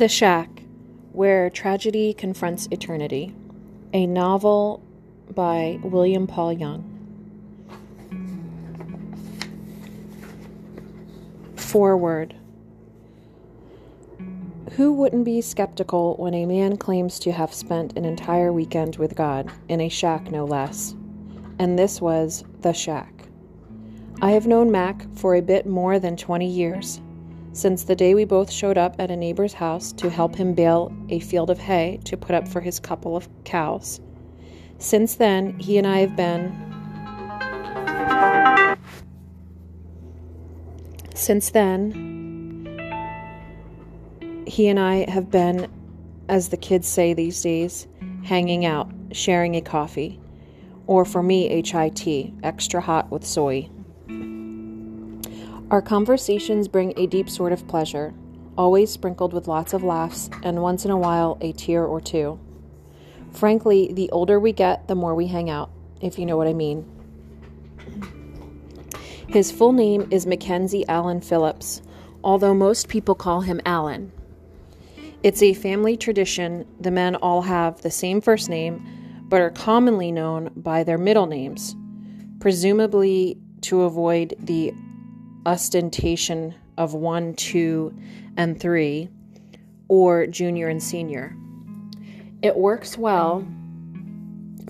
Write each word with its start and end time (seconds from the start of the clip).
The 0.00 0.08
Shack, 0.08 0.62
Where 1.12 1.50
Tragedy 1.50 2.14
Confronts 2.14 2.66
Eternity, 2.70 3.34
a 3.92 4.06
novel 4.06 4.82
by 5.34 5.78
William 5.82 6.26
Paul 6.26 6.54
Young. 6.54 6.82
Forward. 11.54 12.34
Who 14.70 14.94
wouldn't 14.94 15.26
be 15.26 15.42
skeptical 15.42 16.16
when 16.16 16.32
a 16.32 16.46
man 16.46 16.78
claims 16.78 17.18
to 17.18 17.32
have 17.32 17.52
spent 17.52 17.98
an 17.98 18.06
entire 18.06 18.54
weekend 18.54 18.96
with 18.96 19.14
God, 19.14 19.52
in 19.68 19.82
a 19.82 19.90
shack 19.90 20.30
no 20.30 20.46
less? 20.46 20.94
And 21.58 21.78
this 21.78 22.00
was 22.00 22.42
the 22.62 22.72
shack. 22.72 23.28
I 24.22 24.30
have 24.30 24.46
known 24.46 24.70
Mac 24.70 25.14
for 25.14 25.34
a 25.34 25.42
bit 25.42 25.66
more 25.66 25.98
than 25.98 26.16
20 26.16 26.48
years, 26.48 27.02
since 27.52 27.84
the 27.84 27.96
day 27.96 28.14
we 28.14 28.24
both 28.24 28.50
showed 28.50 28.78
up 28.78 28.96
at 28.98 29.10
a 29.10 29.16
neighbor's 29.16 29.54
house 29.54 29.92
to 29.92 30.08
help 30.08 30.36
him 30.36 30.54
bale 30.54 30.92
a 31.08 31.20
field 31.20 31.50
of 31.50 31.58
hay 31.58 31.98
to 32.04 32.16
put 32.16 32.34
up 32.34 32.46
for 32.46 32.60
his 32.60 32.78
couple 32.78 33.16
of 33.16 33.28
cows. 33.44 34.00
Since 34.78 35.16
then, 35.16 35.58
he 35.58 35.76
and 35.76 35.86
I 35.86 35.98
have 35.98 36.16
been. 36.16 36.66
Since 41.14 41.50
then, 41.50 42.00
he 44.46 44.68
and 44.68 44.80
I 44.80 45.10
have 45.10 45.30
been, 45.30 45.70
as 46.28 46.48
the 46.48 46.56
kids 46.56 46.88
say 46.88 47.12
these 47.12 47.42
days, 47.42 47.86
hanging 48.24 48.64
out, 48.64 48.90
sharing 49.12 49.54
a 49.54 49.60
coffee, 49.60 50.20
or 50.86 51.04
for 51.04 51.22
me, 51.22 51.62
tea, 51.62 52.34
extra 52.42 52.80
hot 52.80 53.10
with 53.10 53.26
soy. 53.26 53.68
Our 55.70 55.80
conversations 55.80 56.66
bring 56.66 56.94
a 56.96 57.06
deep 57.06 57.30
sort 57.30 57.52
of 57.52 57.68
pleasure, 57.68 58.12
always 58.58 58.90
sprinkled 58.90 59.32
with 59.32 59.46
lots 59.46 59.72
of 59.72 59.84
laughs 59.84 60.28
and 60.42 60.62
once 60.62 60.84
in 60.84 60.90
a 60.90 60.98
while 60.98 61.38
a 61.40 61.52
tear 61.52 61.84
or 61.84 62.00
two. 62.00 62.40
Frankly, 63.30 63.92
the 63.92 64.10
older 64.10 64.40
we 64.40 64.52
get, 64.52 64.88
the 64.88 64.96
more 64.96 65.14
we 65.14 65.28
hang 65.28 65.48
out, 65.48 65.70
if 66.00 66.18
you 66.18 66.26
know 66.26 66.36
what 66.36 66.48
I 66.48 66.54
mean. 66.54 66.84
His 69.28 69.52
full 69.52 69.72
name 69.72 70.08
is 70.10 70.26
Mackenzie 70.26 70.88
Allen 70.88 71.20
Phillips, 71.20 71.82
although 72.24 72.52
most 72.52 72.88
people 72.88 73.14
call 73.14 73.42
him 73.42 73.60
Allen. 73.64 74.10
It's 75.22 75.40
a 75.40 75.54
family 75.54 75.96
tradition. 75.96 76.66
The 76.80 76.90
men 76.90 77.14
all 77.14 77.42
have 77.42 77.82
the 77.82 77.92
same 77.92 78.20
first 78.20 78.48
name, 78.48 78.84
but 79.28 79.40
are 79.40 79.50
commonly 79.50 80.10
known 80.10 80.50
by 80.56 80.82
their 80.82 80.98
middle 80.98 81.26
names, 81.26 81.76
presumably 82.40 83.38
to 83.60 83.82
avoid 83.82 84.34
the 84.40 84.74
ostentation 85.46 86.54
of 86.76 86.94
one, 86.94 87.34
two, 87.34 87.94
and 88.36 88.58
three, 88.60 89.08
or 89.88 90.26
junior 90.26 90.68
and 90.68 90.82
senior. 90.82 91.36
It 92.42 92.56
works 92.56 92.96
well 92.96 93.46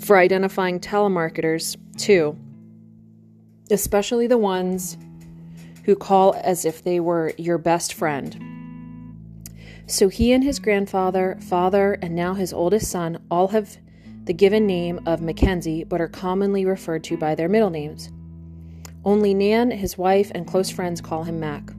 for 0.00 0.16
identifying 0.16 0.80
telemarketers, 0.80 1.77
too, 1.98 2.36
especially 3.70 4.27
the 4.27 4.38
ones 4.38 4.96
who 5.84 5.94
call 5.94 6.34
as 6.42 6.64
if 6.64 6.82
they 6.82 7.00
were 7.00 7.32
your 7.36 7.58
best 7.58 7.94
friend. 7.94 8.36
So 9.86 10.08
he 10.08 10.32
and 10.32 10.44
his 10.44 10.58
grandfather, 10.58 11.36
father, 11.40 11.98
and 12.00 12.14
now 12.14 12.34
his 12.34 12.52
oldest 12.52 12.90
son 12.90 13.18
all 13.30 13.48
have 13.48 13.77
the 14.24 14.32
given 14.32 14.66
name 14.66 15.00
of 15.06 15.20
Mackenzie, 15.20 15.84
but 15.84 16.00
are 16.00 16.08
commonly 16.08 16.64
referred 16.64 17.02
to 17.05 17.16
by 17.16 17.34
their 17.34 17.48
middle 17.48 17.70
names. 17.70 18.10
Only 19.04 19.32
Nan, 19.32 19.70
his 19.70 19.96
wife, 19.96 20.30
and 20.34 20.46
close 20.46 20.70
friends 20.70 21.00
call 21.00 21.24
him 21.24 21.40
Mac. 21.40 21.70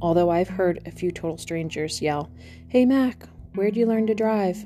Although 0.00 0.30
I've 0.30 0.48
heard 0.48 0.80
a 0.86 0.90
few 0.90 1.10
total 1.10 1.36
strangers 1.36 2.00
yell, 2.00 2.30
Hey 2.68 2.86
Mac, 2.86 3.28
where'd 3.54 3.76
you 3.76 3.86
learn 3.86 4.06
to 4.06 4.14
drive? 4.14 4.64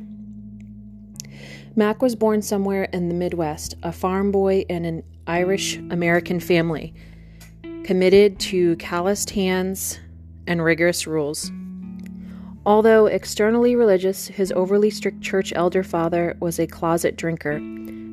Mac 1.75 2.01
was 2.01 2.15
born 2.15 2.43
somewhere 2.43 2.85
in 2.85 3.09
the 3.09 3.15
Midwest, 3.15 3.75
a 3.83 3.93
farm 3.93 4.31
boy 4.31 4.65
in 4.69 4.85
an 4.85 5.03
Irish 5.27 5.77
American 5.77 6.39
family, 6.39 6.95
committed 7.83 8.39
to 8.39 8.77
calloused 8.77 9.31
hands 9.31 9.99
and 10.47 10.63
rigorous 10.63 11.09
rules. 11.09 11.51
Although 12.65 13.07
externally 13.07 13.75
religious, 13.75 14.29
his 14.29 14.53
overly 14.53 14.91
strict 14.91 15.21
church 15.23 15.53
elder 15.57 15.83
father 15.83 16.37
was 16.41 16.61
a 16.61 16.67
closet 16.69 17.17
drinker, 17.17 17.61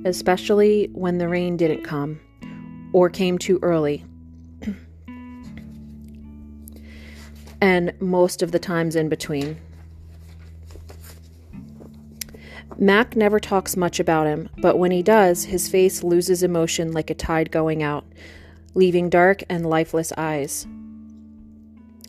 especially 0.04 0.90
when 0.94 1.20
the 1.20 1.30
rain 1.30 1.58
didn't 1.58 1.84
come 1.84 2.20
or 2.94 3.10
came 3.10 3.38
too 3.38 3.60
early. 3.62 4.06
and 7.62 7.94
most 8.02 8.42
of 8.42 8.52
the 8.52 8.60
times 8.60 8.96
in 8.96 9.10
between. 9.10 9.58
Mac 12.78 13.16
never 13.16 13.40
talks 13.40 13.78
much 13.78 14.00
about 14.00 14.28
him, 14.28 14.50
but 14.58 14.78
when 14.78 14.92
he 14.92 15.04
does, 15.04 15.46
his 15.46 15.70
face 15.70 16.04
loses 16.04 16.44
emotion 16.44 16.92
like 16.92 17.10
a 17.10 17.16
tide 17.16 17.52
going 17.52 17.84
out, 17.84 18.04
leaving 18.74 19.10
dark 19.10 19.44
and 19.50 19.70
lifeless 19.70 20.12
eyes. 20.18 20.68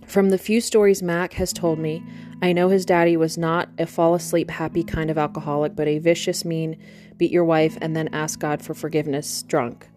From 0.07 0.31
the 0.31 0.39
few 0.39 0.61
stories 0.61 1.03
Mac 1.03 1.35
has 1.35 1.53
told 1.53 1.79
me, 1.79 2.03
I 2.43 2.53
know 2.53 2.69
his 2.69 2.85
daddy 2.85 3.17
was 3.17 3.39
not 3.39 3.69
a 3.79 3.87
fall 3.87 4.15
asleep 4.15 4.51
happy 4.51 4.83
kind 4.83 5.11
of 5.11 5.19
alcoholic, 5.19 5.77
but 5.77 5.89
a 5.89 5.99
vicious, 5.99 6.45
mean, 6.45 6.77
beat 7.17 7.31
your 7.31 7.45
wife 7.45 7.79
and 7.81 7.95
then 7.95 8.09
ask 8.13 8.41
God 8.41 8.63
for 8.63 8.75
forgiveness 8.75 9.43
drunk. 9.43 9.89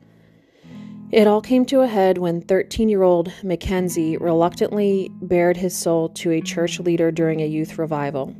It 1.09 1.25
all 1.25 1.39
came 1.39 1.65
to 1.67 1.81
a 1.81 1.87
head 1.87 2.17
when 2.17 2.41
13 2.41 2.89
year 2.89 3.03
old 3.03 3.31
Mackenzie 3.41 4.17
reluctantly 4.17 5.09
bared 5.21 5.55
his 5.55 5.73
soul 5.73 6.09
to 6.09 6.31
a 6.31 6.41
church 6.41 6.81
leader 6.81 7.11
during 7.11 7.41
a 7.41 7.47
youth 7.47 7.77
revival. 7.77 8.35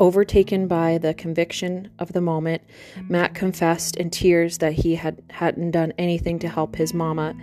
Overtaken 0.00 0.66
by 0.66 0.98
the 0.98 1.14
conviction 1.14 1.90
of 2.00 2.12
the 2.12 2.20
moment, 2.20 2.62
Matt 3.08 3.36
confessed 3.36 3.96
in 3.96 4.10
tears 4.10 4.58
that 4.58 4.72
he 4.72 4.96
had, 4.96 5.22
hadn't 5.30 5.70
done 5.70 5.92
anything 5.96 6.40
to 6.40 6.48
help 6.48 6.74
his 6.74 6.92
mama, 6.92 7.36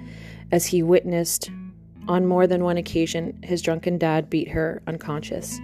as 0.51 0.65
he 0.65 0.83
witnessed 0.83 1.49
on 2.09 2.25
more 2.25 2.47
than 2.47 2.65
one 2.65 2.75
occasion 2.75 3.41
his 3.43 3.61
drunken 3.61 3.97
dad 3.97 4.29
beat 4.29 4.49
her 4.49 4.81
unconscious. 4.87 5.57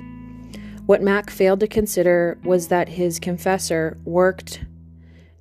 What 0.85 1.01
Mac 1.01 1.29
failed 1.29 1.59
to 1.59 1.67
consider 1.67 2.37
was 2.45 2.69
that 2.69 2.87
his 2.87 3.19
confessor 3.19 3.97
worked 4.05 4.63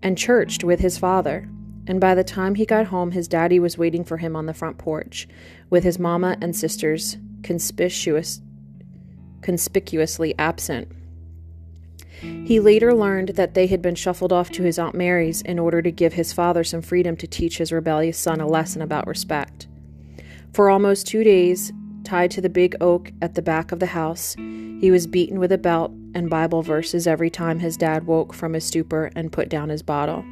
and 0.03 0.19
churched 0.19 0.65
with 0.65 0.81
his 0.81 0.99
father 0.99 1.49
and 1.87 2.01
by 2.01 2.15
the 2.15 2.25
time 2.25 2.55
he 2.55 2.67
got 2.67 2.87
home, 2.87 3.13
his 3.13 3.29
daddy 3.29 3.59
was 3.59 3.79
waiting 3.79 4.05
for 4.05 4.17
him 4.17 4.35
on 4.35 4.47
the 4.47 4.55
front 4.55 4.79
porch, 4.79 5.29
with 5.71 5.85
his 5.85 5.99
mama 5.99 6.37
and 6.41 6.55
sisters 6.55 7.17
conspicuous, 7.43 8.41
conspicuously 9.41 10.35
absent. 10.39 10.89
He 12.21 12.61
later 12.61 12.95
learned 12.95 13.31
that 13.31 13.55
they 13.55 13.67
had 13.67 13.83
been 13.83 13.95
shuffled 13.95 14.33
off 14.33 14.51
to 14.53 14.63
his 14.63 14.79
Aunt 14.79 14.95
Mary's 14.95 15.43
in 15.43 15.59
order 15.59 15.83
to 15.83 15.91
give 15.91 16.15
his 16.15 16.33
father 16.33 16.65
some 16.65 16.83
freedom 16.83 17.17
to 17.19 17.27
teach 17.27 17.59
his 17.59 17.73
rebellious 17.73 18.19
son 18.19 18.41
a 18.41 18.47
lesson 18.47 18.83
about 18.83 19.07
respect. 19.07 19.69
For 20.53 20.71
almost 20.71 21.07
two 21.07 21.23
days, 21.23 21.73
tied 22.05 22.31
to 22.31 22.41
the 22.41 22.49
big 22.49 22.75
oak 22.81 23.13
at 23.21 23.35
the 23.35 23.43
back 23.43 23.71
of 23.71 23.81
the 23.81 23.87
house, 23.87 24.35
he 24.35 24.91
was 24.91 25.07
beaten 25.07 25.39
with 25.39 25.53
a 25.53 25.59
belt 25.59 25.93
and 26.15 26.31
Bible 26.31 26.63
verses 26.63 27.07
every 27.07 27.29
time 27.29 27.59
his 27.59 27.77
dad 27.77 28.07
woke 28.07 28.33
from 28.33 28.55
his 28.55 28.65
stupor 28.65 29.11
and 29.15 29.33
put 29.33 29.51
down 29.51 29.69
his 29.69 29.83
bottle. 29.83 30.25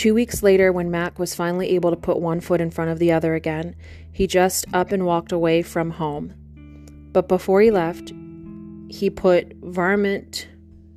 Two 0.00 0.14
weeks 0.14 0.42
later, 0.42 0.72
when 0.72 0.90
Mac 0.90 1.18
was 1.18 1.34
finally 1.34 1.68
able 1.72 1.90
to 1.90 1.96
put 1.96 2.22
one 2.22 2.40
foot 2.40 2.62
in 2.62 2.70
front 2.70 2.90
of 2.90 2.98
the 2.98 3.12
other 3.12 3.34
again, 3.34 3.76
he 4.10 4.26
just 4.26 4.64
up 4.72 4.92
and 4.92 5.04
walked 5.04 5.30
away 5.30 5.60
from 5.60 5.90
home. 5.90 6.32
But 7.12 7.28
before 7.28 7.60
he 7.60 7.70
left, 7.70 8.10
he 8.88 9.10
put 9.10 9.52
varmint 9.56 10.48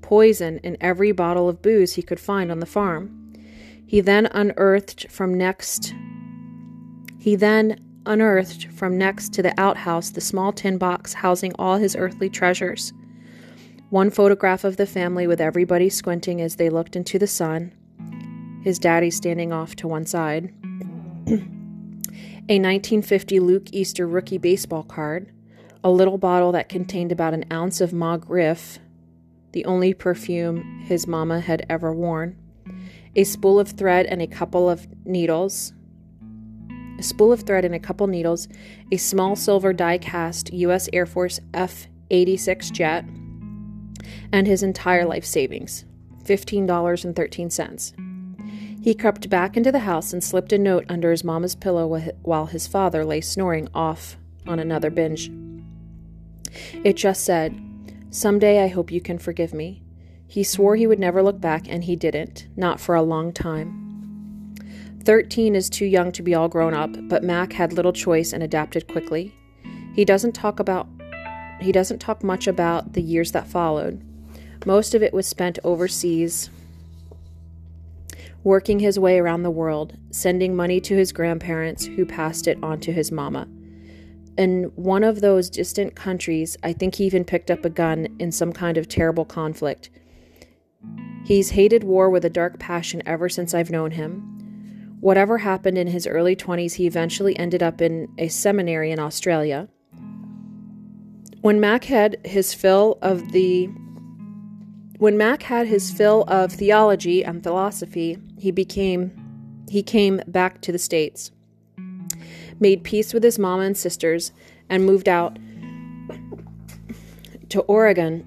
poison 0.01 0.59
in 0.59 0.77
every 0.79 1.11
bottle 1.11 1.49
of 1.49 1.61
booze 1.61 1.95
he 1.95 2.01
could 2.01 2.17
find 2.17 2.49
on 2.49 2.61
the 2.61 2.65
farm. 2.65 3.33
He 3.85 3.99
then 3.99 4.27
unearthed 4.27 5.11
from 5.11 5.33
next 5.33 5.93
he 7.19 7.35
then 7.35 7.85
unearthed 8.05 8.71
from 8.71 8.97
next 8.97 9.33
to 9.33 9.41
the 9.41 9.53
outhouse 9.59 10.11
the 10.11 10.21
small 10.21 10.53
tin 10.53 10.77
box 10.77 11.15
housing 11.15 11.51
all 11.59 11.75
his 11.75 11.97
earthly 11.97 12.29
treasures. 12.29 12.93
One 13.89 14.09
photograph 14.09 14.63
of 14.63 14.77
the 14.77 14.85
family 14.85 15.27
with 15.27 15.41
everybody 15.41 15.89
squinting 15.89 16.39
as 16.39 16.55
they 16.55 16.69
looked 16.69 16.95
into 16.95 17.19
the 17.19 17.27
sun, 17.27 17.73
his 18.63 18.79
daddy 18.79 19.11
standing 19.11 19.51
off 19.51 19.75
to 19.75 19.87
one 19.87 20.05
side, 20.05 20.53
a 21.27 22.59
1950 22.59 23.39
Luke 23.39 23.67
Easter 23.71 24.07
rookie 24.07 24.37
baseball 24.37 24.83
card, 24.83 25.31
a 25.83 25.91
little 25.91 26.17
bottle 26.17 26.53
that 26.53 26.69
contained 26.69 27.11
about 27.11 27.33
an 27.33 27.45
ounce 27.51 27.81
of 27.81 27.91
Mon 27.91 28.21
Rêve, 28.21 28.79
the 29.51 29.65
only 29.65 29.93
perfume 29.93 30.81
his 30.85 31.05
mama 31.05 31.41
had 31.41 31.65
ever 31.69 31.93
worn, 31.93 32.37
a 33.15 33.25
spool 33.25 33.59
of 33.59 33.71
thread 33.71 34.05
and 34.05 34.21
a 34.21 34.27
couple 34.27 34.69
of 34.69 34.87
needles, 35.05 35.73
a 36.97 37.03
spool 37.03 37.33
of 37.33 37.41
thread 37.41 37.65
and 37.65 37.75
a 37.75 37.79
couple 37.79 38.07
needles, 38.07 38.47
a 38.91 38.97
small 38.97 39.35
silver 39.35 39.73
die 39.73 39.97
cast 39.97 40.53
U.S. 40.53 40.87
Air 40.93 41.05
Force 41.05 41.39
F 41.53 41.87
86 42.09 42.71
jet, 42.71 43.03
and 44.31 44.47
his 44.47 44.63
entire 44.63 45.05
life 45.05 45.25
savings 45.25 45.83
$15.13. 46.23 48.12
He 48.83 48.93
crept 48.93 49.29
back 49.29 49.55
into 49.55 49.71
the 49.71 49.79
house 49.79 50.11
and 50.11 50.21
slipped 50.21 50.51
a 50.51 50.57
note 50.57 50.85
under 50.89 51.09
his 51.11 51.23
mama's 51.23 51.55
pillow 51.55 51.87
while 52.21 52.47
his 52.47 52.67
father 52.67 53.05
lay 53.05 53.21
snoring 53.21 53.69
off 53.73 54.17
on 54.45 54.59
another 54.59 54.89
binge. 54.89 55.31
It 56.83 56.97
just 56.97 57.23
said, 57.23 57.57
Someday 58.09 58.61
I 58.61 58.67
hope 58.67 58.91
you 58.91 58.99
can 58.99 59.19
forgive 59.19 59.53
me. 59.53 59.83
He 60.27 60.43
swore 60.43 60.75
he 60.75 60.85
would 60.85 60.99
never 60.99 61.23
look 61.23 61.39
back, 61.39 61.65
and 61.69 61.85
he 61.85 61.95
didn't, 61.95 62.47
not 62.57 62.81
for 62.81 62.93
a 62.93 63.01
long 63.01 63.31
time. 63.31 64.53
Thirteen 65.05 65.55
is 65.55 65.69
too 65.69 65.85
young 65.85 66.11
to 66.11 66.21
be 66.21 66.35
all 66.35 66.49
grown 66.49 66.73
up, 66.73 66.91
but 67.07 67.23
Mac 67.23 67.53
had 67.53 67.71
little 67.71 67.93
choice 67.93 68.33
and 68.33 68.43
adapted 68.43 68.89
quickly. 68.89 69.33
He 69.95 70.03
doesn't 70.03 70.33
talk 70.33 70.59
about 70.59 70.89
he 71.61 71.71
doesn't 71.71 71.99
talk 71.99 72.21
much 72.21 72.47
about 72.47 72.91
the 72.91 73.01
years 73.01 73.31
that 73.31 73.47
followed. 73.47 74.03
Most 74.65 74.93
of 74.93 75.01
it 75.01 75.13
was 75.13 75.25
spent 75.25 75.59
overseas, 75.63 76.49
working 78.43 78.79
his 78.79 78.99
way 78.99 79.19
around 79.19 79.43
the 79.43 79.51
world, 79.51 79.97
sending 80.11 80.55
money 80.55 80.81
to 80.81 80.95
his 80.95 81.11
grandparents, 81.11 81.85
who 81.85 82.05
passed 82.05 82.47
it 82.47 82.57
on 82.61 82.79
to 82.81 82.91
his 82.91 83.11
mama. 83.11 83.47
In 84.37 84.71
one 84.75 85.03
of 85.03 85.21
those 85.21 85.49
distant 85.49 85.95
countries, 85.95 86.57
I 86.63 86.73
think 86.73 86.95
he 86.95 87.05
even 87.05 87.23
picked 87.23 87.51
up 87.51 87.63
a 87.65 87.69
gun 87.69 88.07
in 88.19 88.31
some 88.31 88.51
kind 88.51 88.77
of 88.77 88.87
terrible 88.87 89.25
conflict. 89.25 89.89
He's 91.25 91.51
hated 91.51 91.83
war 91.83 92.09
with 92.09 92.25
a 92.25 92.29
dark 92.29 92.59
passion 92.59 93.01
ever 93.05 93.29
since 93.29 93.53
I've 93.53 93.69
known 93.69 93.91
him. 93.91 94.97
Whatever 94.99 95.37
happened 95.37 95.77
in 95.77 95.87
his 95.87 96.07
early 96.07 96.35
20s, 96.35 96.73
he 96.73 96.87
eventually 96.87 97.37
ended 97.37 97.61
up 97.61 97.81
in 97.81 98.07
a 98.17 98.27
seminary 98.27 98.91
in 98.91 98.99
Australia. 98.99 99.69
When 101.41 101.59
Mac 101.59 101.83
had 101.85 102.17
his 102.25 102.53
fill 102.53 102.97
of 103.01 103.31
the 103.33 103.69
when 105.03 105.17
Mac 105.17 105.43
had 105.43 105.67
his 105.67 105.91
fill 105.91 106.23
of 106.29 106.49
theology 106.49 107.25
and 107.25 107.43
philosophy, 107.43 108.17
he 108.39 108.51
became 108.51 109.11
he 109.67 109.83
came 109.83 110.21
back 110.27 110.61
to 110.61 110.71
the 110.71 110.79
States, 110.79 111.29
made 112.61 112.85
peace 112.85 113.13
with 113.13 113.21
his 113.21 113.37
mama 113.37 113.63
and 113.63 113.75
sisters, 113.75 114.31
and 114.69 114.85
moved 114.85 115.09
out 115.09 115.37
to 117.49 117.59
Oregon, 117.63 118.21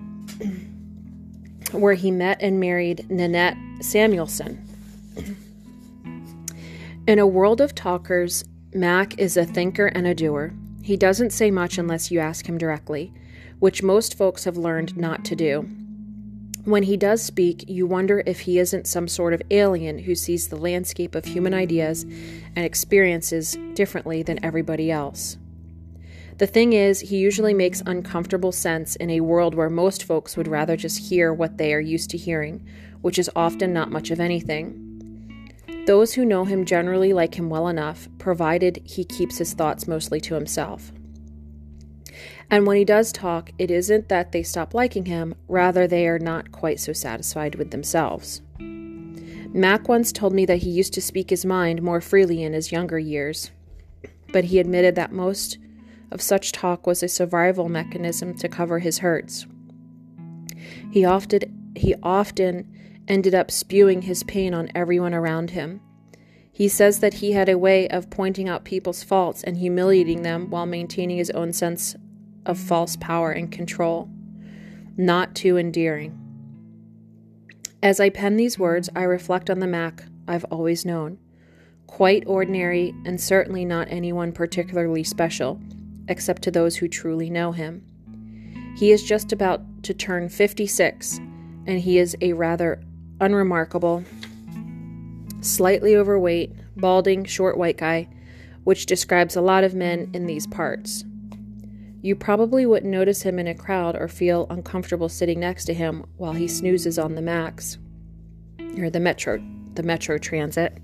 where 1.72 1.94
he 1.94 2.10
met 2.10 2.42
and 2.42 2.60
married 2.60 3.10
Nanette 3.10 3.56
Samuelson. 3.80 4.62
In 7.06 7.18
a 7.18 7.26
world 7.26 7.62
of 7.62 7.74
talkers, 7.74 8.44
Mac 8.74 9.18
is 9.18 9.38
a 9.38 9.46
thinker 9.46 9.86
and 9.86 10.06
a 10.06 10.14
doer. 10.14 10.52
He 10.82 10.98
doesn't 10.98 11.30
say 11.30 11.50
much 11.50 11.78
unless 11.78 12.10
you 12.10 12.20
ask 12.20 12.46
him 12.46 12.58
directly, 12.58 13.14
which 13.60 13.82
most 13.82 14.18
folks 14.18 14.44
have 14.44 14.58
learned 14.58 14.94
not 14.94 15.24
to 15.24 15.34
do. 15.34 15.66
When 16.66 16.82
he 16.82 16.96
does 16.96 17.22
speak, 17.22 17.64
you 17.68 17.86
wonder 17.86 18.24
if 18.26 18.40
he 18.40 18.58
isn't 18.58 18.88
some 18.88 19.06
sort 19.06 19.32
of 19.32 19.42
alien 19.52 20.00
who 20.00 20.16
sees 20.16 20.48
the 20.48 20.56
landscape 20.56 21.14
of 21.14 21.24
human 21.24 21.54
ideas 21.54 22.02
and 22.02 22.58
experiences 22.58 23.56
differently 23.74 24.24
than 24.24 24.44
everybody 24.44 24.90
else. 24.90 25.38
The 26.38 26.48
thing 26.48 26.72
is, 26.72 26.98
he 26.98 27.18
usually 27.18 27.54
makes 27.54 27.84
uncomfortable 27.86 28.50
sense 28.50 28.96
in 28.96 29.10
a 29.10 29.20
world 29.20 29.54
where 29.54 29.70
most 29.70 30.02
folks 30.02 30.36
would 30.36 30.48
rather 30.48 30.76
just 30.76 31.08
hear 31.08 31.32
what 31.32 31.56
they 31.56 31.72
are 31.72 31.78
used 31.78 32.10
to 32.10 32.18
hearing, 32.18 32.66
which 33.00 33.20
is 33.20 33.30
often 33.36 33.72
not 33.72 33.92
much 33.92 34.10
of 34.10 34.18
anything. 34.18 35.52
Those 35.86 36.14
who 36.14 36.24
know 36.24 36.44
him 36.46 36.64
generally 36.64 37.12
like 37.12 37.38
him 37.38 37.48
well 37.48 37.68
enough, 37.68 38.08
provided 38.18 38.82
he 38.82 39.04
keeps 39.04 39.38
his 39.38 39.54
thoughts 39.54 39.86
mostly 39.86 40.20
to 40.22 40.34
himself. 40.34 40.90
And 42.50 42.66
when 42.66 42.76
he 42.76 42.84
does 42.84 43.12
talk, 43.12 43.50
it 43.58 43.70
isn't 43.70 44.08
that 44.08 44.32
they 44.32 44.42
stop 44.42 44.72
liking 44.72 45.06
him, 45.06 45.34
rather, 45.48 45.86
they 45.86 46.06
are 46.06 46.18
not 46.18 46.52
quite 46.52 46.78
so 46.78 46.92
satisfied 46.92 47.56
with 47.56 47.70
themselves. 47.70 48.42
Mac 48.58 49.88
once 49.88 50.12
told 50.12 50.32
me 50.32 50.44
that 50.46 50.58
he 50.58 50.70
used 50.70 50.92
to 50.94 51.00
speak 51.00 51.30
his 51.30 51.44
mind 51.44 51.82
more 51.82 52.00
freely 52.00 52.42
in 52.42 52.52
his 52.52 52.70
younger 52.70 52.98
years, 52.98 53.50
but 54.32 54.44
he 54.44 54.58
admitted 54.58 54.94
that 54.94 55.12
most 55.12 55.58
of 56.10 56.22
such 56.22 56.52
talk 56.52 56.86
was 56.86 57.02
a 57.02 57.08
survival 57.08 57.68
mechanism 57.68 58.34
to 58.36 58.48
cover 58.48 58.78
his 58.78 58.98
hurts. 58.98 59.46
He 60.90 61.04
often, 61.04 61.72
he 61.74 61.94
often 62.02 62.72
ended 63.08 63.34
up 63.34 63.50
spewing 63.50 64.02
his 64.02 64.22
pain 64.22 64.54
on 64.54 64.70
everyone 64.74 65.14
around 65.14 65.50
him. 65.50 65.80
He 66.52 66.68
says 66.68 67.00
that 67.00 67.14
he 67.14 67.32
had 67.32 67.48
a 67.48 67.58
way 67.58 67.88
of 67.88 68.08
pointing 68.08 68.48
out 68.48 68.64
people's 68.64 69.02
faults 69.02 69.42
and 69.42 69.56
humiliating 69.56 70.22
them 70.22 70.48
while 70.48 70.66
maintaining 70.66 71.18
his 71.18 71.30
own 71.30 71.52
sense 71.52 71.96
of 72.46 72.58
false 72.58 72.96
power 72.96 73.30
and 73.30 73.52
control. 73.52 74.08
Not 74.96 75.34
too 75.34 75.58
endearing. 75.58 76.18
As 77.82 78.00
I 78.00 78.08
pen 78.08 78.36
these 78.36 78.58
words, 78.58 78.88
I 78.96 79.02
reflect 79.02 79.50
on 79.50 79.60
the 79.60 79.66
Mac 79.66 80.04
I've 80.26 80.44
always 80.46 80.84
known. 80.84 81.18
Quite 81.86 82.24
ordinary, 82.26 82.94
and 83.04 83.20
certainly 83.20 83.64
not 83.64 83.88
anyone 83.90 84.32
particularly 84.32 85.04
special, 85.04 85.60
except 86.08 86.42
to 86.42 86.50
those 86.50 86.76
who 86.76 86.88
truly 86.88 87.30
know 87.30 87.52
him. 87.52 87.84
He 88.76 88.90
is 88.90 89.04
just 89.04 89.32
about 89.32 89.62
to 89.84 89.94
turn 89.94 90.28
56, 90.28 91.18
and 91.66 91.80
he 91.80 91.98
is 91.98 92.16
a 92.20 92.32
rather 92.32 92.82
unremarkable, 93.20 94.04
slightly 95.40 95.96
overweight, 95.96 96.52
balding, 96.76 97.24
short 97.24 97.56
white 97.56 97.78
guy, 97.78 98.08
which 98.64 98.86
describes 98.86 99.36
a 99.36 99.40
lot 99.40 99.64
of 99.64 99.74
men 99.74 100.10
in 100.12 100.26
these 100.26 100.46
parts. 100.46 101.04
You 102.06 102.14
probably 102.14 102.66
wouldn't 102.66 102.92
notice 102.92 103.22
him 103.22 103.40
in 103.40 103.48
a 103.48 103.54
crowd 103.56 103.96
or 103.96 104.06
feel 104.06 104.46
uncomfortable 104.48 105.08
sitting 105.08 105.40
next 105.40 105.64
to 105.64 105.74
him 105.74 106.04
while 106.18 106.34
he 106.34 106.46
snoozes 106.46 107.00
on 107.00 107.16
the 107.16 107.20
Max 107.20 107.78
or 108.78 108.90
the 108.90 109.00
Metro, 109.00 109.44
the 109.74 109.82
Metro 109.82 110.16
Transit 110.16 110.78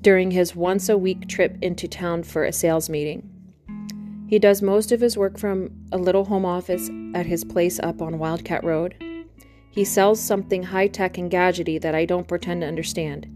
during 0.00 0.30
his 0.30 0.56
once 0.56 0.88
a 0.88 0.96
week 0.96 1.28
trip 1.28 1.58
into 1.60 1.86
town 1.86 2.22
for 2.22 2.44
a 2.44 2.52
sales 2.52 2.88
meeting. 2.88 3.28
He 4.26 4.38
does 4.38 4.62
most 4.62 4.90
of 4.90 5.02
his 5.02 5.18
work 5.18 5.36
from 5.36 5.70
a 5.92 5.98
little 5.98 6.24
home 6.24 6.46
office 6.46 6.88
at 7.14 7.26
his 7.26 7.44
place 7.44 7.78
up 7.80 8.00
on 8.00 8.18
Wildcat 8.18 8.64
Road. 8.64 8.94
He 9.68 9.84
sells 9.84 10.18
something 10.18 10.62
high 10.62 10.88
tech 10.88 11.18
and 11.18 11.30
gadgety 11.30 11.78
that 11.82 11.94
I 11.94 12.06
don't 12.06 12.26
pretend 12.26 12.62
to 12.62 12.68
understand. 12.68 13.26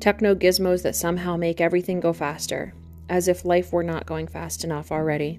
Techno 0.00 0.34
gizmos 0.34 0.84
that 0.84 0.96
somehow 0.96 1.36
make 1.36 1.60
everything 1.60 2.00
go 2.00 2.14
faster, 2.14 2.72
as 3.10 3.28
if 3.28 3.44
life 3.44 3.74
were 3.74 3.84
not 3.84 4.06
going 4.06 4.26
fast 4.26 4.64
enough 4.64 4.90
already. 4.90 5.38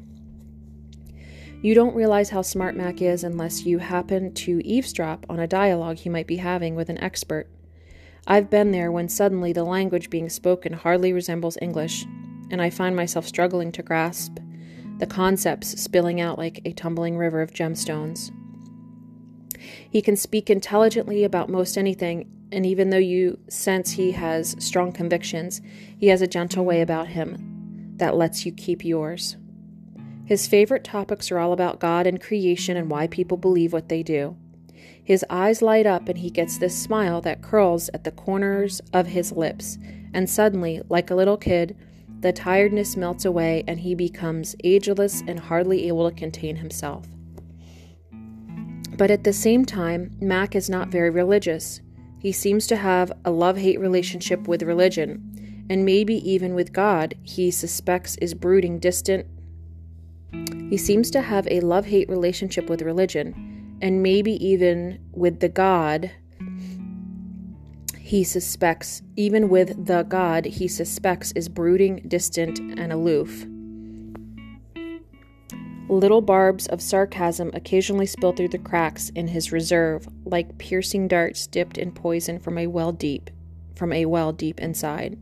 You 1.62 1.76
don't 1.76 1.96
realize 1.96 2.32
how 2.32 2.42
smart 2.42 2.76
Mac 2.76 3.04
is 3.04 3.24
unless 3.24 3.66
you 3.66 3.78
happen 3.78 4.34
to 4.34 4.66
eavesdrop 4.66 5.28
on 5.30 5.40
a 5.40 5.48
dialogue 5.48 5.98
he 5.98 6.10
might 6.10 6.26
be 6.26 6.38
having 6.38 6.76
with 6.76 6.90
an 6.90 6.98
expert. 6.98 7.48
I've 8.26 8.50
been 8.50 8.72
there 8.72 8.92
when 8.92 9.08
suddenly 9.08 9.54
the 9.54 9.64
language 9.64 10.10
being 10.10 10.28
spoken 10.28 10.74
hardly 10.74 11.14
resembles 11.14 11.60
English, 11.62 12.06
and 12.50 12.64
I 12.64 12.72
find 12.72 12.96
myself 12.96 13.28
struggling 13.28 13.72
to 13.74 13.84
grasp 13.84 14.40
the 14.98 15.06
concepts 15.08 15.82
spilling 15.82 16.20
out 16.20 16.38
like 16.38 16.62
a 16.66 16.74
tumbling 16.74 17.18
river 17.18 17.42
of 17.42 17.54
gemstones. 17.54 18.32
He 19.90 20.02
can 20.02 20.16
speak 20.16 20.50
intelligently 20.50 21.24
about 21.24 21.50
most 21.50 21.78
anything, 21.78 22.30
and 22.52 22.66
even 22.66 22.90
though 22.90 22.98
you 22.98 23.40
sense 23.50 23.92
he 23.92 24.12
has 24.14 24.56
strong 24.60 24.92
convictions, 24.92 25.62
he 25.98 26.08
has 26.08 26.22
a 26.22 26.28
gentle 26.28 26.66
way 26.66 26.82
about 26.82 27.08
him 27.08 27.94
that 27.98 28.16
lets 28.16 28.46
you 28.46 28.52
keep 28.52 28.84
yours. 28.84 29.38
His 30.32 30.48
favorite 30.48 30.86
topics 30.86 31.30
are 31.30 31.40
all 31.40 31.52
about 31.52 31.82
God 31.82 32.08
and 32.08 32.22
creation 32.22 32.78
and 32.78 32.90
why 32.90 33.08
people 33.08 33.36
believe 33.36 33.74
what 33.74 33.90
they 33.90 34.02
do. 34.02 34.38
His 35.04 35.26
eyes 35.30 35.62
light 35.62 35.86
up 35.86 36.08
and 36.08 36.18
he 36.18 36.30
gets 36.30 36.58
this 36.58 36.82
smile 36.82 37.20
that 37.20 37.42
curls 37.42 37.90
at 37.94 38.06
the 38.06 38.14
corners 38.14 38.80
of 38.94 39.08
his 39.08 39.34
lips, 39.34 39.78
and 40.14 40.30
suddenly, 40.30 40.82
like 40.88 41.12
a 41.12 41.16
little 41.16 41.36
kid, 41.36 41.76
the 42.22 42.32
tiredness 42.32 42.96
melts 42.96 43.26
away 43.26 43.66
and 43.68 43.82
he 43.82 43.94
becomes 43.94 44.56
ageless 44.64 45.22
and 45.28 45.38
hardly 45.38 45.90
able 45.90 46.10
to 46.10 46.16
contain 46.16 46.56
himself. 46.56 47.06
But 48.98 49.12
at 49.12 49.26
the 49.26 49.34
same 49.34 49.66
time, 49.66 50.16
Mac 50.22 50.56
is 50.56 50.70
not 50.70 50.88
very 50.88 51.10
religious. 51.10 51.82
He 52.20 52.32
seems 52.32 52.68
to 52.68 52.78
have 52.78 53.12
a 53.26 53.32
love 53.32 53.58
hate 53.58 53.82
relationship 53.82 54.48
with 54.48 54.64
religion, 54.64 55.66
and 55.70 55.84
maybe 55.84 56.16
even 56.32 56.56
with 56.56 56.72
God, 56.72 57.16
he 57.22 57.52
suspects 57.52 58.16
is 58.22 58.34
brooding 58.34 58.80
distant 58.80 59.28
he 60.70 60.78
seems 60.78 61.12
to 61.12 61.22
have 61.22 61.48
a 61.50 61.60
love 61.62 61.86
hate 61.86 62.10
relationship 62.10 62.70
with 62.70 62.82
religion, 62.82 63.78
and 63.82 64.02
maybe 64.04 64.34
even 64.46 65.00
with 65.12 65.40
the 65.40 65.50
God 65.50 66.12
he 67.98 68.24
suspects, 68.24 69.02
even 69.16 69.48
with 69.48 69.86
the 69.86 70.04
God 70.04 70.46
he 70.46 70.68
suspects 70.68 71.32
is 71.32 71.48
brooding, 71.48 72.04
distant, 72.08 72.60
and 72.60 72.92
aloof. 72.92 73.46
Little 75.88 76.22
barbs 76.22 76.68
of 76.68 76.82
sarcasm 76.82 77.52
occasionally 77.54 78.06
spill 78.06 78.34
through 78.34 78.50
the 78.50 78.58
cracks 78.58 79.10
in 79.10 79.28
his 79.28 79.52
reserve, 79.52 80.08
like 80.26 80.58
piercing 80.58 81.08
darts 81.08 81.48
dipped 81.48 81.78
in 81.78 81.92
poison 81.92 82.40
from 82.40 82.58
a 82.58 82.68
well 82.68 82.92
deep 82.92 83.30
from 83.82 83.92
a 83.94 84.06
well 84.06 84.32
deep 84.32 84.60
inside. 84.60 85.18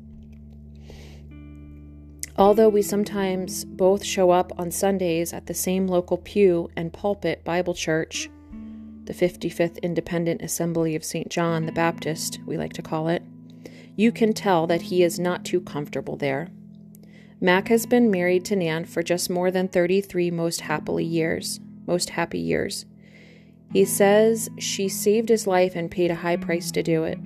Although 2.40 2.70
we 2.70 2.82
sometimes 2.82 3.66
both 3.66 4.02
show 4.02 4.32
up 4.32 4.54
on 4.58 4.72
Sundays 4.72 5.34
at 5.34 5.48
the 5.48 5.54
same 5.54 5.88
local 5.88 6.18
pew 6.18 6.70
and 6.78 6.94
pulpit 6.94 7.44
Bible 7.44 7.74
church, 7.74 8.30
the 9.04 9.14
55th 9.14 9.82
Independent 9.82 10.42
Assembly 10.42 10.96
of 10.96 11.04
St. 11.04 11.28
John 11.28 11.66
the 11.66 11.74
Baptist, 11.74 12.40
we 12.46 12.56
like 12.56 12.72
to 12.74 12.82
call 12.82 13.10
it, 13.10 13.24
you 13.98 14.14
can 14.14 14.32
tell 14.32 14.68
that 14.68 14.84
he 14.84 15.04
is 15.04 15.20
not 15.20 15.44
too 15.44 15.60
comfortable 15.60 16.16
there. 16.16 16.48
Mac 17.42 17.68
has 17.68 17.86
been 17.86 18.10
married 18.10 18.46
to 18.46 18.56
Nan 18.56 18.86
for 18.86 19.04
just 19.04 19.30
more 19.30 19.52
than 19.52 19.68
33 19.68 20.32
most 20.32 20.62
happily 20.62 21.04
years. 21.04 21.60
most 21.86 22.12
happy 22.12 22.40
years. 22.40 22.86
He 23.74 23.84
says 23.84 24.48
she 24.58 24.88
saved 24.88 25.28
his 25.28 25.46
life 25.46 25.76
and 25.76 25.92
paid 25.92 26.10
a 26.10 26.16
high 26.16 26.38
price 26.38 26.72
to 26.72 26.84
do 26.84 27.04
it. 27.04 27.20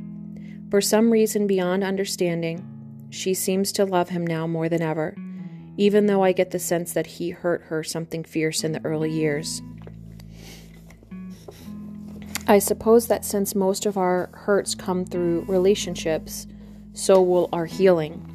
For 0.72 0.82
some 0.82 1.12
reason 1.12 1.46
beyond 1.46 1.84
understanding, 1.84 2.73
she 3.13 3.34
seems 3.34 3.72
to 3.72 3.86
love 3.86 4.10
him 4.10 4.25
now 4.25 4.48
more 4.48 4.67
than 4.67 4.82
ever, 4.82 5.15
even 5.77 6.08
though 6.08 6.24
I 6.24 6.32
get 6.32 6.50
the 6.50 6.60
sense 6.60 6.93
that 6.93 7.05
he 7.05 7.29
hurt 7.29 7.63
her 7.65 7.84
something 7.84 8.24
fierce 8.24 8.63
in 8.63 8.72
the 8.72 8.84
early 8.84 9.12
years. 9.12 9.62
I 12.48 12.60
suppose 12.60 13.08
that 13.08 13.24
since 13.24 13.53
most 13.53 13.86
of 13.86 13.98
our 13.98 14.29
hurts 14.34 14.74
come 14.74 15.05
through 15.05 15.46
relationships, 15.48 16.48
so 16.93 17.22
will 17.22 17.50
our 17.53 17.65
healing. 17.65 18.29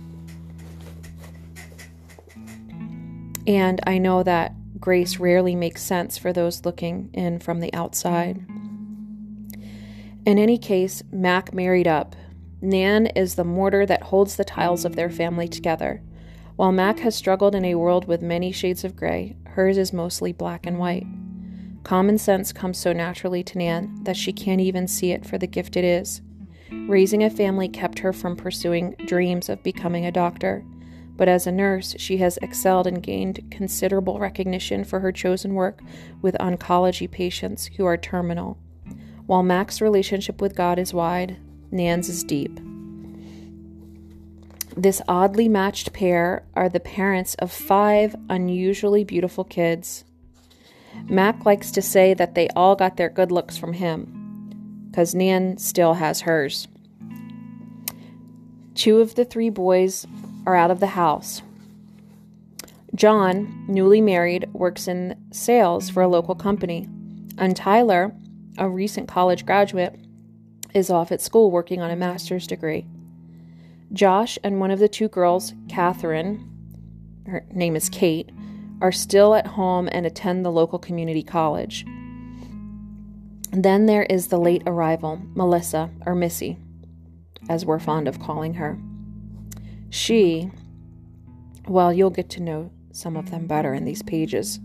And 3.46 3.80
I 3.86 3.98
know 3.98 4.22
that 4.22 4.54
grace 4.78 5.18
rarely 5.18 5.56
makes 5.56 5.82
sense 5.82 6.16
for 6.16 6.32
those 6.32 6.64
looking 6.64 7.10
in 7.12 7.40
from 7.40 7.58
the 7.60 7.74
outside. 7.74 8.46
In 10.24 10.38
any 10.38 10.56
case, 10.56 11.02
Mac 11.10 11.52
married 11.52 11.88
up. 11.88 12.14
Nan 12.60 13.06
is 13.06 13.36
the 13.36 13.44
mortar 13.44 13.86
that 13.86 14.02
holds 14.04 14.36
the 14.36 14.44
tiles 14.44 14.84
of 14.84 14.96
their 14.96 15.10
family 15.10 15.46
together. 15.46 16.02
While 16.56 16.72
Mac 16.72 16.98
has 17.00 17.14
struggled 17.14 17.54
in 17.54 17.64
a 17.64 17.76
world 17.76 18.08
with 18.08 18.20
many 18.20 18.50
shades 18.50 18.82
of 18.82 18.96
gray, 18.96 19.36
hers 19.44 19.78
is 19.78 19.92
mostly 19.92 20.32
black 20.32 20.66
and 20.66 20.78
white. 20.78 21.06
Common 21.84 22.18
sense 22.18 22.52
comes 22.52 22.76
so 22.76 22.92
naturally 22.92 23.44
to 23.44 23.58
Nan 23.58 24.02
that 24.02 24.16
she 24.16 24.32
can't 24.32 24.60
even 24.60 24.88
see 24.88 25.12
it 25.12 25.24
for 25.24 25.38
the 25.38 25.46
gift 25.46 25.76
it 25.76 25.84
is. 25.84 26.20
Raising 26.70 27.22
a 27.22 27.30
family 27.30 27.68
kept 27.68 28.00
her 28.00 28.12
from 28.12 28.34
pursuing 28.34 28.96
dreams 29.06 29.48
of 29.48 29.62
becoming 29.62 30.04
a 30.04 30.12
doctor, 30.12 30.64
but 31.16 31.28
as 31.28 31.46
a 31.46 31.52
nurse, 31.52 31.94
she 31.98 32.16
has 32.18 32.38
excelled 32.42 32.86
and 32.86 33.02
gained 33.02 33.50
considerable 33.50 34.18
recognition 34.18 34.84
for 34.84 35.00
her 35.00 35.12
chosen 35.12 35.54
work 35.54 35.80
with 36.22 36.36
oncology 36.40 37.10
patients 37.10 37.70
who 37.76 37.84
are 37.86 37.96
terminal. 37.96 38.58
While 39.26 39.42
Mac's 39.42 39.80
relationship 39.80 40.40
with 40.40 40.56
God 40.56 40.78
is 40.78 40.92
wide, 40.92 41.38
Nan's 41.70 42.08
is 42.08 42.24
deep. 42.24 42.58
This 44.76 45.02
oddly 45.08 45.48
matched 45.48 45.92
pair 45.92 46.44
are 46.54 46.68
the 46.68 46.80
parents 46.80 47.34
of 47.34 47.50
five 47.50 48.14
unusually 48.28 49.04
beautiful 49.04 49.44
kids. 49.44 50.04
Mac 51.08 51.44
likes 51.44 51.70
to 51.72 51.82
say 51.82 52.14
that 52.14 52.34
they 52.34 52.48
all 52.56 52.76
got 52.76 52.96
their 52.96 53.10
good 53.10 53.32
looks 53.32 53.56
from 53.58 53.72
him, 53.72 54.86
because 54.88 55.14
Nan 55.14 55.58
still 55.58 55.94
has 55.94 56.22
hers. 56.22 56.68
Two 58.74 59.00
of 59.00 59.16
the 59.16 59.24
three 59.24 59.50
boys 59.50 60.06
are 60.46 60.54
out 60.54 60.70
of 60.70 60.80
the 60.80 60.86
house. 60.86 61.42
John, 62.94 63.64
newly 63.68 64.00
married, 64.00 64.48
works 64.52 64.88
in 64.88 65.16
sales 65.30 65.90
for 65.90 66.02
a 66.02 66.08
local 66.08 66.34
company, 66.34 66.88
and 67.36 67.56
Tyler, 67.56 68.14
a 68.56 68.68
recent 68.68 69.08
college 69.08 69.44
graduate, 69.44 70.00
is 70.78 70.88
off 70.90 71.12
at 71.12 71.20
school 71.20 71.50
working 71.50 71.82
on 71.82 71.90
a 71.90 71.96
master's 71.96 72.46
degree. 72.46 72.86
Josh 73.92 74.38
and 74.44 74.60
one 74.60 74.70
of 74.70 74.78
the 74.78 74.88
two 74.88 75.08
girls, 75.08 75.52
Catherine, 75.68 76.48
her 77.26 77.44
name 77.52 77.76
is 77.76 77.88
Kate, 77.88 78.30
are 78.80 78.92
still 78.92 79.34
at 79.34 79.46
home 79.46 79.88
and 79.92 80.06
attend 80.06 80.44
the 80.44 80.52
local 80.52 80.78
community 80.78 81.22
college. 81.22 81.84
Then 83.50 83.86
there 83.86 84.04
is 84.04 84.28
the 84.28 84.38
late 84.38 84.62
arrival, 84.66 85.20
Melissa, 85.34 85.90
or 86.06 86.14
Missy, 86.14 86.58
as 87.48 87.64
we're 87.64 87.78
fond 87.78 88.06
of 88.06 88.20
calling 88.20 88.54
her. 88.54 88.78
She, 89.90 90.50
well, 91.66 91.92
you'll 91.92 92.10
get 92.10 92.30
to 92.30 92.42
know 92.42 92.70
some 92.92 93.16
of 93.16 93.30
them 93.30 93.46
better 93.46 93.74
in 93.74 93.84
these 93.84 94.02
pages. 94.02 94.60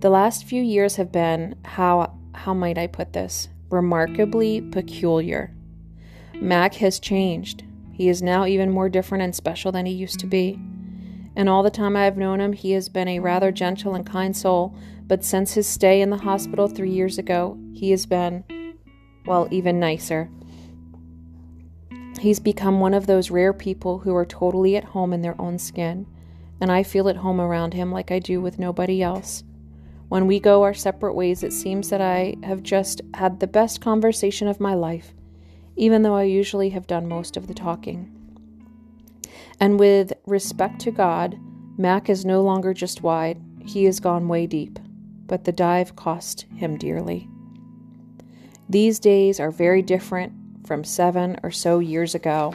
The 0.00 0.10
last 0.10 0.44
few 0.44 0.62
years 0.62 0.96
have 0.96 1.12
been, 1.12 1.54
how, 1.64 2.18
how 2.34 2.54
might 2.54 2.78
I 2.78 2.86
put 2.86 3.12
this, 3.12 3.48
remarkably 3.72 4.60
peculiar. 4.60 5.52
Mac 6.34 6.74
has 6.74 7.00
changed. 7.00 7.64
He 7.92 8.08
is 8.08 8.22
now 8.22 8.46
even 8.46 8.70
more 8.70 8.88
different 8.88 9.22
and 9.22 9.34
special 9.34 9.72
than 9.72 9.86
he 9.86 9.92
used 9.92 10.20
to 10.20 10.26
be 10.26 10.58
and 11.34 11.48
all 11.48 11.62
the 11.62 11.70
time 11.70 11.96
I 11.96 12.04
have 12.04 12.16
known 12.16 12.40
him, 12.40 12.52
he 12.52 12.72
has 12.72 12.88
been 12.88 13.08
a 13.08 13.20
rather 13.20 13.50
gentle 13.50 13.94
and 13.94 14.04
kind 14.04 14.36
soul. 14.36 14.74
But 15.06 15.24
since 15.24 15.54
his 15.54 15.66
stay 15.66 16.00
in 16.00 16.10
the 16.10 16.18
hospital 16.18 16.68
three 16.68 16.90
years 16.90 17.18
ago, 17.18 17.58
he 17.72 17.90
has 17.90 18.06
been, 18.06 18.44
well, 19.26 19.48
even 19.50 19.80
nicer. 19.80 20.30
He's 22.20 22.38
become 22.38 22.80
one 22.80 22.94
of 22.94 23.06
those 23.06 23.30
rare 23.30 23.52
people 23.52 24.00
who 24.00 24.14
are 24.14 24.26
totally 24.26 24.76
at 24.76 24.84
home 24.84 25.12
in 25.12 25.22
their 25.22 25.40
own 25.40 25.58
skin, 25.58 26.06
and 26.60 26.70
I 26.70 26.82
feel 26.82 27.08
at 27.08 27.16
home 27.16 27.40
around 27.40 27.74
him 27.74 27.90
like 27.90 28.10
I 28.10 28.18
do 28.18 28.40
with 28.40 28.58
nobody 28.58 29.02
else. 29.02 29.42
When 30.12 30.26
we 30.26 30.40
go 30.40 30.62
our 30.62 30.74
separate 30.74 31.14
ways, 31.14 31.42
it 31.42 31.54
seems 31.54 31.88
that 31.88 32.02
I 32.02 32.34
have 32.42 32.62
just 32.62 33.00
had 33.14 33.40
the 33.40 33.46
best 33.46 33.80
conversation 33.80 34.46
of 34.46 34.60
my 34.60 34.74
life, 34.74 35.14
even 35.74 36.02
though 36.02 36.14
I 36.14 36.24
usually 36.24 36.68
have 36.68 36.86
done 36.86 37.08
most 37.08 37.38
of 37.38 37.46
the 37.46 37.54
talking. 37.54 38.12
And 39.58 39.80
with 39.80 40.12
respect 40.26 40.80
to 40.80 40.90
God, 40.90 41.38
Mac 41.78 42.10
is 42.10 42.26
no 42.26 42.42
longer 42.42 42.74
just 42.74 43.00
wide, 43.00 43.40
he 43.64 43.84
has 43.84 44.00
gone 44.00 44.28
way 44.28 44.46
deep, 44.46 44.78
but 45.24 45.44
the 45.44 45.50
dive 45.50 45.96
cost 45.96 46.42
him 46.56 46.76
dearly. 46.76 47.26
These 48.68 48.98
days 48.98 49.40
are 49.40 49.50
very 49.50 49.80
different 49.80 50.34
from 50.66 50.84
seven 50.84 51.40
or 51.42 51.50
so 51.50 51.78
years 51.78 52.14
ago. 52.14 52.52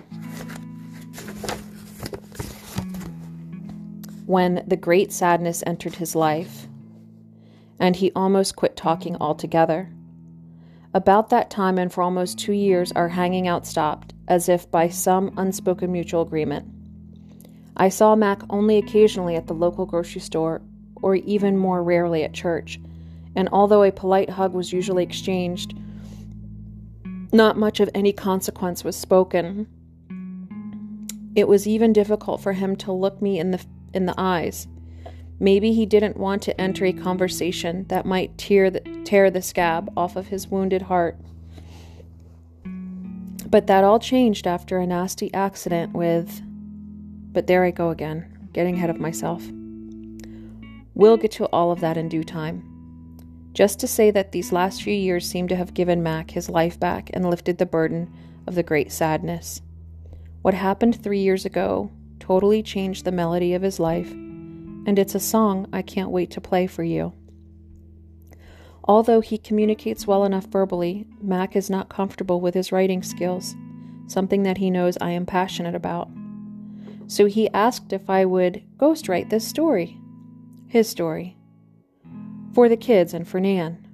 When 4.28 4.64
the 4.68 4.78
great 4.78 5.12
sadness 5.12 5.64
entered 5.66 5.96
his 5.96 6.14
life, 6.16 6.67
and 7.80 7.96
he 7.96 8.12
almost 8.16 8.56
quit 8.56 8.76
talking 8.76 9.16
altogether. 9.18 9.92
About 10.94 11.30
that 11.30 11.50
time, 11.50 11.78
and 11.78 11.92
for 11.92 12.02
almost 12.02 12.40
two 12.40 12.54
years, 12.54 12.92
our 12.94 13.10
hanging 13.10 13.48
out 13.48 13.68
stopped, 13.68 14.14
as 14.28 14.50
if 14.50 14.70
by 14.72 14.90
some 14.90 15.34
unspoken 15.38 15.92
mutual 15.92 16.22
agreement. 16.22 16.68
I 17.76 17.90
saw 17.90 18.16
Mac 18.16 18.42
only 18.50 18.78
occasionally 18.78 19.36
at 19.36 19.48
the 19.48 19.54
local 19.54 19.86
grocery 19.86 20.22
store, 20.22 20.62
or 20.96 21.16
even 21.16 21.58
more 21.58 21.84
rarely 21.84 22.24
at 22.24 22.34
church, 22.34 22.80
and 23.36 23.48
although 23.52 23.84
a 23.84 23.92
polite 23.92 24.32
hug 24.32 24.54
was 24.54 24.74
usually 24.74 25.04
exchanged, 25.04 25.76
not 27.32 27.58
much 27.58 27.80
of 27.80 27.90
any 27.94 28.14
consequence 28.14 28.84
was 28.84 28.96
spoken. 28.96 29.68
It 31.36 31.48
was 31.48 31.68
even 31.68 31.94
difficult 31.94 32.42
for 32.42 32.54
him 32.54 32.76
to 32.78 32.92
look 32.92 33.22
me 33.22 33.40
in 33.40 33.52
the 33.52 33.64
in 33.94 34.06
the 34.08 34.16
eyes. 34.18 34.68
Maybe 35.40 35.74
he 35.74 35.86
didn't 35.86 36.18
want 36.18 36.42
to 36.44 36.60
enter 36.60 36.86
a 36.86 36.94
conversation 36.94 37.86
that 37.90 38.06
might 38.06 38.38
tear 38.38 38.70
the, 38.70 38.82
tear 39.06 39.30
the 39.30 39.42
scab 39.42 39.92
off 39.96 40.16
of 40.16 40.28
his 40.28 40.48
wounded 40.48 40.84
heart. 40.84 41.18
But 43.50 43.68
that 43.68 43.84
all 43.84 44.00
changed 44.00 44.48
after 44.48 44.78
a 44.80 44.88
nasty 44.88 45.34
accident 45.34 45.94
with 45.94 46.42
but 47.38 47.46
there 47.46 47.64
I 47.64 47.70
go 47.70 47.92
again, 47.92 48.50
getting 48.52 48.74
ahead 48.74 48.90
of 48.90 49.00
myself. 49.00 49.44
We'll 50.96 51.18
get 51.18 51.30
to 51.34 51.46
all 51.54 51.72
of 51.72 51.82
that 51.82 51.96
in 51.96 52.10
due 52.10 52.24
time. 52.24 52.64
Just 53.54 53.80
to 53.82 53.88
say 53.88 54.10
that 54.10 54.32
these 54.32 54.52
last 54.52 54.82
few 54.82 54.96
years 54.96 55.30
seem 55.30 55.48
to 55.50 55.56
have 55.56 55.76
given 55.76 56.02
Mac 56.02 56.32
his 56.32 56.50
life 56.50 56.80
back 56.80 57.12
and 57.14 57.30
lifted 57.30 57.60
the 57.60 57.68
burden 57.68 58.12
of 58.48 58.56
the 58.56 58.64
great 58.64 58.92
sadness. 58.92 59.62
What 60.42 60.56
happened 60.56 61.04
three 61.04 61.20
years 61.20 61.46
ago 61.46 61.92
totally 62.20 62.64
changed 62.64 63.06
the 63.06 63.12
melody 63.12 63.54
of 63.54 63.62
his 63.62 63.80
life, 63.80 64.12
and 64.88 64.98
it's 64.98 65.14
a 65.14 65.20
song 65.20 65.68
I 65.74 65.82
can't 65.82 66.10
wait 66.10 66.32
to 66.32 66.42
play 66.42 66.66
for 66.66 66.84
you. 66.84 67.14
Although 68.86 69.20
he 69.20 69.38
communicates 69.38 70.08
well 70.08 70.24
enough 70.24 70.46
verbally, 70.46 71.06
Mac 71.22 71.58
is 71.58 71.70
not 71.70 71.90
comfortable 71.90 72.40
with 72.40 72.54
his 72.54 72.72
writing 72.72 73.04
skills, 73.04 73.54
something 74.08 74.44
that 74.44 74.60
he 74.60 74.72
knows 74.72 74.98
I 75.02 75.12
am 75.12 75.26
passionate 75.26 75.76
about. 75.76 76.10
So 77.08 77.26
he 77.26 77.50
asked 77.50 77.92
if 77.92 78.10
I 78.10 78.24
would 78.24 78.64
ghostwrite 78.78 79.30
this 79.30 79.46
story, 79.46 80.00
his 80.68 80.88
story, 80.88 81.36
for 82.54 82.70
the 82.70 82.78
kids 82.78 83.14
and 83.14 83.28
for 83.28 83.42
Nan. 83.42 83.86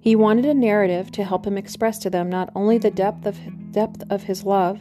He 0.00 0.16
wanted 0.16 0.46
a 0.46 0.54
narrative 0.54 1.10
to 1.12 1.24
help 1.24 1.46
him 1.46 1.58
express 1.58 1.98
to 1.98 2.08
them 2.08 2.30
not 2.30 2.50
only 2.54 2.78
the 2.78 2.90
depth 2.90 3.26
of 3.26 3.38
depth 3.72 4.04
of 4.08 4.22
his 4.22 4.44
love, 4.44 4.80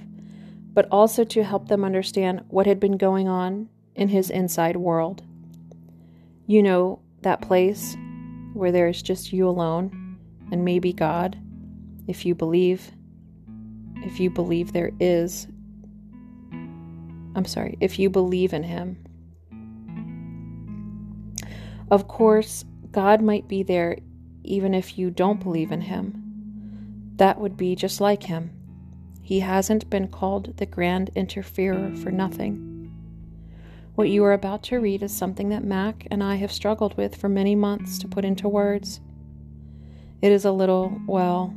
but 0.74 0.88
also 0.90 1.25
to 1.25 1.44
help 1.44 1.68
them 1.68 1.84
understand 1.84 2.46
what 2.48 2.66
had 2.66 2.80
been 2.80 2.98
going 2.98 3.28
on 3.28 3.68
in 3.96 4.10
his 4.10 4.30
inside 4.30 4.75
world. 4.75 5.24
You 6.48 6.62
know, 6.62 7.00
that 7.22 7.42
place 7.42 7.96
where 8.54 8.72
there 8.72 8.88
is 8.88 9.02
just 9.02 9.34
you 9.34 9.48
alone 9.48 10.18
and 10.52 10.64
maybe 10.64 10.94
God, 10.94 11.38
if 12.08 12.25
you 12.25 12.36
believe 12.36 12.92
if 14.04 14.20
you 14.20 14.30
believe 14.30 14.72
there 14.72 14.92
is 15.00 15.48
I'm 17.36 17.46
sorry, 17.46 17.78
if 17.82 18.00
you 18.00 18.10
believe 18.10 18.54
in 18.54 18.64
Him. 18.64 18.98
Of 21.92 22.08
course, 22.08 22.64
God 22.92 23.22
might 23.22 23.48
be 23.48 23.62
there 23.62 23.98
even 24.44 24.74
if 24.74 24.98
you 24.98 25.10
don't 25.10 25.44
believe 25.44 25.72
in 25.74 25.82
Him. 25.82 27.12
That 27.18 27.40
would 27.40 27.58
be 27.58 27.75
just 27.75 28.00
like 28.00 28.24
Him. 28.24 28.52
He 29.22 29.42
hasn't 29.42 29.90
been 29.90 30.08
called 30.08 30.56
the 30.58 30.66
grand 30.66 31.12
interferer 31.14 31.94
for 31.96 32.10
nothing. 32.10 32.75
What 33.96 34.10
you 34.10 34.25
are 34.25 34.34
about 34.34 34.62
to 34.64 34.80
read 34.80 35.04
is 35.04 35.16
something 35.16 35.50
that 35.50 35.64
Mac 35.64 36.06
and 36.12 36.22
I 36.22 36.36
have 36.36 36.52
struggled 36.52 36.98
with 36.98 37.16
for 37.16 37.30
many 37.30 37.56
months 37.56 37.98
to 38.00 38.10
put 38.10 38.25
into 38.25 38.50
words. 38.50 39.00
It 40.22 40.34
is 40.34 40.44
a 40.44 40.52
little, 40.52 41.00
well, 41.08 41.56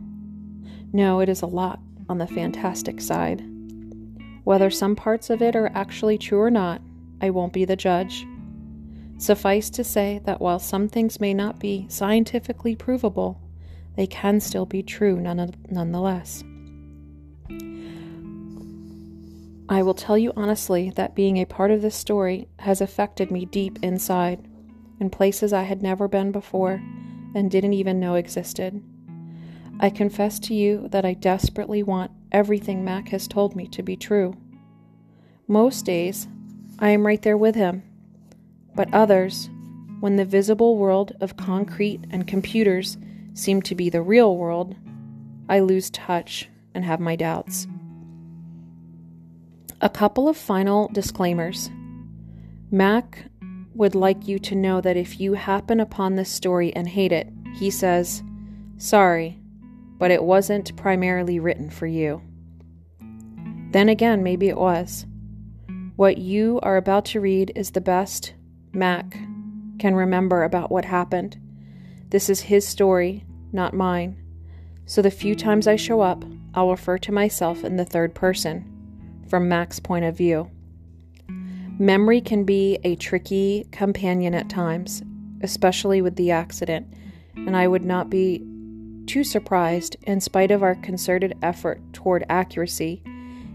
no, 0.92 1.18
it 1.18 1.28
is 1.28 1.42
a 1.42 1.46
lot 1.46 1.80
on 2.08 2.18
the 2.18 2.28
fantastic 2.28 3.00
side. 3.00 3.42
Whether 4.44 4.70
some 4.70 4.94
parts 4.94 5.30
of 5.30 5.42
it 5.42 5.56
are 5.56 5.72
actually 5.74 6.16
true 6.16 6.40
or 6.40 6.50
not, 6.50 6.80
I 7.20 7.30
won't 7.30 7.52
be 7.52 7.64
the 7.64 7.76
judge. 7.76 8.24
Suffice 9.18 9.68
to 9.70 9.82
say 9.82 10.20
that 10.24 10.40
while 10.40 10.60
some 10.60 10.88
things 10.88 11.20
may 11.20 11.34
not 11.34 11.58
be 11.58 11.86
scientifically 11.88 12.76
provable, 12.76 13.40
they 13.96 14.06
can 14.06 14.38
still 14.38 14.64
be 14.64 14.82
true 14.84 15.18
none- 15.18 15.56
nonetheless. 15.68 16.44
I 19.70 19.82
will 19.82 19.94
tell 19.94 20.16
you 20.16 20.32
honestly 20.34 20.90
that 20.96 21.14
being 21.14 21.36
a 21.36 21.44
part 21.44 21.70
of 21.70 21.82
this 21.82 21.94
story 21.94 22.48
has 22.60 22.80
affected 22.80 23.30
me 23.30 23.44
deep 23.44 23.78
inside, 23.82 24.48
in 24.98 25.10
places 25.10 25.52
I 25.52 25.64
had 25.64 25.82
never 25.82 26.08
been 26.08 26.32
before 26.32 26.82
and 27.34 27.50
didn't 27.50 27.74
even 27.74 28.00
know 28.00 28.14
existed. 28.14 28.82
I 29.80 29.90
confess 29.90 30.38
to 30.40 30.54
you 30.54 30.88
that 30.88 31.04
I 31.04 31.14
desperately 31.14 31.82
want 31.82 32.10
everything 32.32 32.84
Mac 32.84 33.08
has 33.08 33.28
told 33.28 33.54
me 33.54 33.68
to 33.68 33.82
be 33.82 33.96
true. 33.96 34.34
Most 35.46 35.84
days, 35.84 36.28
I 36.78 36.90
am 36.90 37.06
right 37.06 37.20
there 37.20 37.36
with 37.36 37.54
him. 37.54 37.82
But 38.74 38.92
others, 38.92 39.50
when 40.00 40.16
the 40.16 40.24
visible 40.24 40.78
world 40.78 41.12
of 41.20 41.36
concrete 41.36 42.00
and 42.10 42.26
computers 42.26 42.96
seem 43.34 43.62
to 43.62 43.74
be 43.74 43.90
the 43.90 44.02
real 44.02 44.36
world, 44.36 44.74
I 45.48 45.60
lose 45.60 45.90
touch 45.90 46.48
and 46.74 46.84
have 46.84 47.00
my 47.00 47.16
doubts. 47.16 47.66
A 49.80 49.88
couple 49.88 50.28
of 50.28 50.36
final 50.36 50.88
disclaimers. 50.88 51.70
Mac 52.72 53.26
would 53.74 53.94
like 53.94 54.26
you 54.26 54.40
to 54.40 54.56
know 54.56 54.80
that 54.80 54.96
if 54.96 55.20
you 55.20 55.34
happen 55.34 55.78
upon 55.78 56.16
this 56.16 56.30
story 56.30 56.74
and 56.74 56.88
hate 56.88 57.12
it, 57.12 57.28
he 57.54 57.70
says, 57.70 58.24
Sorry, 58.76 59.38
but 59.96 60.10
it 60.10 60.24
wasn't 60.24 60.76
primarily 60.76 61.38
written 61.38 61.70
for 61.70 61.86
you. 61.86 62.20
Then 63.70 63.88
again, 63.88 64.24
maybe 64.24 64.48
it 64.48 64.56
was. 64.56 65.06
What 65.94 66.18
you 66.18 66.58
are 66.64 66.76
about 66.76 67.04
to 67.06 67.20
read 67.20 67.52
is 67.54 67.70
the 67.70 67.80
best 67.80 68.34
Mac 68.72 69.12
can 69.78 69.94
remember 69.94 70.42
about 70.42 70.72
what 70.72 70.86
happened. 70.86 71.38
This 72.08 72.28
is 72.28 72.40
his 72.40 72.66
story, 72.66 73.24
not 73.52 73.74
mine. 73.74 74.20
So 74.86 75.02
the 75.02 75.10
few 75.10 75.36
times 75.36 75.68
I 75.68 75.76
show 75.76 76.00
up, 76.00 76.24
I'll 76.54 76.70
refer 76.70 76.98
to 76.98 77.12
myself 77.12 77.62
in 77.62 77.76
the 77.76 77.84
third 77.84 78.14
person, 78.14 78.77
from 79.28 79.48
Mac's 79.48 79.78
point 79.80 80.04
of 80.04 80.16
view. 80.16 80.50
Memory 81.78 82.20
can 82.20 82.44
be 82.44 82.78
a 82.82 82.96
tricky 82.96 83.66
companion 83.70 84.34
at 84.34 84.48
times, 84.48 85.02
especially 85.42 86.02
with 86.02 86.16
the 86.16 86.30
accident, 86.30 86.92
and 87.36 87.56
I 87.56 87.68
would 87.68 87.84
not 87.84 88.10
be 88.10 88.44
too 89.06 89.24
surprised, 89.24 89.96
in 90.02 90.20
spite 90.20 90.50
of 90.50 90.62
our 90.62 90.74
concerted 90.74 91.36
effort 91.42 91.80
toward 91.92 92.26
accuracy, 92.28 93.02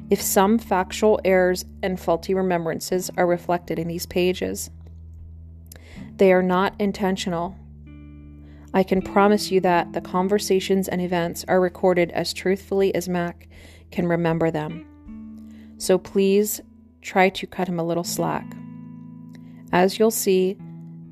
if 0.09 0.21
some 0.21 0.57
factual 0.57 1.19
errors 1.23 1.63
and 1.81 1.99
faulty 1.99 2.33
remembrances 2.33 3.11
are 3.17 3.27
reflected 3.27 3.77
in 3.77 3.87
these 3.87 4.05
pages. 4.05 4.69
They 6.17 6.33
are 6.33 6.43
not 6.43 6.73
intentional. 6.79 7.55
I 8.73 8.83
can 8.83 9.01
promise 9.01 9.51
you 9.51 9.59
that 9.61 9.93
the 9.93 10.01
conversations 10.01 10.87
and 10.87 11.01
events 11.01 11.45
are 11.47 11.61
recorded 11.61 12.09
as 12.11 12.33
truthfully 12.33 12.93
as 12.95 13.07
Mac 13.07 13.47
can 13.91 14.07
remember 14.07 14.49
them. 14.49 14.87
So 15.83 15.97
please 15.97 16.61
try 17.01 17.27
to 17.27 17.45
cut 17.45 17.67
him 17.67 17.77
a 17.77 17.83
little 17.83 18.05
slack. 18.05 18.55
As 19.73 19.99
you'll 19.99 20.11
see, 20.11 20.55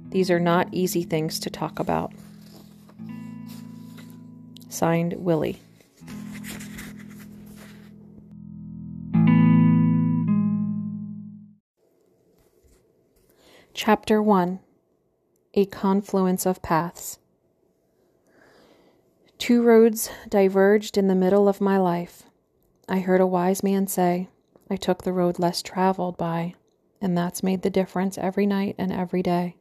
these 0.08 0.32
are 0.32 0.40
not 0.40 0.70
easy 0.72 1.04
things 1.04 1.42
to 1.42 1.50
talk 1.50 1.78
about. 1.78 2.14
Signed, 4.70 5.16
Willie. 5.18 5.60
Chapter 13.74 14.22
1 14.22 14.60
A 15.56 15.66
Confluence 15.66 16.46
of 16.46 16.62
Paths. 16.62 17.20
Two 19.38 19.64
roads 19.64 20.10
diverged 20.30 20.98
in 20.98 21.10
the 21.10 21.16
middle 21.16 21.50
of 21.50 21.60
my 21.60 21.78
life. 21.78 22.24
I 22.88 23.00
heard 23.00 23.20
a 23.20 23.28
wise 23.28 23.64
man 23.64 23.88
say, 23.88 24.30
I 24.72 24.78
took 24.78 25.04
the 25.04 25.12
road 25.12 25.38
less 25.38 25.62
traveled 25.62 26.16
by, 26.16 26.54
and 27.02 27.18
that's 27.18 27.44
made 27.44 27.62
the 27.62 27.70
difference 27.70 28.18
every 28.18 28.46
night 28.46 28.76
and 28.78 28.90
every 28.90 29.22
day. 29.22 29.58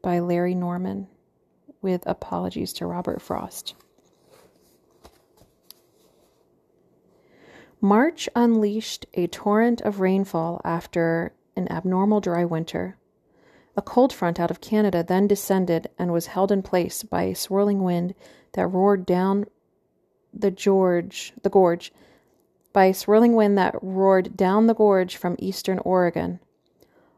By 0.00 0.18
Larry 0.18 0.54
Norman 0.54 1.08
with 1.82 2.02
apologies 2.06 2.72
to 2.74 2.86
Robert 2.86 3.20
Frost. 3.20 3.74
March 7.82 8.30
unleashed 8.34 9.04
a 9.12 9.26
torrent 9.26 9.82
of 9.82 10.00
rainfall 10.00 10.62
after 10.64 11.34
an 11.54 11.70
abnormal 11.70 12.22
dry 12.22 12.46
winter. 12.46 12.96
A 13.76 13.82
cold 13.82 14.10
front 14.10 14.40
out 14.40 14.50
of 14.50 14.62
Canada 14.62 15.04
then 15.06 15.26
descended 15.26 15.90
and 15.98 16.14
was 16.14 16.28
held 16.28 16.50
in 16.50 16.62
place 16.62 17.02
by 17.02 17.24
a 17.24 17.34
swirling 17.34 17.82
wind 17.82 18.14
that 18.54 18.68
roared 18.68 19.04
down 19.04 19.44
the 20.36 20.50
George, 20.50 21.32
the 21.42 21.50
gorge, 21.50 21.92
by 22.72 22.86
a 22.86 22.94
swirling 22.94 23.34
wind 23.34 23.56
that 23.56 23.76
roared 23.80 24.36
down 24.36 24.66
the 24.66 24.74
gorge 24.74 25.16
from 25.16 25.36
eastern 25.38 25.78
Oregon. 25.80 26.40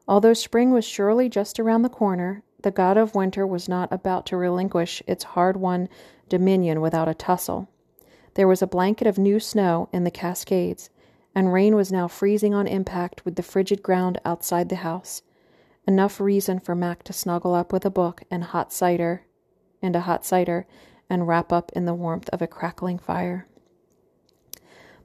Although 0.07 0.35
spring 0.35 0.71
was 0.71 0.85
surely 0.85 1.29
just 1.29 1.59
around 1.59 1.83
the 1.83 1.89
corner, 1.89 2.43
the 2.63 2.71
god 2.71 2.97
of 2.97 3.15
winter 3.15 3.47
was 3.47 3.69
not 3.69 3.93
about 3.93 4.27
to 4.27 4.37
relinquish 4.37 5.03
its 5.07 5.25
hard 5.25 5.57
won 5.57 5.89
dominion 6.29 6.81
without 6.81 7.09
a 7.09 7.15
tussle. 7.15 7.69
There 8.35 8.49
was 8.49 8.61
a 8.61 8.67
blanket 8.67 9.07
of 9.07 9.19
new 9.19 9.41
snow 9.41 9.89
in 9.93 10.05
the 10.05 10.11
Cascades, 10.11 10.91
and 11.35 11.53
rain 11.53 11.75
was 11.75 11.93
now 11.93 12.09
freezing 12.09 12.55
on 12.55 12.67
impact 12.67 13.25
with 13.25 13.37
the 13.37 13.43
frigid 13.43 13.83
ground 13.83 14.21
outside 14.25 14.69
the 14.69 14.77
house. 14.77 15.23
Enough 15.87 16.21
reason 16.21 16.59
for 16.59 16.75
Mac 16.75 17.03
to 17.05 17.13
snuggle 17.13 17.55
up 17.55 17.73
with 17.73 17.85
a 17.85 17.91
book 17.91 18.23
and 18.31 18.45
hot 18.45 18.73
cider 18.73 19.23
and 19.81 19.95
a 19.95 20.01
hot 20.01 20.25
cider 20.25 20.67
and 21.09 21.27
wrap 21.27 21.53
up 21.53 21.71
in 21.75 21.85
the 21.85 21.95
warmth 21.95 22.29
of 22.31 22.43
a 22.43 22.47
crackling 22.47 22.99
fire. 22.99 23.47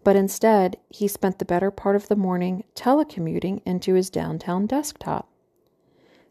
But 0.03 0.15
instead, 0.15 0.77
he 0.89 1.07
spent 1.07 1.39
the 1.39 1.45
better 1.45 1.69
part 1.69 1.95
of 1.95 2.07
the 2.07 2.15
morning 2.15 2.63
telecommuting 2.75 3.61
into 3.65 3.93
his 3.93 4.09
downtown 4.09 4.65
desktop. 4.65 5.29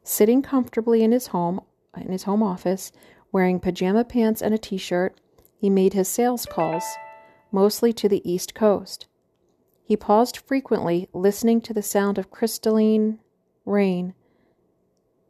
Sitting 0.03 0.43
comfortably 0.43 1.03
in 1.03 1.13
his 1.13 1.29
home 1.29 1.61
in 1.97 2.13
his 2.13 2.25
home 2.25 2.43
office, 2.43 2.93
wearing 3.33 3.59
pajama 3.59 4.05
pants 4.05 4.41
and 4.41 4.55
a 4.55 4.59
t-shirt, 4.59 5.21
he 5.57 5.69
made 5.69 5.93
his 5.93 6.09
sales 6.09 6.47
calls, 6.47 6.85
mostly 7.53 7.93
to 7.93 8.09
the 8.09 8.29
East 8.31 8.55
Coast. 8.55 9.07
He 9.83 9.97
paused 9.97 10.37
frequently, 10.37 11.09
listening 11.13 11.61
to 11.63 11.75
the 11.75 11.83
sound 11.83 12.17
of 12.17 12.31
crystalline 12.31 13.19
rain 13.67 14.15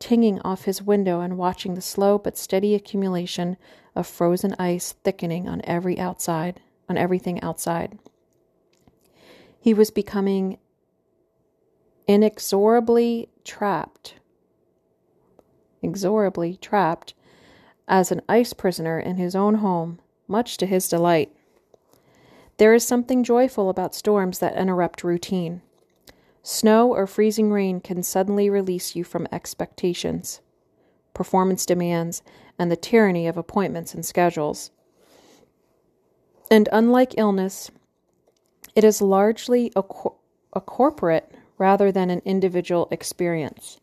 tinging 0.00 0.40
off 0.40 0.64
his 0.64 0.82
window 0.82 1.20
and 1.20 1.38
watching 1.38 1.74
the 1.74 1.80
slow 1.80 2.18
but 2.18 2.36
steady 2.36 2.74
accumulation 2.74 3.56
of 3.94 4.06
frozen 4.06 4.56
ice 4.58 4.94
thickening 5.04 5.48
on 5.48 5.60
every 5.62 5.98
outside, 6.00 6.58
on 6.88 6.96
everything 6.96 7.40
outside. 7.42 7.96
He 9.60 9.72
was 9.72 9.92
becoming 9.92 10.58
inexorably 12.08 13.28
trapped 13.44 14.14
inexorably 15.82 16.56
trapped 16.56 17.14
as 17.88 18.12
an 18.12 18.22
ice 18.28 18.52
prisoner 18.52 18.98
in 18.98 19.16
his 19.16 19.34
own 19.34 19.56
home, 19.56 19.98
much 20.28 20.56
to 20.58 20.66
his 20.66 20.88
delight. 20.88 21.34
There 22.58 22.74
is 22.74 22.86
something 22.86 23.24
joyful 23.24 23.70
about 23.70 23.94
storms 23.94 24.38
that 24.38 24.56
interrupt 24.56 25.02
routine. 25.02 25.62
Snow 26.42 26.92
or 26.92 27.06
freezing 27.06 27.50
rain 27.52 27.80
can 27.80 28.02
suddenly 28.02 28.48
release 28.48 28.96
you 28.96 29.04
from 29.04 29.28
expectations, 29.30 30.40
performance 31.12 31.66
demands, 31.66 32.22
and 32.58 32.70
the 32.70 32.76
tyranny 32.76 33.26
of 33.26 33.36
appointments 33.36 33.94
and 33.94 34.04
schedules. 34.04 34.70
And 36.50 36.68
unlike 36.72 37.14
illness, 37.18 37.70
it 38.74 38.84
is 38.84 39.02
largely 39.02 39.72
a, 39.76 39.82
cor- 39.82 40.16
a 40.52 40.60
corporate 40.60 41.30
rather 41.58 41.92
than 41.92 42.10
an 42.10 42.22
individual 42.24 42.88
experience. 42.90 43.78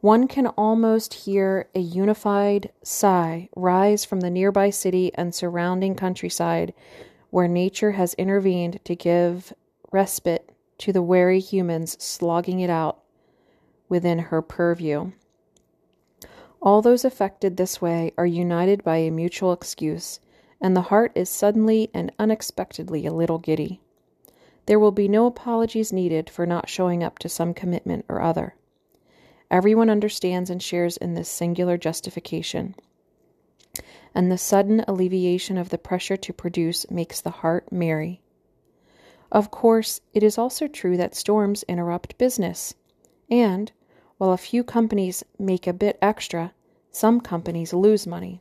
One 0.00 0.28
can 0.28 0.46
almost 0.46 1.14
hear 1.14 1.68
a 1.74 1.80
unified 1.80 2.70
sigh 2.84 3.48
rise 3.56 4.04
from 4.04 4.20
the 4.20 4.30
nearby 4.30 4.70
city 4.70 5.10
and 5.14 5.34
surrounding 5.34 5.96
countryside 5.96 6.72
where 7.30 7.48
nature 7.48 7.92
has 7.92 8.14
intervened 8.14 8.78
to 8.84 8.94
give 8.94 9.52
respite 9.90 10.55
to 10.78 10.92
the 10.92 11.02
wary 11.02 11.40
humans 11.40 11.96
slogging 12.02 12.60
it 12.60 12.70
out 12.70 12.98
within 13.88 14.18
her 14.18 14.42
purview. 14.42 15.12
All 16.60 16.82
those 16.82 17.04
affected 17.04 17.56
this 17.56 17.80
way 17.80 18.12
are 18.18 18.26
united 18.26 18.82
by 18.82 18.96
a 18.96 19.10
mutual 19.10 19.52
excuse, 19.52 20.20
and 20.60 20.76
the 20.76 20.82
heart 20.82 21.12
is 21.14 21.28
suddenly 21.28 21.90
and 21.94 22.12
unexpectedly 22.18 23.06
a 23.06 23.12
little 23.12 23.38
giddy. 23.38 23.80
There 24.66 24.80
will 24.80 24.92
be 24.92 25.06
no 25.06 25.26
apologies 25.26 25.92
needed 25.92 26.28
for 26.28 26.44
not 26.44 26.68
showing 26.68 27.04
up 27.04 27.18
to 27.20 27.28
some 27.28 27.54
commitment 27.54 28.04
or 28.08 28.20
other. 28.20 28.56
Everyone 29.48 29.88
understands 29.88 30.50
and 30.50 30.60
shares 30.60 30.96
in 30.96 31.14
this 31.14 31.28
singular 31.28 31.78
justification. 31.78 32.74
And 34.12 34.32
the 34.32 34.38
sudden 34.38 34.84
alleviation 34.88 35.56
of 35.56 35.68
the 35.68 35.78
pressure 35.78 36.16
to 36.16 36.32
produce 36.32 36.90
makes 36.90 37.20
the 37.20 37.30
heart 37.30 37.70
merry. 37.70 38.22
Of 39.32 39.50
course, 39.50 40.00
it 40.14 40.22
is 40.22 40.38
also 40.38 40.68
true 40.68 40.96
that 40.96 41.14
storms 41.14 41.64
interrupt 41.64 42.18
business. 42.18 42.74
And, 43.30 43.72
while 44.18 44.32
a 44.32 44.38
few 44.38 44.62
companies 44.62 45.24
make 45.38 45.66
a 45.66 45.72
bit 45.72 45.98
extra, 46.00 46.52
some 46.90 47.20
companies 47.20 47.72
lose 47.72 48.06
money. 48.06 48.40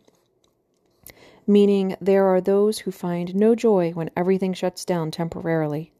Meaning 1.47 1.95
there 1.99 2.25
are 2.25 2.41
those 2.41 2.79
who 2.79 2.91
find 2.91 3.35
no 3.35 3.55
joy 3.55 3.91
when 3.91 4.09
everything 4.15 4.53
shuts 4.53 4.85
down 4.85 5.11
temporarily. 5.11 5.91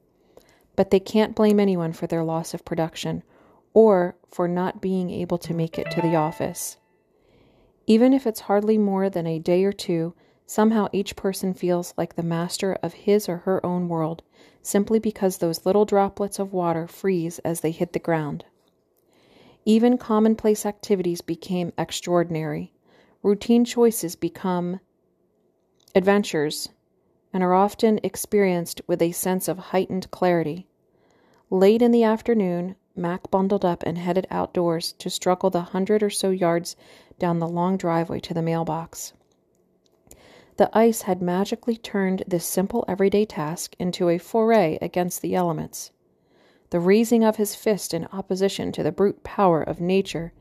But 0.76 0.92
they 0.92 1.00
can't 1.00 1.36
blame 1.36 1.60
anyone 1.60 1.94
for 1.94 2.08
their 2.08 2.24
loss 2.24 2.54
of 2.54 2.66
production 2.66 3.24
or 3.74 4.16
for 4.32 4.48
not 4.48 4.82
being 4.82 5.10
able 5.10 5.38
to 5.40 5.54
make 5.54 5.78
it 5.78 5.92
to 5.92 6.02
the 6.02 6.16
office. 6.16 6.78
Even 7.88 8.14
if 8.14 8.26
it's 8.26 8.42
hardly 8.42 8.78
more 8.78 9.10
than 9.10 9.28
a 9.28 9.40
day 9.40 9.64
or 9.64 9.74
two, 9.74 10.16
somehow 10.46 10.88
each 10.92 11.16
person 11.16 11.54
feels 11.54 11.94
like 11.98 12.16
the 12.16 12.24
master 12.24 12.78
of 12.84 12.94
his 12.94 13.28
or 13.28 13.38
her 13.38 13.66
own 13.66 13.88
world 13.88 14.22
simply 14.62 15.00
because 15.00 15.38
those 15.38 15.66
little 15.66 15.86
droplets 15.86 16.40
of 16.40 16.54
water 16.54 16.88
freeze 16.88 17.40
as 17.40 17.62
they 17.62 17.72
hit 17.72 17.94
the 17.94 18.00
ground. 18.00 18.46
Even 19.66 19.98
commonplace 19.98 20.66
activities 20.66 21.22
became 21.22 21.74
extraordinary. 21.78 22.74
Routine 23.24 23.66
choices 23.66 24.16
become 24.16 24.80
adventures 25.96 26.70
and 27.34 27.44
are 27.44 27.54
often 27.54 28.00
experienced 28.04 28.82
with 28.88 29.02
a 29.02 29.12
sense 29.12 29.48
of 29.48 29.58
heightened 29.58 30.10
clarity. 30.12 30.68
Late 31.50 31.82
in 31.82 31.92
the 31.92 32.04
afternoon, 32.04 32.76
Mac 32.96 33.30
bundled 33.30 33.66
up 33.66 33.84
and 33.84 33.98
headed 33.98 34.26
outdoors 34.30 34.94
to 34.94 35.10
struggle 35.10 35.50
the 35.50 35.62
hundred 35.62 36.02
or 36.02 36.10
so 36.10 36.30
yards 36.30 36.76
down 37.20 37.40
the 37.40 37.48
long 37.48 37.78
driveway 37.78 38.20
to 38.22 38.34
the 38.34 38.42
mailbox. 38.42 39.14
The 40.58 40.70
ice 40.78 41.02
had 41.02 41.22
magically 41.22 41.76
turned 41.76 42.24
this 42.26 42.46
simple 42.46 42.86
everyday 42.88 43.26
task 43.26 43.76
into 43.78 44.08
a 44.08 44.18
foray 44.18 44.78
against 44.82 45.22
the 45.22 45.36
elements. 45.36 45.92
The 46.70 46.80
raising 46.80 47.24
of 47.24 47.36
his 47.36 47.56
fist 47.56 47.94
in 47.94 48.08
opposition 48.14 48.72
to 48.72 48.84
the 48.84 48.92
brute 48.92 49.24
power 49.24 49.62
of 49.62 49.82
nature, 49.82 50.32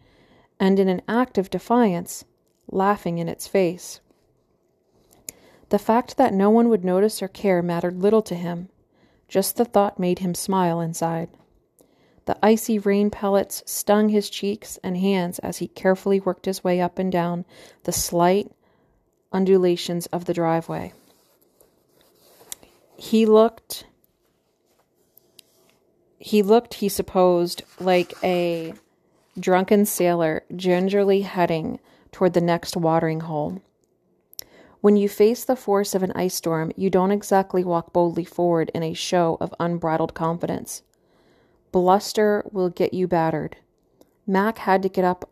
and 0.60 0.78
in 0.78 0.88
an 0.88 1.02
act 1.08 1.36
of 1.36 1.50
defiance, 1.50 2.24
laughing 2.70 3.18
in 3.18 3.28
its 3.28 3.48
face. 3.48 4.00
The 5.70 5.78
fact 5.78 6.16
that 6.16 6.32
no 6.32 6.48
one 6.50 6.68
would 6.68 6.84
notice 6.84 7.20
or 7.20 7.28
care 7.28 7.62
mattered 7.62 8.00
little 8.00 8.22
to 8.22 8.36
him. 8.36 8.68
Just 9.26 9.56
the 9.56 9.64
thought 9.64 9.98
made 9.98 10.20
him 10.20 10.34
smile 10.34 10.80
inside. 10.80 11.28
The 12.26 12.38
icy 12.40 12.78
rain 12.78 13.10
pellets 13.10 13.62
stung 13.66 14.10
his 14.10 14.30
cheeks 14.30 14.78
and 14.84 14.96
hands 14.96 15.40
as 15.40 15.58
he 15.58 15.66
carefully 15.66 16.20
worked 16.20 16.46
his 16.46 16.62
way 16.62 16.80
up 16.80 16.98
and 16.98 17.10
down 17.10 17.44
the 17.82 17.92
slight 17.92 18.50
undulations 19.34 20.06
of 20.06 20.24
the 20.24 20.32
driveway. 20.32 20.94
He 22.96 23.26
looked 23.26 23.84
he 26.24 26.42
looked, 26.42 26.74
he 26.74 26.88
supposed, 26.88 27.64
like 27.78 28.14
a 28.24 28.72
drunken 29.38 29.84
sailor 29.84 30.42
gingerly 30.56 31.20
heading 31.20 31.78
toward 32.12 32.32
the 32.32 32.40
next 32.40 32.78
watering 32.78 33.20
hole. 33.20 33.60
When 34.80 34.96
you 34.96 35.06
face 35.06 35.44
the 35.44 35.54
force 35.54 35.94
of 35.94 36.02
an 36.02 36.12
ice 36.12 36.34
storm, 36.34 36.72
you 36.76 36.88
don't 36.88 37.10
exactly 37.10 37.62
walk 37.62 37.92
boldly 37.92 38.24
forward 38.24 38.70
in 38.72 38.82
a 38.82 38.94
show 38.94 39.36
of 39.38 39.54
unbridled 39.60 40.14
confidence. 40.14 40.82
Bluster 41.72 42.42
will 42.50 42.70
get 42.70 42.94
you 42.94 43.06
battered. 43.06 43.58
Mac 44.26 44.56
had 44.56 44.82
to 44.82 44.88
get 44.88 45.04
up 45.04 45.28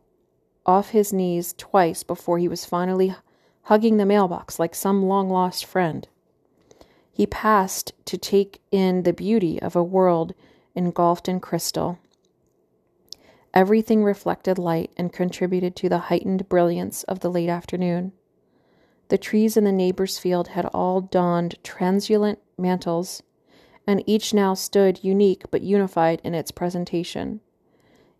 off 0.67 0.91
his 0.91 1.11
knees 1.11 1.55
twice 1.57 2.03
before 2.03 2.39
he 2.39 2.49
was 2.49 2.67
finally 2.67 3.15
hugging 3.63 3.97
the 3.97 4.07
mailbox 4.07 4.59
like 4.59 4.75
some 4.75 5.05
long 5.05 5.29
lost 5.29 5.65
friend. 5.65 6.09
He 7.13 7.27
passed 7.27 7.93
to 8.07 8.17
take 8.17 8.61
in 8.71 9.03
the 9.03 9.13
beauty 9.13 9.61
of 9.61 9.77
a 9.77 9.83
world 9.83 10.35
engulfed 10.75 11.29
in 11.29 11.41
crystal. 11.41 11.99
Everything 13.55 14.03
reflected 14.03 14.59
light 14.59 14.91
and 14.97 15.13
contributed 15.13 15.77
to 15.77 15.89
the 15.89 15.99
heightened 15.99 16.49
brilliance 16.49 17.03
of 17.05 17.21
the 17.21 17.31
late 17.31 17.51
afternoon. 17.51 18.13
The 19.09 19.19
trees 19.19 19.59
in 19.59 19.65
the 19.65 19.73
neighbor's 19.73 20.19
field 20.19 20.49
had 20.49 20.65
all 20.67 21.03
donned 21.03 21.63
translucent 21.63 22.39
mantles 22.57 23.23
and 23.87 24.03
each 24.07 24.33
now 24.33 24.55
stood 24.55 25.03
unique 25.03 25.45
but 25.51 25.63
unified 25.63 26.21
in 26.25 26.35
its 26.35 26.51
presentation. 26.51 27.41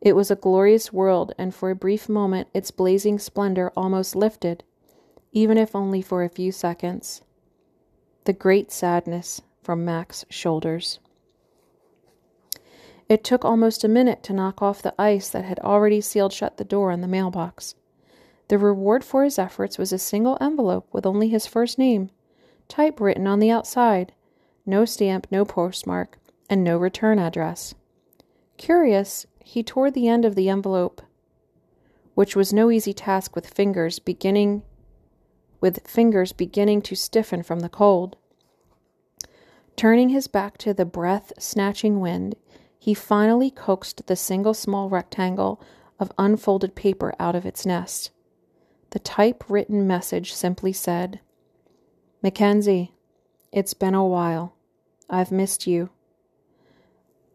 It 0.01 0.17
was 0.17 0.31
a 0.31 0.37
glorious 0.37 0.93
world, 0.93 1.33
and 1.39 1.55
for 1.55 1.71
a 1.71 1.77
brief 1.77 2.09
moment 2.09 2.49
its 2.53 2.73
blazing 2.73 3.19
splendor 3.21 3.71
almost 3.77 4.17
lifted, 4.17 4.65
even 5.33 5.59
if 5.59 5.75
only 5.75 6.03
for 6.03 6.23
a 6.23 6.29
few 6.29 6.53
seconds. 6.53 7.23
The 8.25 8.33
great 8.33 8.71
sadness 8.71 9.43
from 9.63 9.85
Mac's 9.85 10.25
shoulders. 10.29 11.01
It 13.09 13.25
took 13.25 13.45
almost 13.45 13.85
a 13.85 13.89
minute 13.89 14.23
to 14.25 14.33
knock 14.33 14.63
off 14.63 14.83
the 14.83 14.95
ice 14.99 15.29
that 15.31 15.45
had 15.45 15.59
already 15.61 16.01
sealed 16.01 16.33
shut 16.33 16.57
the 16.57 16.65
door 16.65 16.91
on 16.91 17.01
the 17.01 17.09
mailbox. 17.09 17.75
The 18.49 18.59
reward 18.59 19.05
for 19.05 19.25
his 19.25 19.39
efforts 19.39 19.79
was 19.79 19.93
a 19.93 19.99
single 19.99 20.39
envelope 20.41 20.87
with 20.93 21.07
only 21.07 21.29
his 21.29 21.47
first 21.47 21.79
name, 21.79 22.11
typewritten 22.69 23.27
on 23.27 23.39
the 23.39 23.51
outside, 23.51 24.13
no 24.65 24.85
stamp, 24.85 25.27
no 25.31 25.45
postmark, 25.45 26.19
and 26.49 26.63
no 26.63 26.79
return 26.79 27.19
address. 27.19 27.75
Curious, 28.57 29.27
he 29.41 29.63
tore 29.63 29.91
the 29.91 30.09
end 30.09 30.25
of 30.25 30.35
the 30.35 30.49
envelope, 30.49 31.03
which 32.15 32.37
was 32.37 32.53
no 32.53 32.71
easy 32.71 32.93
task 32.93 33.35
with 33.35 33.47
fingers 33.47 33.99
beginning 33.99 34.63
with 35.63 35.87
fingers 35.89 36.33
beginning 36.33 36.83
to 36.83 36.95
stiffen 36.95 37.43
from 37.43 37.61
the 37.61 37.69
cold. 37.71 38.17
Turning 39.77 40.11
his 40.11 40.27
back 40.27 40.59
to 40.59 40.75
the 40.75 40.85
breath 40.85 41.33
snatching 41.39 42.01
wind, 42.01 42.35
he 42.79 42.93
finally 42.93 43.51
coaxed 43.51 44.07
the 44.07 44.17
single 44.17 44.53
small 44.53 44.91
rectangle 44.91 45.63
of 45.99 46.13
unfolded 46.19 46.75
paper 46.75 47.15
out 47.19 47.35
of 47.35 47.47
its 47.47 47.65
nest. 47.65 48.11
The 48.91 48.99
typewritten 48.99 49.87
message 49.87 50.35
simply 50.35 50.73
said, 50.73 51.21
Mackenzie, 52.23 52.93
it's 53.53 53.73
been 53.73 53.95
a 53.95 54.05
while. 54.05 54.55
I've 55.09 55.33
missed 55.33 55.67
you. 55.67 55.91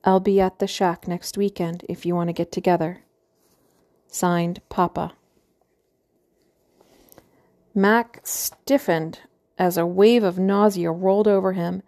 I'll 0.04 0.20
be 0.20 0.40
at 0.40 0.60
the 0.60 0.68
shack 0.68 1.08
next 1.08 1.38
weekend 1.38 1.86
if 1.90 2.06
you 2.06 2.14
want 2.14 2.28
to 2.30 2.34
get 2.34 2.52
together. 2.52 3.04
Signed, 4.08 4.62
Papa. 4.70 5.14
Mac 7.78 8.22
stiffened 8.24 9.20
as 9.60 9.78
a 9.78 9.86
wave 9.86 10.24
of 10.24 10.40
nausea 10.40 10.90
rolled 10.92 11.28
over 11.28 11.54
him 11.54 11.84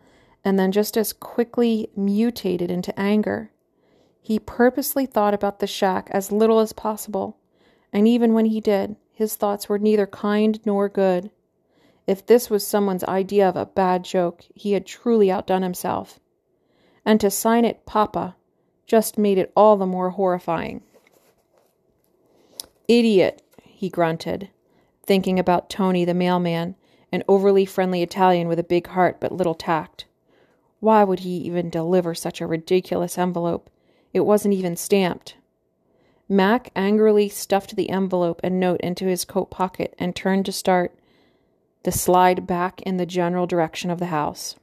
and 0.46 0.60
then 0.60 0.72
just 0.72 0.96
as 0.96 1.12
quickly 1.12 1.90
mutated 1.96 2.70
into 2.70 2.98
anger. 2.98 3.50
He 4.22 4.38
purposely 4.38 5.08
thought 5.08 5.34
about 5.34 5.58
the 5.58 5.66
shack 5.66 6.08
as 6.12 6.32
little 6.32 6.60
as 6.60 6.74
possible, 6.74 7.38
and 7.92 8.08
even 8.08 8.36
when 8.36 8.46
he 8.46 8.62
did, 8.62 8.98
his 9.12 9.36
thoughts 9.36 9.68
were 9.68 9.80
neither 9.80 10.06
kind 10.06 10.60
nor 10.64 10.90
good. 10.90 11.32
If 12.06 12.24
this 12.24 12.52
was 12.52 12.64
someone's 12.64 13.04
idea 13.06 13.50
of 13.50 13.56
a 13.56 13.66
bad 13.66 14.04
joke, 14.04 14.44
he 14.54 14.74
had 14.74 14.86
truly 14.86 15.32
outdone 15.32 15.64
himself. 15.64 16.20
And 17.04 17.20
to 17.20 17.32
sign 17.32 17.66
it 17.66 17.88
Papa 17.88 18.36
just 18.86 19.18
made 19.18 19.40
it 19.40 19.52
all 19.56 19.76
the 19.76 19.88
more 19.88 20.12
horrifying. 20.12 20.84
Idiot, 22.88 23.42
he 23.64 23.90
grunted, 23.90 24.50
thinking 25.10 25.40
about 25.40 25.72
Tony 25.72 26.06
the 26.06 26.14
mailman, 26.14 26.76
an 27.12 27.24
overly 27.28 27.66
friendly 27.66 28.04
Italian 28.04 28.48
with 28.48 28.60
a 28.60 28.64
big 28.64 28.86
heart 28.90 29.20
but 29.20 29.32
little 29.32 29.56
tact. 29.56 30.06
Why 30.82 31.04
would 31.04 31.22
he 31.22 31.36
even 31.38 31.72
deliver 31.72 32.14
such 32.14 32.40
a 32.40 32.46
ridiculous 32.46 33.18
envelope? 33.18 33.72
It 34.14 34.20
wasn't 34.20 34.54
even 34.54 34.76
stamped. 34.76 35.34
Mac 36.30 36.70
angrily 36.76 37.28
stuffed 37.28 37.76
the 37.76 37.90
envelope 37.90 38.40
and 38.44 38.60
note 38.60 38.82
into 38.82 39.08
his 39.08 39.26
coat 39.26 39.50
pocket 39.50 39.96
and 39.98 40.16
turned 40.16 40.46
to 40.46 40.52
start 40.52 40.94
the 41.82 41.92
slide 41.92 42.46
back 42.46 42.80
in 42.84 42.98
the 42.98 43.08
general 43.08 43.48
direction 43.48 43.90
of 43.90 43.98
the 43.98 44.14
house. 44.14 44.58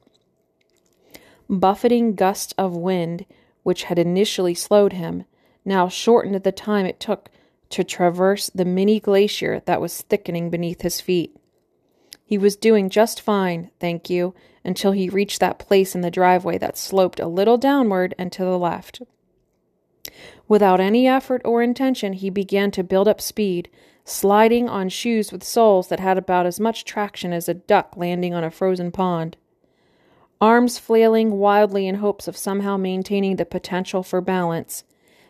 Buffeting 1.49 2.15
gusts 2.15 2.53
of 2.57 2.73
wind, 2.73 3.25
which 3.63 3.83
had 3.83 3.99
initially 3.99 4.53
slowed 4.53 4.93
him, 4.93 5.25
now 5.65 5.89
shortened 5.89 6.41
the 6.41 6.53
time 6.53 6.85
it 6.85 7.01
took 7.01 7.29
to 7.69 7.83
traverse 7.83 8.49
the 8.49 8.65
mini 8.65 8.99
glacier 8.99 9.61
that 9.65 9.81
was 9.81 10.01
thickening 10.01 10.49
beneath 10.49 10.81
his 10.81 11.01
feet. 11.01 11.35
He 12.23 12.37
was 12.37 12.55
doing 12.55 12.89
just 12.89 13.21
fine, 13.21 13.71
thank 13.79 14.09
you, 14.09 14.33
until 14.63 14.91
he 14.91 15.09
reached 15.09 15.39
that 15.39 15.59
place 15.59 15.95
in 15.95 16.01
the 16.01 16.11
driveway 16.11 16.57
that 16.57 16.77
sloped 16.77 17.19
a 17.19 17.27
little 17.27 17.57
downward 17.57 18.13
and 18.17 18.31
to 18.33 18.43
the 18.43 18.57
left. 18.57 19.01
Without 20.47 20.79
any 20.79 21.07
effort 21.07 21.41
or 21.45 21.61
intention, 21.61 22.13
he 22.13 22.29
began 22.29 22.71
to 22.71 22.83
build 22.83 23.07
up 23.07 23.21
speed, 23.21 23.69
sliding 24.03 24.69
on 24.69 24.89
shoes 24.89 25.31
with 25.31 25.43
soles 25.43 25.89
that 25.89 25.99
had 25.99 26.17
about 26.17 26.45
as 26.45 26.59
much 26.59 26.85
traction 26.85 27.33
as 27.33 27.49
a 27.49 27.53
duck 27.53 27.93
landing 27.95 28.33
on 28.33 28.43
a 28.43 28.51
frozen 28.51 28.91
pond. 28.91 29.37
Arms 30.39 30.77
flailing 30.77 31.31
wildly 31.31 31.87
in 31.87 31.95
hopes 31.95 32.27
of 32.27 32.37
somehow 32.37 32.77
maintaining 32.77 33.37
the 33.37 33.45
potential 33.45 34.03
for 34.03 34.21
balance, 34.21 34.83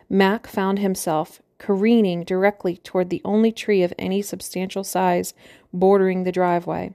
Mac 0.10 0.48
found 0.48 0.80
himself 0.80 1.42
careening 1.60 2.24
directly 2.24 2.78
toward 2.78 3.10
the 3.10 3.22
only 3.26 3.52
tree 3.52 3.84
of 3.84 3.94
any 3.98 4.22
substantial 4.22 4.84
size 4.84 5.34
bordering 5.74 6.24
the 6.24 6.32
driveway, 6.32 6.94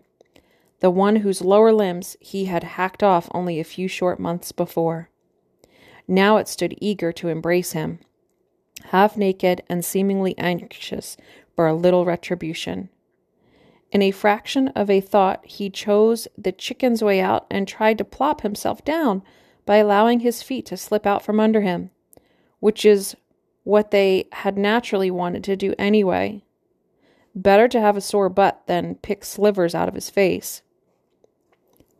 the 0.81 0.90
one 0.90 1.16
whose 1.16 1.42
lower 1.42 1.72
limbs 1.72 2.16
he 2.20 2.46
had 2.46 2.64
hacked 2.64 3.03
off 3.03 3.29
only 3.33 3.59
a 3.59 3.64
few 3.64 3.88
short 3.88 4.18
months 4.18 4.53
before. 4.53 5.09
Now 6.09 6.37
it 6.37 6.48
stood 6.48 6.75
eager 6.81 7.12
to 7.12 7.29
embrace 7.29 7.72
him, 7.72 8.01
half 8.87 9.16
naked 9.16 9.62
and 9.68 9.85
seemingly 9.85 10.37
anxious 10.38 11.16
for 11.55 11.66
a 11.66 11.75
little 11.75 12.05
retribution. 12.05 12.88
In 13.92 14.03
a 14.03 14.11
fraction 14.11 14.68
of 14.68 14.88
a 14.88 15.01
thought, 15.01 15.44
he 15.46 15.68
chose 15.68 16.27
the 16.37 16.53
chicken's 16.53 17.05
way 17.05 17.20
out 17.20 17.46
and 17.51 17.68
tried 17.68 17.98
to 17.98 18.05
plop 18.05 18.40
himself 18.40 18.85
down 18.85 19.22
by 19.66 19.77
allowing 19.77 20.20
his 20.20 20.42
feet 20.42 20.66
to 20.66 20.77
slip 20.77 21.07
out 21.07 21.22
from 21.22 21.38
under 21.38 21.61
him, 21.61 21.90
which 22.59 22.85
is 22.85 23.16
what 23.64 23.90
they 23.90 24.29
had 24.33 24.59
naturally 24.59 25.11
wanted 25.11 25.44
to 25.44 25.57
do 25.57 25.75
anyway. 25.79 26.42
Better 27.35 27.68
to 27.68 27.81
have 27.81 27.96
a 27.96 28.01
sore 28.01 28.29
butt 28.29 28.62
than 28.66 28.96
pick 28.96 29.25
slivers 29.25 29.75
out 29.75 29.88
of 29.88 29.94
his 29.94 30.11
face. 30.11 30.62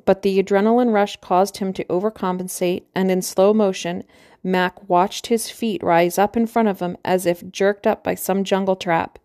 But 0.05 0.23
the 0.23 0.43
adrenaline 0.43 0.93
rush 0.93 1.17
caused 1.21 1.59
him 1.59 1.73
to 1.75 1.85
overcompensate, 1.85 2.83
and 2.95 3.11
in 3.11 3.23
slow 3.23 3.55
motion, 3.55 4.03
Mac 4.43 4.89
watched 4.89 5.29
his 5.29 5.49
feet 5.49 5.83
rise 5.83 6.19
up 6.19 6.37
in 6.37 6.47
front 6.47 6.69
of 6.69 6.81
him 6.81 6.97
as 7.05 7.25
if 7.25 7.49
jerked 7.51 7.87
up 7.87 8.03
by 8.03 8.17
some 8.17 8.43
jungle 8.43 8.75
trap. 8.75 9.19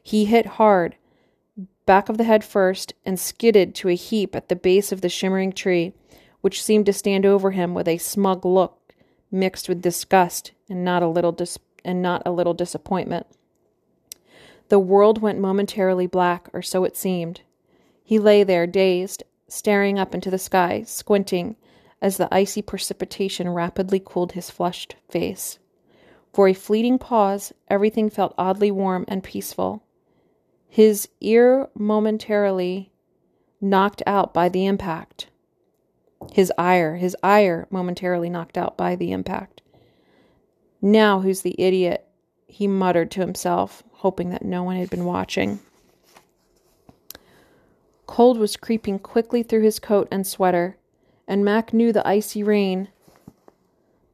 He 0.00 0.26
hit 0.26 0.46
hard, 0.46 0.96
back 1.84 2.08
of 2.08 2.18
the 2.18 2.24
head 2.24 2.44
first, 2.44 2.94
and 3.04 3.18
skidded 3.18 3.74
to 3.76 3.88
a 3.88 3.94
heap 3.96 4.36
at 4.36 4.48
the 4.48 4.56
base 4.56 4.92
of 4.92 5.00
the 5.00 5.08
shimmering 5.08 5.52
tree, 5.52 5.92
which 6.40 6.62
seemed 6.62 6.86
to 6.86 6.92
stand 6.92 7.26
over 7.26 7.50
him 7.50 7.74
with 7.74 7.88
a 7.88 7.98
smug 7.98 8.46
look 8.46 8.78
mixed 9.32 9.68
with 9.68 9.82
disgust 9.82 10.52
and 10.68 10.84
not 10.84 11.02
a 11.02 11.08
little 11.08 11.32
dis- 11.32 11.58
and 11.84 12.02
not 12.02 12.22
a 12.24 12.32
little 12.32 12.54
disappointment. 12.54 13.26
The 14.68 14.78
world 14.78 15.20
went 15.20 15.38
momentarily 15.38 16.06
black, 16.06 16.48
or 16.52 16.62
so 16.62 16.84
it 16.84 16.96
seemed. 16.96 17.42
He 18.02 18.18
lay 18.18 18.42
there, 18.42 18.66
dazed, 18.66 19.22
staring 19.48 19.98
up 19.98 20.14
into 20.14 20.30
the 20.30 20.38
sky, 20.38 20.82
squinting, 20.86 21.56
as 22.00 22.16
the 22.16 22.32
icy 22.34 22.62
precipitation 22.62 23.50
rapidly 23.50 24.00
cooled 24.04 24.32
his 24.32 24.50
flushed 24.50 24.96
face. 25.08 25.58
For 26.32 26.48
a 26.48 26.54
fleeting 26.54 26.98
pause, 26.98 27.52
everything 27.68 28.08
felt 28.08 28.34
oddly 28.38 28.70
warm 28.70 29.04
and 29.06 29.22
peaceful 29.22 29.82
his 30.72 31.06
ear 31.20 31.68
momentarily 31.74 32.90
knocked 33.60 34.02
out 34.06 34.32
by 34.32 34.48
the 34.48 34.64
impact. 34.64 35.26
His 36.32 36.50
ire, 36.56 36.96
his 36.96 37.14
ire 37.22 37.66
momentarily 37.68 38.30
knocked 38.30 38.56
out 38.56 38.78
by 38.78 38.96
the 38.96 39.12
impact. 39.12 39.51
Now 40.84 41.20
who's 41.20 41.42
the 41.42 41.54
idiot? 41.58 42.08
He 42.48 42.66
muttered 42.66 43.12
to 43.12 43.20
himself, 43.20 43.84
hoping 43.92 44.30
that 44.30 44.44
no 44.44 44.64
one 44.64 44.76
had 44.76 44.90
been 44.90 45.04
watching. 45.04 45.60
Cold 48.06 48.36
was 48.36 48.56
creeping 48.56 48.98
quickly 48.98 49.44
through 49.44 49.62
his 49.62 49.78
coat 49.78 50.08
and 50.10 50.26
sweater, 50.26 50.76
and 51.28 51.44
Mac 51.44 51.72
knew 51.72 51.92
the 51.92 52.06
icy 52.06 52.42
rain 52.42 52.88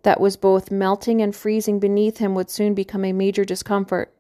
that 0.03 0.21
was 0.21 0.37
both 0.37 0.71
melting 0.71 1.21
and 1.21 1.35
freezing 1.35 1.81
beneath 1.81 2.19
him 2.19 2.35
would 2.35 2.51
soon 2.51 2.75
become 2.75 3.05
a 3.05 3.13
major 3.13 3.45
discomfort. 3.45 4.13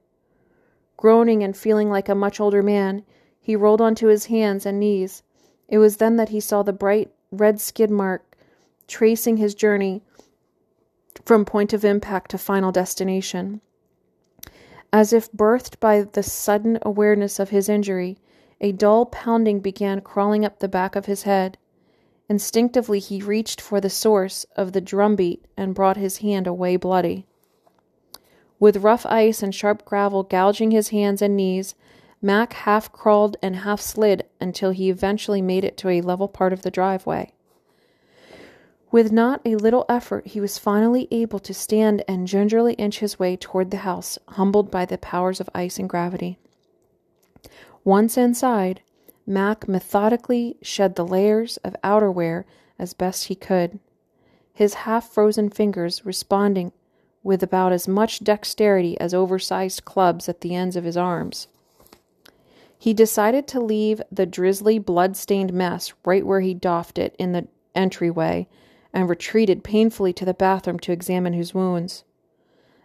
Groaning 0.96 1.44
and 1.44 1.56
feeling 1.56 1.90
like 1.90 2.08
a 2.08 2.14
much 2.14 2.40
older 2.40 2.62
man, 2.62 3.04
he 3.40 3.54
rolled 3.54 3.80
onto 3.80 4.08
his 4.08 4.26
hands 4.26 4.66
and 4.66 4.80
knees. 4.80 5.22
It 5.68 5.78
was 5.78 5.98
then 5.98 6.16
that 6.16 6.30
he 6.30 6.40
saw 6.40 6.62
the 6.62 6.72
bright 6.72 7.12
red 7.30 7.60
skid 7.60 7.90
mark 7.90 8.36
tracing 8.88 9.36
his 9.36 9.54
journey 9.54 10.02
from 11.24 11.44
point 11.44 11.72
of 11.72 11.84
impact 11.84 12.30
to 12.30 12.38
final 12.38 12.72
destination. 12.72 13.60
As 14.92 15.12
if 15.12 15.30
birthed 15.32 15.78
by 15.80 16.02
the 16.02 16.22
sudden 16.22 16.78
awareness 16.82 17.38
of 17.38 17.50
his 17.50 17.68
injury, 17.68 18.18
a 18.60 18.72
dull 18.72 19.06
pounding 19.06 19.60
began 19.60 20.00
crawling 20.00 20.44
up 20.44 20.58
the 20.58 20.68
back 20.68 20.96
of 20.96 21.06
his 21.06 21.22
head. 21.22 21.58
Instinctively, 22.28 22.98
he 22.98 23.22
reached 23.22 23.60
for 23.60 23.80
the 23.80 23.90
source 23.90 24.44
of 24.56 24.72
the 24.72 24.80
drumbeat 24.80 25.44
and 25.56 25.74
brought 25.74 25.96
his 25.96 26.18
hand 26.18 26.46
away 26.46 26.76
bloody. 26.76 27.26
With 28.58 28.78
rough 28.78 29.06
ice 29.06 29.42
and 29.42 29.54
sharp 29.54 29.84
gravel 29.84 30.22
gouging 30.22 30.72
his 30.72 30.88
hands 30.88 31.22
and 31.22 31.36
knees, 31.36 31.74
Mac 32.20 32.52
half 32.52 32.90
crawled 32.90 33.36
and 33.40 33.56
half 33.56 33.80
slid 33.80 34.24
until 34.40 34.72
he 34.72 34.90
eventually 34.90 35.40
made 35.40 35.64
it 35.64 35.76
to 35.78 35.88
a 35.88 36.00
level 36.00 36.26
part 36.26 36.52
of 36.52 36.62
the 36.62 36.70
driveway. 36.70 37.32
With 38.90 39.12
not 39.12 39.42
a 39.44 39.56
little 39.56 39.84
effort, 39.88 40.28
he 40.28 40.40
was 40.40 40.56
finally 40.56 41.08
able 41.10 41.38
to 41.40 41.52
stand 41.52 42.02
and 42.08 42.26
gingerly 42.26 42.72
inch 42.74 43.00
his 43.00 43.18
way 43.18 43.36
toward 43.36 43.70
the 43.70 43.78
house, 43.78 44.18
humbled 44.28 44.70
by 44.70 44.86
the 44.86 44.96
powers 44.96 45.40
of 45.40 45.50
ice 45.54 45.78
and 45.78 45.88
gravity. 45.88 46.38
Once 47.84 48.16
inside, 48.16 48.80
Mac 49.26 49.68
methodically 49.68 50.56
shed 50.62 50.94
the 50.94 51.06
layers 51.06 51.58
of 51.58 51.76
outerwear 51.84 52.44
as 52.78 52.94
best 52.94 53.24
he 53.26 53.34
could, 53.34 53.78
his 54.54 54.74
half 54.74 55.12
frozen 55.12 55.50
fingers 55.50 56.06
responding 56.06 56.72
with 57.22 57.42
about 57.42 57.72
as 57.72 57.86
much 57.86 58.24
dexterity 58.24 58.98
as 58.98 59.12
oversized 59.12 59.84
clubs 59.84 60.30
at 60.30 60.40
the 60.40 60.54
ends 60.54 60.76
of 60.76 60.84
his 60.84 60.96
arms. 60.96 61.46
He 62.78 62.94
decided 62.94 63.46
to 63.48 63.60
leave 63.60 64.00
the 64.10 64.24
drizzly, 64.24 64.78
blood 64.78 65.14
stained 65.14 65.52
mess 65.52 65.92
right 66.06 66.24
where 66.24 66.40
he 66.40 66.54
doffed 66.54 66.96
it 66.96 67.14
in 67.18 67.32
the 67.32 67.48
entryway 67.74 68.48
and 68.92 69.08
retreated 69.08 69.64
painfully 69.64 70.12
to 70.12 70.24
the 70.24 70.34
bathroom 70.34 70.78
to 70.80 70.92
examine 70.92 71.32
his 71.32 71.54
wounds. 71.54 72.04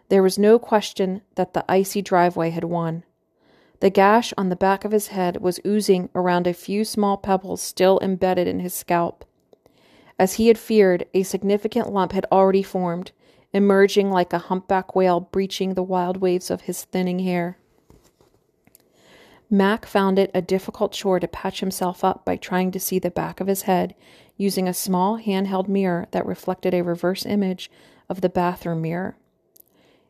There 0.08 0.22
was 0.22 0.38
no 0.38 0.58
question 0.58 1.22
that 1.34 1.54
the 1.54 1.64
icy 1.68 2.02
driveway 2.02 2.50
had 2.50 2.64
won. 2.64 3.04
The 3.80 3.90
gash 3.90 4.32
on 4.38 4.48
the 4.48 4.56
back 4.56 4.84
of 4.84 4.92
his 4.92 5.08
head 5.08 5.38
was 5.38 5.60
oozing 5.66 6.08
around 6.14 6.46
a 6.46 6.54
few 6.54 6.84
small 6.84 7.16
pebbles 7.16 7.60
still 7.60 7.98
embedded 8.00 8.46
in 8.46 8.60
his 8.60 8.74
scalp. 8.74 9.24
As 10.18 10.34
he 10.34 10.48
had 10.48 10.58
feared, 10.58 11.06
a 11.12 11.22
significant 11.22 11.92
lump 11.92 12.12
had 12.12 12.26
already 12.30 12.62
formed, 12.62 13.12
emerging 13.52 14.10
like 14.10 14.32
a 14.32 14.38
humpback 14.38 14.94
whale 14.94 15.20
breaching 15.20 15.74
the 15.74 15.82
wild 15.82 16.18
waves 16.18 16.50
of 16.50 16.62
his 16.62 16.84
thinning 16.84 17.20
hair. 17.20 17.58
Mac 19.50 19.86
found 19.86 20.18
it 20.18 20.30
a 20.34 20.42
difficult 20.42 20.92
chore 20.92 21.20
to 21.20 21.28
patch 21.28 21.60
himself 21.60 22.02
up 22.02 22.24
by 22.24 22.36
trying 22.36 22.70
to 22.70 22.80
see 22.80 22.98
the 22.98 23.10
back 23.10 23.40
of 23.40 23.46
his 23.46 23.62
head 23.62 23.94
using 24.36 24.68
a 24.68 24.74
small 24.74 25.18
handheld 25.18 25.68
mirror 25.68 26.06
that 26.10 26.26
reflected 26.26 26.74
a 26.74 26.82
reverse 26.82 27.24
image 27.24 27.70
of 28.08 28.20
the 28.20 28.28
bathroom 28.28 28.82
mirror. 28.82 29.16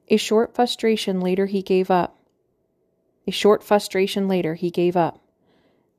A 0.08 0.16
short 0.16 0.54
frustration 0.54 1.20
later 1.20 1.46
he 1.46 1.62
gave 1.62 1.90
up. 1.90 2.18
A 3.26 3.30
short 3.30 3.62
frustration 3.62 4.28
later 4.28 4.54
he 4.54 4.70
gave 4.70 4.96
up. 4.96 5.20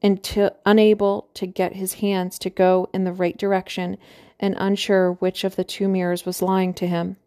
Until 0.04 0.52
unable 0.66 1.30
to 1.34 1.48
get 1.48 1.74
his 1.74 1.96
hands 1.96 2.38
to 2.40 2.50
go 2.50 2.90
in 2.94 3.04
the 3.04 3.14
right 3.14 3.38
direction 3.38 3.98
and 4.40 4.56
unsure 4.58 5.14
which 5.14 5.44
of 5.44 5.56
the 5.56 5.64
two 5.64 5.88
mirrors 5.88 6.26
was 6.26 6.42
lying 6.42 6.74
to 6.76 6.88
him. 6.88 7.18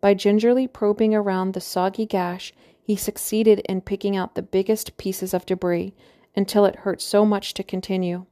By 0.00 0.14
gingerly 0.14 0.66
probing 0.66 1.14
around 1.14 1.54
the 1.54 1.60
soggy 1.60 2.06
gash, 2.06 2.52
he 2.82 2.96
succeeded 2.96 3.60
in 3.60 3.80
picking 3.80 4.16
out 4.16 4.34
the 4.34 4.42
biggest 4.42 4.96
pieces 4.96 5.32
of 5.32 5.46
debris 5.46 5.94
until 6.36 6.64
it 6.64 6.76
hurt 6.76 7.00
so 7.00 7.24
much 7.24 7.54
to 7.54 7.62
continue. 7.62 8.26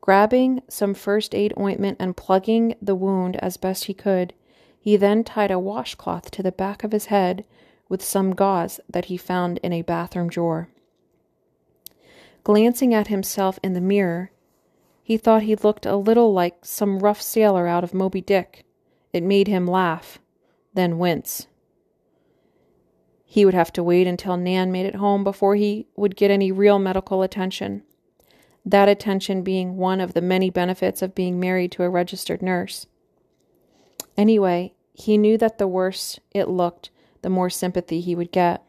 Grabbing 0.00 0.62
some 0.68 0.94
first 0.94 1.34
aid 1.34 1.52
ointment 1.58 1.96
and 2.00 2.16
plugging 2.16 2.74
the 2.80 2.94
wound 2.94 3.36
as 3.36 3.56
best 3.56 3.84
he 3.84 3.94
could, 3.94 4.32
he 4.80 4.96
then 4.96 5.24
tied 5.24 5.50
a 5.50 5.58
washcloth 5.58 6.30
to 6.30 6.42
the 6.42 6.52
back 6.52 6.84
of 6.84 6.92
his 6.92 7.06
head 7.06 7.44
with 7.88 8.02
some 8.04 8.34
gauze 8.34 8.80
that 8.88 9.06
he 9.06 9.16
found 9.16 9.58
in 9.58 9.72
a 9.72 9.82
bathroom 9.82 10.28
drawer. 10.28 10.68
Glancing 12.44 12.94
at 12.94 13.08
himself 13.08 13.58
in 13.62 13.74
the 13.74 13.80
mirror, 13.80 14.30
he 15.02 15.16
thought 15.16 15.42
he 15.42 15.56
looked 15.56 15.86
a 15.86 15.96
little 15.96 16.32
like 16.32 16.64
some 16.64 17.00
rough 17.00 17.20
sailor 17.20 17.66
out 17.66 17.84
of 17.84 17.94
Moby 17.94 18.20
Dick. 18.20 18.64
It 19.12 19.22
made 19.22 19.48
him 19.48 19.66
laugh 19.66 20.18
then 20.78 20.98
wince. 20.98 21.48
He 23.24 23.44
would 23.44 23.54
have 23.54 23.72
to 23.72 23.82
wait 23.82 24.06
until 24.06 24.36
Nan 24.36 24.70
made 24.70 24.86
it 24.86 24.94
home 24.94 25.24
before 25.24 25.56
he 25.56 25.88
would 25.96 26.16
get 26.16 26.30
any 26.30 26.52
real 26.52 26.78
medical 26.78 27.22
attention. 27.22 27.82
That 28.64 28.88
attention 28.88 29.42
being 29.42 29.76
one 29.76 30.00
of 30.00 30.14
the 30.14 30.20
many 30.20 30.50
benefits 30.50 31.02
of 31.02 31.14
being 31.14 31.40
married 31.40 31.72
to 31.72 31.84
a 31.84 31.90
registered 31.90 32.42
nurse. 32.42 32.86
Anyway, 34.16 34.74
he 34.92 35.16
knew 35.16 35.38
that 35.38 35.58
the 35.58 35.68
worse 35.68 36.18
it 36.32 36.48
looked, 36.48 36.90
the 37.22 37.30
more 37.30 37.50
sympathy 37.50 38.00
he 38.00 38.14
would 38.14 38.32
get. 38.32 38.62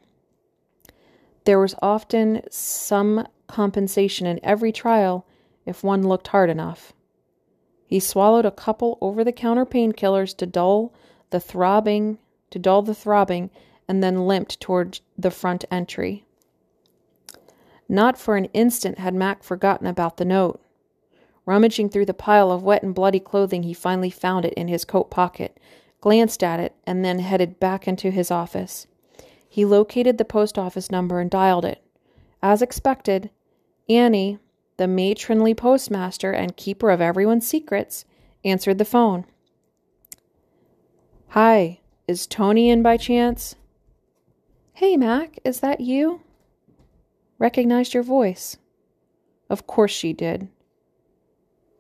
There 1.46 1.60
was 1.60 1.76
often 1.82 2.44
some 2.52 3.28
compensation 3.48 4.28
in 4.28 4.40
every 4.44 4.72
trial 4.72 5.26
if 5.66 5.84
one 5.84 6.08
looked 6.08 6.28
hard 6.28 6.50
enough. 6.50 6.94
He 7.88 8.00
swallowed 8.00 8.46
a 8.46 8.52
couple 8.52 9.00
over 9.02 9.24
the 9.24 9.32
counter 9.32 9.66
painkillers 9.66 10.38
to 10.38 10.46
dull 10.46 10.94
the 11.32 11.40
throbbing, 11.40 12.20
to 12.52 12.60
dull 12.60 12.84
the 12.84 12.94
throbbing, 12.94 13.50
and 13.88 14.04
then 14.04 14.28
limped 14.28 14.60
toward 14.60 15.00
the 15.18 15.32
front 15.32 15.66
entry. 15.72 16.24
Not 17.90 18.20
for 18.20 18.38
an 18.38 18.46
instant 18.54 19.00
had 19.00 19.16
Mac 19.16 19.42
forgotten 19.42 19.88
about 19.88 20.18
the 20.18 20.26
note. 20.26 20.62
Rummaging 21.46 21.90
through 21.90 22.06
the 22.06 22.14
pile 22.14 22.52
of 22.52 22.62
wet 22.62 22.84
and 22.84 22.94
bloody 22.94 23.20
clothing, 23.20 23.64
he 23.64 23.74
finally 23.74 24.12
found 24.12 24.46
it 24.46 24.54
in 24.54 24.68
his 24.68 24.86
coat 24.86 25.10
pocket, 25.10 25.60
glanced 26.00 26.44
at 26.44 26.60
it, 26.60 26.76
and 26.86 27.04
then 27.04 27.18
headed 27.18 27.60
back 27.60 27.88
into 27.88 28.12
his 28.12 28.30
office. 28.30 28.86
He 29.50 29.66
located 29.66 30.20
the 30.20 30.26
post 30.26 30.60
office 30.60 30.92
number 30.92 31.20
and 31.20 31.32
dialed 31.32 31.66
it. 31.66 31.84
As 32.44 32.62
expected, 32.62 33.32
Annie, 33.90 34.38
the 34.78 34.88
matronly 34.88 35.56
postmaster 35.56 36.32
and 36.32 36.56
keeper 36.56 36.92
of 36.92 37.02
everyone's 37.02 37.48
secrets, 37.48 38.06
answered 38.46 38.78
the 38.78 38.86
phone. 38.86 39.26
Hi, 41.30 41.80
is 42.08 42.28
Tony 42.28 42.70
in 42.70 42.84
by 42.84 42.98
chance? 42.98 43.56
Hey, 44.74 44.96
Mac, 44.96 45.40
is 45.44 45.60
that 45.62 45.82
you? 45.82 46.22
Recognized 47.40 47.94
your 47.94 48.04
voice. 48.04 48.58
Of 49.50 49.66
course 49.66 49.92
she 49.92 50.14
did. 50.14 50.50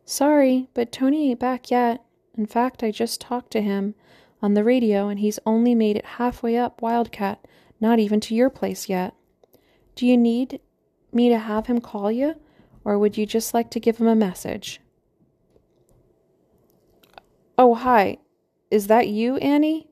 Sorry, 0.06 0.69
but 0.74 0.91
Tony 0.91 1.30
ain't 1.30 1.39
back 1.39 1.69
yet. 1.69 2.04
In 2.36 2.45
fact, 2.45 2.82
I 2.82 2.89
just 2.89 3.22
talked 3.22 3.52
to 3.52 3.62
him 3.62 3.93
on 4.41 4.54
the 4.54 4.63
radio 4.63 5.10
and 5.10 5.19
he's 5.19 5.39
only 5.45 5.76
made 5.76 5.98
it 5.98 6.06
halfway 6.06 6.58
up 6.58 6.82
Wildcat, 6.82 7.45
not 7.80 8.00
even 8.00 8.19
to 8.22 8.34
your 8.34 8.50
place 8.50 8.89
yet. 8.89 9.13
Do 9.95 10.08
you 10.08 10.17
need 10.17 10.62
me 11.12 11.28
to 11.30 11.38
have 11.38 11.67
him 11.67 11.82
call 11.82 12.12
you, 12.12 12.36
or 12.86 12.98
would 12.98 13.17
you 13.17 13.26
just 13.26 13.54
like 13.54 13.69
to 13.72 13.80
give 13.80 13.98
him 13.98 14.08
a 14.08 14.15
message? 14.15 14.80
Oh, 17.58 17.76
hi. 17.76 18.17
Is 18.72 18.88
that 18.88 19.10
you, 19.10 19.36
Annie? 19.38 19.89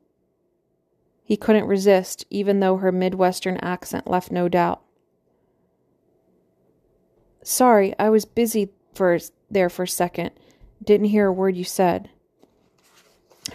He 1.24 1.36
couldn't 1.36 1.66
resist, 1.66 2.26
even 2.30 2.62
though 2.62 2.78
her 2.78 2.92
Midwestern 2.94 3.58
accent 3.58 4.10
left 4.10 4.32
no 4.32 4.48
doubt. 4.48 4.82
Sorry, 7.50 7.96
I 7.98 8.10
was 8.10 8.26
busy 8.26 8.74
for 8.94 9.18
there 9.50 9.70
for 9.70 9.84
a 9.84 9.88
second. 9.88 10.32
Didn't 10.84 11.08
hear 11.08 11.28
a 11.28 11.32
word 11.32 11.56
you 11.56 11.64
said. 11.64 12.10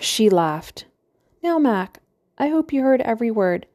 She 0.01 0.31
laughed. 0.31 0.87
Now, 1.43 1.59
Mac, 1.59 2.01
I 2.39 2.49
hope 2.49 2.73
you 2.73 2.81
heard 2.81 3.03
every 3.03 3.31
word. 3.31 3.67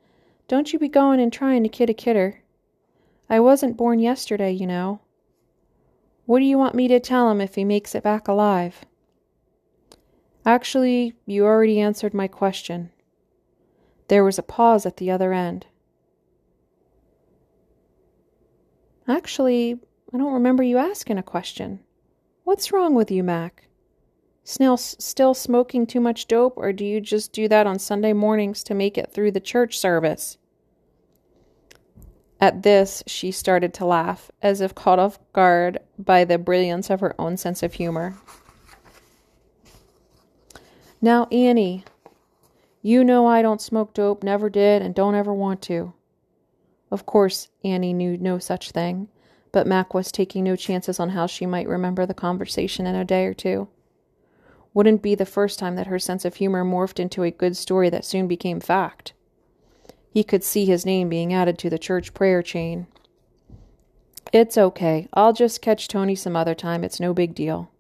Don't 0.48 0.74
you 0.74 0.80
be 0.80 0.90
going 0.90 1.20
and 1.20 1.32
trying 1.32 1.62
to 1.62 1.70
kid 1.70 1.92
a 1.92 1.94
kidder. 1.94 2.42
I 3.30 3.40
wasn't 3.40 3.78
born 3.78 4.00
yesterday, 4.00 4.52
you 4.52 4.66
know. 4.66 5.02
What 6.26 6.40
do 6.40 6.46
you 6.46 6.58
want 6.58 6.74
me 6.74 6.88
to 6.88 7.00
tell 7.00 7.30
him 7.30 7.40
if 7.40 7.54
he 7.54 7.64
makes 7.64 7.94
it 7.94 8.02
back 8.02 8.28
alive? 8.28 8.86
Actually, 10.48 11.14
you 11.28 11.46
already 11.46 11.80
answered 11.80 12.16
my 12.16 12.28
question. 12.28 12.90
There 14.08 14.24
was 14.24 14.40
a 14.40 14.44
pause 14.44 14.88
at 14.88 14.98
the 14.98 15.12
other 15.12 15.32
end. 15.32 15.68
Actually, 19.08 19.80
I 20.14 20.18
don't 20.18 20.34
remember 20.34 20.64
you 20.64 20.78
asking 20.78 21.18
a 21.18 21.24
question. 21.24 21.82
What's 22.44 22.72
wrong 22.72 22.96
with 22.96 23.12
you, 23.12 23.24
Mac? 23.24 23.68
Still, 24.46 24.78
still 24.78 25.34
smoking 25.34 25.86
too 25.86 26.00
much 26.00 26.28
dope, 26.28 26.54
or 26.56 26.72
do 26.72 26.86
you 26.86 27.02
just 27.02 27.34
do 27.34 27.50
that 27.50 27.68
on 27.68 27.78
Sunday 27.78 28.14
mornings 28.14 28.64
to 28.64 28.74
make 28.74 28.98
it 28.98 29.12
through 29.12 29.32
the 29.32 29.42
church 29.42 29.78
service? 29.78 30.38
At 32.40 32.64
this, 32.64 33.04
she 33.08 33.32
started 33.32 33.74
to 33.74 33.86
laugh, 33.86 34.32
as 34.42 34.62
if 34.62 34.74
caught 34.74 35.00
off 35.00 35.20
guard 35.34 35.80
by 36.00 36.24
the 36.24 36.38
brilliance 36.38 36.90
of 36.90 37.02
her 37.02 37.20
own 37.20 37.36
sense 37.36 37.62
of 37.62 37.74
humor. 37.74 38.16
Now, 41.02 41.26
Annie, 41.26 41.84
you 42.82 43.04
know 43.04 43.26
I 43.26 43.42
don't 43.42 43.62
smoke 43.62 43.94
dope, 43.94 44.24
never 44.24 44.50
did, 44.50 44.82
and 44.82 44.96
don't 44.96 45.16
ever 45.16 45.34
want 45.34 45.62
to. 45.64 45.94
Of 46.90 47.06
course, 47.06 47.50
Annie 47.64 47.94
knew 47.94 48.18
no 48.18 48.40
such 48.40 48.72
thing, 48.72 49.10
but 49.52 49.68
Mac 49.68 49.94
was 49.94 50.12
taking 50.12 50.44
no 50.44 50.56
chances 50.56 51.00
on 51.00 51.10
how 51.10 51.28
she 51.28 51.46
might 51.46 51.68
remember 51.68 52.06
the 52.06 52.14
conversation 52.14 52.86
in 52.86 52.96
a 52.96 53.06
day 53.06 53.26
or 53.26 53.34
two. 53.34 53.68
Wouldn't 54.74 55.02
be 55.02 55.16
the 55.16 55.26
first 55.26 55.58
time 55.58 55.76
that 55.76 55.88
her 55.88 56.00
sense 56.00 56.26
of 56.26 56.36
humor 56.36 56.64
morphed 56.64 57.00
into 57.00 57.24
a 57.24 57.32
good 57.32 57.58
story 57.58 57.90
that 57.90 58.06
soon 58.06 58.28
became 58.28 58.60
fact. 58.60 59.14
He 60.12 60.24
could 60.24 60.44
see 60.44 60.66
his 60.66 60.86
name 60.86 61.10
being 61.10 61.34
added 61.34 61.58
to 61.60 61.70
the 61.70 61.80
church 61.80 62.14
prayer 62.14 62.42
chain. 62.42 62.88
It's 64.34 64.58
okay. 64.58 65.08
I'll 65.14 65.34
just 65.34 65.62
catch 65.62 65.88
Tony 65.88 66.16
some 66.16 66.36
other 66.36 66.56
time. 66.56 66.84
It's 66.84 67.00
no 67.00 67.14
big 67.14 67.34
deal. 67.34 67.72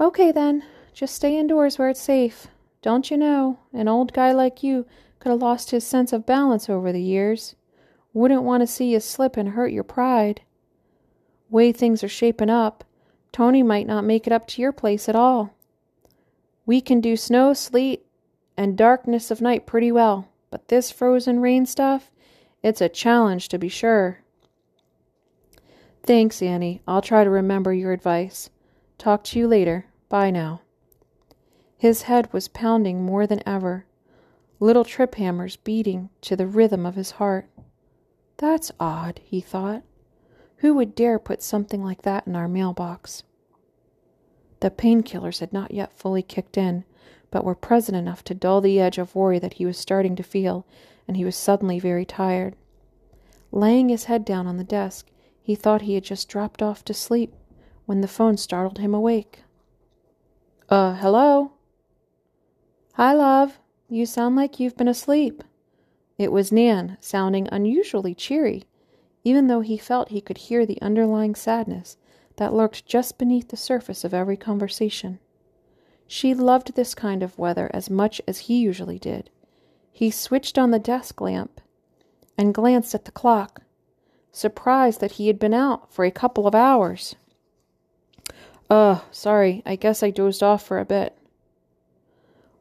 Okay, 0.00 0.32
then. 0.32 0.64
Just 0.92 1.14
stay 1.14 1.38
indoors 1.38 1.78
where 1.78 1.88
it's 1.88 2.00
safe. 2.00 2.48
Don't 2.82 3.10
you 3.10 3.16
know, 3.16 3.58
an 3.72 3.88
old 3.88 4.12
guy 4.12 4.32
like 4.32 4.62
you 4.62 4.86
could 5.18 5.30
have 5.30 5.40
lost 5.40 5.70
his 5.70 5.84
sense 5.84 6.12
of 6.12 6.26
balance 6.26 6.68
over 6.68 6.92
the 6.92 7.02
years. 7.02 7.54
Wouldn't 8.14 8.44
want 8.44 8.62
to 8.62 8.66
see 8.66 8.92
you 8.92 9.00
slip 9.00 9.36
and 9.36 9.50
hurt 9.50 9.72
your 9.72 9.84
pride. 9.84 10.40
Way 11.50 11.72
things 11.72 12.02
are 12.02 12.08
shaping 12.08 12.48
up, 12.48 12.84
Tony 13.32 13.62
might 13.62 13.86
not 13.86 14.04
make 14.04 14.26
it 14.26 14.32
up 14.32 14.46
to 14.46 14.62
your 14.62 14.72
place 14.72 15.08
at 15.08 15.16
all. 15.16 15.54
We 16.64 16.80
can 16.80 17.00
do 17.00 17.16
snow, 17.16 17.52
sleet, 17.52 18.06
and 18.56 18.78
darkness 18.78 19.30
of 19.30 19.40
night 19.40 19.66
pretty 19.66 19.92
well. 19.92 20.28
But 20.50 20.68
this 20.68 20.92
frozen 20.92 21.40
rain 21.40 21.66
stuff, 21.66 22.12
it's 22.62 22.80
a 22.80 22.88
challenge 22.88 23.48
to 23.48 23.58
be 23.58 23.68
sure. 23.68 24.20
Thanks, 26.04 26.40
Annie. 26.40 26.80
I'll 26.86 27.02
try 27.02 27.24
to 27.24 27.30
remember 27.30 27.74
your 27.74 27.92
advice. 27.92 28.50
Talk 28.96 29.24
to 29.24 29.38
you 29.38 29.48
later. 29.48 29.86
Bye 30.08 30.30
now. 30.30 30.60
His 31.76 32.02
head 32.02 32.32
was 32.32 32.46
pounding 32.46 33.02
more 33.02 33.26
than 33.26 33.42
ever, 33.44 33.84
little 34.60 34.84
trip 34.84 35.16
hammers 35.16 35.56
beating 35.56 36.10
to 36.20 36.36
the 36.36 36.46
rhythm 36.46 36.86
of 36.86 36.94
his 36.94 37.12
heart. 37.12 37.48
That's 38.44 38.70
odd, 38.78 39.22
he 39.24 39.40
thought. 39.40 39.84
Who 40.58 40.74
would 40.74 40.94
dare 40.94 41.18
put 41.18 41.42
something 41.42 41.82
like 41.82 42.02
that 42.02 42.26
in 42.26 42.36
our 42.36 42.46
mailbox? 42.46 43.22
The 44.60 44.70
painkillers 44.70 45.40
had 45.40 45.50
not 45.50 45.70
yet 45.70 45.94
fully 45.94 46.22
kicked 46.22 46.58
in, 46.58 46.84
but 47.30 47.42
were 47.42 47.54
present 47.54 47.96
enough 47.96 48.22
to 48.24 48.34
dull 48.34 48.60
the 48.60 48.78
edge 48.78 48.98
of 48.98 49.14
worry 49.14 49.38
that 49.38 49.54
he 49.54 49.64
was 49.64 49.78
starting 49.78 50.14
to 50.16 50.22
feel, 50.22 50.66
and 51.08 51.16
he 51.16 51.24
was 51.24 51.36
suddenly 51.36 51.78
very 51.78 52.04
tired. 52.04 52.54
Laying 53.50 53.88
his 53.88 54.04
head 54.04 54.26
down 54.26 54.46
on 54.46 54.58
the 54.58 54.62
desk, 54.62 55.10
he 55.40 55.54
thought 55.54 55.80
he 55.80 55.94
had 55.94 56.04
just 56.04 56.28
dropped 56.28 56.60
off 56.60 56.84
to 56.84 56.92
sleep 56.92 57.34
when 57.86 58.02
the 58.02 58.06
phone 58.06 58.36
startled 58.36 58.76
him 58.76 58.92
awake. 58.92 59.42
Uh, 60.68 60.96
hello? 60.96 61.52
Hi, 62.92 63.14
love. 63.14 63.58
You 63.88 64.04
sound 64.04 64.36
like 64.36 64.60
you've 64.60 64.76
been 64.76 64.86
asleep. 64.86 65.42
It 66.16 66.30
was 66.30 66.52
Nan, 66.52 66.96
sounding 67.00 67.48
unusually 67.50 68.14
cheery, 68.14 68.64
even 69.24 69.48
though 69.48 69.60
he 69.60 69.76
felt 69.76 70.10
he 70.10 70.20
could 70.20 70.38
hear 70.38 70.64
the 70.64 70.80
underlying 70.80 71.34
sadness 71.34 71.96
that 72.36 72.52
lurked 72.52 72.86
just 72.86 73.18
beneath 73.18 73.48
the 73.48 73.56
surface 73.56 74.04
of 74.04 74.14
every 74.14 74.36
conversation. 74.36 75.18
She 76.06 76.34
loved 76.34 76.74
this 76.74 76.94
kind 76.94 77.22
of 77.22 77.38
weather 77.38 77.70
as 77.72 77.90
much 77.90 78.20
as 78.28 78.40
he 78.40 78.58
usually 78.58 78.98
did. 78.98 79.30
He 79.90 80.10
switched 80.10 80.58
on 80.58 80.70
the 80.70 80.78
desk 80.78 81.20
lamp 81.20 81.60
and 82.36 82.54
glanced 82.54 82.94
at 82.94 83.04
the 83.04 83.12
clock, 83.12 83.62
surprised 84.32 85.00
that 85.00 85.12
he 85.12 85.28
had 85.28 85.38
been 85.38 85.54
out 85.54 85.92
for 85.92 86.04
a 86.04 86.10
couple 86.10 86.46
of 86.46 86.54
hours. 86.54 87.14
Ugh, 88.68 89.02
sorry, 89.10 89.62
I 89.64 89.76
guess 89.76 90.02
I 90.02 90.10
dozed 90.10 90.42
off 90.42 90.64
for 90.64 90.78
a 90.78 90.84
bit. 90.84 91.16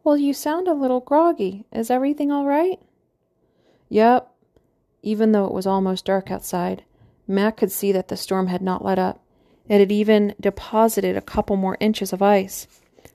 Well, 0.03 0.17
you 0.17 0.33
sound 0.33 0.67
a 0.67 0.73
little 0.73 0.99
groggy. 0.99 1.65
Is 1.71 1.89
everything 1.89 2.31
all 2.31 2.45
right? 2.45 2.79
Yep. 3.93 4.27
Even 5.03 5.33
though 5.33 5.45
it 5.45 5.53
was 5.53 5.67
almost 5.67 6.05
dark 6.05 6.31
outside, 6.31 6.83
Mac 7.27 7.57
could 7.57 7.71
see 7.71 7.91
that 7.91 8.07
the 8.07 8.17
storm 8.17 8.47
had 8.47 8.63
not 8.63 8.83
let 8.83 8.97
up. 8.97 9.23
It 9.69 9.79
had 9.79 9.91
even 9.91 10.33
deposited 10.39 11.15
a 11.15 11.21
couple 11.21 11.57
more 11.57 11.77
inches 11.79 12.11
of 12.11 12.19
ice. 12.19 12.67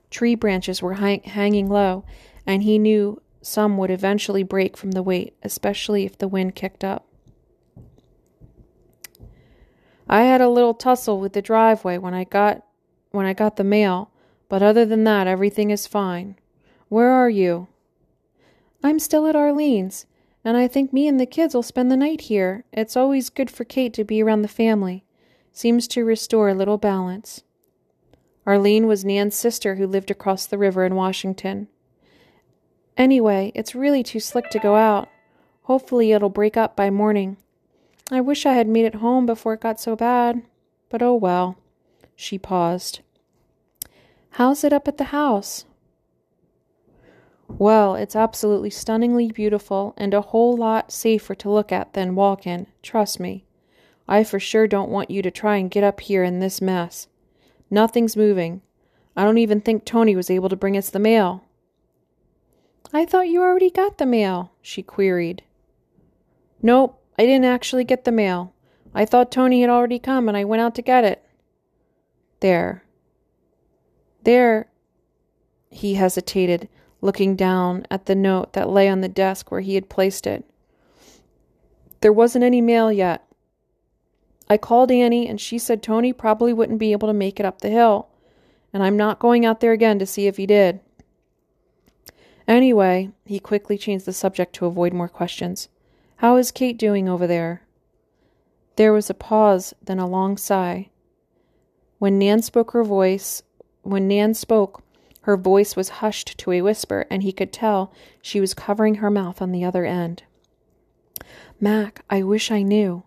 Tree 0.08 0.36
branches 0.36 0.80
were 0.80 0.94
hang- 0.94 1.22
hanging 1.22 1.68
low, 1.68 2.04
and 2.46 2.62
he 2.62 2.78
knew 2.78 3.20
some 3.42 3.76
would 3.76 3.90
eventually 3.90 4.44
break 4.44 4.76
from 4.76 4.92
the 4.92 5.02
weight, 5.02 5.34
especially 5.42 6.04
if 6.04 6.16
the 6.16 6.28
wind 6.28 6.54
kicked 6.54 6.84
up. 6.84 7.08
I 10.08 10.22
had 10.22 10.40
a 10.40 10.48
little 10.48 10.74
tussle 10.74 11.18
with 11.18 11.33
the 11.33 11.42
driveway 11.42 11.98
when 11.98 12.14
I 12.14 12.22
got 12.22 12.64
when 13.10 13.26
I 13.26 13.33
got 13.33 13.56
the 13.56 13.64
mail, 13.64 14.12
but 14.48 14.62
other 14.62 14.87
than 14.87 15.02
that 15.02 15.26
everything 15.26 15.70
is 15.70 15.88
fine. 15.88 16.37
Where 16.88 17.10
are 17.10 17.29
you? 17.29 17.66
I'm 18.85 19.00
still 19.00 19.26
at 19.26 19.35
Arlene's, 19.35 20.06
and 20.49 20.57
I 20.57 20.67
think 20.67 20.94
me 20.94 21.07
and 21.07 21.21
the 21.21 21.27
kids 21.27 21.55
will 21.55 21.63
spend 21.63 21.90
the 21.90 21.96
night 21.96 22.23
here. 22.23 22.65
It's 22.73 22.96
always 22.96 23.29
good 23.29 23.51
for 23.51 23.65
Kate 23.65 23.92
to 23.92 24.03
be 24.03 24.23
around 24.23 24.40
the 24.40 24.49
family. 24.49 25.05
Seems 25.53 25.87
to 25.88 26.07
restore 26.07 26.49
a 26.49 26.55
little 26.55 26.79
balance. 26.79 27.42
Arlene 28.46 28.87
was 28.87 29.05
Nan's 29.05 29.35
sister 29.35 29.75
who 29.75 29.87
lived 29.87 30.11
across 30.11 30.46
the 30.46 30.57
river 30.57 30.87
in 30.87 30.94
Washington. 30.94 31.69
Anyway, 32.96 33.53
it's 33.55 33.75
really 33.75 34.03
too 34.03 34.21
slick 34.21 34.49
to 34.49 34.59
go 34.59 34.75
out. 34.77 35.11
Hopefully, 35.65 36.13
it'll 36.13 36.31
break 36.31 36.57
up 36.57 36.75
by 36.75 36.88
morning. 36.88 37.37
I 38.11 38.23
wish 38.23 38.46
I 38.46 38.55
had 38.55 38.69
made 38.69 38.87
it 38.87 38.94
home 38.94 39.27
before 39.27 39.53
it 39.53 39.61
got 39.61 39.79
so 39.79 39.96
bad. 39.96 40.40
But 40.88 41.03
oh 41.03 41.15
well. 41.15 41.59
She 42.17 42.38
paused. 42.38 43.01
How's 44.31 44.65
it 44.65 44.73
up 44.73 44.88
at 44.88 44.96
the 44.96 45.13
house? 45.13 45.67
Well, 47.49 47.94
it's 47.94 48.15
absolutely 48.15 48.71
stunningly 48.71 49.33
beautiful 49.33 49.94
and 49.96 50.13
a 50.13 50.21
whole 50.21 50.57
lot 50.57 50.92
safer 50.92 51.35
to 51.37 51.51
look 51.51 51.73
at 51.73 51.94
than 51.94 52.15
walk 52.15 52.46
in, 52.46 52.67
trust 52.83 53.19
me. 53.19 53.44
I 54.07 54.23
for 54.23 54.38
sure 54.38 54.67
don't 54.67 54.90
want 54.90 55.11
you 55.11 55.23
to 55.23 55.31
try 55.31 55.57
and 55.57 55.71
get 55.71 55.85
up 55.85 56.01
here 56.01 56.23
in 56.23 56.40
this 56.40 56.61
mess. 56.61 57.09
Nothing's 57.71 58.17
moving. 58.17 58.63
I 59.17 59.25
don't 59.25 59.38
even 59.38 59.61
think 59.61 59.85
Tony 59.85 60.15
was 60.15 60.31
able 60.31 60.49
to 60.49 60.57
bring 60.57 60.77
us 60.77 60.90
the 60.90 60.99
mail. 60.99 61.44
I 62.92 63.05
thought 63.05 63.29
you 63.29 63.42
already 63.42 63.71
got 63.71 63.99
the 63.99 64.07
mail, 64.07 64.53
she 64.63 64.83
queried. 64.83 65.42
Nope, 66.63 67.03
I 67.19 67.27
didn't 67.27 67.44
actually 67.44 67.85
get 67.85 68.05
the 68.05 68.13
mail. 68.13 68.55
I 68.94 69.05
thought 69.05 69.31
Tony 69.31 69.61
had 69.61 69.71
already 69.71 69.99
come 69.99 70.29
and 70.29 70.37
I 70.37 70.44
went 70.44 70.63
out 70.63 70.75
to 70.77 70.83
get 70.83 71.05
it. 71.05 71.23
There. 72.40 72.85
There. 74.23 74.69
He 75.71 75.94
hesitated, 75.94 76.69
looking 77.01 77.37
down 77.37 77.87
at 77.90 78.07
the 78.07 78.15
note 78.15 78.53
that 78.53 78.69
lay 78.69 78.88
on 78.88 79.01
the 79.01 79.09
desk 79.09 79.51
where 79.51 79.61
he 79.61 79.75
had 79.75 79.88
placed 79.88 80.27
it. 80.27 80.44
There 82.01 82.13
wasn't 82.13 82.44
any 82.44 82.61
mail 82.61 82.92
yet. 82.92 83.25
I 84.49 84.57
called 84.57 84.90
Annie, 84.90 85.29
and 85.29 85.40
she 85.40 85.59
said 85.59 85.83
Tony 85.83 86.13
probably 86.13 86.53
wouldn't 86.53 86.79
be 86.79 86.92
able 86.92 87.09
to 87.09 87.15
make 87.15 87.38
it 87.38 87.46
up 87.46 87.61
the 87.61 87.69
hill, 87.69 88.09
and 88.73 88.83
I'm 88.83 88.96
not 88.96 89.19
going 89.19 89.44
out 89.44 89.61
there 89.61 89.73
again 89.73 89.99
to 89.99 90.07
see 90.07 90.27
if 90.27 90.37
he 90.37 90.46
did. 90.46 90.81
Anyway, 92.46 93.11
he 93.27 93.38
quickly 93.38 93.77
changed 93.77 94.07
the 94.07 94.13
subject 94.13 94.55
to 94.55 94.67
avoid 94.67 94.94
more 94.94 95.09
questions. 95.09 95.69
How 96.17 96.37
is 96.37 96.51
Kate 96.51 96.79
doing 96.79 97.09
over 97.09 97.27
there? 97.27 97.63
There 98.77 98.92
was 98.92 99.11
a 99.11 99.15
pause, 99.15 99.75
then 99.83 99.99
a 99.99 100.09
long 100.09 100.37
sigh. 100.37 100.88
When 101.99 102.19
Nan 102.19 102.42
spoke 102.42 102.71
her 102.71 102.85
voice, 102.85 103.42
when 103.83 104.09
Nan 104.09 104.33
spoke, 104.35 104.83
her 105.29 105.37
voice 105.37 105.76
was 105.76 106.00
hushed 106.00 106.38
to 106.38 106.52
a 106.52 106.62
whisper, 106.62 107.04
and 107.10 107.22
he 107.22 107.33
could 107.33 107.52
tell 107.52 107.92
she 108.22 108.40
was 108.40 108.54
covering 108.54 108.94
her 108.94 109.10
mouth 109.10 109.42
on 109.42 109.52
the 109.52 109.62
other 109.62 109.85
end. 109.85 110.22
Mac, 111.60 112.02
I 112.08 112.22
wish 112.22 112.50
I 112.50 112.62
knew. 112.62 113.02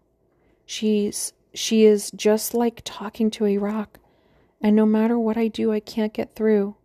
She's 0.63 1.33
she 1.55 1.83
is 1.83 2.11
just 2.11 2.53
like 2.53 2.83
talking 2.85 3.31
to 3.31 3.47
a 3.47 3.57
rock, 3.57 3.97
and 4.61 4.75
no 4.75 4.85
matter 4.85 5.17
what 5.17 5.35
I 5.35 5.47
do, 5.47 5.71
I 5.71 5.79
can't 5.79 6.13
get 6.13 6.35
through. 6.35 6.75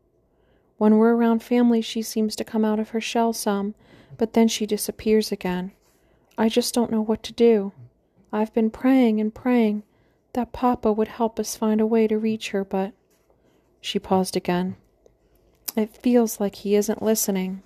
When 0.78 0.96
we're 0.96 1.14
around 1.14 1.42
family, 1.42 1.82
she 1.82 2.00
seems 2.00 2.34
to 2.36 2.42
come 2.42 2.64
out 2.64 2.80
of 2.80 2.88
her 2.88 3.00
shell 3.02 3.34
some, 3.34 3.74
but 4.16 4.32
then 4.32 4.48
she 4.48 4.64
disappears 4.64 5.30
again. 5.30 5.72
I 6.38 6.48
just 6.48 6.72
don't 6.72 6.90
know 6.90 7.02
what 7.02 7.22
to 7.24 7.34
do. 7.34 7.72
I've 8.32 8.54
been 8.54 8.70
praying 8.70 9.20
and 9.20 9.34
praying 9.34 9.82
that 10.32 10.52
Papa 10.52 10.90
would 10.92 11.08
help 11.08 11.38
us 11.38 11.56
find 11.56 11.78
a 11.78 11.86
way 11.86 12.06
to 12.06 12.16
reach 12.16 12.52
her, 12.52 12.64
but. 12.64 12.94
She 13.82 13.98
paused 13.98 14.34
again. 14.34 14.76
It 15.76 15.94
feels 15.94 16.40
like 16.40 16.56
he 16.56 16.74
isn't 16.74 17.02
listening. 17.02 17.62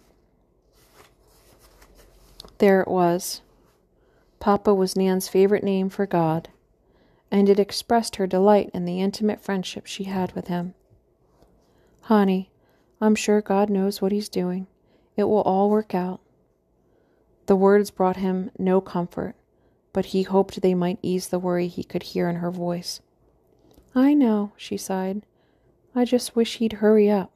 There 2.59 2.81
it 2.81 2.89
was. 2.89 3.41
Papa 4.41 4.75
was 4.75 4.97
Nan's 4.97 5.29
favorite 5.29 5.63
name 5.63 5.89
for 5.89 6.07
God, 6.07 6.49
and 7.31 7.49
it 7.49 7.61
expressed 7.61 8.17
her 8.17 8.27
delight 8.27 8.71
in 8.75 8.85
the 8.85 9.01
intimate 9.01 9.41
friendship 9.41 9.87
she 9.87 10.05
had 10.05 10.33
with 10.33 10.49
him. 10.49 10.75
Honey, 12.03 12.51
I'm 13.01 13.15
sure 13.15 13.41
God 13.41 13.71
knows 13.71 14.03
what 14.03 14.13
He's 14.13 14.29
doing. 14.29 14.67
It 15.17 15.25
will 15.25 15.43
all 15.43 15.71
work 15.71 15.95
out. 15.95 16.21
The 17.47 17.57
words 17.57 17.91
brought 17.91 18.17
him 18.17 18.51
no 18.59 18.81
comfort, 18.81 19.35
but 19.93 20.07
he 20.07 20.23
hoped 20.23 20.61
they 20.61 20.75
might 20.75 20.99
ease 21.03 21.29
the 21.29 21.39
worry 21.39 21.69
he 21.69 21.85
could 21.85 22.03
hear 22.03 22.29
in 22.29 22.37
her 22.37 22.51
voice. 22.51 23.01
I 23.95 24.15
know, 24.15 24.53
she 24.57 24.77
sighed. 24.77 25.23
I 25.95 26.05
just 26.05 26.37
wish 26.37 26.57
he'd 26.57 26.75
hurry 26.75 27.11
up. 27.11 27.33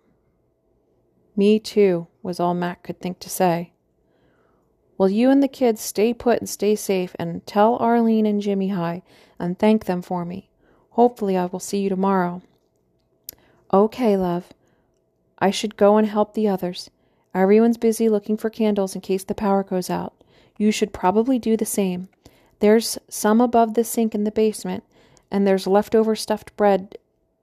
Me 1.37 1.59
too, 1.59 2.07
was 2.23 2.39
all 2.39 2.55
Mac 2.55 2.83
could 2.83 3.01
think 3.01 3.19
to 3.21 3.29
say. 3.29 3.73
Well, 4.97 5.09
you 5.09 5.31
and 5.31 5.43
the 5.43 5.49
kids 5.49 5.81
stay 5.81 6.15
put 6.15 6.39
and 6.39 6.49
stay 6.49 6.77
safe, 6.77 7.17
and 7.19 7.45
tell 7.47 7.77
Arlene 7.77 8.27
and 8.27 8.41
Jimmy 8.41 8.69
hi, 8.69 9.03
and 9.39 9.59
thank 9.59 9.87
them 9.87 10.03
for 10.03 10.25
me. 10.25 10.49
Hopefully, 10.91 11.37
I 11.37 11.47
will 11.47 11.61
see 11.61 11.79
you 11.79 11.89
tomorrow. 11.89 12.43
Okay, 13.73 14.17
love. 14.17 14.53
I 15.41 15.51
should 15.51 15.77
go 15.77 15.97
and 15.97 16.07
help 16.07 16.35
the 16.35 16.47
others. 16.47 16.91
Everyone's 17.35 17.77
busy 17.77 18.09
looking 18.09 18.37
for 18.37 18.49
candles 18.49 18.95
in 18.95 19.01
case 19.01 19.25
the 19.25 19.35
power 19.35 19.65
goes 19.65 19.91
out. 19.91 20.15
You 20.57 20.71
should 20.71 20.93
probably 20.93 21.41
do 21.41 21.57
the 21.57 21.67
same. 21.67 22.09
There's 22.61 22.97
some 23.09 23.41
above 23.41 23.75
the 23.75 23.83
sink 23.83 24.15
in 24.15 24.23
the 24.23 24.31
basement, 24.31 24.85
and 25.33 25.45
there's 25.45 25.67
leftover 25.67 26.15
stuffed 26.15 26.57
bread 26.57 26.97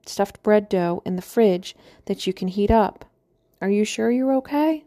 stuffed 0.06 0.42
bread 0.42 0.68
dough 0.68 1.02
in 1.04 1.16
the 1.16 1.22
fridge 1.22 1.76
that 2.06 2.26
you 2.26 2.32
can 2.32 2.48
heat 2.48 2.70
up. 2.70 3.04
Are 3.62 3.70
you 3.70 3.84
sure 3.84 4.10
you're 4.10 4.34
okay? 4.38 4.84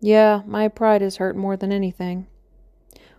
Yeah, 0.00 0.40
my 0.46 0.66
pride 0.68 1.02
is 1.02 1.18
hurt 1.18 1.36
more 1.36 1.58
than 1.58 1.70
anything. 1.70 2.26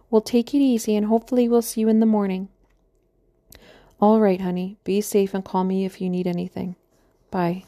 We'll 0.10 0.22
take 0.22 0.56
it 0.56 0.58
easy 0.58 0.96
and 0.96 1.06
hopefully 1.06 1.48
we'll 1.48 1.62
see 1.62 1.82
you 1.82 1.90
in 1.90 2.00
the 2.00 2.08
morning. 2.08 2.50
All 4.02 4.20
right, 4.20 4.42
honey. 4.42 4.78
Be 4.84 5.00
safe 5.00 5.36
and 5.36 5.46
call 5.46 5.64
me 5.64 5.86
if 5.86 6.02
you 6.02 6.10
need 6.10 6.26
anything. 6.26 6.76
Bye. 7.30 7.66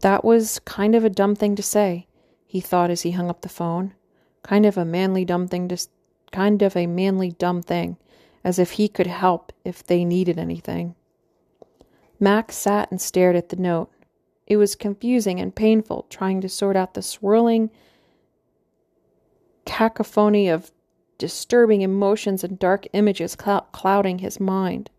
That 0.00 0.22
was 0.22 0.58
kind 0.66 0.94
of 0.94 1.02
a 1.02 1.10
dumb 1.10 1.34
thing 1.34 1.56
to 1.56 1.62
say, 1.62 2.06
he 2.46 2.60
thought 2.60 2.90
as 2.90 3.02
he 3.02 3.12
hung 3.12 3.30
up 3.30 3.40
the 3.40 3.48
phone. 3.48 3.94
Kind 4.42 4.66
of 4.66 4.76
a 4.76 4.84
manly 4.84 5.24
dumb 5.24 5.48
thing 5.48 5.66
to 5.68 5.78
kind 6.30 6.60
of 6.60 6.76
a 6.76 6.86
manly 6.86 7.30
dumb 7.30 7.62
thing, 7.62 7.96
as 8.44 8.58
if 8.58 8.72
he 8.72 8.86
could 8.86 9.06
help 9.06 9.50
if 9.64 9.82
they 9.82 10.04
needed 10.04 10.38
anything. 10.38 10.94
Mac 12.20 12.52
sat 12.52 12.90
and 12.90 13.00
stared 13.00 13.34
at 13.34 13.48
the 13.48 13.56
note. 13.56 13.90
It 14.46 14.56
was 14.56 14.76
confusing 14.76 15.40
and 15.40 15.54
painful 15.54 16.06
trying 16.08 16.40
to 16.40 16.48
sort 16.48 16.76
out 16.76 16.94
the 16.94 17.02
swirling 17.02 17.70
cacophony 19.64 20.48
of 20.48 20.70
disturbing 21.18 21.80
emotions 21.82 22.44
and 22.44 22.58
dark 22.58 22.86
images 22.92 23.36
cl- 23.40 23.68
clouding 23.72 24.20
his 24.20 24.38
mind. 24.38 24.90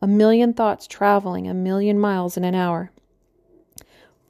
A 0.00 0.06
million 0.06 0.52
thoughts 0.52 0.86
traveling 0.86 1.48
a 1.48 1.54
million 1.54 1.98
miles 1.98 2.36
in 2.36 2.44
an 2.44 2.54
hour. 2.54 2.92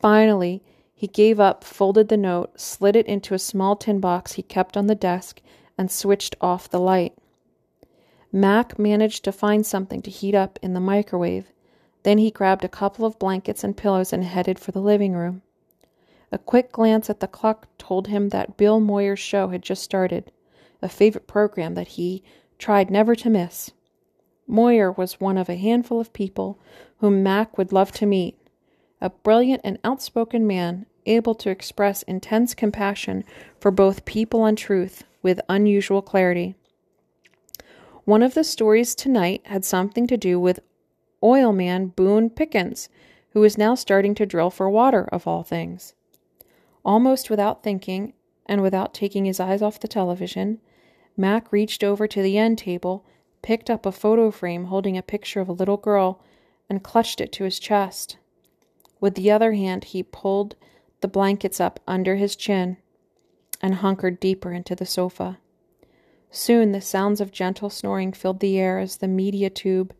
Finally, 0.00 0.62
he 0.94 1.06
gave 1.06 1.38
up, 1.38 1.62
folded 1.62 2.08
the 2.08 2.16
note, 2.16 2.58
slid 2.58 2.96
it 2.96 3.06
into 3.06 3.34
a 3.34 3.38
small 3.38 3.76
tin 3.76 4.00
box 4.00 4.32
he 4.32 4.42
kept 4.42 4.76
on 4.76 4.86
the 4.86 4.94
desk, 4.94 5.42
and 5.76 5.90
switched 5.90 6.36
off 6.40 6.70
the 6.70 6.80
light. 6.80 7.12
Mac 8.32 8.78
managed 8.78 9.24
to 9.24 9.32
find 9.32 9.66
something 9.66 10.00
to 10.02 10.10
heat 10.10 10.34
up 10.34 10.58
in 10.62 10.72
the 10.72 10.80
microwave 10.80 11.52
then 12.06 12.18
he 12.18 12.30
grabbed 12.30 12.64
a 12.64 12.68
couple 12.68 13.04
of 13.04 13.18
blankets 13.18 13.64
and 13.64 13.76
pillows 13.76 14.12
and 14.12 14.22
headed 14.22 14.60
for 14.60 14.70
the 14.70 14.80
living 14.80 15.14
room. 15.14 15.42
A 16.30 16.38
quick 16.38 16.70
glance 16.70 17.10
at 17.10 17.18
the 17.18 17.26
clock 17.26 17.66
told 17.78 18.06
him 18.06 18.28
that 18.28 18.56
Bill 18.56 18.80
Moyers' 18.80 19.18
show 19.18 19.48
had 19.48 19.60
just 19.60 19.82
started, 19.82 20.30
a 20.80 20.88
favorite 20.88 21.26
program 21.26 21.74
that 21.74 21.88
he 21.88 22.22
tried 22.60 22.92
never 22.92 23.16
to 23.16 23.28
miss. 23.28 23.72
Moyers 24.48 24.96
was 24.96 25.18
one 25.18 25.36
of 25.36 25.48
a 25.48 25.56
handful 25.56 25.98
of 25.98 26.12
people 26.12 26.60
whom 26.98 27.24
Mac 27.24 27.58
would 27.58 27.72
love 27.72 27.90
to 27.90 28.06
meet. 28.06 28.38
A 29.00 29.10
brilliant 29.10 29.62
and 29.64 29.80
outspoken 29.82 30.46
man, 30.46 30.86
able 31.06 31.34
to 31.34 31.50
express 31.50 32.04
intense 32.04 32.54
compassion 32.54 33.24
for 33.58 33.72
both 33.72 34.04
people 34.04 34.44
and 34.44 34.56
truth 34.56 35.02
with 35.22 35.40
unusual 35.48 36.02
clarity. 36.02 36.54
One 38.04 38.22
of 38.22 38.34
the 38.34 38.44
stories 38.44 38.94
tonight 38.94 39.40
had 39.46 39.64
something 39.64 40.06
to 40.06 40.16
do 40.16 40.38
with 40.38 40.60
oil 41.26 41.52
man 41.52 41.88
Boone 41.88 42.30
Pickens, 42.30 42.88
who 43.30 43.40
was 43.40 43.58
now 43.58 43.74
starting 43.74 44.14
to 44.14 44.24
drill 44.24 44.50
for 44.50 44.70
water, 44.70 45.08
of 45.10 45.26
all 45.26 45.42
things. 45.42 45.94
Almost 46.84 47.28
without 47.28 47.64
thinking, 47.64 48.12
and 48.46 48.62
without 48.62 48.94
taking 48.94 49.24
his 49.24 49.40
eyes 49.40 49.60
off 49.60 49.80
the 49.80 49.88
television, 49.88 50.60
Mac 51.16 51.50
reached 51.50 51.82
over 51.82 52.06
to 52.06 52.22
the 52.22 52.38
end 52.38 52.58
table, 52.58 53.04
picked 53.42 53.68
up 53.68 53.84
a 53.84 53.92
photo 53.92 54.30
frame 54.30 54.66
holding 54.66 54.96
a 54.96 55.02
picture 55.02 55.40
of 55.40 55.48
a 55.48 55.52
little 55.52 55.76
girl, 55.76 56.22
and 56.70 56.84
clutched 56.84 57.20
it 57.20 57.32
to 57.32 57.44
his 57.44 57.58
chest. 57.58 58.18
With 59.00 59.16
the 59.16 59.30
other 59.30 59.52
hand, 59.52 59.84
he 59.84 60.02
pulled 60.02 60.54
the 61.00 61.08
blankets 61.08 61.60
up 61.60 61.80
under 61.86 62.16
his 62.16 62.36
chin 62.36 62.76
and 63.60 63.76
hunkered 63.76 64.20
deeper 64.20 64.52
into 64.52 64.74
the 64.74 64.86
sofa. 64.86 65.38
Soon 66.30 66.72
the 66.72 66.80
sounds 66.80 67.20
of 67.20 67.32
gentle 67.32 67.70
snoring 67.70 68.12
filled 68.12 68.40
the 68.40 68.58
air 68.58 68.78
as 68.78 68.98
the 68.98 69.08
media 69.08 69.50
tube 69.50 69.94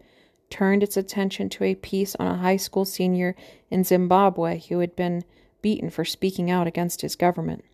turned 0.51 0.83
its 0.83 0.97
attention 0.97 1.49
to 1.51 1.65
a 1.65 1.75
piece 1.75 2.15
on 2.17 2.27
a 2.27 2.37
high 2.37 2.57
school 2.57 2.85
senior 2.85 3.35
in 3.71 3.85
Zimbabwe 3.85 4.61
who 4.69 4.79
had 4.79 4.95
been 4.97 5.25
beaten 5.63 5.91
for 5.91 6.05
speaking 6.05 6.51
out 6.51 6.67
against 6.67 7.01
his 7.01 7.17
government. 7.17 7.65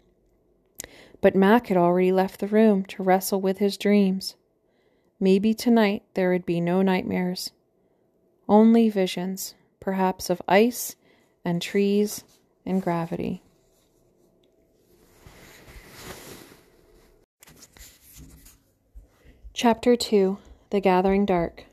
But 1.21 1.37
Mac 1.37 1.69
had 1.69 1.77
already 1.77 2.13
left 2.13 2.41
the 2.41 2.49
room 2.49 2.85
to 2.87 3.03
wrestle 3.03 3.41
with 3.41 3.59
his 3.59 3.77
dreams. 3.77 4.35
Maybe 5.21 5.55
tonight 5.55 6.03
there 6.15 6.31
would 6.31 6.47
be 6.47 6.61
no 6.61 6.83
nightmares, 6.83 7.53
only 8.49 8.89
visions, 8.89 9.55
perhaps 9.79 10.31
of 10.31 10.43
ice 10.49 10.97
and 11.45 11.63
trees 11.63 12.25
and 12.67 12.83
gravity. 12.83 13.43
Chapter 19.55 19.95
2 19.95 20.39
The 20.71 20.81
Gathering 20.81 21.25
Dark 21.25 21.67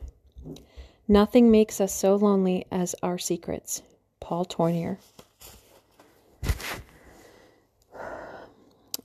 Nothing 1.10 1.50
makes 1.50 1.80
us 1.80 1.92
so 1.92 2.14
lonely 2.14 2.66
as 2.70 2.94
our 3.02 3.18
secrets. 3.18 3.82
Paul 4.20 4.44
Tournier. 4.44 5.00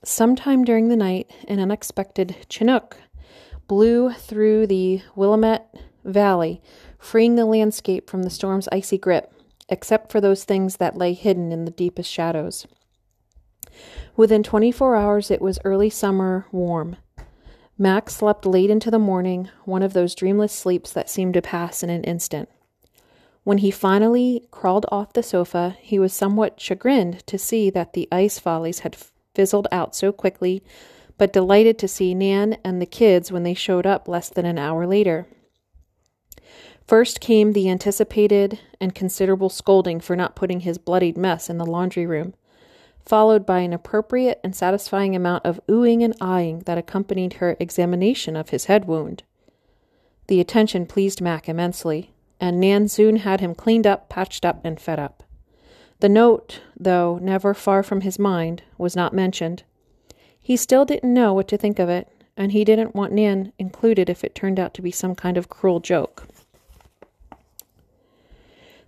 Sometime 0.04 0.64
during 0.64 0.88
the 0.88 0.94
night, 0.94 1.28
an 1.48 1.58
unexpected 1.58 2.46
Chinook 2.48 2.96
blew 3.66 4.12
through 4.12 4.68
the 4.68 5.02
Willamette 5.16 5.74
Valley, 6.04 6.62
freeing 6.96 7.34
the 7.34 7.44
landscape 7.44 8.08
from 8.08 8.22
the 8.22 8.30
storm's 8.30 8.68
icy 8.70 8.98
grip, 8.98 9.32
except 9.68 10.12
for 10.12 10.20
those 10.20 10.44
things 10.44 10.76
that 10.76 10.96
lay 10.96 11.12
hidden 11.12 11.50
in 11.50 11.64
the 11.64 11.72
deepest 11.72 12.08
shadows. 12.08 12.68
Within 14.14 14.44
24 14.44 14.94
hours, 14.94 15.28
it 15.32 15.42
was 15.42 15.58
early 15.64 15.90
summer 15.90 16.46
warm. 16.52 16.98
Mac 17.78 18.08
slept 18.08 18.46
late 18.46 18.70
into 18.70 18.90
the 18.90 18.98
morning, 18.98 19.50
one 19.66 19.82
of 19.82 19.92
those 19.92 20.14
dreamless 20.14 20.52
sleeps 20.52 20.92
that 20.92 21.10
seem 21.10 21.32
to 21.34 21.42
pass 21.42 21.82
in 21.82 21.90
an 21.90 22.04
instant. 22.04 22.48
When 23.44 23.58
he 23.58 23.70
finally 23.70 24.48
crawled 24.50 24.86
off 24.90 25.12
the 25.12 25.22
sofa, 25.22 25.76
he 25.80 25.98
was 25.98 26.14
somewhat 26.14 26.58
chagrined 26.58 27.26
to 27.26 27.38
see 27.38 27.68
that 27.70 27.92
the 27.92 28.08
ice 28.10 28.38
follies 28.38 28.80
had 28.80 28.96
fizzled 29.34 29.68
out 29.70 29.94
so 29.94 30.10
quickly, 30.10 30.62
but 31.18 31.34
delighted 31.34 31.78
to 31.78 31.88
see 31.88 32.14
Nan 32.14 32.56
and 32.64 32.80
the 32.80 32.86
kids 32.86 33.30
when 33.30 33.42
they 33.42 33.54
showed 33.54 33.86
up 33.86 34.08
less 34.08 34.30
than 34.30 34.46
an 34.46 34.58
hour 34.58 34.86
later. 34.86 35.26
First 36.86 37.20
came 37.20 37.52
the 37.52 37.68
anticipated 37.68 38.58
and 38.80 38.94
considerable 38.94 39.50
scolding 39.50 40.00
for 40.00 40.16
not 40.16 40.34
putting 40.34 40.60
his 40.60 40.78
bloodied 40.78 41.18
mess 41.18 41.50
in 41.50 41.58
the 41.58 41.66
laundry 41.66 42.06
room 42.06 42.32
followed 43.06 43.46
by 43.46 43.60
an 43.60 43.72
appropriate 43.72 44.40
and 44.42 44.54
satisfying 44.54 45.14
amount 45.14 45.46
of 45.46 45.60
oohing 45.68 46.04
and 46.04 46.14
eyeing 46.20 46.58
that 46.60 46.76
accompanied 46.76 47.34
her 47.34 47.56
examination 47.60 48.34
of 48.34 48.50
his 48.50 48.64
head 48.64 48.84
wound. 48.84 49.22
The 50.26 50.40
attention 50.40 50.86
pleased 50.86 51.20
Mac 51.20 51.48
immensely, 51.48 52.10
and 52.40 52.60
Nan 52.60 52.88
soon 52.88 53.16
had 53.16 53.40
him 53.40 53.54
cleaned 53.54 53.86
up, 53.86 54.08
patched 54.08 54.44
up, 54.44 54.64
and 54.64 54.80
fed 54.80 54.98
up. 54.98 55.22
The 56.00 56.08
note, 56.08 56.60
though 56.78 57.18
never 57.22 57.54
far 57.54 57.84
from 57.84 58.00
his 58.00 58.18
mind, 58.18 58.64
was 58.76 58.96
not 58.96 59.14
mentioned. 59.14 59.62
He 60.42 60.56
still 60.56 60.84
didn't 60.84 61.14
know 61.14 61.32
what 61.32 61.46
to 61.48 61.56
think 61.56 61.78
of 61.78 61.88
it, 61.88 62.08
and 62.36 62.52
he 62.52 62.64
didn't 62.64 62.94
want 62.94 63.12
Nan 63.12 63.52
included 63.58 64.10
if 64.10 64.24
it 64.24 64.34
turned 64.34 64.58
out 64.58 64.74
to 64.74 64.82
be 64.82 64.90
some 64.90 65.14
kind 65.14 65.38
of 65.38 65.48
cruel 65.48 65.78
joke. 65.78 66.26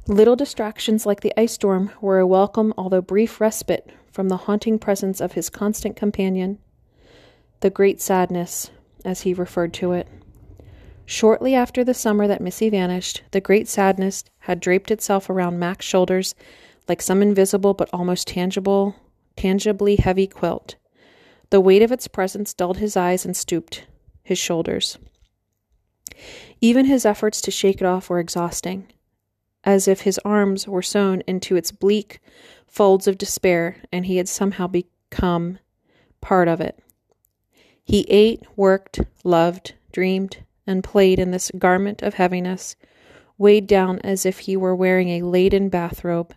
Little 0.09 0.37
distractions 0.37 1.07
like 1.07 1.21
the 1.21 1.39
ice 1.39 1.53
storm 1.53 1.93
were 2.01 2.19
a 2.19 2.27
welcome, 2.27 2.75
although 2.77 3.01
brief, 3.01 3.41
respite 3.41 3.91
from 4.13 4.29
the 4.29 4.37
haunting 4.39 4.79
presence 4.79 5.21
of 5.21 5.33
his 5.33 5.51
constant 5.51 5.97
companion, 5.97 6.59
the 7.61 7.71
great 7.71 8.01
sadness, 8.01 8.71
as 9.05 9.23
he 9.23 9.35
referred 9.35 9.73
to 9.75 9.93
it. 9.93 10.09
Shortly 11.07 11.55
after 11.55 11.85
the 11.85 11.95
summer 11.95 12.27
that 12.27 12.41
Missy 12.41 12.69
vanished, 12.69 13.23
the 13.31 13.41
great 13.41 13.67
sadness 13.67 14.25
had 14.41 14.61
draped 14.61 14.91
itself 14.91 15.31
around 15.31 15.59
Mac's 15.59 15.87
shoulders 15.87 16.35
like 16.87 17.03
some 17.03 17.23
invisible 17.23 17.75
but 17.75 17.89
almost 17.93 18.29
tangible, 18.29 18.95
tangibly 19.37 19.97
heavy 19.97 20.27
quilt. 20.27 20.77
The 21.51 21.61
weight 21.61 21.83
of 21.83 21.93
its 21.93 22.09
presence 22.09 22.53
dulled 22.53 22.79
his 22.79 22.97
eyes 22.97 23.25
and 23.25 23.37
stooped 23.37 23.87
his 24.23 24.39
shoulders. 24.39 24.99
Even 26.61 26.87
his 26.87 27.07
efforts 27.07 27.41
to 27.43 27.51
shake 27.51 27.81
it 27.81 27.87
off 27.87 28.11
were 28.11 28.21
exhausting, 28.21 28.87
as 29.69 29.87
if 29.87 30.01
his 30.01 30.19
arms 30.25 30.67
were 30.67 30.81
sewn 30.81 31.23
into 31.27 31.55
its 31.55 31.71
bleak, 31.71 32.21
folds 32.67 33.07
of 33.07 33.19
despair, 33.19 33.77
and 33.93 34.07
he 34.07 34.17
had 34.17 34.27
somehow 34.27 34.67
become 34.67 35.59
part 36.23 36.49
of 36.49 36.59
it. 36.59 36.83
He 37.85 38.07
ate, 38.09 38.43
worked, 38.57 39.01
loved, 39.25 39.75
dreamed, 39.93 40.39
and 40.67 40.83
played 40.83 41.19
in 41.19 41.33
this 41.33 41.53
garment 41.59 42.01
of 42.01 42.15
heaviness, 42.15 42.77
weighed 43.37 43.67
down 43.67 43.99
as 43.99 44.25
if 44.25 44.39
he 44.39 44.57
were 44.57 44.75
wearing 44.75 45.11
a 45.11 45.21
laden 45.21 45.69
bathrobe, 45.69 46.33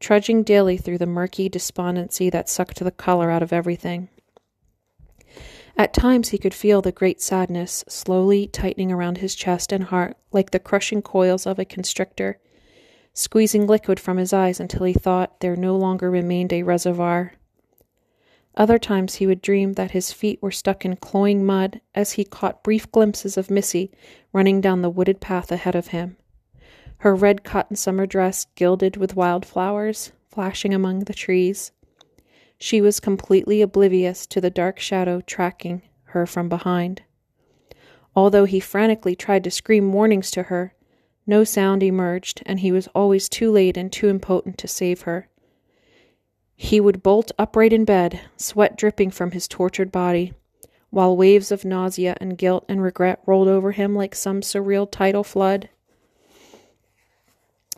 trudging 0.00 0.42
daily 0.42 0.76
through 0.76 0.98
the 0.98 1.06
murky 1.06 1.48
despondency 1.48 2.30
that 2.30 2.48
sucked 2.48 2.80
the 2.80 2.90
color 2.90 3.30
out 3.30 3.44
of 3.44 3.52
everything. 3.52 4.08
At 5.80 5.94
times 5.94 6.28
he 6.28 6.36
could 6.36 6.52
feel 6.52 6.82
the 6.82 6.92
great 6.92 7.22
sadness 7.22 7.86
slowly 7.88 8.46
tightening 8.46 8.92
around 8.92 9.16
his 9.16 9.34
chest 9.34 9.72
and 9.72 9.84
heart 9.84 10.14
like 10.30 10.50
the 10.50 10.58
crushing 10.58 11.00
coils 11.00 11.46
of 11.46 11.58
a 11.58 11.64
constrictor 11.64 12.38
squeezing 13.14 13.66
liquid 13.66 13.98
from 13.98 14.18
his 14.18 14.30
eyes 14.34 14.60
until 14.60 14.84
he 14.84 14.92
thought 14.92 15.40
there 15.40 15.56
no 15.56 15.74
longer 15.74 16.10
remained 16.10 16.52
a 16.52 16.64
reservoir. 16.64 17.32
Other 18.54 18.78
times 18.78 19.14
he 19.14 19.26
would 19.26 19.40
dream 19.40 19.72
that 19.72 19.92
his 19.92 20.12
feet 20.12 20.42
were 20.42 20.50
stuck 20.50 20.84
in 20.84 20.96
cloying 20.96 21.46
mud 21.46 21.80
as 21.94 22.12
he 22.12 22.24
caught 22.24 22.62
brief 22.62 22.92
glimpses 22.92 23.38
of 23.38 23.50
Missy 23.50 23.90
running 24.34 24.60
down 24.60 24.82
the 24.82 24.90
wooded 24.90 25.18
path 25.18 25.50
ahead 25.50 25.74
of 25.74 25.86
him. 25.86 26.18
Her 26.98 27.14
red 27.14 27.42
cotton 27.42 27.76
summer 27.76 28.04
dress 28.04 28.44
gilded 28.54 28.98
with 28.98 29.16
wild 29.16 29.46
flowers, 29.46 30.12
flashing 30.28 30.74
among 30.74 31.04
the 31.04 31.14
trees. 31.14 31.72
She 32.62 32.82
was 32.82 33.00
completely 33.00 33.62
oblivious 33.62 34.26
to 34.26 34.40
the 34.40 34.50
dark 34.50 34.78
shadow 34.78 35.22
tracking 35.22 35.80
her 36.04 36.26
from 36.26 36.50
behind. 36.50 37.02
Although 38.14 38.44
he 38.44 38.60
frantically 38.60 39.16
tried 39.16 39.44
to 39.44 39.50
scream 39.50 39.94
warnings 39.94 40.30
to 40.32 40.44
her, 40.44 40.74
no 41.26 41.42
sound 41.42 41.82
emerged, 41.82 42.42
and 42.44 42.60
he 42.60 42.70
was 42.70 42.88
always 42.88 43.30
too 43.30 43.50
late 43.50 43.78
and 43.78 43.90
too 43.90 44.08
impotent 44.10 44.58
to 44.58 44.68
save 44.68 45.02
her. 45.02 45.28
He 46.54 46.80
would 46.80 47.02
bolt 47.02 47.32
upright 47.38 47.72
in 47.72 47.86
bed, 47.86 48.20
sweat 48.36 48.76
dripping 48.76 49.10
from 49.10 49.30
his 49.30 49.48
tortured 49.48 49.90
body, 49.90 50.34
while 50.90 51.16
waves 51.16 51.50
of 51.50 51.64
nausea 51.64 52.16
and 52.20 52.36
guilt 52.36 52.66
and 52.68 52.82
regret 52.82 53.20
rolled 53.24 53.48
over 53.48 53.72
him 53.72 53.94
like 53.94 54.14
some 54.14 54.42
surreal 54.42 54.90
tidal 54.90 55.24
flood. 55.24 55.70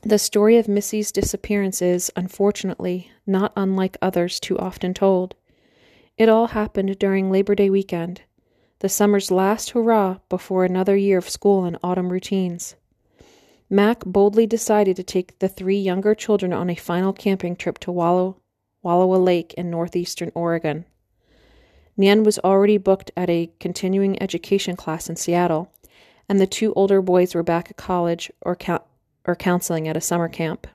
The 0.05 0.19
story 0.19 0.57
of 0.57 0.67
Missy's 0.67 1.13
disappearance 1.13 1.81
is, 1.81 2.11
unfortunately, 2.17 3.13
not 3.25 3.53
unlike 3.57 3.97
others 4.03 4.41
too 4.41 4.59
often 4.59 4.95
told. 4.95 5.37
It 6.19 6.29
all 6.29 6.49
happened 6.49 6.99
during 6.99 7.31
Labor 7.31 7.55
Day 7.55 7.71
weekend, 7.71 8.23
the 8.81 8.89
summer's 8.89 9.31
last 9.31 9.71
hurrah 9.71 10.19
before 10.29 10.65
another 10.65 10.97
year 10.97 11.19
of 11.19 11.29
school 11.29 11.65
and 11.65 11.79
autumn 11.85 12.11
routines. 12.13 12.75
Mac 13.71 14.05
boldly 14.05 14.45
decided 14.45 14.97
to 14.97 15.05
take 15.05 15.39
the 15.39 15.49
three 15.49 15.79
younger 15.79 16.17
children 16.17 16.53
on 16.53 16.69
a 16.69 16.75
final 16.75 17.13
camping 17.13 17.55
trip 17.55 17.79
to 17.79 17.93
Wallow, 17.93 18.39
Wallowa 18.85 19.23
Lake 19.23 19.55
in 19.55 19.71
northeastern 19.71 20.33
Oregon. 20.35 20.85
Nan 21.97 22.25
was 22.25 22.41
already 22.41 22.77
booked 22.77 23.13
at 23.17 23.31
a 23.31 23.53
continuing 23.61 24.21
education 24.21 24.75
class 24.75 25.09
in 25.09 25.15
Seattle, 25.15 25.71
and 26.29 26.41
the 26.41 26.47
two 26.49 26.73
older 26.75 27.01
boys 27.01 27.37
were 27.37 27.45
back 27.45 27.71
at 27.71 27.77
college 27.77 28.33
or, 28.41 28.57
or 29.27 29.37
counseling 29.37 29.89
at 29.89 29.97
a 29.97 30.01
summer 30.01 30.29
camp. 30.29 30.67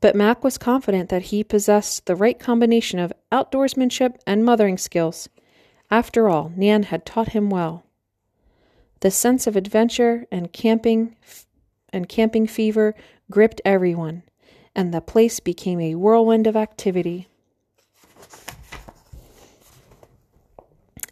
But 0.00 0.14
Mac 0.14 0.44
was 0.44 0.58
confident 0.58 1.08
that 1.08 1.22
he 1.22 1.42
possessed 1.42 2.06
the 2.06 2.16
right 2.16 2.38
combination 2.38 2.98
of 2.98 3.12
outdoorsmanship 3.32 4.16
and 4.26 4.44
mothering 4.44 4.76
skills. 4.76 5.28
After 5.90 6.28
all, 6.28 6.52
Nan 6.56 6.84
had 6.84 7.06
taught 7.06 7.30
him 7.30 7.48
well. 7.48 7.84
The 9.00 9.10
sense 9.10 9.46
of 9.46 9.56
adventure 9.56 10.26
and 10.30 10.52
camping 10.52 11.16
and 11.92 12.08
camping 12.08 12.46
fever 12.46 12.94
gripped 13.30 13.60
everyone, 13.64 14.22
and 14.74 14.92
the 14.92 15.00
place 15.00 15.40
became 15.40 15.80
a 15.80 15.94
whirlwind 15.94 16.46
of 16.46 16.56
activity. 16.56 17.28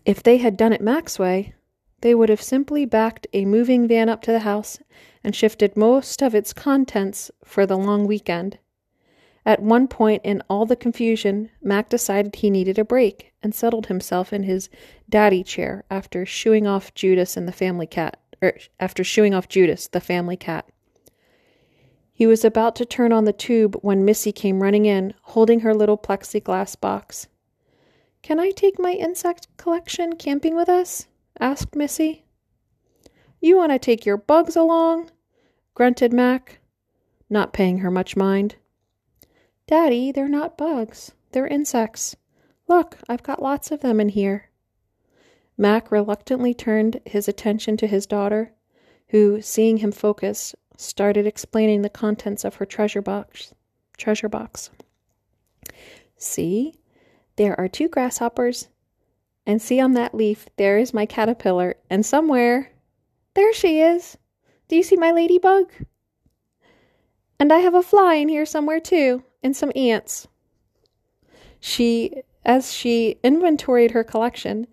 If 0.05 0.23
they 0.23 0.39
had 0.39 0.57
done 0.57 0.73
it 0.73 0.81
Mac's 0.81 1.18
way, 1.18 1.55
they 2.01 2.14
would 2.14 2.29
have 2.29 2.43
simply 2.43 2.85
backed 2.85 3.27
a 3.33 3.45
moving 3.45 3.87
van 3.87 4.09
up 4.09 4.20
to 4.23 4.33
the 4.33 4.41
house 4.41 4.81
and 5.25 5.35
shifted 5.35 5.77
most 5.77 6.23
of 6.23 6.35
its 6.35 6.53
contents 6.53 7.31
for 7.45 7.66
the 7.66 7.77
long 7.77 8.07
weekend. 8.07 8.59
At 9.45 9.61
one 9.61 9.89
point 9.89 10.23
in 10.25 10.43
all 10.49 10.66
the 10.66 10.77
confusion, 10.77 11.51
Mac 11.61 11.89
decided 11.89 12.37
he 12.37 12.51
needed 12.51 12.79
a 12.79 12.85
break 12.85 13.33
and 13.43 13.55
settled 13.55 13.87
himself 13.87 14.33
in 14.33 14.45
his 14.45 14.68
daddy 15.09 15.43
chair 15.43 15.85
after 15.91 16.25
shooing 16.25 16.66
off 16.66 16.95
Judas 16.95 17.37
and 17.37 17.49
the 17.49 17.53
family 17.53 17.87
cat, 17.87 18.18
er, 18.43 18.57
after 18.79 19.03
shooing 19.03 19.35
off 19.35 19.49
Judas, 19.49 19.89
the 19.89 20.01
family 20.01 20.37
cat. 20.37 20.68
He 22.12 22.27
was 22.27 22.45
about 22.45 22.77
to 22.77 22.85
turn 22.85 23.12
on 23.12 23.25
the 23.25 23.33
tube 23.33 23.77
when 23.83 24.05
Missy 24.05 24.31
came 24.31 24.62
running 24.62 24.87
in, 24.87 25.14
holding 25.23 25.61
her 25.61 25.75
little 25.75 25.99
plexiglass 25.99 26.81
box. 26.81 27.27
Can 28.23 28.39
I 28.39 28.51
take 28.51 28.79
my 28.79 28.93
insect 28.93 29.49
collection 29.57 30.14
camping 30.14 30.55
with 30.55 30.68
us? 30.68 31.09
asked 31.41 31.75
Missy. 31.75 32.25
You 33.41 33.57
want 33.57 33.73
to 33.73 33.79
take 33.81 34.07
your 34.07 34.16
bugs 34.16 34.55
along? 34.55 35.11
Grunted 35.75 36.12
Mac, 36.12 36.59
not 37.31 37.53
paying 37.53 37.79
her 37.79 37.91
much 37.91 38.16
mind. 38.16 38.57
Daddy, 39.66 40.12
they're 40.12 40.29
not 40.29 40.59
bugs. 40.59 41.12
They're 41.33 41.47
insects. 41.47 42.16
Look, 42.68 42.99
I've 43.09 43.23
got 43.23 43.43
lots 43.43 43.70
of 43.70 43.81
them 43.81 44.01
in 44.01 44.11
here. 44.11 44.51
Mac 45.57 45.91
reluctantly 45.91 46.55
turned 46.55 47.01
his 47.07 47.29
attention 47.29 47.77
to 47.79 47.87
his 47.87 48.07
daughter, 48.07 48.53
who, 49.09 49.41
seeing 49.41 49.79
him 49.79 49.93
focus, 49.93 50.55
started 50.77 51.27
explaining 51.27 51.83
the 51.83 51.89
contents 51.89 52.45
of 52.45 52.57
her 52.57 52.66
treasure 52.66 53.03
box. 53.03 53.55
Treasure 53.97 54.29
box. 54.29 54.70
See, 56.16 56.75
there 57.37 57.59
are 57.59 57.68
two 57.68 57.89
grasshoppers, 57.89 58.68
and 59.47 59.61
see 59.61 59.81
on 59.81 59.93
that 59.95 60.14
leaf 60.14 60.47
there 60.57 60.79
is 60.79 60.95
my 60.95 61.07
caterpillar, 61.07 61.77
and 61.89 62.05
somewhere 62.05 62.73
there 63.35 63.53
she 63.53 63.81
is. 63.81 64.18
Do 64.73 64.77
you 64.77 64.83
see 64.83 64.97
my 64.97 65.11
ladybug? 65.11 65.70
And 67.39 67.53
I 67.53 67.59
have 67.59 67.75
a 67.75 67.83
fly 67.83 68.14
in 68.14 68.31
here 68.31 68.47
somewhere 68.47 68.81
too 68.81 69.23
and 69.43 69.55
some 69.55 69.70
ants. 69.77 70.29
She, 71.61 72.23
as 72.43 72.73
she 72.73 73.18
inventoried 73.23 73.91
her 73.91 74.03
collection, 74.03 74.66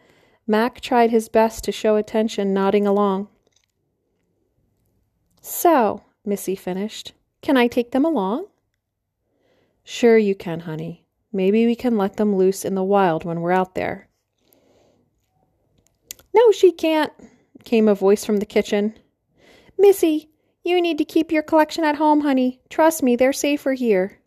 Mac 0.48 0.80
tried 0.80 1.12
his 1.12 1.28
best 1.28 1.66
to 1.66 1.74
show 1.74 1.98
attention, 1.98 2.54
nodding 2.54 2.88
along. 2.88 3.28
So, 5.42 6.06
Missy 6.24 6.56
finished, 6.56 7.12
can 7.42 7.58
I 7.58 7.68
take 7.68 7.92
them 7.92 8.06
along? 8.06 8.46
Sure, 9.84 10.18
you 10.18 10.34
can, 10.34 10.62
honey. 10.62 11.04
Maybe 11.34 11.66
we 11.66 11.76
can 11.76 11.98
let 11.98 12.16
them 12.16 12.38
loose 12.38 12.64
in 12.64 12.74
the 12.74 12.84
wild 12.84 13.26
when 13.26 13.42
we're 13.42 13.52
out 13.52 13.76
there. 13.76 14.08
No, 16.34 16.54
she 16.54 16.72
can't, 16.72 17.12
came 17.66 17.90
a 17.90 17.96
voice 17.96 18.24
from 18.24 18.38
the 18.38 18.46
kitchen. 18.46 18.98
Missy, 19.80 20.30
you 20.62 20.82
need 20.82 20.98
to 20.98 21.06
keep 21.06 21.32
your 21.32 21.42
collection 21.42 21.86
at 21.86 21.96
home, 21.96 22.20
honey. 22.20 22.60
Trust 22.70 23.02
me, 23.02 23.16
they're 23.16 23.32
safer 23.32 23.74
here. 23.74 24.20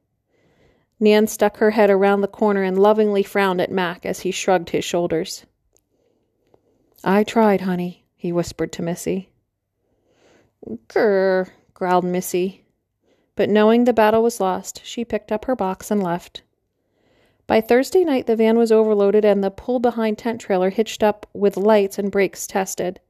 Nan 0.99 1.27
stuck 1.27 1.59
her 1.59 1.73
head 1.73 1.91
around 1.91 2.23
the 2.23 2.27
corner 2.27 2.63
and 2.63 2.81
lovingly 2.81 3.23
frowned 3.23 3.61
at 3.61 3.71
Mac 3.71 4.07
as 4.07 4.21
he 4.21 4.31
shrugged 4.31 4.71
his 4.71 4.85
shoulders. 4.85 5.45
I 7.05 7.23
tried, 7.23 7.61
honey, 7.61 8.07
he 8.17 8.33
whispered 8.33 8.73
to 8.73 8.83
Missy. 8.83 9.29
Grr, 10.89 11.51
growled 11.75 12.05
Missy. 12.05 12.65
But 13.37 13.51
knowing 13.51 13.85
the 13.85 13.93
battle 13.93 14.23
was 14.23 14.41
lost, 14.41 14.81
she 14.85 15.05
picked 15.05 15.31
up 15.31 15.45
her 15.45 15.57
box 15.57 15.91
and 15.91 16.03
left. 16.03 16.43
By 17.47 17.61
Thursday 17.61 18.05
night, 18.05 18.27
the 18.27 18.37
van 18.37 18.57
was 18.57 18.73
overloaded 18.73 19.25
and 19.25 19.45
the 19.45 19.51
pull 19.51 19.81
behind 19.81 20.17
tent 20.17 20.41
trailer 20.41 20.71
hitched 20.71 21.03
up 21.03 21.27
with 21.35 21.59
lights 21.59 21.99
and 21.99 22.11
brakes 22.11 22.47
tested. 22.47 23.01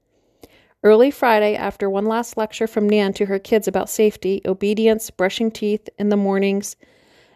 Early 0.85 1.13
Friday, 1.13 1.55
after 1.55 1.89
one 1.89 2.07
last 2.07 2.37
lecture 2.37 2.67
from 2.67 2.89
Nan 2.89 3.13
to 3.15 3.27
her 3.27 3.39
kids 3.39 3.69
about 3.69 3.89
safety, 3.89 4.43
obedience, 4.45 5.11
brushing 5.11 5.53
teeth 5.53 5.89
in 5.97 6.09
the 6.09 6.17
mornings, 6.17 6.75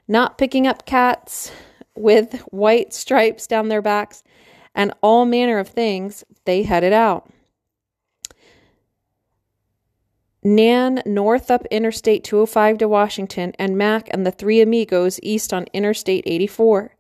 not 0.09 0.37
picking 0.37 0.67
up 0.67 0.85
cats 0.85 1.53
with 1.95 2.41
white 2.51 2.93
stripes 2.93 3.47
down 3.47 3.69
their 3.69 3.83
backs, 3.83 4.25
and 4.75 4.93
all 5.01 5.25
manner 5.25 5.59
of 5.61 5.69
things, 5.69 6.25
they 6.45 6.65
headed 6.65 6.93
out. 6.93 7.31
Nan 10.43 11.03
north 11.07 11.49
up 11.51 11.65
Interstate 11.71 12.25
205 12.25 12.79
to 12.79 12.89
Washington, 12.89 13.53
and 13.61 13.79
Mac 13.79 14.09
and 14.11 14.27
the 14.27 14.33
three 14.33 14.61
amigos 14.61 15.21
east 15.23 15.55
on 15.55 15.67
Interstate 15.73 16.25
84. 16.27 16.97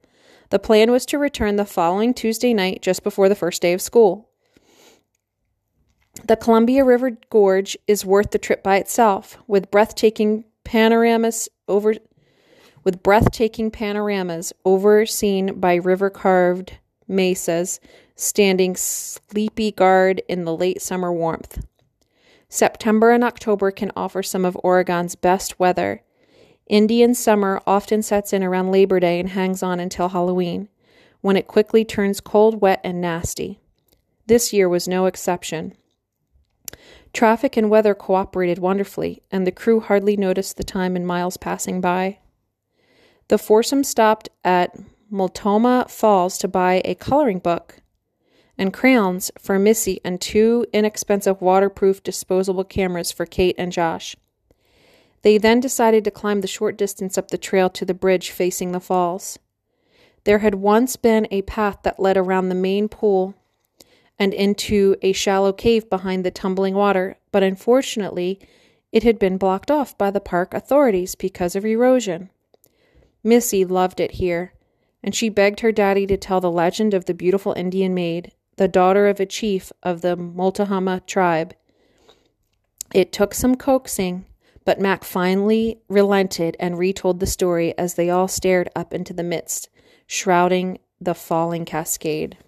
The 0.51 0.59
plan 0.61 0.93
was 0.93 1.07
to 1.07 1.19
return 1.19 1.57
the 1.57 1.65
following 1.65 2.15
Tuesday 2.15 2.55
night 2.55 2.83
just 2.83 3.03
before 3.03 3.29
the 3.29 3.35
first 3.35 3.63
day 3.63 3.73
of 3.73 3.83
school. 3.83 4.31
The 6.27 6.35
Columbia 6.35 6.83
River 6.83 7.19
Gorge 7.31 7.79
is 7.87 8.05
worth 8.05 8.33
the 8.33 8.39
trip 8.39 8.61
by 8.65 8.79
itself, 8.79 9.39
with 9.47 9.71
breathtaking 9.71 10.45
panoramas 10.65 11.49
over 11.69 11.95
with 12.83 13.01
breathtaking 13.05 13.71
panoramas 13.71 14.53
overseen 14.65 15.61
by 15.61 15.77
river 15.77 16.11
carved 16.11 16.79
mesas 17.07 17.79
standing 18.17 18.75
sleepy 18.75 19.71
guard 19.71 20.21
in 20.29 20.45
the 20.45 20.57
late 20.57 20.83
summer 20.83 21.13
warmth. 21.13 21.65
September 22.49 23.13
and 23.13 23.23
October 23.23 23.71
can 23.71 23.93
offer 23.95 24.21
some 24.21 24.45
of 24.45 24.59
Oregon's 24.65 25.15
best 25.15 25.61
weather. 25.61 26.03
Indian 26.67 27.15
summer 27.15 27.63
often 27.69 28.03
sets 28.03 28.33
in 28.33 28.43
around 28.43 28.73
Labor 28.73 28.99
Day 28.99 29.21
and 29.21 29.29
hangs 29.29 29.63
on 29.63 29.79
until 29.79 30.09
Halloween, 30.09 30.69
when 31.21 31.37
it 31.37 31.47
quickly 31.47 31.85
turns 31.85 32.21
cold, 32.21 32.61
wet, 32.61 32.81
and 32.83 33.01
nasty. 33.01 33.61
This 34.27 34.53
year 34.53 34.69
was 34.69 34.89
no 34.89 35.07
exception. 35.07 35.75
Traffic 37.17 37.57
and 37.57 37.71
weather 37.71 37.95
cooperated 37.95 38.59
wonderfully, 38.59 39.23
and 39.31 39.47
the 39.47 39.51
crew 39.51 39.81
hardly 39.81 40.19
noticed 40.19 40.59
the 40.59 40.63
time 40.63 40.97
and 40.97 41.07
miles 41.07 41.39
passing 41.39 41.81
by. 41.81 42.19
The 43.29 43.39
foursome 43.39 43.85
stopped 43.85 44.29
at 44.45 44.79
Multnomah 45.09 45.87
Falls 45.89 46.37
to 46.37 46.47
buy 46.47 46.83
a 46.85 46.95
coloring 46.95 47.39
book 47.39 47.77
and 48.59 48.71
crayons 48.71 49.31
for 49.39 49.59
Missy 49.59 49.99
and 50.05 50.21
two 50.21 50.67
inexpensive 50.75 51.41
waterproof 51.41 52.03
disposable 52.03 52.65
cameras 52.65 53.13
for 53.13 53.25
Kate 53.25 53.55
and 53.57 53.73
Josh. 53.73 54.15
They 55.23 55.39
then 55.39 55.59
decided 55.59 56.05
to 56.05 56.11
climb 56.11 56.43
the 56.43 56.47
short 56.47 56.77
distance 56.77 57.17
up 57.17 57.31
the 57.31 57.39
trail 57.39 57.71
to 57.71 57.87
the 57.87 57.95
bridge 57.95 58.31
facing 58.31 58.73
the 58.73 58.79
falls. 58.79 59.39
There 60.25 60.41
had 60.41 60.57
once 60.57 60.97
been 60.97 61.27
a 61.31 61.41
path 61.41 61.79
that 61.83 61.99
led 61.99 62.19
around 62.19 62.51
the 62.51 62.55
main 62.55 62.91
pool 62.91 63.35
and 64.19 64.33
into 64.33 64.97
a 65.03 65.13
shallow 65.13 65.53
cave 65.53 65.89
behind 65.91 66.25
the 66.25 66.31
tumbling 66.31 66.75
water, 66.75 67.19
but 67.33 67.43
unfortunately, 67.43 68.41
it 68.93 69.03
had 69.03 69.19
been 69.19 69.37
blocked 69.37 69.71
off 69.71 69.97
by 69.99 70.11
the 70.11 70.21
park 70.21 70.55
authorities 70.55 71.15
because 71.15 71.55
of 71.55 71.65
erosion. 71.65 72.31
Missy 73.23 73.65
loved 73.65 74.01
it 74.01 74.13
here, 74.13 74.55
and 75.03 75.15
she 75.15 75.29
begged 75.29 75.61
her 75.61 75.73
daddy 75.73 76.07
to 76.07 76.17
tell 76.17 76.41
the 76.41 76.51
legend 76.51 76.95
of 76.95 77.05
the 77.05 77.15
beautiful 77.15 77.53
Indian 77.53 77.93
maid, 77.93 78.33
the 78.57 78.69
daughter 78.69 79.07
of 79.07 79.21
a 79.21 79.27
chief 79.27 79.71
of 79.83 80.01
the 80.01 80.17
Multnomah 80.17 81.03
tribe. 81.07 81.55
It 82.95 83.13
took 83.13 83.35
some 83.35 83.57
coaxing, 83.57 84.25
but 84.65 84.81
Mac 84.81 85.05
finally 85.05 85.81
relented 85.89 86.57
and 86.59 86.79
retold 86.79 87.21
the 87.21 87.27
story 87.27 87.77
as 87.77 87.95
they 87.95 88.09
all 88.09 88.29
stared 88.29 88.71
up 88.75 88.95
into 88.95 89.13
the 89.13 89.23
mist, 89.23 89.69
shrouding 90.07 90.79
the 91.01 91.15
falling 91.15 91.65
cascade. 91.65 92.39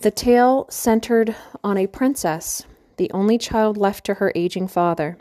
The 0.00 0.10
tale 0.10 0.66
centered 0.70 1.36
on 1.62 1.76
a 1.76 1.86
princess, 1.86 2.64
the 2.96 3.10
only 3.12 3.36
child 3.36 3.76
left 3.76 4.06
to 4.06 4.14
her 4.14 4.32
aging 4.34 4.68
father. 4.68 5.18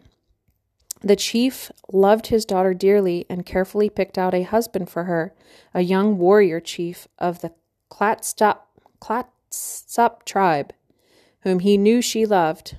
The 1.01 1.17
chief 1.17 1.69
loved 1.91 2.27
his 2.27 2.45
daughter 2.45 2.73
dearly 2.73 3.25
and 3.29 3.45
carefully 3.45 3.89
picked 3.89 4.17
out 4.17 4.33
a 4.33 4.43
husband 4.43 4.89
for 4.89 5.03
her, 5.03 5.33
a 5.73 5.81
young 5.81 6.17
warrior 6.17 6.61
chief 6.61 7.09
of 7.17 7.41
the 7.41 7.51
Clatsop, 7.89 8.67
tribe, 10.23 10.73
whom 11.41 11.59
he 11.59 11.77
knew 11.77 12.01
she 12.01 12.25
loved. 12.25 12.77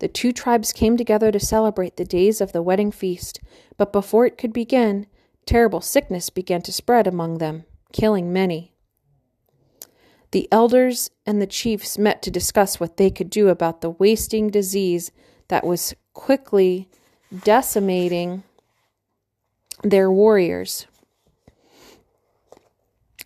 The 0.00 0.08
two 0.08 0.32
tribes 0.32 0.72
came 0.72 0.96
together 0.96 1.30
to 1.30 1.38
celebrate 1.38 1.96
the 1.96 2.04
days 2.04 2.40
of 2.40 2.50
the 2.50 2.62
wedding 2.62 2.90
feast, 2.90 3.38
but 3.76 3.92
before 3.92 4.26
it 4.26 4.36
could 4.36 4.52
begin, 4.52 5.06
terrible 5.46 5.80
sickness 5.80 6.28
began 6.28 6.62
to 6.62 6.72
spread 6.72 7.06
among 7.06 7.38
them, 7.38 7.66
killing 7.92 8.32
many. 8.32 8.74
The 10.30 10.48
elders 10.52 11.10
and 11.24 11.40
the 11.40 11.46
chiefs 11.46 11.96
met 11.96 12.22
to 12.22 12.30
discuss 12.30 12.78
what 12.78 12.98
they 12.98 13.10
could 13.10 13.30
do 13.30 13.48
about 13.48 13.80
the 13.80 13.90
wasting 13.90 14.48
disease 14.50 15.10
that 15.48 15.64
was 15.64 15.94
quickly 16.12 16.88
decimating 17.44 18.42
their 19.82 20.10
warriors. 20.10 20.86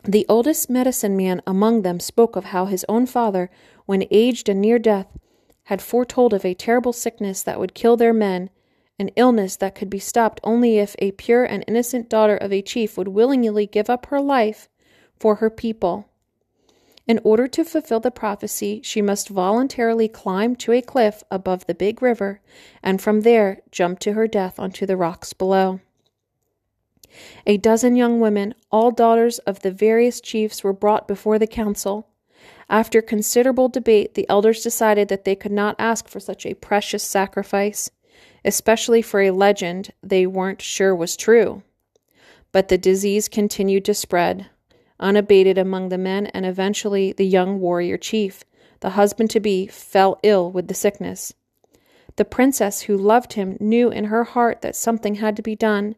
The 0.05 0.27
oldest 0.29 0.69
medicine 0.69 1.17
man 1.17 1.43
among 1.47 1.83
them 1.83 2.01
spoke 2.01 2.37
of 2.37 2.47
how 2.47 2.67
his 2.67 2.85
own 2.89 3.07
father, 3.07 3.51
when 3.87 4.07
aged 4.11 4.49
and 4.49 4.61
near 4.61 4.79
death, 4.79 5.07
had 5.65 5.81
foretold 5.81 6.35
of 6.35 6.45
a 6.45 6.55
terrible 6.55 6.93
sickness 6.93 7.43
that 7.43 7.59
would 7.59 7.75
kill 7.75 7.97
their 7.97 8.13
men, 8.13 8.51
an 8.99 9.11
illness 9.17 9.57
that 9.57 9.75
could 9.75 9.89
be 9.89 9.99
stopped 9.99 10.41
only 10.43 10.79
if 10.79 10.95
a 10.99 11.13
pure 11.13 11.45
and 11.45 11.65
innocent 11.67 12.09
daughter 12.09 12.37
of 12.37 12.53
a 12.53 12.63
chief 12.63 12.99
would 12.99 13.09
willingly 13.09 13.67
give 13.67 13.89
up 13.89 14.07
her 14.07 14.21
life 14.21 14.69
for 15.19 15.37
her 15.37 15.51
people. 15.51 16.09
In 17.07 17.19
order 17.25 17.49
to 17.49 17.65
fulfill 17.65 18.01
the 18.01 18.13
prophecy, 18.13 18.81
she 18.85 19.03
must 19.03 19.29
voluntarily 19.29 20.09
climb 20.09 20.55
to 20.57 20.73
a 20.73 20.81
cliff 20.81 21.25
above 21.31 21.67
the 21.67 21.75
big 21.75 22.01
river 22.01 22.41
and 22.83 23.01
from 23.01 23.23
there 23.23 23.61
jump 23.73 23.99
to 24.01 24.13
her 24.13 24.29
death 24.29 24.59
onto 24.59 24.87
the 24.87 24.97
rocks 24.97 25.33
below. 25.33 25.81
A 27.47 27.57
dozen 27.57 27.97
young 27.97 28.21
women, 28.21 28.55
all 28.71 28.91
daughters 28.91 29.39
of 29.41 29.61
the 29.61 29.71
various 29.71 30.21
chiefs, 30.21 30.63
were 30.63 30.73
brought 30.73 31.09
before 31.09 31.39
the 31.39 31.47
council. 31.47 32.09
After 32.71 33.03
considerable 33.03 33.69
debate, 33.69 34.15
the 34.15 34.27
elders 34.29 34.63
decided 34.63 35.09
that 35.09 35.25
they 35.25 35.37
could 35.37 35.53
not 35.53 35.77
ask 35.79 36.09
for 36.09 36.21
such 36.21 36.47
a 36.47 36.55
precious 36.55 37.03
sacrifice, 37.03 37.91
especially 38.45 39.03
for 39.03 39.21
a 39.21 39.31
legend 39.31 39.93
they 40.03 40.27
weren't 40.27 40.63
sure 40.63 40.95
was 40.95 41.17
true. 41.17 41.63
But 42.53 42.69
the 42.69 42.79
disease 42.79 43.29
continued 43.29 43.85
to 43.87 43.95
spread 43.95 44.49
unabated 45.03 45.59
among 45.59 45.91
the 45.91 45.99
men, 45.99 46.27
and 46.29 46.47
eventually 46.47 47.13
the 47.13 47.27
young 47.27 47.61
warrior 47.61 47.99
chief, 47.99 48.45
the 48.81 48.91
husband 48.91 49.29
to 49.31 49.41
be, 49.41 49.67
fell 49.67 50.19
ill 50.23 50.51
with 50.51 50.69
the 50.69 50.75
sickness. 50.75 51.35
The 52.17 52.25
princess 52.25 52.83
who 52.83 52.97
loved 52.97 53.35
him 53.35 53.57
knew 53.61 53.91
in 53.91 54.05
her 54.05 54.25
heart 54.25 54.63
that 54.63 54.77
something 54.77 55.17
had 55.17 55.37
to 55.37 55.43
be 55.43 55.57
done, 55.57 55.97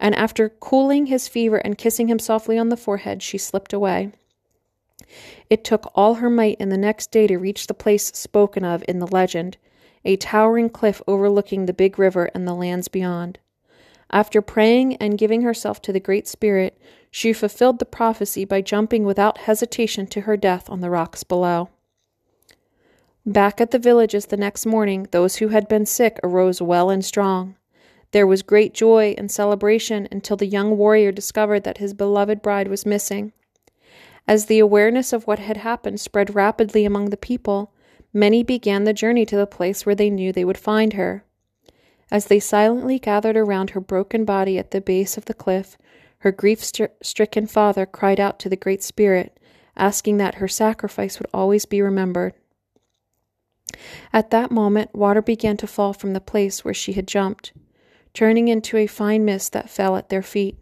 and 0.00 0.14
after 0.14 0.48
cooling 0.48 1.06
his 1.06 1.28
fever 1.28 1.56
and 1.58 1.78
kissing 1.78 2.08
him 2.08 2.18
softly 2.18 2.58
on 2.58 2.68
the 2.68 2.76
forehead, 2.76 3.22
she 3.22 3.38
slipped 3.38 3.72
away. 3.72 4.12
It 5.48 5.64
took 5.64 5.90
all 5.94 6.14
her 6.14 6.30
might 6.30 6.60
in 6.60 6.68
the 6.68 6.76
next 6.76 7.10
day 7.10 7.26
to 7.26 7.38
reach 7.38 7.66
the 7.66 7.74
place 7.74 8.06
spoken 8.08 8.64
of 8.64 8.84
in 8.88 8.98
the 8.98 9.06
legend, 9.06 9.56
a 10.04 10.16
towering 10.16 10.70
cliff 10.70 11.02
overlooking 11.06 11.66
the 11.66 11.72
big 11.72 11.98
river 11.98 12.30
and 12.34 12.46
the 12.46 12.54
lands 12.54 12.88
beyond. 12.88 13.38
After 14.10 14.40
praying 14.40 14.96
and 14.96 15.18
giving 15.18 15.42
herself 15.42 15.82
to 15.82 15.92
the 15.92 16.00
Great 16.00 16.28
Spirit, 16.28 16.78
she 17.16 17.32
fulfilled 17.32 17.78
the 17.78 17.86
prophecy 17.86 18.44
by 18.44 18.60
jumping 18.60 19.02
without 19.02 19.38
hesitation 19.38 20.06
to 20.06 20.20
her 20.20 20.36
death 20.36 20.68
on 20.68 20.82
the 20.82 20.90
rocks 20.90 21.24
below. 21.24 21.70
Back 23.24 23.58
at 23.58 23.70
the 23.70 23.78
villages 23.78 24.26
the 24.26 24.36
next 24.36 24.66
morning, 24.66 25.08
those 25.12 25.36
who 25.36 25.48
had 25.48 25.66
been 25.66 25.86
sick 25.86 26.20
arose 26.22 26.60
well 26.60 26.90
and 26.90 27.02
strong. 27.02 27.56
There 28.10 28.26
was 28.26 28.42
great 28.42 28.74
joy 28.74 29.14
and 29.16 29.30
celebration 29.30 30.06
until 30.12 30.36
the 30.36 30.44
young 30.44 30.76
warrior 30.76 31.10
discovered 31.10 31.64
that 31.64 31.78
his 31.78 31.94
beloved 31.94 32.42
bride 32.42 32.68
was 32.68 32.84
missing. 32.84 33.32
As 34.28 34.44
the 34.44 34.58
awareness 34.58 35.14
of 35.14 35.26
what 35.26 35.38
had 35.38 35.56
happened 35.56 35.98
spread 36.00 36.34
rapidly 36.34 36.84
among 36.84 37.08
the 37.08 37.16
people, 37.16 37.72
many 38.12 38.42
began 38.42 38.84
the 38.84 38.92
journey 38.92 39.24
to 39.24 39.36
the 39.38 39.46
place 39.46 39.86
where 39.86 39.94
they 39.94 40.10
knew 40.10 40.34
they 40.34 40.44
would 40.44 40.58
find 40.58 40.92
her. 40.92 41.24
As 42.10 42.26
they 42.26 42.40
silently 42.40 42.98
gathered 42.98 43.38
around 43.38 43.70
her 43.70 43.80
broken 43.80 44.26
body 44.26 44.58
at 44.58 44.70
the 44.70 44.82
base 44.82 45.16
of 45.16 45.24
the 45.24 45.32
cliff, 45.32 45.78
her 46.18 46.32
grief 46.32 46.64
stricken 47.02 47.46
father 47.46 47.86
cried 47.86 48.18
out 48.18 48.38
to 48.40 48.48
the 48.48 48.56
Great 48.56 48.82
Spirit, 48.82 49.38
asking 49.76 50.16
that 50.16 50.36
her 50.36 50.48
sacrifice 50.48 51.18
would 51.18 51.28
always 51.32 51.66
be 51.66 51.82
remembered. 51.82 52.34
At 54.12 54.30
that 54.30 54.50
moment, 54.50 54.94
water 54.94 55.20
began 55.20 55.56
to 55.58 55.66
fall 55.66 55.92
from 55.92 56.12
the 56.12 56.20
place 56.20 56.64
where 56.64 56.74
she 56.74 56.94
had 56.94 57.06
jumped, 57.06 57.52
turning 58.14 58.48
into 58.48 58.76
a 58.76 58.86
fine 58.86 59.24
mist 59.24 59.52
that 59.52 59.70
fell 59.70 59.96
at 59.96 60.08
their 60.08 60.22
feet, 60.22 60.58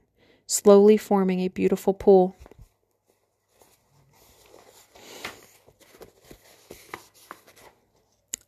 slowly 0.46 0.96
forming 0.96 1.40
a 1.40 1.48
beautiful 1.48 1.94
pool. 1.94 2.36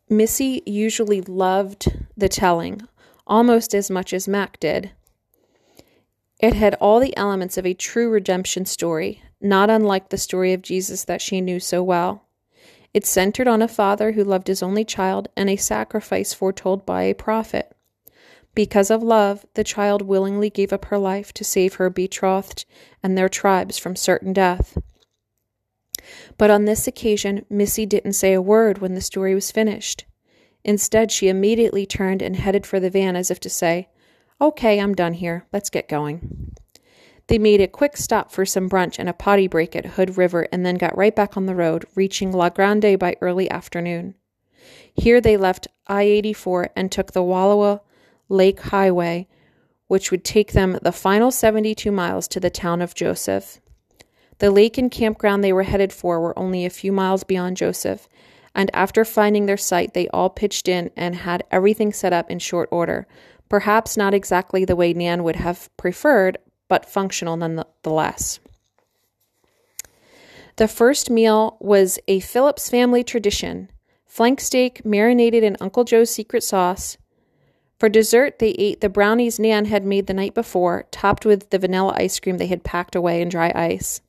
Missy 0.09 0.63
usually 0.67 1.21
loved 1.21 2.05
the 2.17 2.29
telling 2.29 2.83
almost 3.27 3.75
as 3.75 3.91
much 3.91 4.13
as 4.13 4.29
Mac 4.29 4.59
did. 4.61 4.93
It 6.47 6.55
had 6.55 6.77
all 6.77 7.01
the 7.01 7.17
elements 7.17 7.59
of 7.59 7.67
a 7.67 7.75
true 7.75 8.09
redemption 8.09 8.67
story, 8.67 9.21
not 9.41 9.69
unlike 9.69 10.11
the 10.11 10.17
story 10.17 10.53
of 10.53 10.63
Jesus 10.63 11.03
that 11.03 11.21
she 11.21 11.41
knew 11.41 11.59
so 11.59 11.83
well. 11.83 12.29
It 12.95 13.05
centered 13.05 13.49
on 13.49 13.63
a 13.63 13.67
father 13.67 14.13
who 14.13 14.23
loved 14.23 14.47
his 14.47 14.63
only 14.63 14.85
child 14.85 15.27
and 15.37 15.51
a 15.51 15.57
sacrifice 15.57 16.33
foretold 16.33 16.87
by 16.87 17.03
a 17.03 17.17
prophet. 17.17 17.75
Because 18.55 18.93
of 18.93 19.03
love, 19.03 19.45
the 19.55 19.65
child 19.65 20.03
willingly 20.03 20.49
gave 20.49 20.73
up 20.73 20.85
her 20.85 20.99
life 20.99 21.33
to 21.33 21.43
save 21.43 21.75
her 21.75 21.91
betrothed 21.91 22.65
and 23.03 23.19
their 23.19 23.29
tribes 23.29 23.77
from 23.77 23.97
certain 23.97 24.33
death. 24.33 24.79
But 26.39 26.53
on 26.53 26.65
this 26.65 26.87
occasion, 26.87 27.45
Missy 27.51 27.87
didn't 27.87 28.13
say 28.13 28.33
a 28.33 28.41
word 28.41 28.79
when 28.79 28.95
the 28.95 29.01
story 29.01 29.35
was 29.35 29.51
finished. 29.51 30.05
Instead, 30.63 31.11
she 31.11 31.27
immediately 31.27 31.87
turned 31.87 32.23
and 32.23 32.37
headed 32.37 32.65
for 32.65 32.79
the 32.79 32.89
van 32.89 33.17
as 33.17 33.33
if 33.33 33.41
to 33.41 33.51
say, 33.51 33.89
Okay, 34.39 34.79
I'm 34.81 34.95
done 34.95 35.15
here. 35.15 35.47
Let's 35.51 35.71
get 35.71 35.89
going. 35.89 36.53
They 37.29 37.39
made 37.39 37.63
a 37.63 37.67
quick 37.67 37.97
stop 37.97 38.31
for 38.31 38.45
some 38.45 38.69
brunch 38.69 38.99
and 38.99 39.09
a 39.09 39.15
potty 39.15 39.49
break 39.49 39.75
at 39.75 39.87
Hood 39.87 40.19
River 40.19 40.47
and 40.53 40.65
then 40.65 40.77
got 40.77 40.97
right 40.97 41.17
back 41.17 41.37
on 41.37 41.47
the 41.47 41.55
road, 41.55 41.87
reaching 41.95 42.33
La 42.33 42.51
Grande 42.51 42.99
by 42.99 43.17
early 43.23 43.51
afternoon. 43.51 44.15
Here 44.95 45.21
they 45.21 45.37
left 45.37 45.69
I 45.87 46.03
84 46.03 46.71
and 46.77 46.93
took 46.93 47.13
the 47.13 47.23
Wallowa 47.23 47.81
Lake 48.29 48.61
Highway, 48.61 49.27
which 49.89 50.11
would 50.11 50.25
take 50.25 50.53
them 50.53 50.79
the 50.83 50.93
final 50.93 51.31
72 51.31 51.91
miles 51.91 52.29
to 52.29 52.41
the 52.41 52.51
town 52.51 52.83
of 52.83 52.95
Joseph. 52.95 53.61
The 54.39 54.51
lake 54.51 54.77
and 54.77 54.91
campground 54.91 55.43
they 55.43 55.53
were 55.53 55.63
headed 55.63 55.93
for 55.95 56.21
were 56.21 56.39
only 56.39 56.67
a 56.67 56.71
few 56.71 56.93
miles 56.93 57.25
beyond 57.25 57.57
Joseph, 57.57 58.07
and 58.55 58.71
after 58.75 59.05
finding 59.05 59.47
their 59.47 59.57
site, 59.57 59.95
they 59.95 60.09
all 60.09 60.31
pitched 60.31 60.69
in 60.69 60.91
and 60.97 61.15
had 61.15 61.45
everything 61.51 61.93
set 61.93 62.13
up 62.13 62.31
in 62.31 62.39
short 62.39 62.69
order. 62.73 63.07
Perhaps 63.49 63.97
not 63.97 64.15
exactly 64.15 64.65
the 64.65 64.77
way 64.77 64.93
Nan 64.93 65.23
would 65.25 65.37
have 65.37 65.69
preferred, 65.77 66.39
but 66.69 66.89
functional 66.89 67.37
nonetheless. 67.37 68.41
The 70.57 70.69
first 70.69 71.11
meal 71.11 71.57
was 71.61 71.99
a 72.09 72.21
Phillips 72.21 72.71
family 72.71 73.05
tradition 73.05 73.71
flank 74.07 74.41
steak 74.41 74.83
marinated 74.83 75.45
in 75.45 75.59
Uncle 75.61 75.85
Joe's 75.85 76.11
secret 76.11 76.43
sauce. 76.43 76.97
For 77.79 77.91
dessert, 77.91 78.39
they 78.39 78.53
ate 78.53 78.81
the 78.81 78.89
brownies 78.89 79.39
Nan 79.39 79.67
had 79.67 79.85
made 79.85 80.07
the 80.07 80.15
night 80.15 80.33
before, 80.33 80.87
topped 80.91 81.27
with 81.27 81.51
the 81.51 81.59
vanilla 81.59 81.95
ice 81.99 82.19
cream 82.19 82.39
they 82.39 82.47
had 82.47 82.65
packed 82.65 82.97
away 82.97 83.21
in 83.21 83.29
dry 83.29 83.53
ice. 83.55 84.01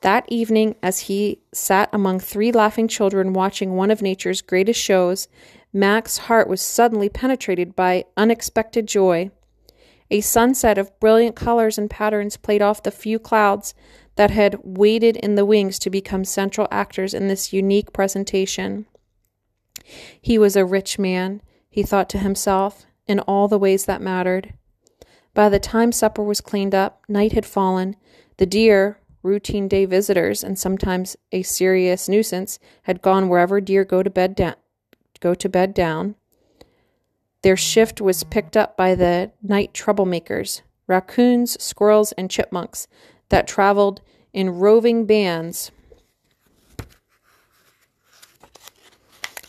That 0.00 0.24
evening, 0.28 0.76
as 0.82 1.00
he 1.00 1.40
sat 1.52 1.90
among 1.92 2.20
three 2.20 2.52
laughing 2.52 2.88
children 2.88 3.34
watching 3.34 3.76
one 3.76 3.90
of 3.90 4.00
nature's 4.00 4.40
greatest 4.40 4.80
shows, 4.80 5.28
Mac's 5.72 6.18
heart 6.18 6.48
was 6.48 6.60
suddenly 6.60 7.08
penetrated 7.08 7.76
by 7.76 8.04
unexpected 8.16 8.88
joy. 8.88 9.30
A 10.10 10.20
sunset 10.20 10.78
of 10.78 10.98
brilliant 10.98 11.36
colors 11.36 11.78
and 11.78 11.88
patterns 11.88 12.36
played 12.36 12.60
off 12.60 12.82
the 12.82 12.90
few 12.90 13.18
clouds 13.18 13.74
that 14.16 14.32
had 14.32 14.58
waited 14.64 15.16
in 15.16 15.36
the 15.36 15.44
wings 15.44 15.78
to 15.78 15.90
become 15.90 16.24
central 16.24 16.66
actors 16.70 17.14
in 17.14 17.28
this 17.28 17.52
unique 17.52 17.92
presentation. 17.92 18.86
He 20.20 20.38
was 20.38 20.56
a 20.56 20.64
rich 20.64 20.98
man, 20.98 21.40
he 21.68 21.84
thought 21.84 22.08
to 22.10 22.18
himself, 22.18 22.86
in 23.06 23.20
all 23.20 23.46
the 23.46 23.58
ways 23.58 23.84
that 23.84 24.02
mattered. 24.02 24.54
By 25.32 25.48
the 25.48 25.60
time 25.60 25.92
supper 25.92 26.24
was 26.24 26.40
cleaned 26.40 26.74
up, 26.74 27.02
night 27.08 27.32
had 27.32 27.46
fallen. 27.46 27.94
The 28.38 28.46
deer, 28.46 28.98
routine 29.22 29.68
day 29.68 29.84
visitors, 29.84 30.42
and 30.42 30.58
sometimes 30.58 31.16
a 31.30 31.42
serious 31.42 32.08
nuisance, 32.08 32.58
had 32.82 33.02
gone 33.02 33.28
wherever 33.28 33.60
deer 33.60 33.84
go 33.84 34.02
to 34.02 34.10
bed 34.10 34.34
down. 34.34 34.56
Go 35.20 35.34
to 35.34 35.48
bed 35.48 35.74
down. 35.74 36.16
Their 37.42 37.56
shift 37.56 38.00
was 38.00 38.24
picked 38.24 38.56
up 38.56 38.76
by 38.76 38.94
the 38.94 39.32
night 39.42 39.72
troublemakers, 39.72 40.62
raccoons, 40.86 41.62
squirrels, 41.62 42.12
and 42.12 42.30
chipmunks 42.30 42.86
that 43.28 43.46
traveled 43.46 44.00
in 44.32 44.50
roving 44.50 45.06
bands 45.06 45.70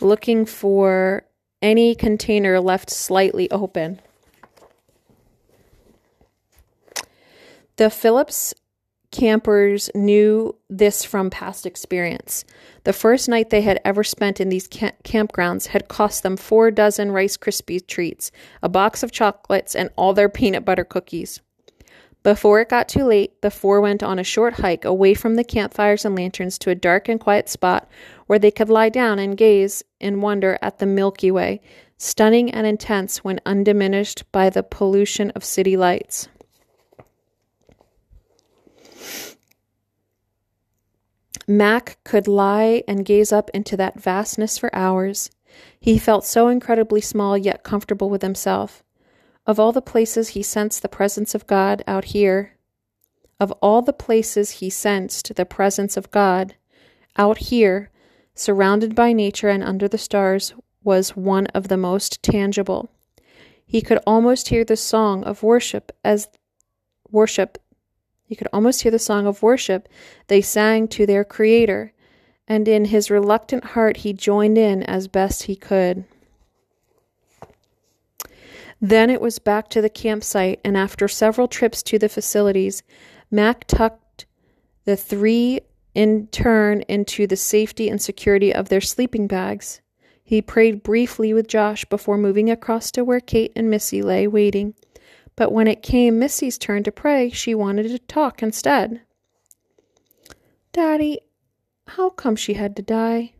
looking 0.02 0.46
for 0.46 1.24
any 1.62 1.94
container 1.94 2.60
left 2.60 2.90
slightly 2.90 3.50
open. 3.52 4.02
The 7.76 7.90
Phillips 7.90 8.54
campers 9.12 9.89
knew 9.93 10.55
this 10.70 11.03
from 11.03 11.30
past 11.30 11.66
experience. 11.66 12.45
The 12.86 12.93
first 12.93 13.28
night 13.28 13.49
they 13.49 13.62
had 13.62 13.80
ever 13.84 14.03
spent 14.03 14.39
in 14.39 14.49
these 14.49 14.68
camp- 14.68 15.03
campgrounds 15.03 15.68
had 15.68 15.88
cost 15.88 16.24
them 16.24 16.38
four 16.38 16.72
dozen 16.72 17.12
Rice 17.12 17.38
Krispie 17.38 17.86
treats, 17.86 18.32
a 18.64 18.70
box 18.70 19.03
of 19.03 19.12
chocolates, 19.12 19.76
and 19.76 19.89
all 19.95 20.14
their 20.14 20.30
peanut 20.30 20.66
butter 20.66 20.86
cookies. 20.86 21.41
Before 22.24 22.62
it 22.62 22.70
got 22.70 22.88
too 22.88 23.03
late, 23.03 23.41
the 23.41 23.49
four 23.49 23.82
went 23.82 24.03
on 24.03 24.20
a 24.20 24.24
short 24.24 24.53
hike 24.53 24.86
away 24.86 25.16
from 25.16 25.36
the 25.36 25.43
campfires 25.43 26.05
and 26.05 26.16
lanterns 26.16 26.59
to 26.59 26.70
a 26.70 26.76
dark 26.76 27.09
and 27.09 27.20
quiet 27.20 27.49
spot 27.49 27.89
where 28.28 28.38
they 28.38 28.51
could 28.51 28.70
lie 28.70 28.89
down 28.89 29.18
and 29.18 29.36
gaze 29.36 29.84
in 29.99 30.22
wonder 30.22 30.57
at 30.62 30.78
the 30.78 30.86
Milky 30.86 31.32
Way, 31.32 31.62
stunning 31.97 32.51
and 32.51 32.68
intense 32.68 33.24
when 33.24 33.41
undiminished 33.45 34.32
by 34.32 34.51
the 34.51 34.62
pollution 34.62 35.32
of 35.32 35.43
city 35.43 35.76
lights. 35.76 36.28
Mac 41.47 41.97
could 42.04 42.28
lie 42.28 42.84
and 42.88 43.06
gaze 43.06 43.32
up 43.32 43.49
into 43.54 43.76
that 43.78 43.99
vastness 43.99 44.58
for 44.58 44.74
hours. 44.76 45.30
He 45.80 45.97
felt 45.97 46.26
so 46.26 46.47
incredibly 46.47 47.02
small 47.02 47.38
yet 47.38 47.64
comfortable 47.64 48.10
with 48.10 48.22
himself. 48.22 48.84
Of 49.45 49.60
all 49.60 49.72
the 49.72 49.82
places 49.82 50.30
he 50.30 50.43
sensed 50.43 50.82
the 50.82 50.89
presence 50.89 51.34
of 51.36 51.47
God 51.47 51.84
out 51.88 52.06
here, 52.06 52.58
of 53.39 53.52
all 53.54 53.82
the 53.82 53.91
places 53.91 54.52
he 54.52 54.70
sensed 54.70 55.36
the 55.36 55.45
presence 55.45 55.97
of 55.97 56.12
God, 56.12 56.56
out 57.18 57.39
here, 57.39 57.89
surrounded 58.36 58.95
by 58.95 59.14
nature 59.14 59.49
and 59.49 59.64
under 59.64 59.88
the 59.88 59.97
stars, 59.97 60.54
was 60.84 61.16
one 61.16 61.47
of 61.47 61.68
the 61.68 61.78
most 61.78 62.22
tangible. 62.24 62.89
He 63.66 63.82
could 63.82 63.99
almost 64.06 64.49
hear 64.49 64.64
the 64.64 64.78
song 64.78 65.24
of 65.24 65.43
worship 65.43 65.91
as 66.04 66.30
worship 67.10 67.58
he 68.32 68.36
could 68.38 68.48
almost 68.54 68.84
hear 68.84 68.92
the 68.94 68.98
song 68.98 69.28
of 69.28 69.44
worship 69.44 69.90
they 70.28 70.40
sang 70.40 70.88
to 70.88 71.06
their 71.06 71.26
Creator, 71.26 71.92
and 72.48 72.66
in 72.66 72.86
his 72.86 73.12
reluctant 73.12 73.62
heart 73.66 73.98
he 73.98 74.14
joined 74.14 74.58
in 74.58 74.84
as 74.84 75.10
best 75.10 75.44
he 75.44 75.56
could. 75.58 76.06
Then 78.80 79.10
it 79.10 79.20
was 79.20 79.38
back 79.38 79.68
to 79.72 79.82
the 79.82 79.90
campsite, 79.90 80.62
and 80.64 80.78
after 80.78 81.10
several 81.10 81.50
trips 81.50 81.84
to 81.84 82.00
the 82.00 82.08
facilities, 82.08 82.84
Mac 83.30 83.68
tucked 83.68 84.26
the 84.86 84.96
three 84.96 85.60
in 85.94 86.28
turn 86.28 86.84
into 86.84 87.28
the 87.28 87.36
safety 87.36 87.90
and 87.90 88.02
security 88.02 88.56
of 88.56 88.70
their 88.70 88.80
sleeping 88.80 89.28
bags. 89.28 89.82
He 90.24 90.42
prayed 90.42 90.84
briefly 90.84 91.34
with 91.34 91.50
Josh 91.50 91.84
before 91.84 92.18
moving 92.18 92.50
across 92.50 92.92
to 92.92 93.04
where 93.04 93.20
Kate 93.20 93.52
and 93.58 93.70
Missy 93.70 94.02
lay 94.02 94.26
waiting. 94.26 94.74
But 95.36 95.52
when 95.52 95.68
it 95.68 95.82
came 95.82 96.20
Missy's 96.20 96.58
turn 96.58 96.84
to 96.84 96.92
pray, 96.92 97.30
she 97.30 97.56
wanted 97.56 97.88
to 97.90 98.00
talk 98.00 98.44
instead. 98.44 99.02
Daddy, 100.72 101.20
how 101.88 102.10
come 102.10 102.36
she 102.36 102.54
had 102.54 102.76
to 102.76 102.82
die? 102.82 103.34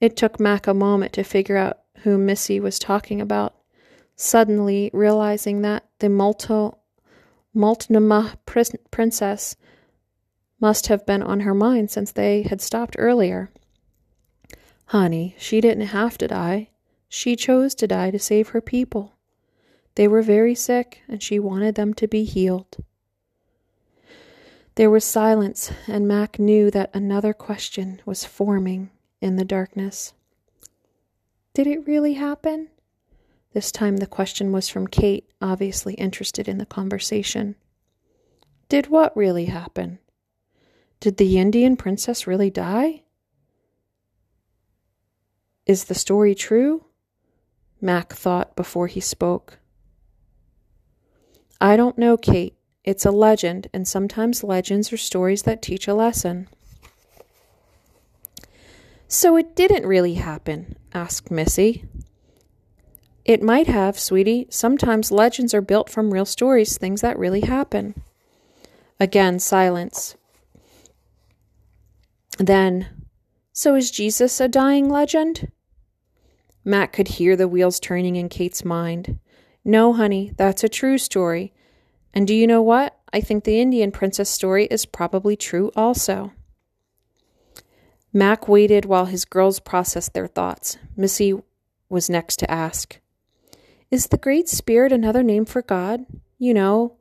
It 0.00 0.16
took 0.16 0.38
Mac 0.38 0.66
a 0.66 0.74
moment 0.74 1.12
to 1.14 1.24
figure 1.24 1.56
out 1.56 1.78
who 1.98 2.18
Missy 2.18 2.60
was 2.60 2.78
talking 2.78 3.20
about, 3.20 3.54
suddenly 4.16 4.90
realizing 4.92 5.62
that 5.62 5.84
the 5.98 6.08
Multo, 6.08 6.78
Multnomah 7.54 8.38
princess 8.44 9.56
must 10.60 10.86
have 10.88 11.06
been 11.06 11.22
on 11.22 11.40
her 11.40 11.54
mind 11.54 11.90
since 11.90 12.12
they 12.12 12.42
had 12.42 12.60
stopped 12.60 12.96
earlier. 12.98 13.50
Honey, 14.86 15.34
she 15.38 15.60
didn't 15.60 15.88
have 15.88 16.18
to 16.18 16.28
die. 16.28 16.68
She 17.08 17.36
chose 17.36 17.74
to 17.76 17.86
die 17.86 18.10
to 18.10 18.18
save 18.18 18.48
her 18.48 18.60
people. 18.60 19.13
They 19.94 20.08
were 20.08 20.22
very 20.22 20.54
sick, 20.54 21.02
and 21.08 21.22
she 21.22 21.38
wanted 21.38 21.74
them 21.74 21.94
to 21.94 22.08
be 22.08 22.24
healed. 22.24 22.76
There 24.74 24.90
was 24.90 25.04
silence, 25.04 25.70
and 25.86 26.08
Mac 26.08 26.38
knew 26.38 26.70
that 26.72 26.90
another 26.92 27.32
question 27.32 28.00
was 28.04 28.24
forming 28.24 28.90
in 29.20 29.36
the 29.36 29.44
darkness. 29.44 30.12
Did 31.52 31.68
it 31.68 31.86
really 31.86 32.14
happen? 32.14 32.68
This 33.52 33.70
time 33.70 33.98
the 33.98 34.06
question 34.08 34.50
was 34.50 34.68
from 34.68 34.88
Kate, 34.88 35.30
obviously 35.40 35.94
interested 35.94 36.48
in 36.48 36.58
the 36.58 36.66
conversation. 36.66 37.54
Did 38.68 38.88
what 38.88 39.16
really 39.16 39.44
happen? 39.44 40.00
Did 40.98 41.18
the 41.18 41.38
Indian 41.38 41.76
princess 41.76 42.26
really 42.26 42.50
die? 42.50 43.02
Is 45.66 45.84
the 45.84 45.94
story 45.94 46.34
true? 46.34 46.86
Mac 47.80 48.12
thought 48.12 48.56
before 48.56 48.88
he 48.88 49.00
spoke. 49.00 49.58
I 51.60 51.76
don't 51.76 51.98
know, 51.98 52.16
Kate. 52.16 52.56
It's 52.84 53.06
a 53.06 53.10
legend, 53.10 53.68
and 53.72 53.88
sometimes 53.88 54.44
legends 54.44 54.92
are 54.92 54.98
stories 54.98 55.42
that 55.44 55.62
teach 55.62 55.88
a 55.88 55.94
lesson. 55.94 56.48
So 59.08 59.36
it 59.36 59.56
didn't 59.56 59.86
really 59.86 60.14
happen? 60.14 60.76
asked 60.92 61.30
Missy. 61.30 61.84
It 63.24 63.42
might 63.42 63.68
have, 63.68 63.98
sweetie. 63.98 64.46
Sometimes 64.50 65.10
legends 65.10 65.54
are 65.54 65.62
built 65.62 65.88
from 65.88 66.12
real 66.12 66.26
stories, 66.26 66.76
things 66.76 67.00
that 67.00 67.18
really 67.18 67.40
happen. 67.40 68.02
Again, 69.00 69.38
silence. 69.38 70.16
Then, 72.38 72.88
so 73.52 73.76
is 73.76 73.90
Jesus 73.90 74.40
a 74.40 74.48
dying 74.48 74.90
legend? 74.90 75.50
Mac 76.64 76.92
could 76.92 77.08
hear 77.08 77.36
the 77.36 77.48
wheels 77.48 77.80
turning 77.80 78.16
in 78.16 78.28
Kate's 78.28 78.64
mind. 78.64 79.18
No, 79.64 79.92
honey, 79.94 80.32
that's 80.36 80.62
a 80.62 80.68
true 80.68 80.98
story. 80.98 81.52
And 82.12 82.26
do 82.26 82.34
you 82.34 82.46
know 82.46 82.62
what? 82.62 82.98
I 83.12 83.20
think 83.20 83.44
the 83.44 83.60
Indian 83.60 83.90
princess 83.90 84.28
story 84.28 84.66
is 84.66 84.86
probably 84.86 85.36
true 85.36 85.70
also. 85.74 86.32
Mac 88.12 88.46
waited 88.46 88.84
while 88.84 89.06
his 89.06 89.24
girls 89.24 89.58
processed 89.58 90.14
their 90.14 90.28
thoughts. 90.28 90.78
Missy 90.96 91.34
was 91.88 92.10
next 92.10 92.36
to 92.40 92.50
ask, 92.50 93.00
Is 93.90 94.08
the 94.08 94.18
Great 94.18 94.48
Spirit 94.48 94.92
another 94.92 95.22
name 95.22 95.44
for 95.44 95.62
God? 95.62 96.04
You 96.38 96.54
know, 96.54 96.96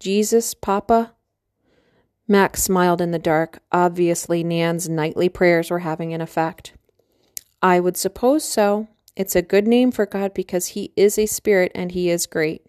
Jesus, 0.00 0.52
Papa? 0.54 1.14
Mac 2.28 2.56
smiled 2.56 3.00
in 3.00 3.10
the 3.10 3.18
dark. 3.18 3.60
Obviously, 3.70 4.42
Nan's 4.42 4.88
nightly 4.88 5.28
prayers 5.28 5.70
were 5.70 5.80
having 5.80 6.12
an 6.12 6.20
effect. 6.20 6.72
I 7.62 7.78
would 7.80 7.96
suppose 7.96 8.44
so. 8.44 8.88
It's 9.16 9.36
a 9.36 9.42
good 9.42 9.66
name 9.66 9.92
for 9.92 10.06
God 10.06 10.32
because 10.34 10.68
He 10.68 10.92
is 10.96 11.18
a 11.18 11.26
spirit 11.26 11.72
and 11.74 11.92
He 11.92 12.08
is 12.08 12.26
great. 12.26 12.66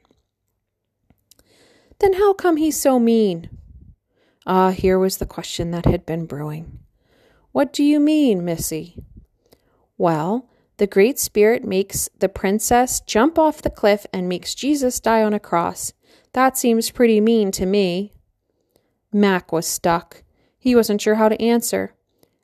Then 2.00 2.14
how 2.14 2.34
come 2.34 2.58
He's 2.58 2.80
so 2.80 3.00
mean? 3.00 3.50
Ah, 4.46 4.72
here 4.72 5.00
was 5.00 5.18
the 5.18 5.26
question 5.26 5.72
that 5.72 5.86
had 5.86 6.06
been 6.06 6.26
brewing. 6.26 6.80
What 7.54 7.72
do 7.72 7.84
you 7.84 8.00
mean, 8.00 8.44
Missy? 8.44 8.98
Well, 9.98 10.50
the 10.78 10.88
Great 10.88 11.20
Spirit 11.20 11.64
makes 11.64 12.10
the 12.20 12.28
princess 12.28 13.00
jump 13.00 13.38
off 13.38 13.62
the 13.62 13.70
cliff 13.70 14.06
and 14.12 14.28
makes 14.28 14.56
Jesus 14.56 15.00
die 15.00 15.24
on 15.24 15.34
a 15.34 15.40
cross. 15.40 15.94
That 16.34 16.58
seems 16.58 16.90
pretty 16.90 17.22
mean 17.22 17.52
to 17.52 17.66
me. 17.66 18.12
Mac 19.14 19.52
was 19.52 19.68
stuck. 19.68 20.24
He 20.58 20.76
wasn't 20.76 21.00
sure 21.00 21.16
how 21.16 21.30
to 21.30 21.42
answer. 21.42 21.94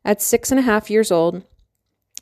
At 0.05 0.21
six 0.21 0.51
and 0.51 0.59
a 0.59 0.63
half 0.63 0.89
years 0.89 1.11
old, 1.11 1.43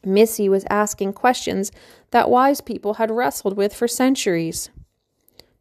Missy 0.06 0.48
was 0.50 0.66
asking 0.70 1.14
questions 1.14 1.72
that 2.12 2.30
wise 2.30 2.62
people 2.62 2.96
had 2.96 3.12
wrestled 3.12 3.58
with 3.58 3.74
for 3.74 3.88
centuries. 3.88 4.70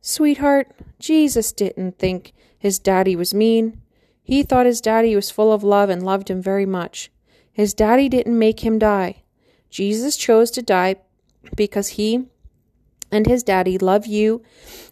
Sweetheart, 0.01 0.71
Jesus 0.99 1.53
didn't 1.53 1.99
think 1.99 2.33
his 2.59 2.79
daddy 2.79 3.17
was 3.17 3.35
mean. 3.35 3.81
He 4.23 4.43
thought 4.43 4.67
his 4.67 4.81
daddy 4.81 5.15
was 5.17 5.31
full 5.31 5.53
of 5.53 5.65
love 5.65 5.91
and 5.91 6.05
loved 6.05 6.31
him 6.31 6.41
very 6.43 6.67
much. 6.67 7.11
His 7.53 7.75
daddy 7.75 8.09
didn't 8.09 8.39
make 8.39 8.61
him 8.61 8.79
die. 8.79 9.23
Jesus 9.71 10.17
chose 10.17 10.51
to 10.53 10.63
die 10.63 10.97
because 11.57 11.89
he 11.89 12.27
and 13.11 13.27
his 13.27 13.43
daddy 13.43 13.79
love 13.79 14.07
you 14.07 14.43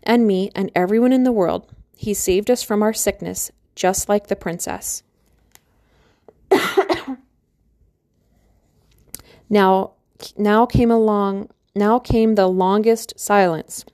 and 0.03 0.26
me 0.26 0.51
and 0.55 0.70
everyone 0.74 1.12
in 1.12 1.24
the 1.24 1.32
world. 1.32 1.72
He 1.97 2.14
saved 2.14 2.51
us 2.51 2.62
from 2.62 2.82
our 2.82 2.92
sickness, 2.92 3.51
just 3.74 4.09
like 4.09 4.28
the 4.28 4.36
princess. 4.36 5.03
Now, 9.55 9.92
now 10.36 10.66
came 10.66 10.90
along, 10.90 11.48
now 11.76 12.00
came 12.00 12.34
the 12.34 12.48
longest 12.48 13.14
silence, 13.16 13.84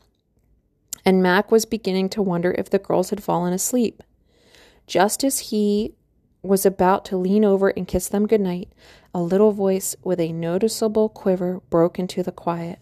and 1.05 1.23
Mac 1.23 1.53
was 1.53 1.67
beginning 1.67 2.09
to 2.11 2.23
wonder 2.23 2.55
if 2.57 2.71
the 2.71 2.79
girls 2.79 3.11
had 3.11 3.23
fallen 3.23 3.53
asleep. 3.53 4.03
Just 4.87 5.23
as 5.23 5.51
he 5.51 5.93
was 6.41 6.65
about 6.65 7.05
to 7.05 7.19
lean 7.19 7.45
over 7.45 7.69
and 7.69 7.87
kiss 7.87 8.09
them 8.09 8.27
good 8.27 8.41
night, 8.41 8.73
a 9.13 9.21
little 9.21 9.53
voice 9.53 9.95
with 10.03 10.19
a 10.19 10.33
noticeable 10.33 11.11
quiver 11.11 11.61
broke 11.69 11.99
into 11.99 12.23
the 12.23 12.33
quiet. 12.33 12.79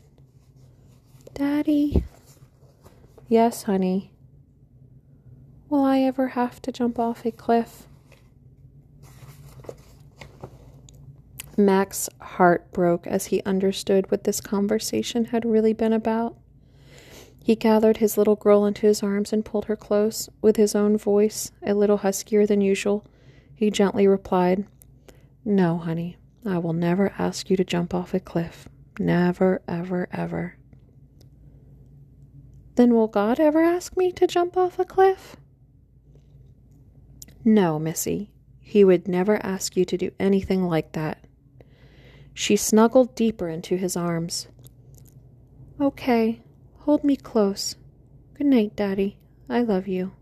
Daddy. 1.35 2.05
Yes, 3.26 3.64
honey. 3.64 4.12
Will 5.68 5.83
I 5.83 5.99
ever 6.03 6.29
have 6.29 6.62
to 6.62 6.70
jump 6.70 7.01
off 7.01 7.26
a 7.26 7.33
cliff? 7.33 7.89
Mac's 11.59 12.09
heart 12.21 12.71
broke 12.73 13.07
as 13.09 13.27
he 13.27 13.43
understood 13.43 14.11
what 14.11 14.23
this 14.23 14.41
conversation 14.41 15.27
had 15.27 15.45
really 15.45 15.73
been 15.73 15.93
about. 15.93 16.37
He 17.43 17.57
gathered 17.57 17.97
his 17.97 18.17
little 18.17 18.37
girl 18.37 18.65
into 18.65 18.87
his 18.87 19.03
arms 19.03 19.33
and 19.33 19.45
pulled 19.45 19.65
her 19.65 19.75
close. 19.75 20.29
With 20.41 20.57
his 20.57 20.77
own 20.77 20.97
voice, 20.97 21.51
a 21.63 21.75
little 21.75 21.99
huskier 21.99 22.47
than 22.47 22.61
usual, 22.61 23.05
he 23.55 23.71
gently 23.71 24.07
replied, 24.07 24.67
No, 25.45 25.79
honey, 25.79 26.17
I 26.47 26.59
will 26.59 26.75
never 26.75 27.13
ask 27.19 27.51
you 27.51 27.57
to 27.57 27.65
jump 27.65 27.93
off 27.93 28.15
a 28.15 28.21
cliff. 28.21 28.69
Never, 29.01 29.63
ever, 29.67 30.09
ever. 30.13 30.57
Then 32.77 32.95
will 32.95 33.09
God 33.09 33.41
ever 33.41 33.63
ask 33.63 33.97
me 33.97 34.13
to 34.13 34.29
jump 34.29 34.57
off 34.57 34.79
a 34.79 34.85
cliff? 34.85 35.35
No, 37.45 37.79
Missy. 37.81 38.31
He 38.61 38.85
would 38.85 39.09
never 39.09 39.45
ask 39.45 39.77
you 39.77 39.85
to 39.87 39.97
do 39.97 40.13
anything 40.21 40.63
like 40.65 40.93
that. 40.93 41.25
She 42.39 42.55
snuggled 42.55 43.16
deeper 43.16 43.49
into 43.49 43.76
his 43.76 43.97
arms. 43.97 44.47
Okay, 45.80 46.41
hold 46.76 47.03
me 47.03 47.16
close. 47.16 47.74
Good 48.34 48.47
night, 48.47 48.76
Daddy. 48.76 49.18
I 49.49 49.62
love 49.62 49.89
you. 49.89 50.12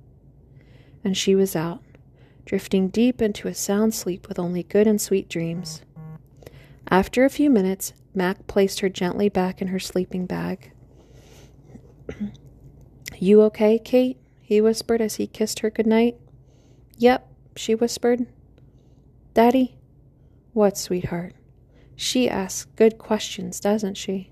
And 1.04 1.14
she 1.14 1.34
was 1.34 1.54
out, 1.54 1.82
drifting 2.46 2.88
deep 2.88 3.20
into 3.20 3.48
a 3.48 3.54
sound 3.54 3.92
sleep 3.92 4.28
with 4.28 4.38
only 4.38 4.62
good 4.62 4.86
and 4.86 4.98
sweet 4.98 5.28
dreams. 5.28 5.82
After 6.88 7.26
a 7.26 7.30
few 7.30 7.50
minutes, 7.50 7.92
Mac 8.14 8.46
placed 8.46 8.80
her 8.80 8.88
gently 8.88 9.28
back 9.28 9.60
in 9.60 9.68
her 9.68 9.78
sleeping 9.78 10.24
bag. 10.24 10.72
you 13.18 13.42
okay, 13.42 13.78
Kate? 13.78 14.16
he 14.40 14.62
whispered 14.62 15.02
as 15.02 15.16
he 15.16 15.26
kissed 15.26 15.58
her 15.58 15.68
good 15.68 15.86
night. 15.86 16.16
Yep, 16.96 17.30
she 17.56 17.74
whispered. 17.74 18.24
Daddy? 19.34 19.76
What, 20.54 20.78
sweetheart? 20.78 21.35
She 21.96 22.28
asks 22.28 22.66
good 22.76 22.98
questions, 22.98 23.58
doesn't 23.58 23.96
she? 23.96 24.30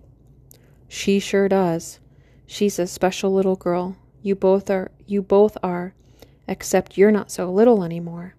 She 0.86 1.18
sure 1.18 1.48
does. 1.48 1.98
She's 2.46 2.78
a 2.78 2.86
special 2.86 3.32
little 3.32 3.56
girl. 3.56 3.96
You 4.22 4.34
both 4.34 4.70
are 4.70 4.90
you 5.06 5.22
both 5.22 5.56
are, 5.62 5.94
except 6.46 6.96
you're 6.96 7.10
not 7.10 7.30
so 7.30 7.50
little 7.50 7.82
anymore. 7.82 8.34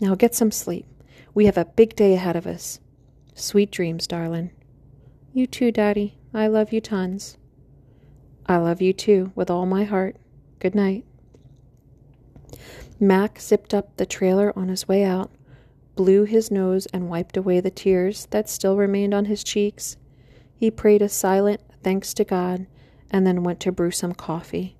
Now 0.00 0.14
get 0.14 0.34
some 0.34 0.50
sleep. 0.50 0.86
We 1.34 1.46
have 1.46 1.58
a 1.58 1.64
big 1.64 1.96
day 1.96 2.14
ahead 2.14 2.36
of 2.36 2.46
us. 2.46 2.80
Sweet 3.34 3.70
dreams, 3.70 4.06
darling. 4.06 4.50
You 5.32 5.46
too, 5.46 5.72
Daddy. 5.72 6.18
I 6.34 6.46
love 6.46 6.72
you 6.72 6.80
tons. 6.80 7.38
I 8.46 8.56
love 8.58 8.82
you 8.82 8.92
too, 8.92 9.32
with 9.34 9.50
all 9.50 9.66
my 9.66 9.84
heart. 9.84 10.16
Good 10.58 10.74
night. 10.74 11.04
Mac 12.98 13.40
zipped 13.40 13.72
up 13.72 13.96
the 13.96 14.06
trailer 14.06 14.52
on 14.58 14.68
his 14.68 14.86
way 14.86 15.04
out, 15.04 15.30
blew 16.00 16.24
his 16.24 16.50
nose 16.50 16.86
and 16.94 17.10
wiped 17.10 17.36
away 17.36 17.60
the 17.60 17.70
tears 17.70 18.26
that 18.30 18.48
still 18.48 18.74
remained 18.74 19.12
on 19.12 19.26
his 19.26 19.44
cheeks. 19.44 19.98
He 20.56 20.70
prayed 20.70 21.02
a 21.02 21.10
silent 21.10 21.60
thanks 21.82 22.14
to 22.14 22.24
God 22.24 22.66
and 23.10 23.26
then 23.26 23.42
went 23.42 23.60
to 23.60 23.70
brew 23.70 23.90
some 23.90 24.14
coffee. 24.14 24.78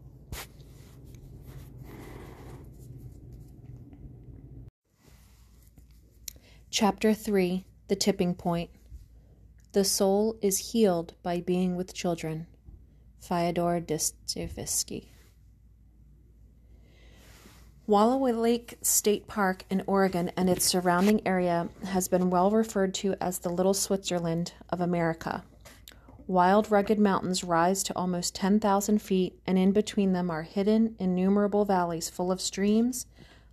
Chapter 6.70 7.12
3 7.12 7.66
The 7.88 7.96
Tipping 7.96 8.34
Point 8.34 8.70
The 9.72 9.84
soul 9.84 10.38
is 10.40 10.72
healed 10.72 11.12
by 11.22 11.42
being 11.42 11.76
with 11.76 11.92
children. 11.92 12.46
Fyodor 13.18 13.78
Dostoevsky. 13.80 15.09
Wallowa 17.90 18.40
Lake 18.40 18.78
State 18.82 19.26
Park 19.26 19.64
in 19.68 19.82
Oregon 19.84 20.30
and 20.36 20.48
its 20.48 20.64
surrounding 20.64 21.26
area 21.26 21.68
has 21.86 22.06
been 22.06 22.30
well 22.30 22.48
referred 22.48 22.94
to 22.94 23.16
as 23.20 23.40
the 23.40 23.48
Little 23.48 23.74
Switzerland 23.74 24.52
of 24.68 24.80
America. 24.80 25.42
Wild, 26.28 26.70
rugged 26.70 27.00
mountains 27.00 27.42
rise 27.42 27.82
to 27.82 27.96
almost 27.96 28.32
10,000 28.36 29.02
feet, 29.02 29.40
and 29.44 29.58
in 29.58 29.72
between 29.72 30.12
them 30.12 30.30
are 30.30 30.44
hidden 30.44 30.94
innumerable 31.00 31.64
valleys 31.64 32.08
full 32.08 32.30
of 32.30 32.40
streams, 32.40 33.06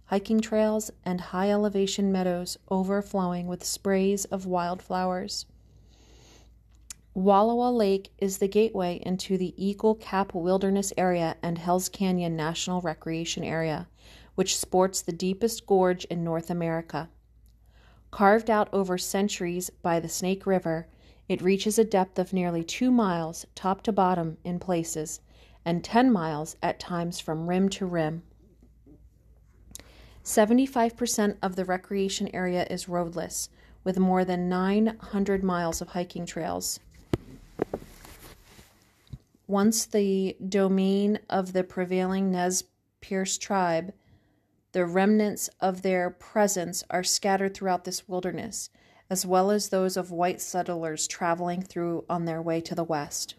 hiking 0.05 0.39
trails, 0.39 0.91
and 1.03 1.19
high 1.19 1.49
elevation 1.49 2.11
meadows 2.11 2.59
overflowing 2.69 3.47
with 3.47 3.65
sprays 3.65 4.25
of 4.25 4.45
wildflowers. 4.45 5.47
Wallowa 7.15 7.75
Lake 7.75 8.11
is 8.19 8.37
the 8.37 8.47
gateway 8.47 9.01
into 9.03 9.39
the 9.39 9.55
Eagle 9.57 9.95
Cap 9.95 10.35
Wilderness 10.35 10.93
Area 10.95 11.37
and 11.41 11.57
Hells 11.57 11.89
Canyon 11.89 12.35
National 12.35 12.81
Recreation 12.81 13.43
Area, 13.43 13.87
which 14.37 14.55
sports 14.55 15.01
the 15.01 15.11
deepest 15.11 15.65
gorge 15.65 16.05
in 16.05 16.23
North 16.23 16.51
America. 16.51 17.09
Carved 18.11 18.51
out 18.51 18.69
over 18.71 18.95
centuries 18.95 19.71
by 19.81 19.99
the 19.99 20.07
Snake 20.07 20.45
River, 20.45 20.87
it 21.27 21.41
reaches 21.41 21.79
a 21.79 21.83
depth 21.83 22.19
of 22.19 22.33
nearly 22.33 22.63
two 22.63 22.91
miles, 22.91 23.47
top 23.55 23.81
to 23.81 23.91
bottom 23.91 24.37
in 24.43 24.59
places, 24.59 25.21
and 25.65 25.83
10 25.83 26.11
miles 26.11 26.55
at 26.61 26.79
times 26.79 27.19
from 27.19 27.47
rim 27.47 27.67
to 27.67 27.87
rim. 27.87 28.21
75% 30.23 31.37
of 31.41 31.55
the 31.55 31.65
recreation 31.65 32.29
area 32.31 32.67
is 32.69 32.87
roadless, 32.87 33.49
with 33.83 33.97
more 33.97 34.23
than 34.23 34.47
900 34.47 35.43
miles 35.43 35.81
of 35.81 35.87
hiking 35.89 36.27
trails. 36.27 36.79
Once 39.47 39.87
the 39.87 40.37
domain 40.47 41.17
of 41.27 41.53
the 41.53 41.63
prevailing 41.63 42.29
Nez 42.29 42.65
Perce 43.01 43.39
tribe, 43.39 43.93
the 44.77 44.85
remnants 44.85 45.49
of 45.59 45.81
their 45.81 46.07
presence 46.07 46.83
are 46.91 47.03
scattered 47.03 47.55
throughout 47.55 47.83
this 47.83 48.07
wilderness, 48.07 48.69
as 49.09 49.25
well 49.25 49.49
as 49.49 49.69
those 49.69 49.97
of 49.97 50.11
white 50.11 50.39
settlers 50.39 51.07
traveling 51.07 51.63
through 51.63 52.05
on 52.07 52.25
their 52.25 52.39
way 52.39 52.61
to 52.61 52.75
the 52.75 52.83
west. 52.83 53.33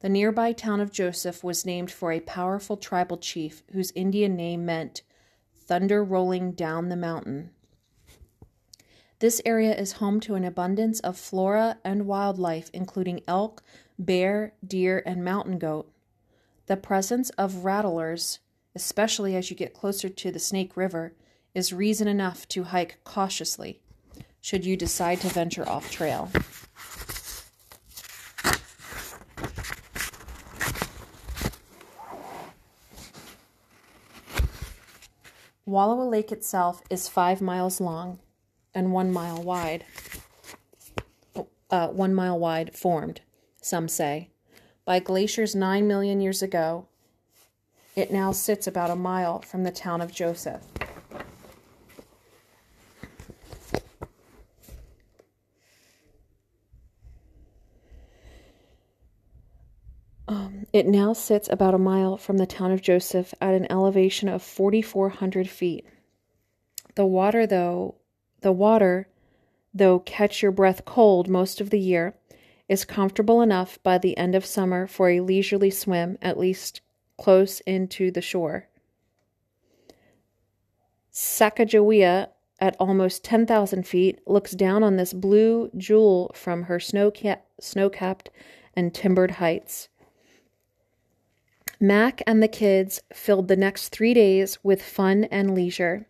The 0.00 0.10
nearby 0.10 0.52
town 0.52 0.78
of 0.78 0.92
Joseph 0.92 1.42
was 1.42 1.64
named 1.64 1.90
for 1.90 2.12
a 2.12 2.20
powerful 2.20 2.76
tribal 2.76 3.16
chief 3.16 3.62
whose 3.72 3.92
Indian 3.92 4.36
name 4.36 4.66
meant 4.66 5.00
thunder 5.54 6.04
rolling 6.04 6.52
down 6.52 6.90
the 6.90 6.96
mountain. 6.96 7.52
This 9.20 9.40
area 9.46 9.74
is 9.74 9.92
home 9.92 10.20
to 10.20 10.34
an 10.34 10.44
abundance 10.44 11.00
of 11.00 11.16
flora 11.16 11.78
and 11.82 12.06
wildlife, 12.06 12.68
including 12.74 13.22
elk, 13.26 13.62
bear, 13.98 14.52
deer, 14.62 15.02
and 15.06 15.24
mountain 15.24 15.58
goat. 15.58 15.90
The 16.66 16.76
presence 16.76 17.30
of 17.38 17.64
rattlers, 17.64 18.40
especially 18.74 19.36
as 19.36 19.50
you 19.50 19.56
get 19.56 19.74
closer 19.74 20.08
to 20.08 20.30
the 20.30 20.38
Snake 20.38 20.76
River, 20.76 21.14
is 21.54 21.72
reason 21.72 22.06
enough 22.06 22.46
to 22.48 22.64
hike 22.64 22.98
cautiously 23.04 23.80
should 24.40 24.64
you 24.64 24.76
decide 24.76 25.20
to 25.20 25.28
venture 25.28 25.68
off 25.68 25.90
trail. 25.90 26.30
Wallowa 35.70 36.10
Lake 36.10 36.32
itself 36.32 36.82
is 36.90 37.08
five 37.08 37.40
miles 37.40 37.80
long 37.80 38.18
and 38.74 38.92
one 38.92 39.12
mile 39.12 39.40
wide. 39.42 39.84
Uh, 41.70 41.86
one 41.88 42.12
mile 42.12 42.36
wide, 42.36 42.74
formed, 42.74 43.20
some 43.62 43.86
say, 43.86 44.30
by 44.84 44.98
glaciers 44.98 45.54
nine 45.54 45.86
million 45.86 46.20
years 46.20 46.42
ago. 46.42 46.88
It 47.96 48.12
now 48.12 48.30
sits 48.30 48.66
about 48.66 48.90
a 48.90 48.96
mile 48.96 49.40
from 49.40 49.64
the 49.64 49.72
town 49.72 50.00
of 50.00 50.12
Joseph. 50.12 50.62
Um, 60.28 60.66
it 60.72 60.86
now 60.86 61.12
sits 61.12 61.48
about 61.50 61.74
a 61.74 61.78
mile 61.78 62.16
from 62.16 62.38
the 62.38 62.46
town 62.46 62.70
of 62.70 62.80
Joseph 62.80 63.34
at 63.40 63.54
an 63.54 63.66
elevation 63.70 64.28
of 64.28 64.42
4,400 64.44 65.48
feet. 65.48 65.84
The 66.94 67.04
water, 67.04 67.48
though, 67.48 67.96
the 68.40 68.52
water, 68.52 69.08
though 69.74 69.98
catch 69.98 70.42
your 70.42 70.52
breath 70.52 70.84
cold 70.84 71.28
most 71.28 71.60
of 71.60 71.70
the 71.70 71.80
year, 71.80 72.14
is 72.68 72.84
comfortable 72.84 73.42
enough 73.42 73.82
by 73.82 73.98
the 73.98 74.16
end 74.16 74.36
of 74.36 74.46
summer 74.46 74.86
for 74.86 75.10
a 75.10 75.20
leisurely 75.20 75.70
swim, 75.70 76.16
at 76.22 76.38
least 76.38 76.80
close 77.20 77.60
into 77.60 78.10
the 78.10 78.22
shore. 78.22 78.66
Sacagawea, 81.12 82.28
at 82.58 82.76
almost 82.80 83.22
10,000 83.24 83.86
feet, 83.86 84.20
looks 84.26 84.52
down 84.52 84.82
on 84.82 84.96
this 84.96 85.12
blue 85.12 85.70
jewel 85.76 86.30
from 86.34 86.64
her 86.64 86.80
snow 86.80 87.10
capped 87.10 88.30
and 88.74 88.94
timbered 88.94 89.32
heights. 89.32 89.88
Mac 91.78 92.22
and 92.26 92.42
the 92.42 92.48
kids 92.48 93.02
filled 93.12 93.48
the 93.48 93.56
next 93.56 93.88
three 93.88 94.14
days 94.14 94.58
with 94.62 94.82
fun 94.82 95.24
and 95.24 95.54
leisure. 95.54 96.06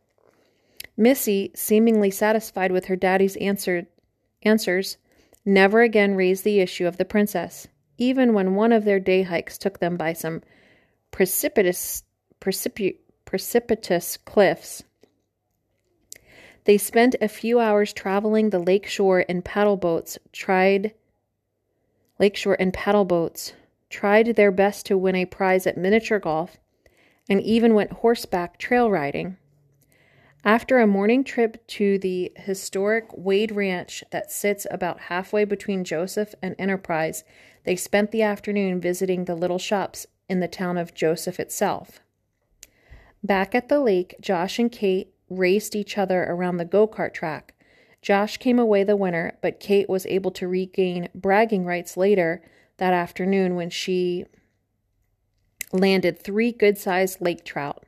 Missy, 0.97 1.51
seemingly 1.55 2.11
satisfied 2.11 2.73
with 2.73 2.87
her 2.87 2.97
daddy's 2.97 3.37
answered, 3.37 3.87
answers, 4.43 4.97
never 5.45 5.83
again 5.83 6.15
raised 6.15 6.45
the 6.45 6.61
issue 6.61 6.87
of 6.87 6.99
the 6.99 7.05
princess, 7.05 7.69
even 7.99 8.35
when 8.35 8.55
one 8.55 8.73
of 8.73 8.85
their 8.85 9.01
day 9.01 9.23
hikes 9.23 9.57
took 9.59 9.79
them 9.79 9.97
by 9.97 10.13
some 10.13 10.43
precipitous, 11.11 12.03
precipi- 12.41 12.99
precipitous 13.25 14.17
cliffs. 14.17 14.83
They 16.65 16.79
spent 16.79 17.17
a 17.21 17.29
few 17.29 17.59
hours 17.59 17.93
traveling 17.93 18.51
the 18.51 18.59
lake 18.59 18.87
shore 18.87 19.21
in 19.21 19.43
paddle 19.43 19.77
boats, 19.77 20.19
tried 20.33 20.93
lakeshore 22.19 22.57
and 22.61 22.73
paddle 22.73 23.07
boats, 23.07 23.55
tried 23.89 24.37
their 24.37 24.53
best 24.53 24.87
to 24.87 24.99
win 24.99 25.17
a 25.17 25.25
prize 25.25 25.67
at 25.67 25.79
miniature 25.79 26.19
golf, 26.19 26.59
and 27.29 27.41
even 27.41 27.75
went 27.75 27.93
horseback 27.93 28.59
trail 28.59 28.91
riding. 28.91 29.37
After 30.45 30.79
a 30.79 30.87
morning 30.87 31.23
trip 31.25 31.67
to 31.69 31.99
the 31.99 32.33
historic 32.37 33.07
Wade 33.13 33.53
Ranch 33.53 34.03
that 34.11 34.31
sits 34.31 34.67
about 34.71 35.01
halfway 35.01 35.45
between 35.45 35.85
Joseph 35.85 36.35
and 36.43 36.55
Enterprise, 36.59 37.25
they 37.65 37.77
spent 37.77 38.11
the 38.11 38.23
afternoon 38.23 38.81
visiting 38.81 39.25
the 39.25 39.35
little 39.35 39.59
shops 39.59 40.07
in 40.31 40.41
the 40.41 40.49
town 40.49 40.79
of 40.79 40.95
Joseph 40.95 41.41
itself. 41.41 42.01
Back 43.23 43.55
at 43.55 43.69
the 43.69 43.81
lake, 43.81 44.15
Josh 44.21 44.59
and 44.59 44.71
Kate 44.71 45.13
raced 45.29 45.77
each 45.77 45.99
other 45.99 46.23
around 46.23 46.57
the 46.57 46.65
go 46.65 46.87
kart 46.89 47.13
track. 47.13 47.55
Josh 48.01 48.39
came 48.39 48.59
away 48.59 48.83
the 48.83 48.97
winner, 48.97 49.37
but 49.43 49.61
Kate 49.61 49.89
was 49.89 50.07
able 50.07 50.31
to 50.31 50.49
regain 50.49 51.09
bragging 51.15 51.67
rights 51.67 51.97
later 51.97 52.43
that 52.79 52.95
afternoon 52.95 53.57
when 53.57 53.69
she 53.69 54.25
landed 55.73 56.19
three 56.19 56.51
good 56.51 56.79
sized 56.79 57.21
lake 57.21 57.45
trout. 57.45 57.85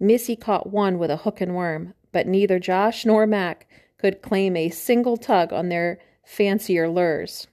Missy 0.00 0.36
caught 0.36 0.70
one 0.70 0.98
with 0.98 1.10
a 1.10 1.18
hook 1.18 1.40
and 1.40 1.54
worm, 1.54 1.94
but 2.12 2.26
neither 2.26 2.58
Josh 2.58 3.04
nor 3.04 3.26
Mac 3.26 3.66
could 3.98 4.22
claim 4.22 4.56
a 4.56 4.70
single 4.70 5.16
tug 5.16 5.52
on 5.52 5.68
their 5.68 5.98
fancier 6.24 6.88
lures. 6.88 7.48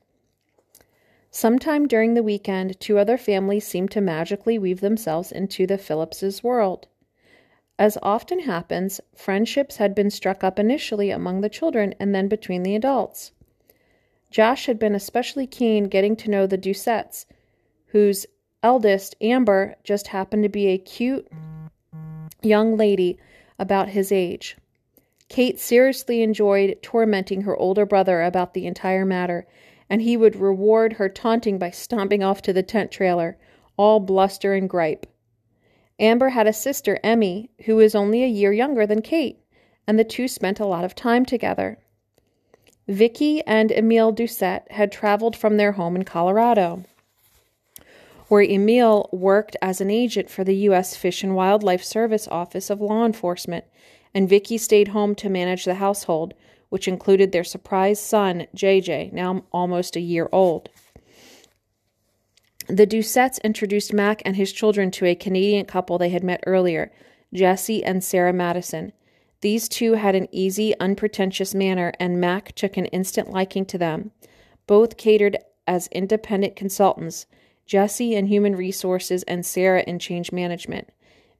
Sometime 1.35 1.85
during 1.85 2.13
the 2.13 2.23
weekend, 2.23 2.79
two 2.79 2.97
other 2.97 3.17
families 3.17 3.67
seemed 3.67 3.91
to 3.91 3.99
magically 3.99 4.57
weave 4.57 4.79
themselves 4.79 5.33
into 5.33 5.67
the 5.67 5.77
Phillipses' 5.77 6.41
world. 6.41 6.87
As 7.77 7.97
often 8.01 8.39
happens, 8.39 9.01
friendships 9.13 9.75
had 9.75 9.93
been 9.93 10.09
struck 10.09 10.45
up 10.45 10.57
initially 10.57 11.11
among 11.11 11.41
the 11.41 11.49
children 11.49 11.93
and 11.99 12.15
then 12.15 12.29
between 12.29 12.63
the 12.63 12.73
adults. 12.73 13.33
Josh 14.31 14.67
had 14.67 14.79
been 14.79 14.95
especially 14.95 15.45
keen 15.45 15.89
getting 15.89 16.15
to 16.15 16.31
know 16.31 16.47
the 16.47 16.57
Doucettes, 16.57 17.25
whose 17.87 18.25
eldest, 18.63 19.13
Amber, 19.19 19.75
just 19.83 20.07
happened 20.07 20.43
to 20.43 20.49
be 20.49 20.67
a 20.67 20.77
cute 20.77 21.27
young 22.43 22.77
lady 22.77 23.19
about 23.59 23.89
his 23.89 24.09
age. 24.09 24.55
Kate 25.27 25.59
seriously 25.59 26.23
enjoyed 26.23 26.77
tormenting 26.81 27.41
her 27.41 27.57
older 27.57 27.85
brother 27.85 28.21
about 28.21 28.53
the 28.53 28.65
entire 28.65 29.03
matter, 29.03 29.45
and 29.89 30.01
he 30.01 30.17
would 30.17 30.35
reward 30.35 30.93
her 30.93 31.09
taunting 31.09 31.57
by 31.57 31.69
stomping 31.69 32.23
off 32.23 32.41
to 32.41 32.53
the 32.53 32.63
tent 32.63 32.91
trailer, 32.91 33.37
all 33.77 33.99
bluster 33.99 34.53
and 34.53 34.69
gripe. 34.69 35.05
Amber 35.99 36.29
had 36.29 36.47
a 36.47 36.53
sister, 36.53 36.99
Emmy, 37.03 37.49
who 37.65 37.75
was 37.75 37.95
only 37.95 38.23
a 38.23 38.27
year 38.27 38.51
younger 38.51 38.85
than 38.85 39.01
Kate, 39.01 39.39
and 39.87 39.97
the 39.97 40.03
two 40.03 40.27
spent 40.27 40.59
a 40.59 40.65
lot 40.65 40.83
of 40.83 40.95
time 40.95 41.25
together. 41.25 41.77
Vicky 42.87 43.41
and 43.47 43.71
Emile 43.71 44.13
Doucette 44.13 44.69
had 44.71 44.91
traveled 44.91 45.35
from 45.35 45.57
their 45.57 45.73
home 45.73 45.95
in 45.95 46.03
Colorado, 46.03 46.83
where 48.27 48.43
Emile 48.43 49.09
worked 49.11 49.55
as 49.61 49.81
an 49.81 49.89
agent 49.89 50.29
for 50.29 50.43
the 50.43 50.55
U.S. 50.55 50.95
Fish 50.95 51.23
and 51.23 51.35
Wildlife 51.35 51.83
Service 51.83 52.27
Office 52.27 52.69
of 52.69 52.81
Law 52.81 53.05
Enforcement, 53.05 53.65
and 54.13 54.29
Vicky 54.29 54.57
stayed 54.57 54.89
home 54.89 55.15
to 55.15 55.29
manage 55.29 55.65
the 55.65 55.75
household, 55.75 56.33
which 56.75 56.89
included 56.89 57.31
their 57.31 57.45
surprise 57.45 58.01
son, 58.01 58.47
JJ, 58.53 59.13
now 59.13 59.45
almost 59.53 59.95
a 59.95 60.01
year 60.01 60.27
old. 60.33 60.67
The 62.67 62.85
Doucettes 62.85 63.41
introduced 63.45 63.93
Mac 63.93 64.21
and 64.25 64.35
his 64.35 64.51
children 64.51 64.91
to 64.91 65.05
a 65.05 65.15
Canadian 65.15 65.67
couple 65.67 65.97
they 65.97 66.09
had 66.09 66.21
met 66.21 66.43
earlier, 66.45 66.91
Jesse 67.33 67.81
and 67.81 68.03
Sarah 68.03 68.33
Madison. 68.33 68.91
These 69.39 69.69
two 69.69 69.93
had 69.93 70.15
an 70.15 70.27
easy, 70.33 70.77
unpretentious 70.77 71.55
manner, 71.55 71.93
and 71.97 72.19
Mac 72.19 72.51
took 72.55 72.75
an 72.75 72.87
instant 72.87 73.31
liking 73.31 73.65
to 73.67 73.77
them. 73.77 74.11
Both 74.67 74.97
catered 74.97 75.37
as 75.65 75.87
independent 75.93 76.57
consultants, 76.57 77.25
Jesse 77.65 78.15
in 78.15 78.25
human 78.25 78.53
resources 78.53 79.23
and 79.23 79.45
Sarah 79.45 79.85
in 79.87 79.97
change 79.97 80.33
management. 80.33 80.89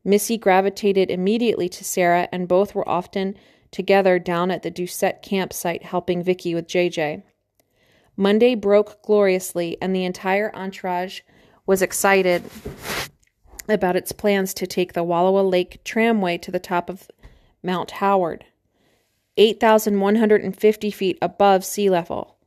Missy 0.02 0.38
gravitated 0.38 1.12
immediately 1.12 1.68
to 1.68 1.84
Sarah, 1.84 2.30
and 2.32 2.48
both 2.48 2.74
were 2.74 2.88
often 2.88 3.36
together 3.76 4.18
down 4.18 4.50
at 4.52 4.64
the 4.64 4.72
Doucette 4.72 5.22
campsite 5.22 5.84
helping 5.84 6.24
Vicky 6.24 6.56
with 6.56 6.66
JJ. 6.66 7.22
Monday 8.16 8.56
broke 8.56 9.04
gloriously, 9.04 9.78
and 9.82 9.94
the 9.94 10.06
entire 10.06 10.50
entourage 10.56 11.20
was 11.66 11.82
excited 11.82 12.42
about 13.68 13.98
its 13.98 14.14
plans 14.14 14.54
to 14.54 14.66
take 14.66 14.94
the 14.94 15.04
Wallowa 15.04 15.48
Lake 15.52 15.84
tramway 15.84 16.38
to 16.38 16.52
the 16.52 16.60
top 16.60 16.90
of 16.90 17.12
Mount 17.62 17.92
Howard, 17.92 18.46
8,150 19.36 20.92
feet 20.92 21.18
above 21.22 21.66
sea 21.66 21.90
level. 21.90 22.38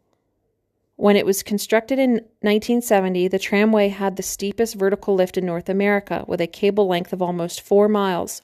When 0.96 1.14
it 1.14 1.26
was 1.26 1.42
constructed 1.42 1.98
in 1.98 2.12
1970, 2.40 3.28
the 3.28 3.38
tramway 3.38 3.88
had 3.88 4.16
the 4.16 4.22
steepest 4.22 4.76
vertical 4.76 5.14
lift 5.14 5.36
in 5.36 5.44
North 5.44 5.68
America, 5.68 6.24
with 6.26 6.40
a 6.40 6.46
cable 6.46 6.88
length 6.88 7.12
of 7.12 7.20
almost 7.20 7.60
four 7.60 7.86
miles. 7.86 8.40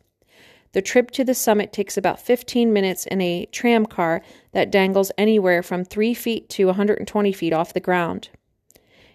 The 0.75 0.83
trip 0.83 1.13
to 1.13 1.23
the 1.23 1.35
summit 1.35 1.73
takes 1.73 1.97
about 1.97 2.19
15 2.19 2.73
minutes 2.73 3.07
in 3.07 3.21
a 3.21 3.47
tram 3.47 3.87
car 3.87 4.23
that 4.51 4.73
dangles 4.73 5.13
anywhere 5.17 5.63
from 5.63 5.85
3 5.85 6.13
feet 6.15 6.49
to 6.51 6.67
120 6.67 7.33
feet 7.33 7.53
off 7.53 7.73
the 7.73 7.79
ground. 7.79 8.29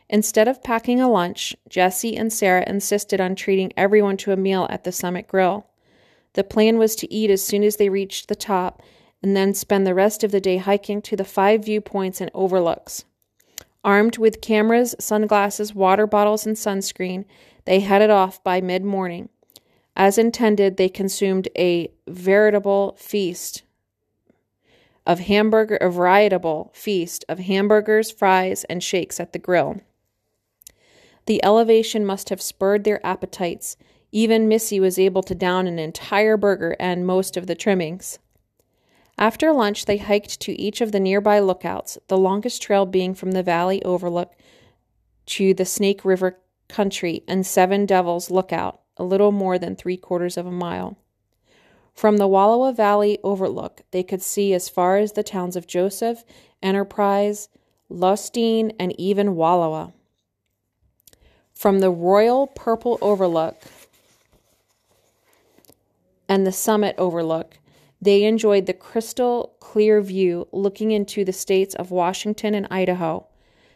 Instead 0.10 0.48
of 0.48 0.64
packing 0.64 1.02
a 1.02 1.10
lunch, 1.10 1.58
Jesse 1.68 2.16
and 2.16 2.32
Sarah 2.32 2.64
insisted 2.66 3.20
on 3.20 3.36
treating 3.36 3.74
everyone 3.76 4.16
to 4.18 4.32
a 4.32 4.38
meal 4.38 4.68
at 4.70 4.86
the 4.86 4.94
summit 4.94 5.28
grill. 5.28 5.68
The 6.32 6.46
plan 6.46 6.78
was 6.78 6.96
to 6.96 7.14
eat 7.14 7.30
as 7.30 7.44
soon 7.44 7.64
as 7.64 7.76
they 7.76 7.90
reached 7.90 8.30
the 8.30 8.36
top 8.38 8.82
and 9.22 9.36
then 9.36 9.54
spend 9.54 9.86
the 9.86 9.94
rest 9.94 10.24
of 10.24 10.32
the 10.32 10.40
day 10.40 10.58
hiking 10.58 11.02
to 11.02 11.18
the 11.18 11.26
five 11.26 11.66
viewpoints 11.66 12.22
and 12.22 12.32
overlooks. 12.34 13.04
Armed 13.84 14.18
with 14.18 14.40
cameras, 14.40 14.96
sunglasses, 14.98 15.76
water 15.76 16.08
bottles, 16.08 16.48
and 16.48 16.56
sunscreen, 16.56 17.26
they 17.66 17.82
headed 17.82 18.10
off 18.10 18.42
by 18.46 18.62
mid 18.62 18.86
morning. 18.86 19.28
As 20.00 20.18
intended, 20.18 20.78
they 20.78 20.88
consumed 20.88 21.50
a 21.58 21.92
veritable 22.08 22.96
feast 22.98 23.64
of 25.06 25.20
hamburger, 25.20 25.76
a 25.76 25.92
veritable 25.92 26.72
feast 26.74 27.26
of 27.28 27.40
hamburgers, 27.40 28.10
fries, 28.10 28.64
and 28.70 28.82
shakes 28.82 29.20
at 29.20 29.34
the 29.34 29.40
grill. 29.40 29.82
The 31.26 31.44
elevation 31.44 32.06
must 32.06 32.30
have 32.30 32.42
spurred 32.42 32.86
their 32.86 33.06
appetites. 33.06 33.76
Even 34.14 34.48
Missy 34.48 34.80
was 34.80 34.98
able 34.98 35.22
to 35.24 35.36
down 35.36 35.68
an 35.68 35.80
entire 35.80 36.38
burger 36.38 36.78
and 36.80 37.06
most 37.06 37.36
of 37.36 37.48
the 37.48 37.54
trimmings. 37.54 38.20
After 39.18 39.52
lunch, 39.52 39.84
they 39.84 39.98
hiked 39.98 40.40
to 40.40 40.54
each 40.54 40.80
of 40.80 40.94
the 40.94 41.02
nearby 41.02 41.40
lookouts, 41.40 41.98
the 42.08 42.18
longest 42.18 42.62
trail 42.62 42.86
being 42.86 43.14
from 43.14 43.32
the 43.32 43.44
valley 43.44 43.84
overlook 43.84 44.34
to 45.26 45.54
the 45.54 45.66
Snake 45.66 46.06
River 46.06 46.40
country 46.70 47.26
and 47.28 47.46
Seven 47.46 47.86
Devils 47.86 48.32
Lookout, 48.32 48.79
a 49.00 49.04
little 49.04 49.32
more 49.32 49.58
than 49.58 49.76
three 49.76 49.98
quarters 49.98 50.38
of 50.38 50.46
a 50.46 50.52
mile. 50.52 50.98
From 51.94 52.18
the 52.18 52.28
Wallowa 52.28 52.76
Valley 52.76 53.18
overlook, 53.24 53.82
they 53.92 54.04
could 54.04 54.22
see 54.22 54.54
as 54.54 54.70
far 54.70 54.98
as 54.98 55.14
the 55.14 55.24
towns 55.24 55.56
of 55.56 55.68
Joseph, 55.68 56.24
Enterprise, 56.62 57.50
Lostine, 57.90 58.74
and 58.80 58.98
even 59.00 59.36
Wallowa. 59.36 59.94
From 61.54 61.80
the 61.80 61.90
Royal 61.90 62.48
Purple 62.48 62.98
Overlook 63.02 63.62
and 66.30 66.46
the 66.48 66.52
Summit 66.52 66.96
Overlook, 66.98 67.58
they 68.02 68.24
enjoyed 68.24 68.66
the 68.66 68.74
crystal 68.74 69.56
clear 69.60 70.02
view 70.02 70.48
looking 70.54 70.92
into 70.92 71.26
the 71.26 71.34
states 71.34 71.76
of 71.76 71.92
Washington 71.92 72.56
and 72.56 72.68
Idaho. 72.72 73.28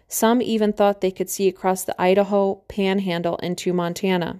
Some 0.07 0.41
even 0.41 0.71
thought 0.71 1.01
they 1.01 1.11
could 1.11 1.29
see 1.29 1.47
across 1.47 1.83
the 1.83 2.01
Idaho 2.01 2.61
panhandle 2.67 3.35
into 3.37 3.73
Montana. 3.73 4.39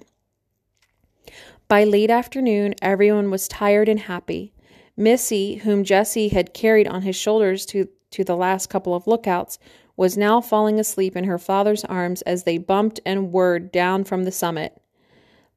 By 1.73 1.85
late 1.85 2.11
afternoon, 2.11 2.75
everyone 2.83 3.31
was 3.31 3.47
tired 3.47 3.89
and 3.89 4.01
happy. 4.01 4.53
Missy, 4.95 5.55
whom 5.55 5.83
Jesse 5.83 6.27
had 6.27 6.53
carried 6.53 6.87
on 6.87 7.01
his 7.01 7.15
shoulders 7.15 7.65
to, 7.65 7.89
to 8.11 8.23
the 8.23 8.35
last 8.35 8.69
couple 8.69 8.93
of 8.93 9.07
lookouts, 9.07 9.57
was 9.97 10.15
now 10.15 10.39
falling 10.39 10.79
asleep 10.79 11.15
in 11.15 11.23
her 11.23 11.39
father's 11.39 11.83
arms 11.85 12.21
as 12.21 12.43
they 12.43 12.59
bumped 12.59 12.99
and 13.07 13.31
whirred 13.31 13.71
down 13.71 14.03
from 14.03 14.23
the 14.23 14.31
summit. 14.31 14.79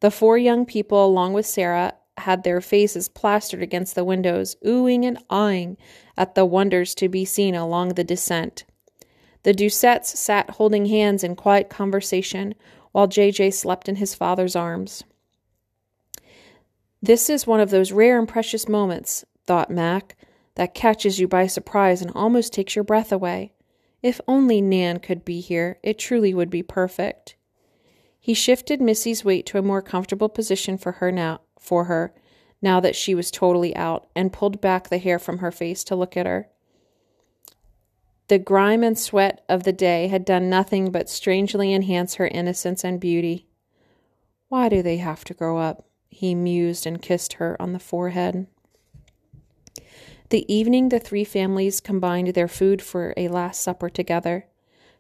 The 0.01 0.11
four 0.11 0.39
young 0.39 0.64
people, 0.64 1.05
along 1.05 1.35
with 1.35 1.45
Sarah, 1.45 1.93
had 2.17 2.45
their 2.45 2.62
faces 2.62 3.11
plastered 3.11 3.61
against 3.61 3.95
the 3.95 4.03
windows, 4.03 4.57
oohing 4.64 5.05
and 5.05 5.19
awing 5.29 5.77
at 6.17 6.35
the 6.35 6.47
wonders 6.47 6.95
to 6.95 7.11
be 7.11 7.27
seen 7.27 7.55
along 7.55 7.91
the 7.91 8.05
descent. 8.05 8.64
The 9.43 9.53
Doucettes 9.53 10.17
sat 10.17 10.49
holding 10.49 10.87
hands 10.87 11.23
in 11.23 11.37
quiet 11.37 11.69
conversation 11.69 12.55
while 12.93 13.07
JJ 13.07 13.53
slept 13.53 13.87
in 13.87 13.97
his 13.97 14.14
father's 14.14 14.57
arms. 14.57 15.05
This 17.03 17.29
is 17.31 17.47
one 17.47 17.61
of 17.61 17.71
those 17.71 17.93
rare 17.93 18.19
and 18.19 18.29
precious 18.29 18.69
moments, 18.69 19.25
thought 19.47 19.71
Mac, 19.71 20.17
that 20.55 20.75
catches 20.75 21.21
you 21.21 21.29
by 21.29 21.47
surprise 21.47 22.03
and 22.03 22.11
almost 22.15 22.53
takes 22.53 22.75
your 22.75 22.85
breath 22.85 23.13
away. 23.13 23.53
If 24.03 24.21
only 24.27 24.61
Nan 24.61 24.99
could 24.99 25.25
be 25.25 25.41
here, 25.41 25.79
it 25.83 25.99
truly 25.99 26.33
would 26.35 26.51
be 26.51 26.63
perfect. 26.63 27.37
He 28.19 28.35
shifted 28.35 28.81
Missy's 28.81 29.25
weight 29.25 29.47
to 29.47 29.59
a 29.59 29.63
more 29.63 29.83
comfortable 29.83 30.29
position 30.29 30.79
for 30.79 30.93
her 30.93 31.13
now 31.13 31.41
for 31.59 31.85
her 31.85 32.15
now 32.63 32.81
that 32.81 32.97
she 32.97 33.15
was 33.15 33.31
totally 33.31 33.77
out 33.77 34.09
and 34.17 34.33
pulled 34.33 34.61
back 34.61 34.89
the 34.89 34.99
hair 34.99 35.19
from 35.19 35.39
her 35.39 35.51
face 35.51 35.85
to 35.85 35.97
look 35.97 36.17
at 36.17 36.27
her. 36.27 36.49
The 38.29 38.39
grime 38.39 38.83
and 38.83 38.99
sweat 38.99 39.45
of 39.49 39.63
the 39.63 39.73
day 39.73 40.09
had 40.09 40.25
done 40.25 40.51
nothing 40.51 40.91
but 40.91 41.09
strangely 41.09 41.73
enhance 41.73 42.17
her 42.17 42.27
innocence 42.27 42.83
and 42.83 42.99
beauty. 42.99 43.47
Why 44.49 44.69
do 44.69 44.83
they 44.83 44.97
have 44.97 45.25
to 45.27 45.35
grow 45.35 45.59
up? 45.59 45.87
He 46.17 46.35
mused 46.35 46.87
and 46.87 47.03
kissed 47.03 47.35
her 47.35 47.61
on 47.61 47.73
the 47.73 47.79
forehead. 47.79 48.47
The 50.31 50.53
evening 50.53 50.89
the 50.89 50.99
three 50.99 51.25
families 51.25 51.81
combined 51.81 52.29
their 52.29 52.49
food 52.49 52.83
for 52.83 53.12
a 53.17 53.29
last 53.29 53.61
supper 53.61 53.89
together. 53.89 54.47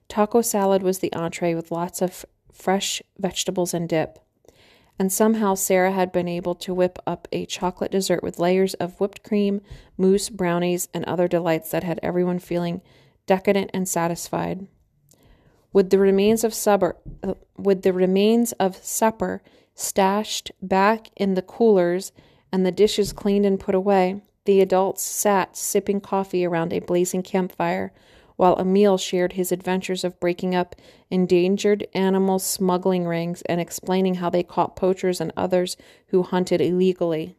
Taco 0.08 0.42
salad 0.42 0.82
was 0.82 0.98
the 0.98 1.12
entree 1.12 1.54
with 1.54 1.72
lots 1.72 2.02
of 2.02 2.24
fresh 2.52 3.02
vegetables 3.18 3.72
and 3.74 3.88
dip 3.88 4.18
and 4.98 5.12
somehow 5.12 5.54
Sarah 5.54 5.92
had 5.92 6.10
been 6.10 6.28
able 6.28 6.54
to 6.56 6.74
whip 6.74 6.98
up 7.06 7.28
a 7.30 7.46
chocolate 7.46 7.90
dessert 7.90 8.22
with 8.22 8.38
layers 8.38 8.74
of 8.74 8.98
whipped 8.98 9.22
cream, 9.22 9.60
mousse, 9.98 10.30
brownies, 10.30 10.88
and 10.94 11.04
other 11.04 11.28
delights 11.28 11.70
that 11.70 11.84
had 11.84 12.00
everyone 12.02 12.38
feeling 12.38 12.80
decadent 13.26 13.70
and 13.74 13.88
satisfied. 13.88 14.66
With 15.72 15.90
the 15.90 15.98
remains 15.98 16.44
of 16.44 16.54
supper, 16.54 16.96
uh, 17.22 17.34
with 17.58 17.82
the 17.82 17.92
remains 17.92 18.52
of 18.52 18.76
supper 18.76 19.42
stashed 19.76 20.50
back 20.60 21.10
in 21.16 21.34
the 21.34 21.42
coolers 21.42 22.10
and 22.50 22.66
the 22.66 22.72
dishes 22.72 23.12
cleaned 23.12 23.46
and 23.46 23.60
put 23.60 23.74
away, 23.74 24.20
the 24.46 24.60
adults 24.60 25.02
sat 25.02 25.56
sipping 25.56 26.00
coffee 26.00 26.44
around 26.44 26.72
a 26.72 26.80
blazing 26.80 27.22
campfire 27.22 27.92
while 28.36 28.58
Emil 28.58 28.98
shared 28.98 29.34
his 29.34 29.52
adventures 29.52 30.04
of 30.04 30.18
breaking 30.20 30.54
up 30.54 30.76
endangered 31.10 31.86
animal 31.94 32.38
smuggling 32.38 33.06
rings 33.06 33.42
and 33.42 33.60
explaining 33.60 34.16
how 34.16 34.30
they 34.30 34.42
caught 34.42 34.76
poachers 34.76 35.20
and 35.20 35.32
others 35.36 35.76
who 36.08 36.22
hunted 36.22 36.60
illegally. 36.60 37.34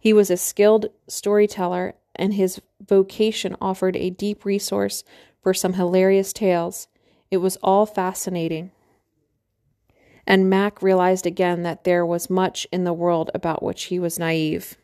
He 0.00 0.12
was 0.12 0.30
a 0.30 0.36
skilled 0.36 0.86
storyteller, 1.08 1.94
and 2.14 2.34
his 2.34 2.60
vocation 2.80 3.56
offered 3.60 3.96
a 3.96 4.10
deep 4.10 4.44
resource 4.44 5.02
for 5.42 5.52
some 5.52 5.74
hilarious 5.74 6.32
tales. 6.32 6.86
It 7.30 7.38
was 7.38 7.56
all 7.62 7.86
fascinating. 7.86 8.70
And 10.28 10.50
Mac 10.50 10.82
realized 10.82 11.24
again 11.24 11.62
that 11.62 11.84
there 11.84 12.04
was 12.04 12.28
much 12.28 12.66
in 12.70 12.84
the 12.84 12.92
world 12.92 13.30
about 13.32 13.62
which 13.62 13.84
he 13.84 13.98
was 13.98 14.18
naive. 14.18 14.76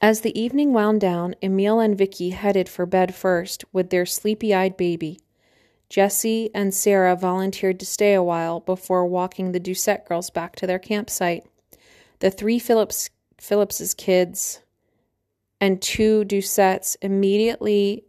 As 0.00 0.22
the 0.22 0.38
evening 0.40 0.72
wound 0.72 1.02
down, 1.02 1.34
Emil 1.42 1.78
and 1.78 1.96
Vicky 1.96 2.30
headed 2.30 2.66
for 2.66 2.86
bed 2.86 3.14
first 3.14 3.62
with 3.74 3.90
their 3.90 4.06
sleepy 4.06 4.54
eyed 4.54 4.78
baby. 4.78 5.20
Jessie 5.90 6.50
and 6.54 6.72
Sarah 6.72 7.14
volunteered 7.14 7.78
to 7.80 7.86
stay 7.86 8.14
a 8.14 8.22
while 8.22 8.60
before 8.60 9.06
walking 9.06 9.52
the 9.52 9.60
Doucette 9.60 10.06
girls 10.06 10.30
back 10.30 10.56
to 10.56 10.66
their 10.66 10.78
campsite. 10.78 11.44
The 12.20 12.30
three 12.30 12.58
Phillips 12.58 13.10
Phillips's 13.36 13.92
kids 13.92 14.60
and 15.60 15.82
two 15.82 16.24
Doucettes 16.24 16.96
immediately 17.02 18.04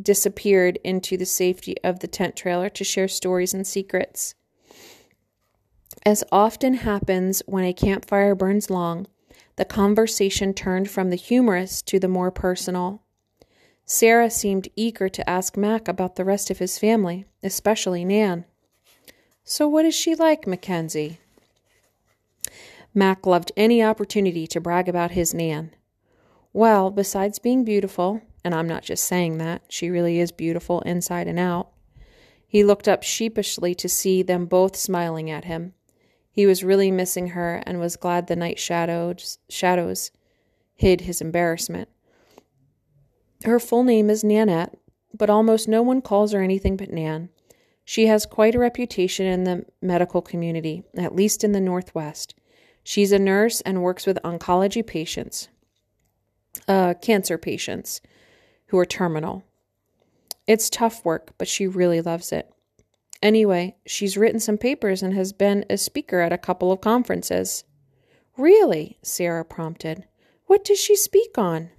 disappeared 0.00 0.78
into 0.84 1.16
the 1.16 1.26
safety 1.26 1.76
of 1.84 2.00
the 2.00 2.08
tent 2.08 2.36
trailer 2.36 2.68
to 2.68 2.84
share 2.84 3.08
stories 3.08 3.54
and 3.54 3.66
secrets. 3.66 4.34
As 6.04 6.24
often 6.30 6.74
happens 6.74 7.42
when 7.46 7.64
a 7.64 7.72
campfire 7.72 8.34
burns 8.34 8.68
long, 8.68 9.06
the 9.56 9.64
conversation 9.64 10.52
turned 10.52 10.90
from 10.90 11.10
the 11.10 11.16
humorous 11.16 11.80
to 11.82 11.98
the 11.98 12.08
more 12.08 12.30
personal. 12.30 13.02
Sarah 13.86 14.30
seemed 14.30 14.68
eager 14.76 15.08
to 15.08 15.28
ask 15.28 15.56
Mac 15.56 15.88
about 15.88 16.16
the 16.16 16.24
rest 16.24 16.50
of 16.50 16.58
his 16.58 16.78
family, 16.78 17.26
especially 17.42 18.04
Nan. 18.04 18.44
So, 19.44 19.68
what 19.68 19.84
is 19.84 19.94
she 19.94 20.14
like, 20.14 20.46
Mackenzie? 20.46 21.18
Mac 22.94 23.26
loved 23.26 23.52
any 23.56 23.82
opportunity 23.82 24.46
to 24.46 24.60
brag 24.60 24.88
about 24.88 25.10
his 25.10 25.34
Nan. 25.34 25.70
Well, 26.52 26.90
besides 26.90 27.38
being 27.38 27.64
beautiful, 27.64 28.22
and 28.44 28.54
I'm 28.54 28.68
not 28.68 28.82
just 28.82 29.04
saying 29.04 29.38
that, 29.38 29.62
she 29.68 29.88
really 29.88 30.20
is 30.20 30.30
beautiful 30.30 30.82
inside 30.82 31.26
and 31.26 31.38
out, 31.38 31.70
He 32.46 32.62
looked 32.62 32.86
up 32.86 33.02
sheepishly 33.02 33.74
to 33.74 33.88
see 33.88 34.22
them 34.22 34.46
both 34.46 34.76
smiling 34.76 35.30
at 35.30 35.46
him. 35.46 35.72
He 36.30 36.46
was 36.46 36.62
really 36.62 36.90
missing 36.90 37.28
her 37.28 37.62
and 37.66 37.80
was 37.80 37.96
glad 37.96 38.26
the 38.26 38.36
night 38.36 38.58
shadows, 38.58 39.38
shadows 39.48 40.10
hid 40.74 41.00
his 41.00 41.20
embarrassment. 41.20 41.88
Her 43.44 43.58
full 43.58 43.82
name 43.82 44.10
is 44.10 44.22
Nanette, 44.22 44.76
but 45.16 45.30
almost 45.30 45.66
no 45.66 45.82
one 45.82 46.02
calls 46.02 46.32
her 46.32 46.42
anything 46.42 46.76
but 46.76 46.92
Nan. 46.92 47.30
She 47.84 48.06
has 48.06 48.26
quite 48.26 48.54
a 48.54 48.58
reputation 48.58 49.26
in 49.26 49.44
the 49.44 49.64
medical 49.82 50.22
community, 50.22 50.84
at 50.96 51.14
least 51.14 51.44
in 51.44 51.52
the 51.52 51.60
Northwest. 51.60 52.34
She's 52.82 53.12
a 53.12 53.18
nurse 53.18 53.60
and 53.62 53.82
works 53.82 54.06
with 54.06 54.18
oncology 54.24 54.86
patients, 54.86 55.48
uh, 56.68 56.94
cancer 56.94 57.38
patients 57.38 58.00
who 58.66 58.78
are 58.78 58.86
terminal. 58.86 59.44
It's 60.46 60.70
tough 60.70 61.04
work, 61.04 61.32
but 61.38 61.48
she 61.48 61.66
really 61.66 62.00
loves 62.00 62.32
it. 62.32 62.52
Anyway, 63.22 63.76
she's 63.86 64.16
written 64.16 64.38
some 64.38 64.58
papers 64.58 65.02
and 65.02 65.14
has 65.14 65.32
been 65.32 65.64
a 65.70 65.78
speaker 65.78 66.20
at 66.20 66.32
a 66.32 66.38
couple 66.38 66.70
of 66.70 66.80
conferences. 66.80 67.64
Really? 68.36 68.98
Sarah 69.02 69.44
prompted. 69.44 70.04
What 70.46 70.64
does 70.64 70.78
she 70.78 70.94
speak 70.96 71.38
on? 71.38 71.70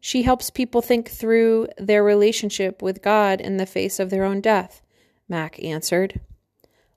She 0.00 0.22
helps 0.22 0.50
people 0.50 0.82
think 0.82 1.10
through 1.10 1.68
their 1.76 2.02
relationship 2.02 2.80
with 2.80 3.02
God 3.02 3.40
in 3.40 3.56
the 3.56 3.66
face 3.66 3.98
of 3.98 4.08
their 4.08 4.24
own 4.24 4.40
death, 4.40 4.80
Mac 5.28 5.62
answered. 5.62 6.20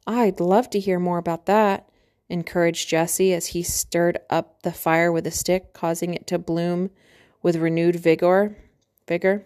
I'd 0.06 0.40
love 0.40 0.70
to 0.70 0.80
hear 0.80 1.00
more 1.00 1.18
about 1.18 1.46
that, 1.48 1.90
encouraged 2.30 2.88
Jesse 2.88 3.34
as 3.34 3.48
he 3.48 3.64
stirred 3.64 4.20
up 4.30 4.62
the 4.62 4.72
fire 4.72 5.12
with 5.12 5.28
a 5.28 5.32
stick, 5.32 5.74
causing 5.74 6.14
it 6.14 6.28
to 6.28 6.38
bloom 6.38 6.92
with 7.42 7.56
renewed 7.56 7.96
vigor. 7.96 8.56
Vigor. 9.10 9.44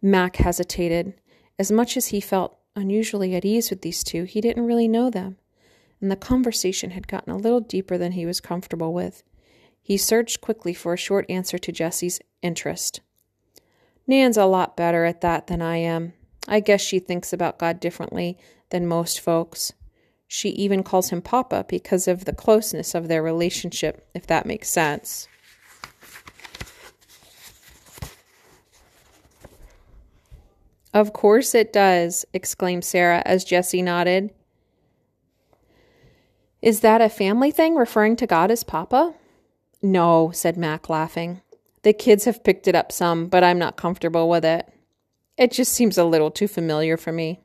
Mac 0.00 0.36
hesitated. 0.36 1.14
As 1.58 1.72
much 1.72 1.96
as 1.96 2.06
he 2.06 2.20
felt 2.20 2.56
unusually 2.76 3.34
at 3.34 3.44
ease 3.44 3.68
with 3.68 3.82
these 3.82 4.04
two, 4.04 4.24
he 4.24 4.40
didn't 4.40 4.64
really 4.64 4.86
know 4.86 5.10
them, 5.10 5.38
and 6.00 6.10
the 6.10 6.16
conversation 6.16 6.92
had 6.92 7.08
gotten 7.08 7.32
a 7.32 7.36
little 7.36 7.60
deeper 7.60 7.98
than 7.98 8.12
he 8.12 8.24
was 8.24 8.40
comfortable 8.40 8.94
with. 8.94 9.24
He 9.82 9.96
searched 9.96 10.40
quickly 10.40 10.72
for 10.72 10.94
a 10.94 10.98
short 10.98 11.26
answer 11.28 11.58
to 11.58 11.72
Jesse's 11.72 12.20
interest. 12.42 13.00
Nan's 14.06 14.36
a 14.36 14.46
lot 14.46 14.76
better 14.76 15.04
at 15.04 15.20
that 15.22 15.48
than 15.48 15.60
I 15.60 15.78
am. 15.78 16.12
I 16.46 16.60
guess 16.60 16.80
she 16.80 17.00
thinks 17.00 17.32
about 17.32 17.58
God 17.58 17.80
differently 17.80 18.38
than 18.70 18.86
most 18.86 19.18
folks. 19.18 19.72
She 20.28 20.50
even 20.50 20.84
calls 20.84 21.10
him 21.10 21.22
Papa 21.22 21.66
because 21.68 22.06
of 22.06 22.24
the 22.24 22.32
closeness 22.32 22.94
of 22.94 23.08
their 23.08 23.22
relationship, 23.22 24.08
if 24.14 24.28
that 24.28 24.46
makes 24.46 24.68
sense. 24.68 25.26
Of 30.96 31.12
course 31.12 31.54
it 31.54 31.74
does, 31.74 32.24
exclaimed 32.32 32.82
Sarah 32.82 33.22
as 33.26 33.44
Jessie 33.44 33.82
nodded. 33.82 34.30
Is 36.62 36.80
that 36.80 37.02
a 37.02 37.10
family 37.10 37.50
thing, 37.50 37.74
referring 37.74 38.16
to 38.16 38.26
God 38.26 38.50
as 38.50 38.64
Papa? 38.64 39.12
No, 39.82 40.30
said 40.32 40.56
Mac, 40.56 40.88
laughing. 40.88 41.42
The 41.82 41.92
kids 41.92 42.24
have 42.24 42.42
picked 42.42 42.66
it 42.66 42.74
up 42.74 42.90
some, 42.90 43.26
but 43.26 43.44
I'm 43.44 43.58
not 43.58 43.76
comfortable 43.76 44.30
with 44.30 44.42
it. 44.42 44.72
It 45.36 45.52
just 45.52 45.74
seems 45.74 45.98
a 45.98 46.04
little 46.04 46.30
too 46.30 46.48
familiar 46.48 46.96
for 46.96 47.12
me. 47.12 47.40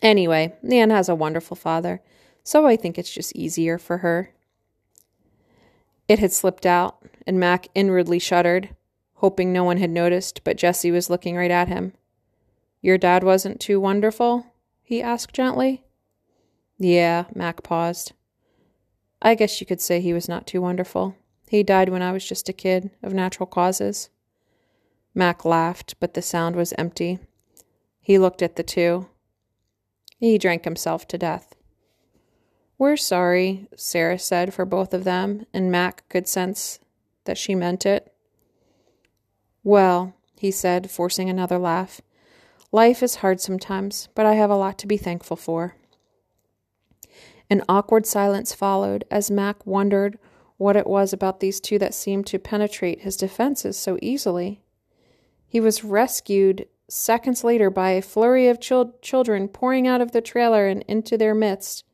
Anyway, 0.00 0.54
Nan 0.62 0.88
has 0.88 1.10
a 1.10 1.14
wonderful 1.14 1.54
father, 1.54 2.00
so 2.44 2.64
I 2.64 2.76
think 2.76 2.96
it's 2.96 3.12
just 3.12 3.36
easier 3.36 3.76
for 3.76 3.98
her. 3.98 4.32
It 6.08 6.18
had 6.18 6.32
slipped 6.32 6.64
out, 6.64 6.96
and 7.26 7.38
Mac 7.38 7.68
inwardly 7.74 8.18
shuddered, 8.18 8.70
hoping 9.16 9.52
no 9.52 9.64
one 9.64 9.76
had 9.76 9.90
noticed, 9.90 10.44
but 10.44 10.56
Jessie 10.56 10.90
was 10.90 11.10
looking 11.10 11.36
right 11.36 11.50
at 11.50 11.68
him. 11.68 11.92
Your 12.80 12.98
dad 12.98 13.24
wasn't 13.24 13.60
too 13.60 13.80
wonderful? 13.80 14.46
he 14.82 15.02
asked 15.02 15.34
gently. 15.34 15.84
Yeah, 16.78 17.24
Mac 17.34 17.62
paused. 17.62 18.12
I 19.20 19.34
guess 19.34 19.60
you 19.60 19.66
could 19.66 19.80
say 19.80 20.00
he 20.00 20.12
was 20.12 20.28
not 20.28 20.46
too 20.46 20.60
wonderful. 20.60 21.16
He 21.48 21.62
died 21.62 21.88
when 21.88 22.02
I 22.02 22.12
was 22.12 22.26
just 22.26 22.48
a 22.48 22.52
kid, 22.52 22.90
of 23.02 23.12
natural 23.12 23.46
causes. 23.46 24.10
Mac 25.14 25.44
laughed, 25.44 25.96
but 25.98 26.14
the 26.14 26.22
sound 26.22 26.54
was 26.54 26.72
empty. 26.78 27.18
He 28.00 28.18
looked 28.18 28.42
at 28.42 28.56
the 28.56 28.62
two. 28.62 29.08
He 30.18 30.38
drank 30.38 30.64
himself 30.64 31.06
to 31.08 31.18
death. 31.18 31.54
We're 32.78 32.96
sorry, 32.96 33.66
Sarah 33.76 34.18
said 34.18 34.54
for 34.54 34.64
both 34.64 34.94
of 34.94 35.04
them, 35.04 35.46
and 35.52 35.70
Mac 35.70 36.08
could 36.08 36.28
sense 36.28 36.78
that 37.24 37.36
she 37.36 37.54
meant 37.54 37.84
it. 37.84 38.14
Well, 39.64 40.14
he 40.36 40.52
said, 40.52 40.90
forcing 40.90 41.28
another 41.28 41.58
laugh, 41.58 42.00
Life 42.70 43.02
is 43.02 43.16
hard 43.16 43.40
sometimes, 43.40 44.08
but 44.14 44.26
I 44.26 44.34
have 44.34 44.50
a 44.50 44.56
lot 44.56 44.78
to 44.78 44.86
be 44.86 44.98
thankful 44.98 45.36
for. 45.36 45.76
An 47.48 47.62
awkward 47.66 48.04
silence 48.04 48.54
followed 48.54 49.04
as 49.10 49.30
Mac 49.30 49.66
wondered 49.66 50.18
what 50.58 50.76
it 50.76 50.86
was 50.86 51.12
about 51.12 51.40
these 51.40 51.60
two 51.60 51.78
that 51.78 51.94
seemed 51.94 52.26
to 52.26 52.38
penetrate 52.38 53.00
his 53.00 53.16
defenses 53.16 53.78
so 53.78 53.98
easily. 54.02 54.60
He 55.46 55.60
was 55.60 55.82
rescued 55.82 56.66
seconds 56.88 57.42
later 57.42 57.70
by 57.70 57.90
a 57.90 58.02
flurry 58.02 58.48
of 58.48 58.60
chil- 58.60 58.94
children 59.00 59.48
pouring 59.48 59.86
out 59.86 60.02
of 60.02 60.12
the 60.12 60.20
trailer 60.20 60.66
and 60.66 60.84
into 60.86 61.16
their 61.16 61.34
midst. 61.34 61.84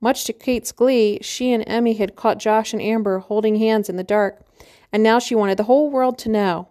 Much 0.00 0.24
to 0.24 0.32
Kate's 0.32 0.72
glee, 0.72 1.18
she 1.20 1.52
and 1.52 1.62
Emmy 1.68 1.92
had 1.92 2.16
caught 2.16 2.38
Josh 2.38 2.72
and 2.72 2.82
Amber 2.82 3.18
holding 3.18 3.56
hands 3.56 3.88
in 3.88 3.96
the 3.96 4.02
dark, 4.02 4.44
and 4.90 5.04
now 5.04 5.20
she 5.20 5.36
wanted 5.36 5.56
the 5.58 5.64
whole 5.64 5.90
world 5.90 6.18
to 6.18 6.28
know. 6.28 6.69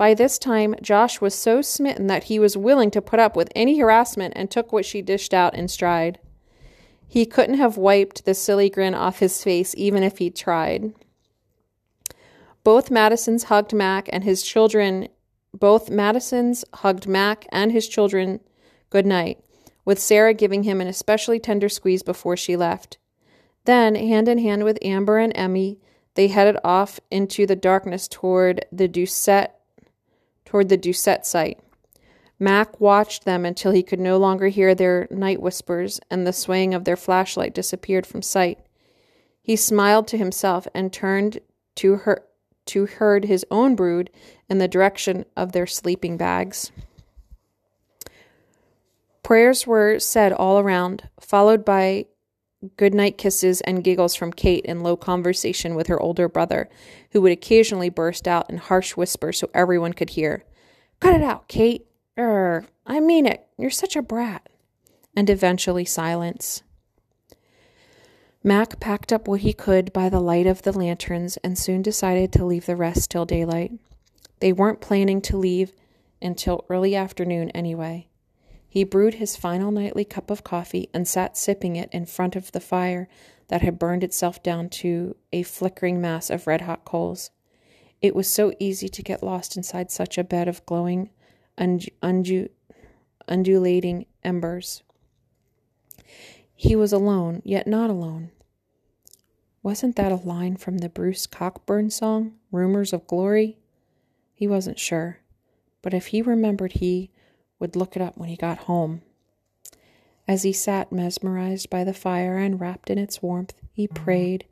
By 0.00 0.14
this 0.14 0.38
time, 0.38 0.76
Josh 0.80 1.20
was 1.20 1.34
so 1.34 1.60
smitten 1.60 2.06
that 2.06 2.24
he 2.24 2.38
was 2.38 2.56
willing 2.56 2.90
to 2.92 3.02
put 3.02 3.20
up 3.20 3.36
with 3.36 3.52
any 3.54 3.78
harassment 3.78 4.32
and 4.34 4.50
took 4.50 4.72
what 4.72 4.86
she 4.86 5.02
dished 5.02 5.34
out 5.34 5.54
in 5.54 5.68
stride. 5.68 6.18
He 7.06 7.26
couldn't 7.26 7.58
have 7.58 7.76
wiped 7.76 8.24
the 8.24 8.32
silly 8.32 8.70
grin 8.70 8.94
off 8.94 9.18
his 9.18 9.44
face 9.44 9.74
even 9.76 10.02
if 10.02 10.16
he'd 10.16 10.34
tried. 10.34 10.94
Both 12.64 12.90
Madisons 12.90 13.44
hugged 13.44 13.74
Mac 13.74 14.08
and 14.10 14.24
his 14.24 14.40
children. 14.40 15.08
Both 15.52 15.90
Madisons 15.90 16.64
hugged 16.76 17.06
Mac 17.06 17.44
and 17.52 17.70
his 17.70 17.86
children 17.86 18.40
good 18.88 19.04
night, 19.04 19.44
with 19.84 19.98
Sarah 19.98 20.32
giving 20.32 20.62
him 20.62 20.80
an 20.80 20.86
especially 20.86 21.38
tender 21.38 21.68
squeeze 21.68 22.02
before 22.02 22.38
she 22.38 22.56
left. 22.56 22.96
Then, 23.66 23.96
hand 23.96 24.28
in 24.28 24.38
hand 24.38 24.64
with 24.64 24.78
Amber 24.80 25.18
and 25.18 25.36
Emmy, 25.36 25.78
they 26.14 26.28
headed 26.28 26.56
off 26.64 27.00
into 27.10 27.44
the 27.44 27.54
darkness 27.54 28.08
toward 28.08 28.64
the 28.72 28.88
Doucette 28.88 29.50
toward 30.50 30.68
the 30.68 30.76
Doucette 30.76 31.24
site. 31.24 31.60
Mac 32.40 32.80
watched 32.80 33.24
them 33.24 33.44
until 33.44 33.70
he 33.70 33.84
could 33.84 34.00
no 34.00 34.16
longer 34.16 34.48
hear 34.48 34.74
their 34.74 35.06
night 35.08 35.40
whispers, 35.40 36.00
and 36.10 36.26
the 36.26 36.32
swaying 36.32 36.74
of 36.74 36.84
their 36.84 36.96
flashlight 36.96 37.54
disappeared 37.54 38.04
from 38.04 38.20
sight. 38.20 38.58
He 39.40 39.54
smiled 39.54 40.08
to 40.08 40.18
himself 40.18 40.66
and 40.74 40.92
turned 40.92 41.38
to 41.76 41.98
her 41.98 42.24
to 42.66 42.86
herd 42.86 43.26
his 43.26 43.46
own 43.48 43.76
brood 43.76 44.10
in 44.48 44.58
the 44.58 44.66
direction 44.66 45.24
of 45.36 45.52
their 45.52 45.68
sleeping 45.68 46.16
bags. 46.16 46.72
Prayers 49.22 49.68
were 49.68 50.00
said 50.00 50.32
all 50.32 50.58
around, 50.58 51.08
followed 51.20 51.64
by 51.64 52.06
goodnight 52.76 53.18
kisses 53.18 53.60
and 53.62 53.84
giggles 53.84 54.14
from 54.14 54.32
Kate 54.32 54.64
in 54.64 54.80
low 54.80 54.96
conversation 54.96 55.74
with 55.74 55.86
her 55.86 56.00
older 56.00 56.28
brother, 56.28 56.68
who 57.12 57.20
would 57.22 57.32
occasionally 57.32 57.88
burst 57.88 58.28
out 58.28 58.50
in 58.50 58.58
harsh 58.58 58.96
whispers 58.96 59.38
so 59.38 59.50
everyone 59.54 59.92
could 59.92 60.10
hear. 60.10 60.44
Cut 61.00 61.14
it 61.14 61.22
out, 61.22 61.48
Kate. 61.48 61.86
Er, 62.18 62.66
I 62.86 63.00
mean 63.00 63.26
it. 63.26 63.46
You're 63.56 63.70
such 63.70 63.96
a 63.96 64.02
brat. 64.02 64.48
And 65.16 65.30
eventually 65.30 65.84
silence. 65.84 66.62
Mac 68.42 68.80
packed 68.80 69.12
up 69.12 69.28
what 69.28 69.40
he 69.40 69.52
could 69.52 69.92
by 69.92 70.08
the 70.08 70.20
light 70.20 70.46
of 70.46 70.62
the 70.62 70.72
lanterns 70.72 71.36
and 71.38 71.58
soon 71.58 71.82
decided 71.82 72.32
to 72.32 72.44
leave 72.44 72.66
the 72.66 72.76
rest 72.76 73.10
till 73.10 73.26
daylight. 73.26 73.72
They 74.40 74.52
weren't 74.52 74.80
planning 74.80 75.20
to 75.22 75.36
leave 75.36 75.72
until 76.22 76.64
early 76.68 76.96
afternoon 76.96 77.50
anyway. 77.50 78.09
He 78.70 78.84
brewed 78.84 79.14
his 79.14 79.36
final 79.36 79.72
nightly 79.72 80.04
cup 80.04 80.30
of 80.30 80.44
coffee 80.44 80.88
and 80.94 81.06
sat 81.06 81.36
sipping 81.36 81.74
it 81.74 81.88
in 81.90 82.06
front 82.06 82.36
of 82.36 82.52
the 82.52 82.60
fire 82.60 83.08
that 83.48 83.62
had 83.62 83.80
burned 83.80 84.04
itself 84.04 84.40
down 84.44 84.68
to 84.68 85.16
a 85.32 85.42
flickering 85.42 86.00
mass 86.00 86.30
of 86.30 86.46
red 86.46 86.60
hot 86.60 86.84
coals. 86.84 87.32
It 88.00 88.14
was 88.14 88.28
so 88.28 88.54
easy 88.60 88.88
to 88.88 89.02
get 89.02 89.24
lost 89.24 89.56
inside 89.56 89.90
such 89.90 90.16
a 90.16 90.22
bed 90.22 90.46
of 90.46 90.64
glowing, 90.66 91.10
undu- 91.58 92.50
undulating 93.26 94.06
embers. 94.22 94.84
He 96.54 96.76
was 96.76 96.92
alone, 96.92 97.42
yet 97.44 97.66
not 97.66 97.90
alone. 97.90 98.30
Wasn't 99.64 99.96
that 99.96 100.12
a 100.12 100.14
line 100.14 100.56
from 100.56 100.78
the 100.78 100.88
Bruce 100.88 101.26
Cockburn 101.26 101.90
song, 101.90 102.34
Rumors 102.52 102.92
of 102.92 103.08
Glory? 103.08 103.58
He 104.32 104.46
wasn't 104.46 104.78
sure, 104.78 105.18
but 105.82 105.92
if 105.92 106.08
he 106.08 106.22
remembered, 106.22 106.74
he 106.74 107.10
would 107.60 107.76
look 107.76 107.94
it 107.94 108.02
up 108.02 108.16
when 108.16 108.28
he 108.28 108.36
got 108.36 108.58
home. 108.58 109.02
As 110.26 110.42
he 110.42 110.52
sat 110.52 110.90
mesmerized 110.90 111.70
by 111.70 111.84
the 111.84 111.94
fire 111.94 112.38
and 112.38 112.60
wrapped 112.60 112.90
in 112.90 112.98
its 112.98 113.22
warmth, 113.22 113.54
he 113.72 113.86
prayed, 113.86 114.46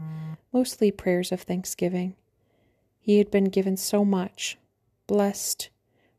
mostly 0.52 0.90
prayers 0.90 1.32
of 1.32 1.43
thanksgiving. 1.43 2.14
He 3.01 3.18
had 3.18 3.30
been 3.30 3.47
given 3.47 3.76
so 3.76 4.05
much. 4.05 4.59
Blessed 5.06 5.70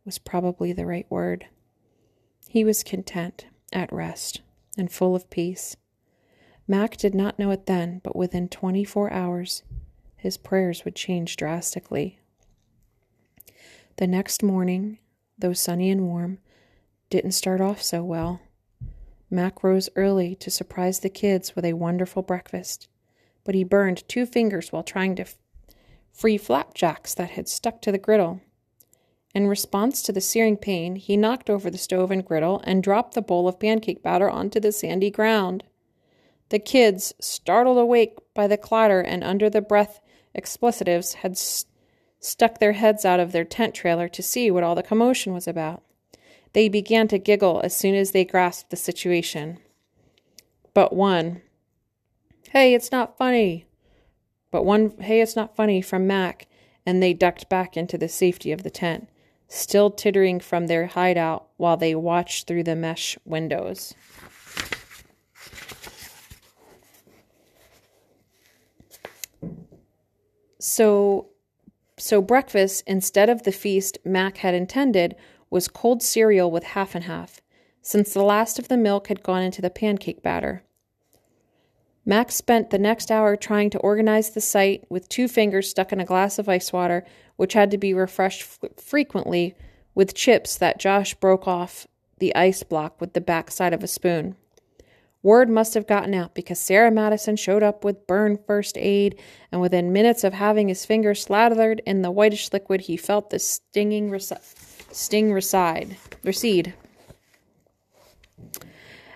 was 0.06 0.18
probably 0.18 0.74
the 0.74 0.86
right 0.86 1.06
word. 1.10 1.46
He 2.48 2.64
was 2.64 2.84
content, 2.84 3.46
at 3.72 3.94
rest, 3.94 4.42
and 4.78 4.92
full 4.92 5.16
of 5.16 5.30
peace. 5.30 5.78
Mac 6.68 6.98
did 6.98 7.14
not 7.14 7.38
know 7.38 7.52
it 7.52 7.66
then, 7.66 8.02
but 8.04 8.16
within 8.16 8.48
24 8.48 9.12
hours, 9.12 9.64
his 10.16 10.38
prayers 10.38 10.86
would 10.86 10.96
change 10.96 11.36
drastically. 11.36 12.20
The 13.98 14.08
next 14.08 14.42
morning, 14.42 15.00
though 15.38 15.54
sunny 15.54 15.90
and 15.90 16.02
warm, 16.02 16.40
didn't 17.10 17.32
start 17.32 17.60
off 17.62 17.82
so 17.82 18.04
well. 18.04 18.42
Mac 19.32 19.64
rose 19.64 19.90
early 19.96 20.36
to 20.36 20.50
surprise 20.50 21.00
the 21.00 21.10
kids 21.10 21.56
with 21.56 21.66
a 21.66 21.74
wonderful 21.74 22.22
breakfast, 22.22 22.88
but 23.44 23.56
he 23.56 23.64
burned 23.64 24.08
two 24.08 24.26
fingers 24.26 24.72
while 24.72 24.84
trying 24.84 25.16
to 25.16 25.24
f- 25.24 25.36
free 26.12 26.38
flapjacks 26.38 27.14
that 27.14 27.32
had 27.32 27.48
stuck 27.48 27.82
to 27.82 27.92
the 27.92 27.98
griddle. 27.98 28.42
In 29.36 29.48
response 29.48 30.02
to 30.04 30.12
the 30.12 30.22
searing 30.22 30.58
pain, 30.58 30.96
he 30.96 31.16
knocked 31.16 31.50
over 31.50 31.70
the 31.70 31.78
stove 31.78 32.10
and 32.10 32.26
griddle 32.26 32.62
and 32.64 32.82
dropped 32.82 33.14
the 33.14 33.22
bowl 33.22 33.48
of 33.48 33.60
pancake 33.60 34.02
batter 34.02 34.30
onto 34.30 34.60
the 34.60 34.72
sandy 34.72 35.12
ground. 35.12 35.64
The 36.50 36.60
kids, 36.60 37.14
startled 37.20 37.78
awake 37.78 38.18
by 38.34 38.48
the 38.48 38.58
clatter 38.58 39.02
and 39.02 39.24
under 39.24 39.50
the 39.50 39.62
breath 39.62 40.00
explicitives, 40.34 41.16
had 41.16 41.38
st- 41.38 41.72
stuck 42.20 42.60
their 42.60 42.74
heads 42.74 43.06
out 43.06 43.20
of 43.20 43.32
their 43.32 43.46
tent 43.46 43.76
trailer 43.76 44.08
to 44.10 44.24
see 44.24 44.50
what 44.50 44.64
all 44.64 44.74
the 44.74 44.84
commotion 44.84 45.34
was 45.34 45.48
about. 45.48 45.84
They 46.54 46.70
began 46.70 47.08
to 47.10 47.18
giggle 47.18 47.62
as 47.64 47.76
soon 47.76 47.96
as 47.96 48.12
they 48.12 48.26
grasped 48.26 48.70
the 48.70 48.76
situation. 48.76 49.60
But 50.74 50.94
one, 50.94 51.42
hey, 52.52 52.74
it's 52.74 52.92
not 52.92 53.18
funny. 53.18 53.66
But 54.52 54.66
one, 54.66 54.94
hey, 55.00 55.22
it's 55.22 55.36
not 55.36 55.56
funny 55.56 55.82
from 55.82 56.08
Mac, 56.08 56.48
and 56.86 57.02
they 57.02 57.14
ducked 57.14 57.50
back 57.50 57.78
into 57.78 57.98
the 57.98 58.10
safety 58.10 58.52
of 58.52 58.64
the 58.64 58.72
tent 58.72 59.10
still 59.50 59.90
tittering 59.90 60.40
from 60.40 60.68
their 60.68 60.86
hideout 60.86 61.48
while 61.58 61.76
they 61.76 61.96
watched 61.96 62.48
through 62.48 62.64
the 62.64 62.76
mesh 62.76 63.18
windows. 63.26 63.94
So, 70.60 71.30
so 71.98 72.22
breakfast, 72.22 72.84
instead 72.86 73.30
of 73.30 73.44
the 73.44 73.52
feast 73.52 73.98
Mac 74.06 74.38
had 74.38 74.54
intended, 74.54 75.16
was 75.50 75.68
cold 75.68 76.04
cereal 76.04 76.52
with 76.52 76.64
half 76.64 76.96
and 76.96 77.06
half, 77.06 77.42
since 77.82 78.14
the 78.14 78.24
last 78.24 78.60
of 78.60 78.68
the 78.68 78.78
milk 78.78 79.08
had 79.08 79.24
gone 79.24 79.42
into 79.42 79.62
the 79.62 79.70
pancake 79.70 80.22
batter. 80.22 80.64
Max 82.06 82.36
spent 82.36 82.70
the 82.70 82.80
next 82.80 83.12
hour 83.12 83.36
trying 83.36 83.70
to 83.70 83.80
organize 83.80 84.32
the 84.32 84.42
site 84.42 84.84
with 84.90 85.10
two 85.10 85.28
fingers 85.28 85.70
stuck 85.70 85.92
in 85.92 86.00
a 86.00 86.06
glass 86.06 86.40
of 86.40 86.50
ice 86.50 86.74
water, 86.74 87.06
which 87.36 87.54
had 87.54 87.70
to 87.72 87.78
be 87.78 87.94
refreshed 87.94 88.42
f- 88.42 88.72
frequently 88.78 89.56
with 89.94 90.16
chips 90.16 90.58
that 90.58 90.80
Josh 90.80 91.14
broke 91.16 91.48
off 91.48 91.88
the 92.18 92.36
ice 92.36 92.64
block 92.64 93.00
with 93.00 93.14
the 93.14 93.22
back 93.22 93.52
side 93.52 93.74
of 93.74 93.84
a 93.84 93.88
spoon. 93.88 94.36
Word 95.22 95.50
must 95.50 95.74
have 95.74 95.86
gotten 95.86 96.14
out 96.14 96.34
because 96.34 96.60
Sarah 96.60 96.92
Madison 96.92 97.36
showed 97.36 97.62
up 97.62 97.84
with 97.84 98.08
burn 98.08 98.40
first 98.48 98.78
aid, 98.78 99.20
and 99.52 99.60
within 99.60 99.92
minutes 99.92 100.24
of 100.24 100.34
having 100.34 100.70
his 100.70 100.86
fingers 100.86 101.22
slathered 101.22 101.82
in 101.86 102.02
the 102.02 102.12
whitish 102.12 102.52
liquid, 102.54 102.82
he 102.82 102.96
felt 102.96 103.30
the 103.30 103.40
stinging 103.40 104.10
rec- 104.10 104.42
sting 104.92 105.32
recede. 105.34 105.98
recede. 106.24 106.74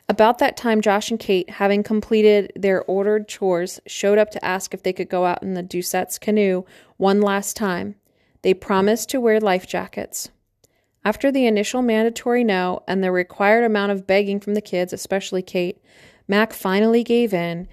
About 0.10 0.40
that 0.40 0.58
time, 0.58 0.82
Josh 0.82 1.10
and 1.12 1.20
Kate, 1.20 1.50
having 1.50 1.82
completed 1.82 2.52
their 2.56 2.84
ordered 2.84 3.28
chores, 3.28 3.80
showed 3.88 4.18
up 4.18 4.32
to 4.32 4.46
ask 4.46 4.74
if 4.74 4.84
they 4.84 4.94
could 4.94 5.10
go 5.10 5.26
out 5.26 5.42
in 5.42 5.54
the 5.54 5.64
Doucette's 5.64 6.20
canoe 6.20 6.66
one 6.98 7.22
last 7.22 7.56
time. 7.56 7.96
They 8.42 8.54
promised 8.54 9.10
to 9.10 9.22
wear 9.22 9.40
life 9.40 9.66
jackets. 9.66 10.30
After 11.06 11.32
the 11.32 11.46
initial 11.46 11.82
mandatory 11.82 12.44
no 12.44 12.84
and 12.88 13.04
the 13.04 13.12
required 13.12 13.64
amount 13.64 13.92
of 13.92 14.06
begging 14.06 14.40
from 14.40 14.54
the 14.54 14.62
kids, 14.62 14.94
especially 14.94 15.42
Kate, 15.42 15.82
Mac 16.28 16.54
finally 16.54 17.04
gave 17.04 17.34
in, 17.34 17.68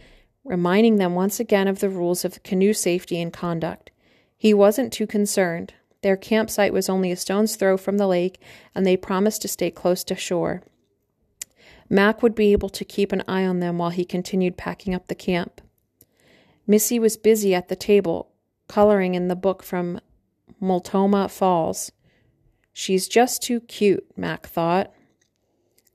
reminding 0.44 0.96
them 0.96 1.14
once 1.14 1.40
again 1.40 1.68
of 1.68 1.80
the 1.80 1.88
rules 1.88 2.24
of 2.24 2.42
canoe 2.42 2.72
safety 2.72 3.20
and 3.20 3.32
conduct. 3.32 3.90
He 4.36 4.54
wasn't 4.54 4.92
too 4.92 5.06
concerned. 5.06 5.74
Their 6.02 6.16
campsite 6.16 6.72
was 6.72 6.88
only 6.88 7.10
a 7.10 7.16
stone's 7.16 7.56
throw 7.56 7.76
from 7.76 7.98
the 7.98 8.06
lake, 8.06 8.40
and 8.74 8.86
they 8.86 8.96
promised 8.96 9.42
to 9.42 9.48
stay 9.48 9.70
close 9.70 10.02
to 10.04 10.14
shore. 10.14 10.62
Mac 11.88 12.22
would 12.22 12.34
be 12.34 12.52
able 12.52 12.68
to 12.70 12.84
keep 12.84 13.12
an 13.12 13.22
eye 13.26 13.44
on 13.44 13.60
them 13.60 13.76
while 13.76 13.90
he 13.90 14.04
continued 14.04 14.56
packing 14.56 14.94
up 14.94 15.08
the 15.08 15.14
camp. 15.14 15.60
Missy 16.66 16.98
was 16.98 17.16
busy 17.16 17.54
at 17.54 17.68
the 17.68 17.76
table, 17.76 18.30
coloring 18.68 19.14
in 19.14 19.28
the 19.28 19.36
book 19.36 19.62
from 19.62 20.00
Multnomah 20.60 21.28
Falls. 21.28 21.90
She's 22.72 23.08
just 23.08 23.42
too 23.42 23.60
cute, 23.60 24.06
Mac 24.16 24.46
thought, 24.46 24.92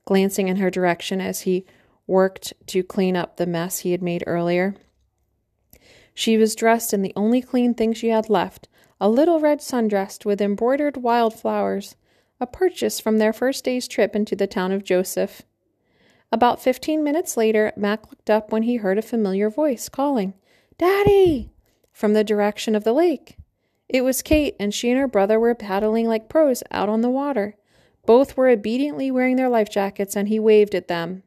glancing 0.04 0.48
in 0.48 0.56
her 0.56 0.70
direction 0.70 1.20
as 1.20 1.40
he 1.40 1.64
worked 2.06 2.52
to 2.66 2.82
clean 2.82 3.16
up 3.16 3.36
the 3.36 3.46
mess 3.46 3.78
he 3.80 3.92
had 3.92 4.02
made 4.02 4.22
earlier. 4.26 4.76
She 6.14 6.36
was 6.36 6.54
dressed 6.54 6.92
in 6.92 7.02
the 7.02 7.12
only 7.16 7.40
clean 7.42 7.74
thing 7.74 7.92
she 7.92 8.08
had 8.08 8.28
left 8.28 8.68
a 9.00 9.08
little 9.08 9.40
red 9.40 9.60
sundress 9.60 10.24
with 10.24 10.40
embroidered 10.40 10.96
wildflowers, 10.96 11.96
a 12.40 12.46
purchase 12.46 13.00
from 13.00 13.18
their 13.18 13.32
first 13.32 13.64
day's 13.64 13.88
trip 13.88 14.16
into 14.16 14.36
the 14.36 14.46
town 14.46 14.72
of 14.72 14.84
Joseph. 14.84 15.42
About 16.32 16.60
fifteen 16.60 17.04
minutes 17.04 17.36
later, 17.36 17.72
Mac 17.76 18.10
looked 18.10 18.30
up 18.30 18.50
when 18.50 18.64
he 18.64 18.76
heard 18.76 18.98
a 18.98 19.02
familiar 19.02 19.48
voice 19.50 19.88
calling, 19.88 20.34
Daddy! 20.78 21.52
from 21.92 22.12
the 22.12 22.24
direction 22.24 22.74
of 22.74 22.84
the 22.84 22.92
lake. 22.92 23.36
It 23.88 24.02
was 24.02 24.20
Kate, 24.20 24.56
and 24.58 24.74
she 24.74 24.90
and 24.90 24.98
her 24.98 25.08
brother 25.08 25.38
were 25.38 25.54
paddling 25.54 26.08
like 26.08 26.28
pros 26.28 26.62
out 26.70 26.88
on 26.88 27.00
the 27.00 27.08
water. 27.08 27.56
Both 28.04 28.36
were 28.36 28.48
obediently 28.48 29.10
wearing 29.10 29.36
their 29.36 29.48
life 29.48 29.70
jackets, 29.70 30.16
and 30.16 30.28
he 30.28 30.38
waved 30.38 30.74
at 30.74 30.88
them. 30.88 31.22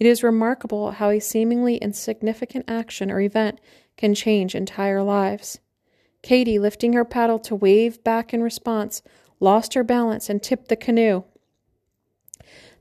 It 0.00 0.06
is 0.06 0.22
remarkable 0.22 0.90
how 0.92 1.10
a 1.10 1.20
seemingly 1.20 1.76
insignificant 1.76 2.64
action 2.68 3.10
or 3.10 3.20
event 3.20 3.60
can 3.96 4.14
change 4.14 4.54
entire 4.54 5.02
lives. 5.02 5.60
Katie, 6.22 6.58
lifting 6.58 6.92
her 6.92 7.04
paddle 7.04 7.38
to 7.40 7.54
wave 7.54 8.02
back 8.04 8.32
in 8.32 8.42
response, 8.42 9.02
lost 9.40 9.74
her 9.74 9.84
balance 9.84 10.30
and 10.30 10.42
tipped 10.42 10.68
the 10.68 10.76
canoe. 10.76 11.24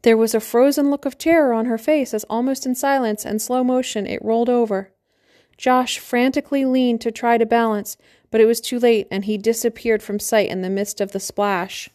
There 0.03 0.17
was 0.17 0.33
a 0.33 0.39
frozen 0.39 0.89
look 0.89 1.05
of 1.05 1.17
terror 1.17 1.53
on 1.53 1.65
her 1.65 1.77
face 1.77 2.13
as, 2.13 2.23
almost 2.25 2.65
in 2.65 2.75
silence 2.75 3.25
and 3.25 3.41
slow 3.41 3.63
motion, 3.63 4.07
it 4.07 4.23
rolled 4.23 4.49
over. 4.49 4.91
Josh 5.57 5.99
frantically 5.99 6.65
leaned 6.65 7.01
to 7.01 7.11
try 7.11 7.37
to 7.37 7.45
balance, 7.45 7.97
but 8.31 8.41
it 8.41 8.45
was 8.45 8.61
too 8.61 8.79
late 8.79 9.07
and 9.11 9.25
he 9.25 9.37
disappeared 9.37 10.01
from 10.01 10.19
sight 10.19 10.49
in 10.49 10.61
the 10.61 10.69
midst 10.69 11.01
of 11.01 11.11
the 11.11 11.19
splash. 11.19 11.89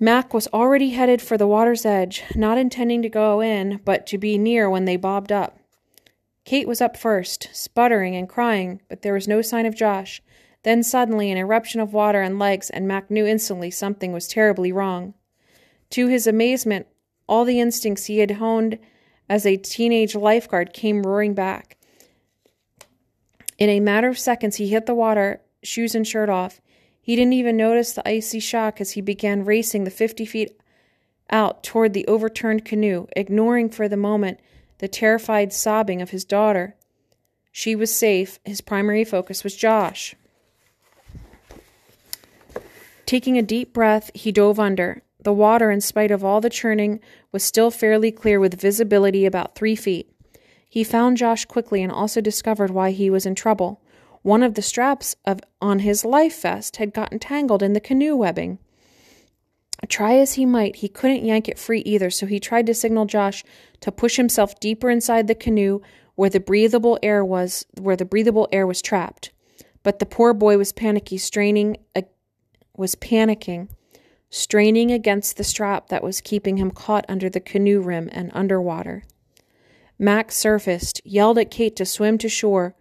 Mac 0.00 0.34
was 0.34 0.48
already 0.48 0.90
headed 0.90 1.22
for 1.22 1.38
the 1.38 1.46
water's 1.46 1.86
edge, 1.86 2.24
not 2.34 2.58
intending 2.58 3.02
to 3.02 3.08
go 3.08 3.40
in, 3.40 3.80
but 3.84 4.04
to 4.08 4.18
be 4.18 4.36
near 4.36 4.68
when 4.68 4.84
they 4.84 4.96
bobbed 4.96 5.30
up. 5.30 5.60
Kate 6.44 6.66
was 6.66 6.80
up 6.80 6.96
first, 6.96 7.48
sputtering 7.52 8.16
and 8.16 8.28
crying, 8.28 8.80
but 8.88 9.02
there 9.02 9.14
was 9.14 9.28
no 9.28 9.42
sign 9.42 9.66
of 9.66 9.76
Josh. 9.76 10.22
Then 10.64 10.82
suddenly 10.82 11.30
an 11.30 11.38
eruption 11.38 11.80
of 11.80 11.92
water 11.92 12.20
and 12.20 12.38
legs, 12.38 12.70
and 12.70 12.86
Mac 12.86 13.10
knew 13.10 13.26
instantly 13.26 13.70
something 13.70 14.12
was 14.12 14.28
terribly 14.28 14.72
wrong. 14.72 15.14
To 15.90 16.08
his 16.08 16.26
amazement, 16.26 16.86
all 17.26 17.44
the 17.44 17.60
instincts 17.60 18.06
he 18.06 18.18
had 18.18 18.32
honed 18.32 18.78
as 19.28 19.46
a 19.46 19.56
teenage 19.56 20.14
lifeguard 20.14 20.72
came 20.72 21.02
roaring 21.02 21.34
back. 21.34 21.76
In 23.58 23.68
a 23.68 23.80
matter 23.80 24.08
of 24.08 24.18
seconds, 24.18 24.56
he 24.56 24.68
hit 24.68 24.86
the 24.86 24.94
water, 24.94 25.40
shoes 25.62 25.94
and 25.94 26.06
shirt 26.06 26.28
off. 26.28 26.60
He 27.00 27.16
didn't 27.16 27.32
even 27.34 27.56
notice 27.56 27.92
the 27.92 28.08
icy 28.08 28.40
shock 28.40 28.80
as 28.80 28.92
he 28.92 29.00
began 29.00 29.44
racing 29.44 29.84
the 29.84 29.90
50 29.90 30.24
feet 30.24 30.60
out 31.30 31.62
toward 31.62 31.92
the 31.92 32.06
overturned 32.06 32.64
canoe, 32.64 33.06
ignoring 33.16 33.70
for 33.70 33.88
the 33.88 33.96
moment 33.96 34.40
the 34.82 34.88
terrified 34.88 35.52
sobbing 35.52 36.02
of 36.02 36.10
his 36.10 36.24
daughter. 36.24 36.74
She 37.52 37.76
was 37.76 37.94
safe. 37.94 38.40
His 38.44 38.60
primary 38.60 39.04
focus 39.04 39.44
was 39.44 39.54
Josh. 39.54 40.16
Taking 43.06 43.38
a 43.38 43.42
deep 43.42 43.72
breath, 43.72 44.10
he 44.12 44.32
dove 44.32 44.58
under. 44.58 45.02
The 45.20 45.32
water, 45.32 45.70
in 45.70 45.80
spite 45.80 46.10
of 46.10 46.24
all 46.24 46.40
the 46.40 46.50
churning, 46.50 46.98
was 47.30 47.44
still 47.44 47.70
fairly 47.70 48.10
clear 48.10 48.40
with 48.40 48.60
visibility 48.60 49.24
about 49.24 49.54
three 49.54 49.76
feet. 49.76 50.12
He 50.68 50.82
found 50.82 51.16
Josh 51.16 51.44
quickly 51.44 51.80
and 51.80 51.92
also 51.92 52.20
discovered 52.20 52.72
why 52.72 52.90
he 52.90 53.08
was 53.08 53.24
in 53.24 53.36
trouble. 53.36 53.80
One 54.22 54.42
of 54.42 54.54
the 54.54 54.62
straps 54.62 55.14
of, 55.24 55.38
on 55.60 55.78
his 55.78 56.04
life 56.04 56.42
vest 56.42 56.78
had 56.78 56.92
gotten 56.92 57.20
tangled 57.20 57.62
in 57.62 57.72
the 57.72 57.80
canoe 57.80 58.16
webbing. 58.16 58.58
Try 59.88 60.14
as 60.14 60.34
he 60.34 60.46
might, 60.46 60.76
he 60.76 60.88
couldn't 60.88 61.24
yank 61.24 61.48
it 61.48 61.58
free 61.58 61.80
either, 61.80 62.08
so 62.08 62.26
he 62.26 62.40
tried 62.40 62.66
to 62.66 62.74
signal 62.74 63.04
Josh 63.04 63.44
to 63.80 63.92
push 63.92 64.16
himself 64.16 64.58
deeper 64.58 64.88
inside 64.88 65.26
the 65.26 65.34
canoe 65.34 65.80
where 66.14 66.30
the 66.30 66.40
breathable 66.40 66.98
air 67.02 67.24
was 67.24 67.66
where 67.78 67.96
the 67.96 68.04
breathable 68.04 68.48
air 68.52 68.66
was 68.66 68.80
trapped. 68.80 69.32
But 69.82 69.98
the 69.98 70.06
poor 70.06 70.32
boy 70.32 70.56
was 70.56 70.72
panicky, 70.72 71.18
straining 71.18 71.76
was 72.76 72.94
panicking 72.94 73.68
straining 74.32 74.90
against 74.90 75.36
the 75.36 75.44
strap 75.44 75.88
that 75.88 76.02
was 76.02 76.22
keeping 76.22 76.56
him 76.56 76.70
caught 76.70 77.04
under 77.06 77.28
the 77.28 77.38
canoe 77.38 77.82
rim 77.82 78.08
and 78.12 78.30
underwater. 78.32 79.04
Mac 79.98 80.32
surfaced, 80.32 81.02
yelled 81.04 81.36
at 81.36 81.50
Kate 81.50 81.76
to 81.76 81.84
swim 81.84 82.16
to 82.16 82.30
shore, 82.30 82.74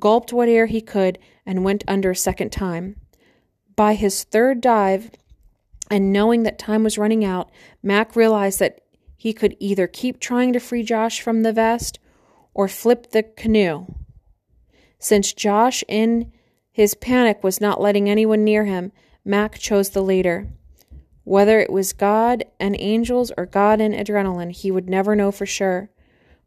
gulped 0.00 0.32
what 0.32 0.48
air 0.48 0.66
he 0.66 0.80
could, 0.80 1.16
and 1.46 1.64
went 1.64 1.84
under 1.86 2.10
a 2.10 2.16
second 2.16 2.50
time. 2.50 2.96
By 3.76 3.94
his 3.94 4.24
third 4.24 4.60
dive, 4.60 5.12
And 5.90 6.12
knowing 6.12 6.44
that 6.44 6.58
time 6.58 6.84
was 6.84 6.96
running 6.96 7.24
out, 7.24 7.50
Mac 7.82 8.14
realized 8.14 8.60
that 8.60 8.80
he 9.16 9.32
could 9.32 9.56
either 9.58 9.86
keep 9.86 10.20
trying 10.20 10.52
to 10.52 10.60
free 10.60 10.84
Josh 10.84 11.20
from 11.20 11.42
the 11.42 11.52
vest 11.52 11.98
or 12.54 12.68
flip 12.68 13.10
the 13.10 13.24
canoe. 13.24 13.86
Since 14.98 15.32
Josh, 15.32 15.82
in 15.88 16.32
his 16.70 16.94
panic, 16.94 17.42
was 17.42 17.60
not 17.60 17.80
letting 17.80 18.08
anyone 18.08 18.44
near 18.44 18.64
him, 18.64 18.92
Mac 19.24 19.58
chose 19.58 19.90
the 19.90 20.02
later. 20.02 20.48
Whether 21.24 21.60
it 21.60 21.72
was 21.72 21.92
God 21.92 22.44
and 22.58 22.76
angels 22.78 23.32
or 23.36 23.44
God 23.46 23.80
and 23.80 23.94
adrenaline, 23.94 24.52
he 24.52 24.70
would 24.70 24.88
never 24.88 25.14
know 25.16 25.32
for 25.32 25.46
sure. 25.46 25.90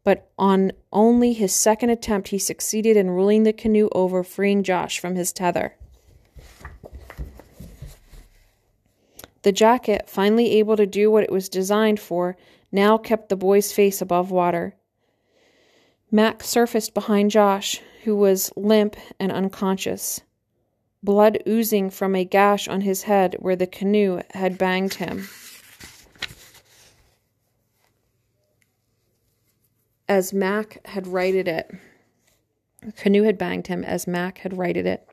But 0.02 0.30
on 0.38 0.72
only 0.92 1.32
his 1.32 1.54
second 1.54 1.90
attempt, 1.90 2.28
he 2.28 2.38
succeeded 2.38 2.96
in 2.96 3.10
ruling 3.10 3.42
the 3.42 3.52
canoe 3.52 3.88
over, 3.92 4.22
freeing 4.22 4.62
Josh 4.62 4.98
from 4.98 5.14
his 5.14 5.32
tether. 5.32 5.76
The 9.44 9.52
jacket, 9.52 10.08
finally 10.08 10.52
able 10.52 10.74
to 10.78 10.86
do 10.86 11.10
what 11.10 11.22
it 11.22 11.30
was 11.30 11.50
designed 11.50 12.00
for, 12.00 12.34
now 12.72 12.96
kept 12.96 13.28
the 13.28 13.36
boy's 13.36 13.72
face 13.72 14.00
above 14.00 14.30
water. 14.30 14.74
Mac 16.10 16.42
surfaced 16.42 16.94
behind 16.94 17.30
Josh, 17.30 17.82
who 18.04 18.16
was 18.16 18.50
limp 18.56 18.96
and 19.20 19.30
unconscious, 19.30 20.22
blood 21.02 21.42
oozing 21.46 21.90
from 21.90 22.14
a 22.14 22.24
gash 22.24 22.68
on 22.68 22.80
his 22.80 23.02
head 23.02 23.36
where 23.38 23.54
the 23.54 23.66
canoe 23.66 24.22
had 24.32 24.56
banged 24.56 24.94
him. 24.94 25.28
As 30.08 30.32
Mac 30.32 30.80
had 30.86 31.06
righted 31.06 31.48
it, 31.48 31.70
the 32.80 32.92
canoe 32.92 33.24
had 33.24 33.36
banged 33.36 33.66
him 33.66 33.84
as 33.84 34.06
Mac 34.06 34.38
had 34.38 34.56
righted 34.56 34.86
it. 34.86 35.06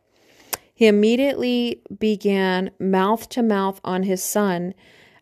He 0.82 0.88
immediately 0.88 1.80
began 2.00 2.72
mouth 2.80 3.30
to 3.30 3.44
mouth 3.44 3.80
on 3.84 4.02
his 4.02 4.24
son 4.24 4.74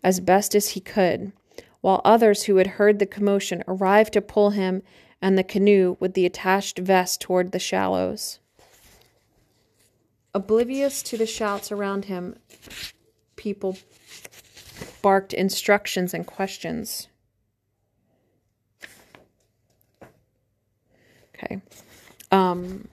as 0.02 0.22
best 0.22 0.56
as 0.56 0.70
he 0.70 0.80
could, 0.80 1.34
while 1.82 2.00
others 2.06 2.44
who 2.44 2.56
had 2.56 2.68
heard 2.68 2.98
the 2.98 3.06
commotion 3.06 3.66
arrived 3.68 4.14
to 4.14 4.22
pull 4.22 4.52
him 4.52 4.84
and 5.22 5.38
the 5.38 5.44
canoe 5.44 5.98
with 6.00 6.14
the 6.14 6.26
attached 6.26 6.80
vest 6.80 7.20
toward 7.20 7.52
the 7.52 7.60
shallows. 7.60 8.40
Oblivious 10.34 11.04
to 11.04 11.18
the 11.18 11.26
shouts 11.26 11.74
around 11.74 12.06
him, 12.06 12.38
people 13.36 13.78
barked 15.02 15.34
instructions 15.34 16.14
and 16.14 16.26
questions. 16.26 17.10
Okay. 21.36 21.62
Um, 22.32 22.88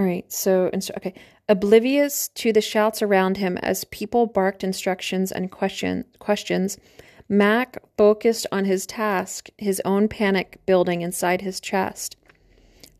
All 0.00 0.06
right, 0.06 0.32
so 0.32 0.70
okay, 0.72 1.12
oblivious 1.46 2.28
to 2.28 2.54
the 2.54 2.62
shouts 2.62 3.02
around 3.02 3.36
him 3.36 3.58
as 3.58 3.84
people 3.84 4.26
barked 4.26 4.64
instructions 4.64 5.30
and 5.30 5.50
question 5.50 6.06
questions, 6.18 6.78
Mac 7.28 7.76
focused 7.98 8.46
on 8.50 8.64
his 8.64 8.86
task, 8.86 9.50
his 9.58 9.82
own 9.84 10.08
panic 10.08 10.58
building 10.64 11.02
inside 11.02 11.42
his 11.42 11.60
chest. 11.60 12.16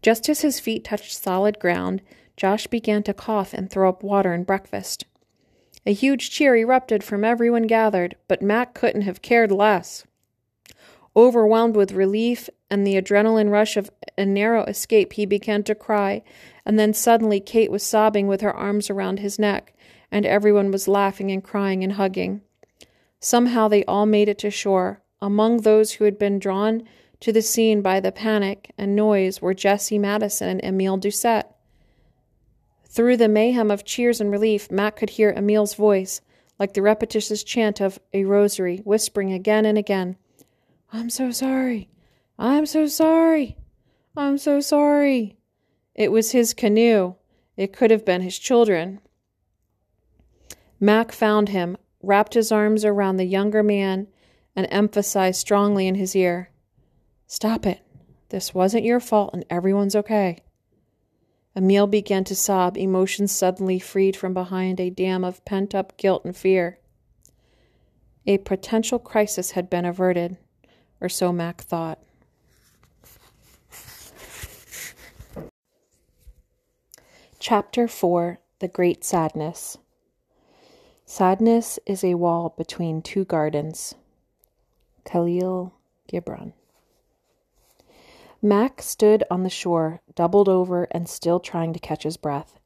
Just 0.03 0.29
as 0.29 0.43
his 0.43 0.61
feet 0.61 0.85
touched 0.85 1.17
solid 1.17 1.59
ground, 1.59 2.03
Josh 2.37 2.67
began 2.67 3.03
to 3.05 3.15
cough 3.15 3.55
and 3.55 3.71
throw 3.71 3.89
up 3.89 4.03
water 4.03 4.35
and 4.35 4.47
breakfast. 4.47 5.07
A 5.87 5.95
huge 5.95 6.31
cheer 6.31 6.55
erupted 6.55 7.03
from 7.03 7.25
everyone 7.25 7.67
gathered, 7.67 8.15
but 8.29 8.43
Mac 8.43 8.75
couldn't 8.75 9.03
have 9.03 9.23
cared 9.23 9.51
less. 9.51 10.05
Overwhelmed 11.17 11.75
with 11.75 11.93
relief 11.93 12.49
and 12.71 12.87
the 12.87 12.97
adrenaline 12.97 13.51
rush 13.51 13.77
of 13.77 13.91
a 14.17 14.25
narrow 14.25 14.65
escape, 14.65 15.15
he 15.15 15.27
began 15.27 15.63
to 15.65 15.75
cry 15.75 16.23
and 16.71 16.79
then 16.79 16.95
suddenly 16.95 17.41
Kate 17.41 17.71
was 17.71 17.83
sobbing 17.83 18.29
with 18.29 18.43
her 18.43 18.55
arms 18.55 18.91
around 18.91 19.19
his 19.19 19.41
neck, 19.41 19.75
and 20.13 20.25
everyone 20.27 20.71
was 20.71 20.87
laughing 20.87 21.31
and 21.31 21.43
crying 21.43 21.83
and 21.83 21.95
hugging. 21.95 22.43
Somehow 23.19 23.69
they 23.69 23.85
all 23.87 24.07
made 24.07 24.29
it 24.29 24.39
to 24.39 24.51
shore. 24.51 25.03
Among 25.21 25.59
those 25.59 25.95
who 25.95 26.05
had 26.05 26.19
been 26.19 26.39
drawn 26.39 26.85
to 27.21 27.33
the 27.33 27.43
scene 27.43 27.83
by 27.83 27.99
the 27.99 28.13
panic 28.13 28.73
and 28.79 28.95
noise 28.95 29.43
were 29.43 29.53
Jesse 29.53 29.99
Madison 29.99 30.61
and 30.61 30.65
Emile 30.65 30.97
Doucette. 30.97 31.53
Through 32.87 33.17
the 33.17 33.29
mayhem 33.29 33.71
of 33.71 33.85
cheers 33.85 34.21
and 34.21 34.31
relief, 34.31 34.71
Mac 34.71 34.97
could 34.97 35.11
hear 35.11 35.31
Emile's 35.31 35.75
voice, 35.75 36.21
like 36.59 36.75
the 36.75 36.83
repetitious 36.83 37.45
chant 37.45 37.81
of 37.81 37.99
a 38.13 38.25
rosary, 38.25 38.79
whispering 38.85 39.33
again 39.33 39.67
and 39.67 39.77
again, 39.77 40.17
I'm 40.93 41.11
so 41.11 41.31
sorry. 41.31 41.89
I'm 42.39 42.67
so 42.67 42.87
sorry. 42.87 43.57
I'm 44.17 44.39
so 44.39 44.61
sorry. 44.61 45.37
It 45.95 46.11
was 46.11 46.33
his 46.33 46.55
canoe. 46.55 47.15
It 47.57 47.73
could 47.73 47.91
have 47.91 48.05
been 48.05 48.23
his 48.23 48.39
children. 48.39 49.01
Mac 50.81 51.13
found 51.13 51.51
him, 51.51 51.77
wrapped 52.03 52.35
his 52.35 52.51
arms 52.51 52.85
around 52.85 53.17
the 53.17 53.25
younger 53.25 53.63
man, 53.63 54.09
and 54.57 54.67
emphasized 54.71 55.41
strongly 55.41 55.87
in 55.87 55.95
his 55.95 56.17
ear 56.17 56.51
Stop 57.33 57.65
it. 57.65 57.81
This 58.31 58.53
wasn't 58.53 58.83
your 58.83 58.99
fault, 58.99 59.31
and 59.33 59.45
everyone's 59.49 59.95
okay. 59.95 60.39
Emile 61.55 61.87
began 61.87 62.25
to 62.25 62.35
sob, 62.35 62.77
emotions 62.77 63.31
suddenly 63.31 63.79
freed 63.79 64.17
from 64.17 64.35
behind 64.35 64.81
a 64.81 64.91
dam 64.91 65.23
of 65.23 65.45
pent 65.45 65.73
up 65.73 65.97
guilt 65.97 66.25
and 66.25 66.37
fear. 66.37 66.81
A 68.27 68.39
potential 68.39 68.99
crisis 68.99 69.53
had 69.53 69.71
been 69.71 69.85
averted, 69.85 70.39
or 71.01 71.09
so 71.09 71.33
Mac 71.33 71.61
thought. 71.63 71.99
Chapter 77.39 77.89
4 77.89 78.39
The 78.59 78.69
Great 78.69 79.03
Sadness 79.03 79.79
Sadness 81.07 81.79
is 81.87 82.05
a 82.05 82.15
wall 82.15 82.55
between 82.57 83.03
two 83.03 83.25
gardens. 83.25 83.95
Khalil 85.05 85.73
Gibran. 86.13 86.53
Mac 88.43 88.81
stood 88.81 89.25
on 89.31 89.43
the 89.43 89.51
shore, 89.51 90.01
doubled 90.15 90.49
over 90.49 90.85
and 90.93 91.09
still 91.09 91.41
trying 91.41 91.73
to 91.73 91.79
catch 91.79 92.05
his 92.05 92.17
breath. 92.17 92.59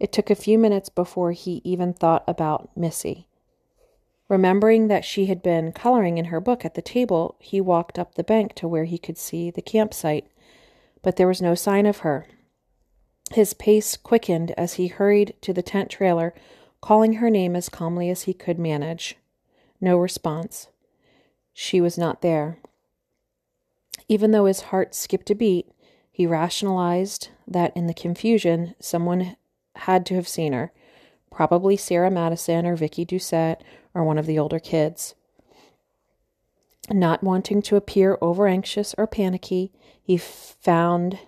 It 0.00 0.12
took 0.12 0.28
a 0.28 0.34
few 0.34 0.58
minutes 0.58 0.88
before 0.88 1.32
he 1.32 1.62
even 1.64 1.92
thought 1.92 2.24
about 2.26 2.68
Missy. 2.76 3.28
Remembering 4.28 4.88
that 4.88 5.04
she 5.04 5.26
had 5.26 5.42
been 5.42 5.72
coloring 5.72 6.16
in 6.16 6.26
her 6.26 6.40
book 6.40 6.64
at 6.64 6.74
the 6.74 6.82
table, 6.82 7.36
he 7.38 7.60
walked 7.60 7.98
up 7.98 8.14
the 8.14 8.24
bank 8.24 8.54
to 8.54 8.68
where 8.68 8.84
he 8.84 8.98
could 8.98 9.18
see 9.18 9.50
the 9.50 9.62
campsite, 9.62 10.26
but 11.02 11.16
there 11.16 11.28
was 11.28 11.42
no 11.42 11.54
sign 11.54 11.84
of 11.84 11.98
her. 11.98 12.26
His 13.32 13.52
pace 13.54 13.96
quickened 13.96 14.52
as 14.52 14.74
he 14.74 14.86
hurried 14.86 15.34
to 15.42 15.52
the 15.52 15.62
tent 15.62 15.90
trailer, 15.90 16.34
calling 16.80 17.14
her 17.14 17.30
name 17.30 17.54
as 17.54 17.68
calmly 17.68 18.08
as 18.08 18.22
he 18.22 18.32
could 18.32 18.58
manage. 18.58 19.16
No 19.80 19.98
response. 19.98 20.68
She 21.52 21.80
was 21.80 21.98
not 21.98 22.22
there. 22.22 22.58
Even 24.08 24.30
though 24.30 24.46
his 24.46 24.62
heart 24.62 24.94
skipped 24.94 25.30
a 25.30 25.34
beat, 25.34 25.70
he 26.10 26.26
rationalized 26.26 27.28
that 27.46 27.76
in 27.76 27.86
the 27.86 27.94
confusion 27.94 28.74
someone 28.80 29.36
had 29.76 30.06
to 30.06 30.14
have 30.14 30.28
seen 30.28 30.52
her, 30.52 30.72
probably 31.34 31.76
Sarah 31.76 32.10
Madison 32.10 32.64
or 32.64 32.76
Vicky 32.76 33.04
Doucette 33.04 33.60
or 33.92 34.04
one 34.04 34.18
of 34.18 34.26
the 34.26 34.38
older 34.38 34.60
kids. 34.60 35.14
Not 36.90 37.24
wanting 37.24 37.60
to 37.62 37.76
appear 37.76 38.18
over 38.20 38.46
anxious 38.46 38.94
or 38.96 39.06
panicky, 39.06 39.72
he 40.02 40.16
found 40.16 41.18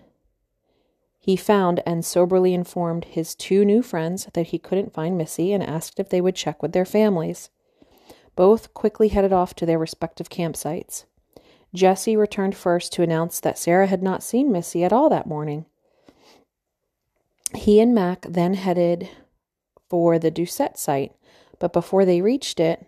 he 1.19 1.35
found 1.35 1.83
and 1.85 2.05
soberly 2.05 2.55
informed 2.55 3.07
his 3.07 3.35
two 3.35 3.65
new 3.65 3.83
friends 3.83 4.29
that 4.35 4.49
he 4.49 4.61
couldn't 4.61 4.93
find 4.93 5.19
Missy 5.19 5.53
and 5.53 5.61
asked 5.61 5.99
if 5.99 6.09
they 6.09 6.21
would 6.21 6.37
check 6.37 6.63
with 6.63 6.73
their 6.73 6.85
families. 6.85 7.51
Both 8.37 8.75
quickly 8.75 9.09
headed 9.09 9.33
off 9.33 9.53
to 9.55 9.67
their 9.67 9.79
respective 9.79 10.31
campsites. 10.31 11.05
Jesse 11.75 12.17
returned 12.17 12.55
first 12.55 12.93
to 12.93 13.03
announce 13.03 13.41
that 13.41 13.59
Sarah 13.59 13.89
had 13.89 14.05
not 14.05 14.23
seen 14.23 14.53
Missy 14.53 14.85
at 14.85 14.93
all 14.93 15.11
that 15.11 15.27
morning. 15.27 15.67
He 17.57 17.81
and 17.81 17.93
Mac 17.93 18.25
then 18.29 18.55
headed 18.55 19.09
for 19.89 20.19
the 20.19 20.31
Doucette 20.31 20.77
site, 20.77 21.13
but 21.59 21.73
before 21.73 22.05
they 22.05 22.21
reached 22.21 22.61
it, 22.61 22.87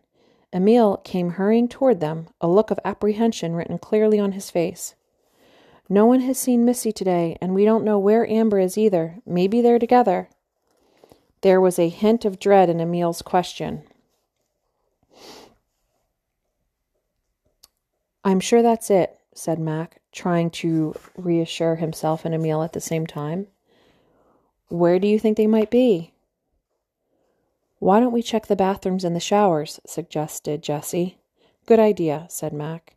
Emile 0.53 0.99
came 0.99 1.31
hurrying 1.31 1.69
toward 1.69 2.01
them, 2.01 2.29
a 2.41 2.49
look 2.49 2.70
of 2.70 2.81
apprehension 2.85 3.55
written 3.55 3.79
clearly 3.79 4.19
on 4.19 4.33
his 4.33 4.51
face. 4.51 4.95
No 5.89 6.07
one 6.07 6.20
has 6.20 6.39
seen 6.39 6.65
Missy 6.65 6.93
today, 6.93 7.37
and 7.41 7.55
we 7.55 7.65
don't 7.65 7.85
know 7.85 7.99
where 7.99 8.29
Amber 8.31 8.59
is 8.59 8.77
either. 8.77 9.16
Maybe 9.27 9.61
they're 9.61 9.79
together. 9.79 10.29
There 11.41 11.61
was 11.61 11.79
a 11.79 11.89
hint 11.89 12.25
of 12.25 12.39
dread 12.39 12.69
in 12.69 12.81
Emile's 12.81 13.23
question. 13.23 13.85
I'm 18.25 18.41
sure 18.41 18.61
that's 18.61 18.91
it, 18.91 19.19
said 19.33 19.59
Mac, 19.59 20.01
trying 20.12 20.51
to 20.51 20.95
reassure 21.16 21.77
himself 21.77 22.25
and 22.25 22.35
Emile 22.35 22.62
at 22.62 22.73
the 22.73 22.81
same 22.81 23.07
time. 23.07 23.47
Where 24.69 24.99
do 24.99 25.09
you 25.09 25.19
think 25.19 25.37
they 25.37 25.47
might 25.47 25.70
be? 25.70 26.12
Why 27.78 28.00
don't 28.00 28.12
we 28.12 28.22
check 28.22 28.46
the 28.46 28.56
bathrooms 28.56 29.05
and 29.05 29.14
the 29.14 29.20
showers? 29.20 29.80
suggested 29.86 30.62
Jesse. 30.62 31.18
Good 31.66 31.78
idea, 31.78 32.26
said 32.28 32.52
Mac. 32.52 32.96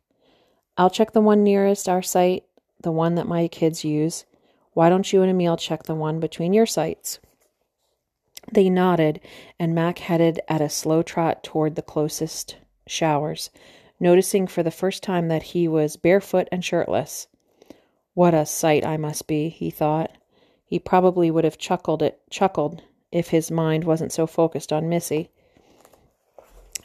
I'll 0.76 0.90
check 0.90 1.12
the 1.12 1.20
one 1.20 1.42
nearest 1.42 1.88
our 1.88 2.02
site 2.02 2.44
the 2.82 2.92
one 2.92 3.14
that 3.14 3.28
my 3.28 3.48
kids 3.48 3.84
use. 3.84 4.24
Why 4.72 4.88
don't 4.88 5.12
you 5.12 5.22
and 5.22 5.30
Emil 5.30 5.56
check 5.56 5.84
the 5.84 5.94
one 5.94 6.20
between 6.20 6.52
your 6.52 6.66
sites? 6.66 7.20
They 8.50 8.68
nodded, 8.68 9.20
and 9.58 9.74
Mac 9.74 10.00
headed 10.00 10.40
at 10.48 10.60
a 10.60 10.68
slow 10.68 11.02
trot 11.02 11.44
toward 11.44 11.76
the 11.76 11.82
closest 11.82 12.56
showers, 12.86 13.50
noticing 14.00 14.46
for 14.46 14.62
the 14.62 14.70
first 14.70 15.02
time 15.02 15.28
that 15.28 15.44
he 15.44 15.68
was 15.68 15.96
barefoot 15.96 16.48
and 16.50 16.64
shirtless. 16.64 17.28
What 18.14 18.34
a 18.34 18.44
sight 18.44 18.84
I 18.84 18.96
must 18.96 19.26
be, 19.26 19.48
he 19.48 19.70
thought. 19.70 20.10
He 20.64 20.78
probably 20.78 21.30
would 21.30 21.44
have 21.44 21.58
chuckled 21.58 22.02
it 22.02 22.20
chuckled 22.30 22.82
if 23.12 23.28
his 23.28 23.50
mind 23.50 23.84
wasn't 23.84 24.12
so 24.12 24.26
focused 24.26 24.72
on 24.72 24.88
Missy. 24.88 25.30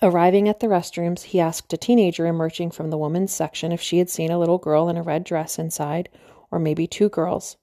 Arriving 0.02 0.48
at 0.48 0.60
the 0.60 0.68
restrooms, 0.68 1.24
he 1.24 1.40
asked 1.40 1.74
a 1.74 1.78
teenager 1.78 2.28
emerging 2.28 2.70
from 2.70 2.92
the 2.92 2.98
women's 2.98 3.34
section 3.34 3.72
if 3.72 3.82
she 3.82 3.98
had 3.98 4.10
seen 4.10 4.30
a 4.30 4.38
little 4.38 4.60
girl 4.60 4.90
in 4.90 4.98
a 4.98 5.02
red 5.02 5.24
dress 5.24 5.58
inside, 5.58 6.10
or 6.52 6.60
maybe 6.60 6.86
two 6.86 7.10
girls. 7.10 7.58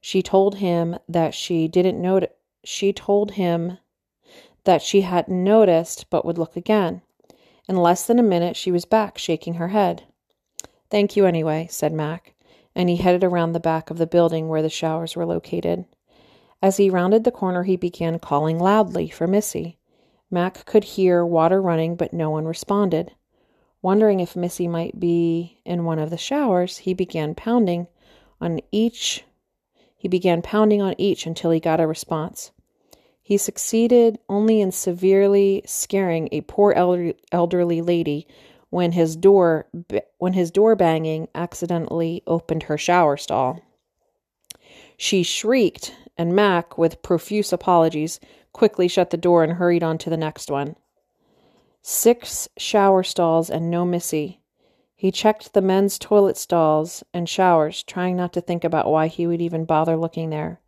She 0.00 0.22
told 0.22 0.56
him 0.56 0.98
that 1.08 1.34
she 1.34 1.66
didn't 1.66 2.00
notice. 2.00 2.30
She 2.64 2.92
told 2.92 3.32
him 3.32 3.78
that 4.64 4.82
she 4.82 5.00
hadn't 5.00 5.42
noticed, 5.42 6.08
but 6.10 6.24
would 6.24 6.38
look 6.38 6.56
again. 6.56 7.02
In 7.68 7.76
less 7.76 8.06
than 8.06 8.18
a 8.18 8.22
minute, 8.22 8.56
she 8.56 8.70
was 8.70 8.84
back, 8.84 9.18
shaking 9.18 9.54
her 9.54 9.68
head. 9.68 10.04
Thank 10.90 11.16
you 11.16 11.26
anyway, 11.26 11.66
said 11.70 11.92
Mac, 11.92 12.34
and 12.74 12.88
he 12.88 12.96
headed 12.96 13.24
around 13.24 13.52
the 13.52 13.60
back 13.60 13.90
of 13.90 13.98
the 13.98 14.06
building 14.06 14.48
where 14.48 14.62
the 14.62 14.70
showers 14.70 15.16
were 15.16 15.26
located. 15.26 15.84
As 16.62 16.76
he 16.76 16.88
rounded 16.88 17.24
the 17.24 17.32
corner, 17.32 17.64
he 17.64 17.76
began 17.76 18.20
calling 18.20 18.58
loudly 18.60 19.08
for 19.08 19.26
Missy. 19.26 19.78
Mac 20.30 20.64
could 20.64 20.84
hear 20.84 21.26
water 21.26 21.60
running, 21.60 21.96
but 21.96 22.12
no 22.12 22.30
one 22.30 22.46
responded. 22.46 23.12
Wondering 23.82 24.20
if 24.20 24.36
Missy 24.36 24.68
might 24.68 25.00
be 25.00 25.58
in 25.64 25.84
one 25.84 25.98
of 25.98 26.10
the 26.10 26.16
showers, 26.16 26.78
he 26.78 26.94
began 26.94 27.34
pounding 27.34 27.88
on 28.40 28.60
each. 28.70 29.24
He 29.96 30.06
began 30.06 30.40
pounding 30.40 30.80
on 30.80 30.94
each 30.98 31.26
until 31.26 31.50
he 31.50 31.58
got 31.58 31.80
a 31.80 31.86
response. 31.86 32.52
He 33.20 33.36
succeeded 33.36 34.20
only 34.28 34.60
in 34.60 34.70
severely 34.70 35.62
scaring 35.66 36.28
a 36.30 36.42
poor 36.42 36.72
elderly 37.32 37.82
lady 37.82 38.26
when 38.70 38.92
his 38.92 39.16
door 39.16 39.66
when 40.18 40.32
his 40.32 40.50
door 40.50 40.76
banging 40.76 41.28
accidentally 41.34 42.22
opened 42.26 42.64
her 42.64 42.78
shower 42.78 43.16
stall. 43.16 43.60
She 44.96 45.22
shrieked, 45.22 45.94
and 46.16 46.34
Mac, 46.34 46.76
with 46.76 47.02
profuse 47.02 47.52
apologies, 47.52 48.20
quickly 48.52 48.88
shut 48.88 49.10
the 49.10 49.16
door 49.16 49.42
and 49.42 49.54
hurried 49.54 49.82
on 49.82 49.98
to 49.98 50.10
the 50.10 50.16
next 50.16 50.50
one. 50.50 50.76
Six 51.80 52.48
shower 52.56 53.02
stalls 53.02 53.50
and 53.50 53.70
no 53.70 53.84
Missy. 53.84 54.40
He 54.94 55.10
checked 55.10 55.52
the 55.52 55.60
men's 55.60 55.98
toilet 55.98 56.36
stalls 56.36 57.02
and 57.12 57.28
showers, 57.28 57.82
trying 57.82 58.14
not 58.14 58.32
to 58.34 58.40
think 58.40 58.62
about 58.62 58.88
why 58.88 59.08
he 59.08 59.26
would 59.26 59.42
even 59.42 59.64
bother 59.64 59.96
looking 59.96 60.30
there. 60.30 60.60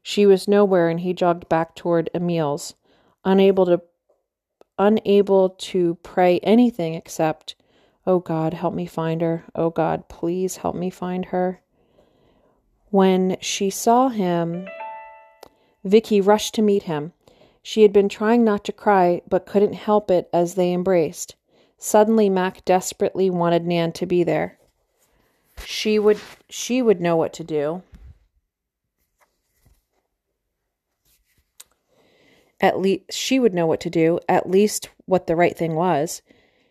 She 0.00 0.26
was 0.26 0.46
nowhere, 0.46 0.88
and 0.88 1.00
he 1.00 1.12
jogged 1.12 1.48
back 1.48 1.74
toward 1.74 2.08
Emil's, 2.14 2.74
unable 3.24 3.66
to 3.66 3.82
unable 4.78 5.50
to 5.50 5.96
pray 6.04 6.38
anything 6.40 6.94
except, 6.94 7.56
"Oh 8.06 8.20
God, 8.20 8.54
help 8.54 8.74
me 8.74 8.86
find 8.86 9.22
her. 9.22 9.44
Oh 9.56 9.70
God, 9.70 10.08
please 10.08 10.58
help 10.58 10.76
me 10.76 10.90
find 10.90 11.26
her." 11.26 11.62
When 12.94 13.38
she 13.40 13.70
saw 13.70 14.08
him, 14.08 14.68
Vicky 15.82 16.20
rushed 16.20 16.54
to 16.54 16.62
meet 16.62 16.84
him. 16.84 17.12
She 17.60 17.82
had 17.82 17.92
been 17.92 18.08
trying 18.08 18.44
not 18.44 18.62
to 18.66 18.72
cry, 18.72 19.20
but 19.28 19.46
couldn't 19.46 19.72
help 19.72 20.12
it 20.12 20.30
as 20.32 20.54
they 20.54 20.72
embraced. 20.72 21.34
Suddenly 21.76 22.28
Mac 22.28 22.64
desperately 22.64 23.30
wanted 23.30 23.66
Nan 23.66 23.90
to 23.94 24.06
be 24.06 24.22
there. 24.22 24.58
She 25.66 25.98
would 25.98 26.20
she 26.48 26.80
would 26.82 27.00
know 27.00 27.16
what 27.16 27.32
to 27.32 27.42
do. 27.42 27.82
At 32.60 32.78
least 32.78 33.12
she 33.12 33.40
would 33.40 33.54
know 33.54 33.66
what 33.66 33.80
to 33.80 33.90
do, 33.90 34.20
at 34.28 34.48
least 34.48 34.88
what 35.06 35.26
the 35.26 35.34
right 35.34 35.58
thing 35.58 35.74
was. 35.74 36.22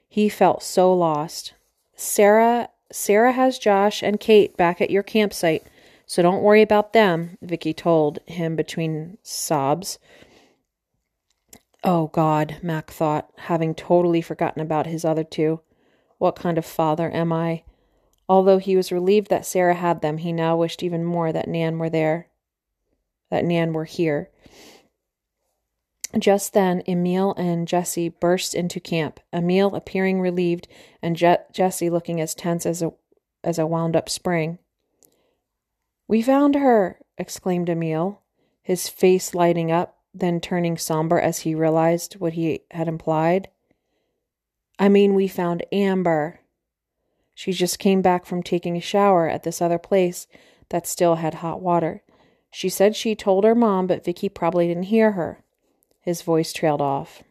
He 0.08 0.30
felt 0.30 0.64
so 0.64 0.94
lost. 0.94 1.52
Sarah 1.98 2.70
Sarah 2.94 3.34
has 3.34 3.60
Josh 3.60 4.02
and 4.02 4.22
Kate 4.22 4.56
back 4.56 4.80
at 4.80 4.90
your 4.90 5.04
campsite. 5.04 5.68
So 6.06 6.22
don't 6.22 6.44
worry 6.44 6.62
about 6.62 6.94
them, 6.94 7.38
Vicky 7.42 7.74
told 7.74 8.20
him 8.26 8.56
between 8.56 9.18
sobs. 9.24 10.00
Oh, 11.84 12.08
God, 12.08 12.58
Mac 12.62 12.92
thought, 12.92 13.30
having 13.38 13.76
totally 13.76 14.22
forgotten 14.22 14.62
about 14.62 14.86
his 14.86 15.04
other 15.04 15.24
two. 15.24 15.62
What 16.18 16.36
kind 16.36 16.58
of 16.58 16.66
father 16.66 17.12
am 17.12 17.34
I? 17.34 17.64
Although 18.30 18.58
he 18.58 18.76
was 18.76 18.92
relieved 18.92 19.30
that 19.30 19.46
Sarah 19.46 19.74
had 19.74 20.02
them, 20.02 20.20
he 20.20 20.32
now 20.32 20.56
wished 20.56 20.84
even 20.84 21.04
more 21.04 21.34
that 21.34 21.48
Nan 21.48 21.78
were 21.78 21.90
there. 21.90 22.30
That 23.30 23.44
Nan 23.44 23.74
were 23.74 23.86
here. 23.86 24.30
Just 26.18 26.54
then, 26.54 26.84
Emil 26.88 27.34
and 27.38 27.68
Jessie 27.68 28.10
burst 28.10 28.54
into 28.54 28.80
camp, 28.80 29.20
Emil 29.34 29.76
appearing 29.76 30.22
relieved 30.22 30.68
and 31.02 31.16
Je- 31.16 31.38
Jessie 31.52 31.90
looking 31.90 32.22
as 32.22 32.36
tense 32.36 32.66
as 32.66 32.82
a, 32.82 32.94
as 33.44 33.58
a 33.58 33.66
wound 33.66 33.96
up 33.96 34.08
spring. 34.08 34.60
We 36.08 36.22
found 36.22 36.56
her! 36.56 37.00
exclaimed 37.18 37.70
Emil, 37.70 38.22
his 38.62 38.90
face 38.90 39.34
lighting 39.34 39.72
up, 39.72 39.98
then 40.14 40.40
turning 40.40 40.78
somber 40.78 41.20
as 41.20 41.40
he 41.40 41.56
realized 41.56 42.16
what 42.16 42.34
he 42.34 42.62
had 42.72 42.88
implied. 42.88 43.50
I 44.78 44.90
mean, 44.90 45.14
we 45.14 45.28
found 45.28 45.66
Amber. 45.72 46.40
She 47.34 47.52
just 47.52 47.80
came 47.80 48.02
back 48.02 48.26
from 48.26 48.44
taking 48.44 48.76
a 48.76 48.82
shower 48.82 49.28
at 49.28 49.44
this 49.44 49.62
other 49.62 49.80
place 49.80 50.28
that 50.70 50.88
still 50.88 51.16
had 51.16 51.36
hot 51.36 51.62
water. 51.62 52.04
She 52.52 52.70
said 52.70 52.96
she 52.96 53.16
told 53.16 53.44
her 53.44 53.56
mom, 53.56 53.88
but 53.88 54.04
Vicky 54.06 54.30
probably 54.30 54.68
didn't 54.68 54.84
hear 54.84 55.14
her. 55.14 55.44
His 56.02 56.22
voice 56.22 56.54
trailed 56.54 56.82
off. 56.82 57.24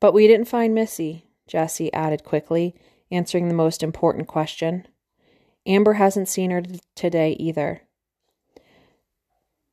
But 0.00 0.12
we 0.12 0.26
didn't 0.26 0.48
find 0.48 0.74
Missy, 0.74 1.26
Jessie 1.46 1.92
added 1.92 2.24
quickly, 2.24 2.74
answering 3.10 3.48
the 3.48 3.54
most 3.54 3.82
important 3.82 4.28
question. 4.28 4.86
Amber 5.66 5.94
hasn't 5.94 6.28
seen 6.28 6.50
her 6.50 6.62
today 6.94 7.32
either. 7.38 7.82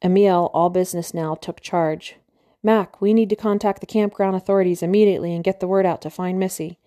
Emil, 0.01 0.49
all 0.53 0.69
business 0.69 1.13
now, 1.13 1.35
took 1.35 1.61
charge. 1.61 2.15
Mac, 2.61 3.01
we 3.01 3.13
need 3.13 3.29
to 3.29 3.35
contact 3.35 3.79
the 3.79 3.85
campground 3.85 4.35
authorities 4.35 4.81
immediately 4.81 5.33
and 5.33 5.43
get 5.43 5.59
the 5.59 5.67
word 5.67 5.85
out 5.85 6.01
to 6.01 6.09
find 6.09 6.39
Missy. 6.39 6.79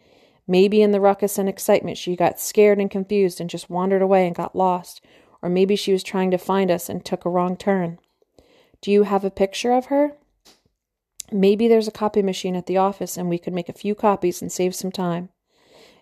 Maybe 0.48 0.80
in 0.80 0.92
the 0.92 1.00
ruckus 1.00 1.38
and 1.38 1.48
excitement 1.48 1.98
she 1.98 2.16
got 2.16 2.40
scared 2.40 2.78
and 2.78 2.90
confused 2.90 3.40
and 3.40 3.50
just 3.50 3.68
wandered 3.68 4.02
away 4.02 4.26
and 4.26 4.34
got 4.34 4.56
lost, 4.56 5.04
or 5.42 5.48
maybe 5.48 5.76
she 5.76 5.92
was 5.92 6.02
trying 6.02 6.30
to 6.30 6.38
find 6.38 6.70
us 6.70 6.88
and 6.88 7.04
took 7.04 7.24
a 7.24 7.30
wrong 7.30 7.56
turn. 7.56 7.98
Do 8.80 8.90
you 8.90 9.04
have 9.04 9.24
a 9.24 9.30
picture 9.30 9.72
of 9.72 9.86
her? 9.86 10.12
Maybe 11.32 11.66
there's 11.66 11.88
a 11.88 11.92
copy 11.92 12.22
machine 12.22 12.54
at 12.54 12.66
the 12.66 12.76
office 12.76 13.16
and 13.16 13.28
we 13.28 13.38
could 13.38 13.52
make 13.52 13.68
a 13.68 13.74
few 13.74 13.94
copies 13.94 14.40
and 14.40 14.52
save 14.52 14.74
some 14.74 14.92
time. 14.92 15.30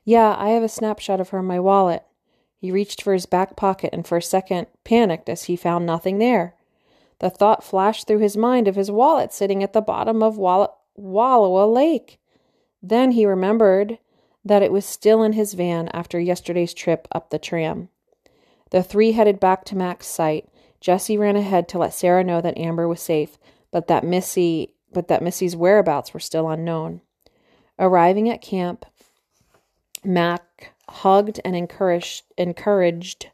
Yeah, 0.05 0.37
I 0.39 0.51
have 0.51 0.63
a 0.63 0.69
snapshot 0.69 1.21
of 1.21 1.31
her 1.31 1.39
in 1.39 1.47
my 1.47 1.59
wallet. 1.59 2.05
He 2.65 2.73
reached 2.73 3.03
for 3.03 3.13
his 3.13 3.27
back 3.27 3.57
pocket 3.57 3.91
and 3.93 4.07
for 4.07 4.17
a 4.17 4.23
second 4.23 4.69
panicked 4.85 5.29
as 5.29 5.45
he 5.45 5.55
found 5.55 5.85
nothing 5.85 6.17
there. 6.17 6.55
The 7.19 7.29
thought 7.29 7.63
flashed 7.63 8.07
through 8.07 8.21
his 8.21 8.39
mind 8.39 8.67
of 8.67 8.75
his 8.75 8.91
wallet 8.91 9.35
sitting 9.35 9.63
at 9.63 9.75
the 9.75 9.83
bottom 9.83 10.23
of 10.23 10.39
Walla- 10.39 10.73
Wallowa 10.99 11.71
Lake. 11.71 12.19
Then 12.83 13.11
he 13.11 13.27
remembered 13.27 13.99
that 14.47 14.63
it 14.63 14.73
was 14.73 14.87
still 14.87 15.23
in 15.23 15.35
his 15.35 15.53
van 15.53 15.91
after 15.93 16.19
yesterday's 16.19 16.73
trip 16.73 17.07
up 17.13 17.29
the 17.29 17.39
tram. 17.39 17.91
The 18.71 18.83
three 18.83 19.13
headed 19.13 19.39
back 19.39 19.67
to 19.67 19.77
Mac's 19.77 20.07
site. 20.07 20.49
Jesse 20.81 21.19
ran 21.19 21.37
ahead 21.37 21.69
to 21.69 21.79
let 21.79 21.93
Sarah 21.93 22.25
know 22.25 22.41
that 22.41 22.57
Amber 22.57 22.89
was 22.89 23.03
safe, 23.03 23.37
but 23.73 23.89
that 23.89 24.05
Missy 24.05 24.73
but 24.91 25.09
that 25.09 25.23
Missy's 25.23 25.55
whereabouts 25.55 26.15
were 26.15 26.19
still 26.19 26.49
unknown. 26.49 27.03
Arriving 27.79 28.31
at 28.31 28.41
camp, 28.41 28.87
Mac 30.03 30.54
hugged 30.89 31.41
and 31.45 31.55
encouraged 31.57 32.25
encouraged 32.37 33.31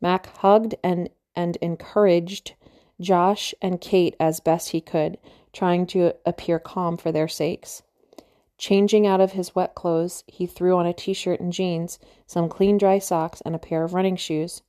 Mac 0.00 0.26
hugged 0.38 0.74
and 0.82 1.08
and 1.34 1.56
encouraged 1.56 2.54
Josh 3.00 3.54
and 3.60 3.80
Kate 3.80 4.16
as 4.18 4.40
best 4.40 4.70
he 4.70 4.80
could, 4.80 5.18
trying 5.52 5.86
to 5.88 6.14
appear 6.24 6.58
calm 6.58 6.96
for 6.96 7.12
their 7.12 7.28
sakes. 7.28 7.82
Changing 8.58 9.06
out 9.06 9.20
of 9.20 9.32
his 9.32 9.54
wet 9.54 9.74
clothes, 9.74 10.24
he 10.26 10.46
threw 10.46 10.76
on 10.76 10.86
a 10.86 10.94
t 10.94 11.12
shirt 11.12 11.40
and 11.40 11.52
jeans, 11.52 11.98
some 12.26 12.48
clean 12.48 12.78
dry 12.78 12.98
socks, 12.98 13.42
and 13.42 13.54
a 13.54 13.58
pair 13.58 13.84
of 13.84 13.92
running 13.92 14.16
shoes. 14.16 14.62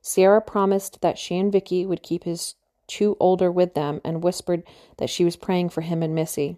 Sarah 0.00 0.40
promised 0.40 1.00
that 1.02 1.18
she 1.18 1.36
and 1.38 1.52
Vicky 1.52 1.84
would 1.84 2.02
keep 2.02 2.24
his 2.24 2.54
two 2.86 3.16
older 3.20 3.50
with 3.50 3.74
them 3.74 4.00
and 4.04 4.22
whispered 4.22 4.62
that 4.96 5.10
she 5.10 5.24
was 5.24 5.36
praying 5.36 5.68
for 5.68 5.82
him 5.82 6.02
and 6.02 6.14
Missy. 6.14 6.56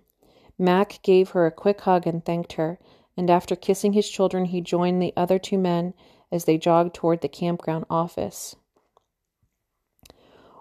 Mac 0.58 1.00
gave 1.02 1.30
her 1.30 1.46
a 1.46 1.50
quick 1.50 1.80
hug 1.80 2.06
and 2.06 2.24
thanked 2.24 2.54
her, 2.54 2.78
and 3.18 3.28
after 3.30 3.56
kissing 3.56 3.94
his 3.94 4.08
children, 4.08 4.44
he 4.44 4.60
joined 4.60 5.02
the 5.02 5.12
other 5.16 5.40
two 5.40 5.58
men 5.58 5.92
as 6.30 6.44
they 6.44 6.56
jogged 6.56 6.94
toward 6.94 7.20
the 7.20 7.28
campground 7.28 7.84
office. 7.90 8.54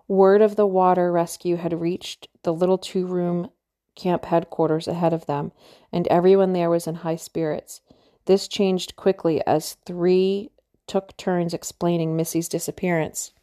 Word 0.07 0.41
of 0.41 0.55
the 0.55 0.65
water 0.65 1.11
rescue 1.11 1.57
had 1.57 1.79
reached 1.79 2.27
the 2.41 2.51
little 2.51 2.79
two 2.79 3.05
room 3.05 3.51
camp 3.95 4.25
headquarters 4.25 4.87
ahead 4.87 5.13
of 5.13 5.27
them, 5.27 5.51
and 5.93 6.07
everyone 6.07 6.53
there 6.53 6.71
was 6.71 6.87
in 6.87 6.95
high 6.95 7.15
spirits. 7.15 7.81
This 8.25 8.47
changed 8.47 8.95
quickly 8.95 9.45
as 9.45 9.75
three 9.85 10.49
took 10.87 11.15
turns 11.15 11.53
explaining 11.53 12.15
Missy's 12.15 12.49
disappearance. 12.49 13.33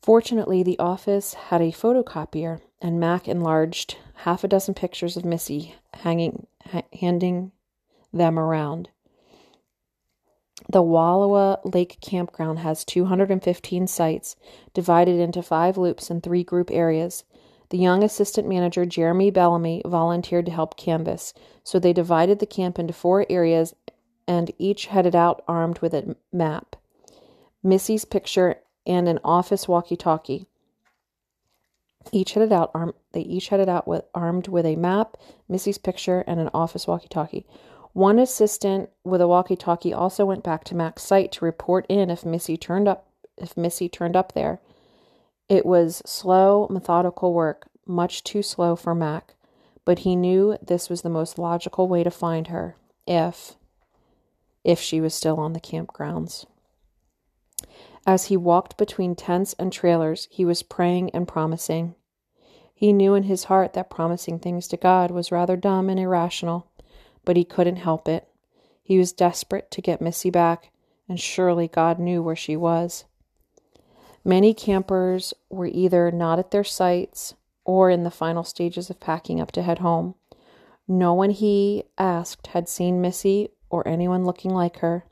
Fortunately, 0.00 0.62
the 0.62 0.78
office 0.78 1.34
had 1.34 1.60
a 1.60 1.72
photocopier, 1.72 2.60
and 2.80 3.00
Mac 3.00 3.26
enlarged 3.26 3.96
half 4.18 4.44
a 4.44 4.48
dozen 4.48 4.74
pictures 4.74 5.16
of 5.16 5.24
Missy, 5.24 5.74
hanging, 5.94 6.46
ha- 6.64 6.82
handing 7.00 7.52
them 8.12 8.38
around. 8.38 8.88
The 10.68 10.82
Wallowa 10.82 11.58
Lake 11.74 11.98
Campground 12.00 12.60
has 12.60 12.84
215 12.84 13.86
sites, 13.86 14.36
divided 14.74 15.18
into 15.18 15.42
five 15.42 15.76
loops 15.76 16.08
and 16.08 16.22
three 16.22 16.44
group 16.44 16.70
areas. 16.70 17.24
The 17.70 17.78
young 17.78 18.04
assistant 18.04 18.48
manager, 18.48 18.84
Jeremy 18.84 19.30
Bellamy, 19.30 19.82
volunteered 19.84 20.46
to 20.46 20.52
help 20.52 20.76
canvass, 20.76 21.32
so 21.64 21.78
they 21.78 21.92
divided 21.92 22.38
the 22.38 22.46
camp 22.46 22.78
into 22.78 22.92
four 22.92 23.26
areas 23.28 23.74
and 24.28 24.52
each 24.58 24.86
headed 24.86 25.16
out 25.16 25.42
armed 25.48 25.80
with 25.80 25.94
a 25.94 26.16
map, 26.32 26.76
Missy's 27.62 28.04
picture, 28.04 28.56
and 28.86 29.08
an 29.08 29.18
office 29.24 29.66
walkie-talkie. 29.66 30.46
Each 32.10 32.32
headed 32.32 32.52
out 32.52 32.70
armed. 32.74 32.94
They 33.12 33.20
each 33.20 33.48
headed 33.48 33.68
out 33.68 33.86
with 33.86 34.04
armed 34.14 34.48
with 34.48 34.66
a 34.66 34.76
map, 34.76 35.16
Missy's 35.48 35.78
picture, 35.78 36.24
and 36.26 36.40
an 36.40 36.50
office 36.52 36.86
walkie-talkie. 36.86 37.46
One 37.92 38.18
assistant 38.18 38.90
with 39.04 39.20
a 39.20 39.28
walkie-talkie 39.28 39.92
also 39.92 40.24
went 40.24 40.42
back 40.42 40.64
to 40.64 40.74
Mac's 40.74 41.02
site 41.02 41.30
to 41.32 41.44
report 41.44 41.86
in 41.88 42.10
if 42.10 42.24
Missy 42.24 42.56
turned 42.56 42.88
up 42.88 43.06
if 43.38 43.56
Missy 43.56 43.88
turned 43.88 44.16
up 44.16 44.32
there. 44.32 44.60
It 45.48 45.66
was 45.66 46.02
slow, 46.06 46.66
methodical 46.70 47.34
work, 47.34 47.66
much 47.86 48.24
too 48.24 48.42
slow 48.42 48.76
for 48.76 48.94
Mac, 48.94 49.34
but 49.84 50.00
he 50.00 50.16
knew 50.16 50.56
this 50.62 50.88
was 50.88 51.02
the 51.02 51.10
most 51.10 51.38
logical 51.38 51.88
way 51.88 52.02
to 52.04 52.10
find 52.10 52.48
her, 52.48 52.76
if 53.06 53.56
if 54.64 54.80
she 54.80 55.00
was 55.00 55.14
still 55.14 55.40
on 55.40 55.52
the 55.52 55.60
campgrounds. 55.60 56.46
As 58.06 58.26
he 58.26 58.36
walked 58.36 58.76
between 58.76 59.14
tents 59.14 59.54
and 59.54 59.72
trailers, 59.72 60.26
he 60.30 60.44
was 60.44 60.62
praying 60.62 61.10
and 61.10 61.28
promising. 61.28 61.94
He 62.74 62.92
knew 62.92 63.14
in 63.14 63.24
his 63.24 63.44
heart 63.44 63.74
that 63.74 63.90
promising 63.90 64.38
things 64.40 64.66
to 64.68 64.76
God 64.76 65.12
was 65.12 65.30
rather 65.30 65.56
dumb 65.56 65.88
and 65.88 66.00
irrational, 66.00 66.66
but 67.24 67.36
he 67.36 67.44
couldn't 67.44 67.76
help 67.76 68.08
it. 68.08 68.28
He 68.82 68.98
was 68.98 69.12
desperate 69.12 69.70
to 69.70 69.80
get 69.80 70.00
Missy 70.00 70.30
back, 70.30 70.72
and 71.08 71.20
surely 71.20 71.68
God 71.68 72.00
knew 72.00 72.22
where 72.22 72.34
she 72.34 72.56
was. 72.56 73.04
Many 74.24 74.52
campers 74.52 75.32
were 75.48 75.66
either 75.66 76.10
not 76.10 76.40
at 76.40 76.50
their 76.50 76.64
sites 76.64 77.34
or 77.64 77.90
in 77.90 78.02
the 78.02 78.10
final 78.10 78.42
stages 78.42 78.90
of 78.90 78.98
packing 78.98 79.40
up 79.40 79.52
to 79.52 79.62
head 79.62 79.78
home. 79.78 80.16
No 80.88 81.14
one 81.14 81.30
he 81.30 81.84
asked 81.96 82.48
had 82.48 82.68
seen 82.68 83.00
Missy 83.00 83.50
or 83.70 83.86
anyone 83.86 84.24
looking 84.24 84.52
like 84.52 84.78
her. 84.78 85.04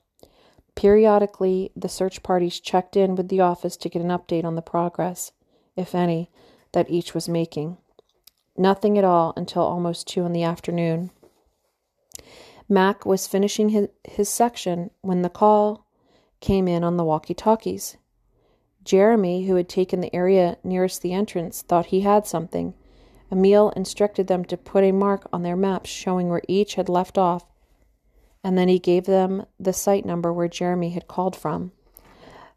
Periodically, 0.80 1.70
the 1.76 1.90
search 1.90 2.22
parties 2.22 2.58
checked 2.58 2.96
in 2.96 3.14
with 3.14 3.28
the 3.28 3.42
office 3.42 3.76
to 3.76 3.90
get 3.90 4.00
an 4.00 4.08
update 4.08 4.46
on 4.46 4.54
the 4.54 4.62
progress, 4.62 5.30
if 5.76 5.94
any, 5.94 6.30
that 6.72 6.88
each 6.88 7.12
was 7.12 7.28
making. 7.28 7.76
Nothing 8.56 8.96
at 8.96 9.04
all 9.04 9.34
until 9.36 9.60
almost 9.60 10.08
two 10.08 10.24
in 10.24 10.32
the 10.32 10.42
afternoon. 10.42 11.10
Mac 12.66 13.04
was 13.04 13.28
finishing 13.28 13.68
his, 13.68 13.88
his 14.04 14.30
section 14.30 14.90
when 15.02 15.20
the 15.20 15.28
call 15.28 15.84
came 16.40 16.66
in 16.66 16.82
on 16.82 16.96
the 16.96 17.04
walkie 17.04 17.34
talkies. 17.34 17.98
Jeremy, 18.82 19.46
who 19.46 19.56
had 19.56 19.68
taken 19.68 20.00
the 20.00 20.16
area 20.16 20.56
nearest 20.64 21.02
the 21.02 21.12
entrance, 21.12 21.60
thought 21.60 21.86
he 21.86 22.00
had 22.00 22.26
something. 22.26 22.72
Emil 23.30 23.68
instructed 23.76 24.28
them 24.28 24.46
to 24.46 24.56
put 24.56 24.82
a 24.82 24.92
mark 24.92 25.28
on 25.30 25.42
their 25.42 25.56
maps 25.56 25.90
showing 25.90 26.30
where 26.30 26.40
each 26.48 26.76
had 26.76 26.88
left 26.88 27.18
off 27.18 27.44
and 28.42 28.56
then 28.56 28.68
he 28.68 28.78
gave 28.78 29.04
them 29.04 29.44
the 29.58 29.72
site 29.72 30.04
number 30.04 30.32
where 30.32 30.48
Jeremy 30.48 30.90
had 30.90 31.08
called 31.08 31.36
from. 31.36 31.72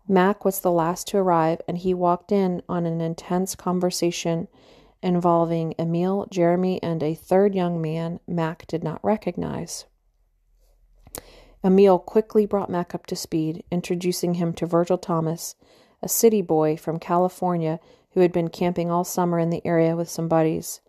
Mac 0.07 0.43
was 0.43 0.59
the 0.59 0.71
last 0.71 1.07
to 1.07 1.17
arrive, 1.17 1.61
and 1.67 1.77
he 1.77 1.93
walked 1.93 2.31
in 2.31 2.61
on 2.67 2.85
an 2.85 3.01
intense 3.01 3.55
conversation 3.55 4.47
involving 5.01 5.75
Emil, 5.77 6.27
Jeremy, 6.29 6.81
and 6.81 7.01
a 7.03 7.13
third 7.13 7.55
young 7.55 7.81
man 7.81 8.19
Mac 8.27 8.65
did 8.67 8.83
not 8.83 9.03
recognize. 9.03 9.85
Emil 11.63 11.99
quickly 11.99 12.45
brought 12.45 12.69
Mac 12.69 12.93
up 12.93 13.05
to 13.05 13.15
speed, 13.15 13.63
introducing 13.71 14.35
him 14.35 14.53
to 14.53 14.65
Virgil 14.65 14.97
Thomas, 14.97 15.55
a 16.01 16.09
city 16.09 16.41
boy 16.41 16.75
from 16.75 16.99
California 16.99 17.79
who 18.11 18.19
had 18.19 18.31
been 18.31 18.49
camping 18.49 18.91
all 18.91 19.05
summer 19.05 19.39
in 19.39 19.49
the 19.49 19.65
area 19.65 19.95
with 19.95 20.09
some 20.09 20.27
buddies. 20.27 20.81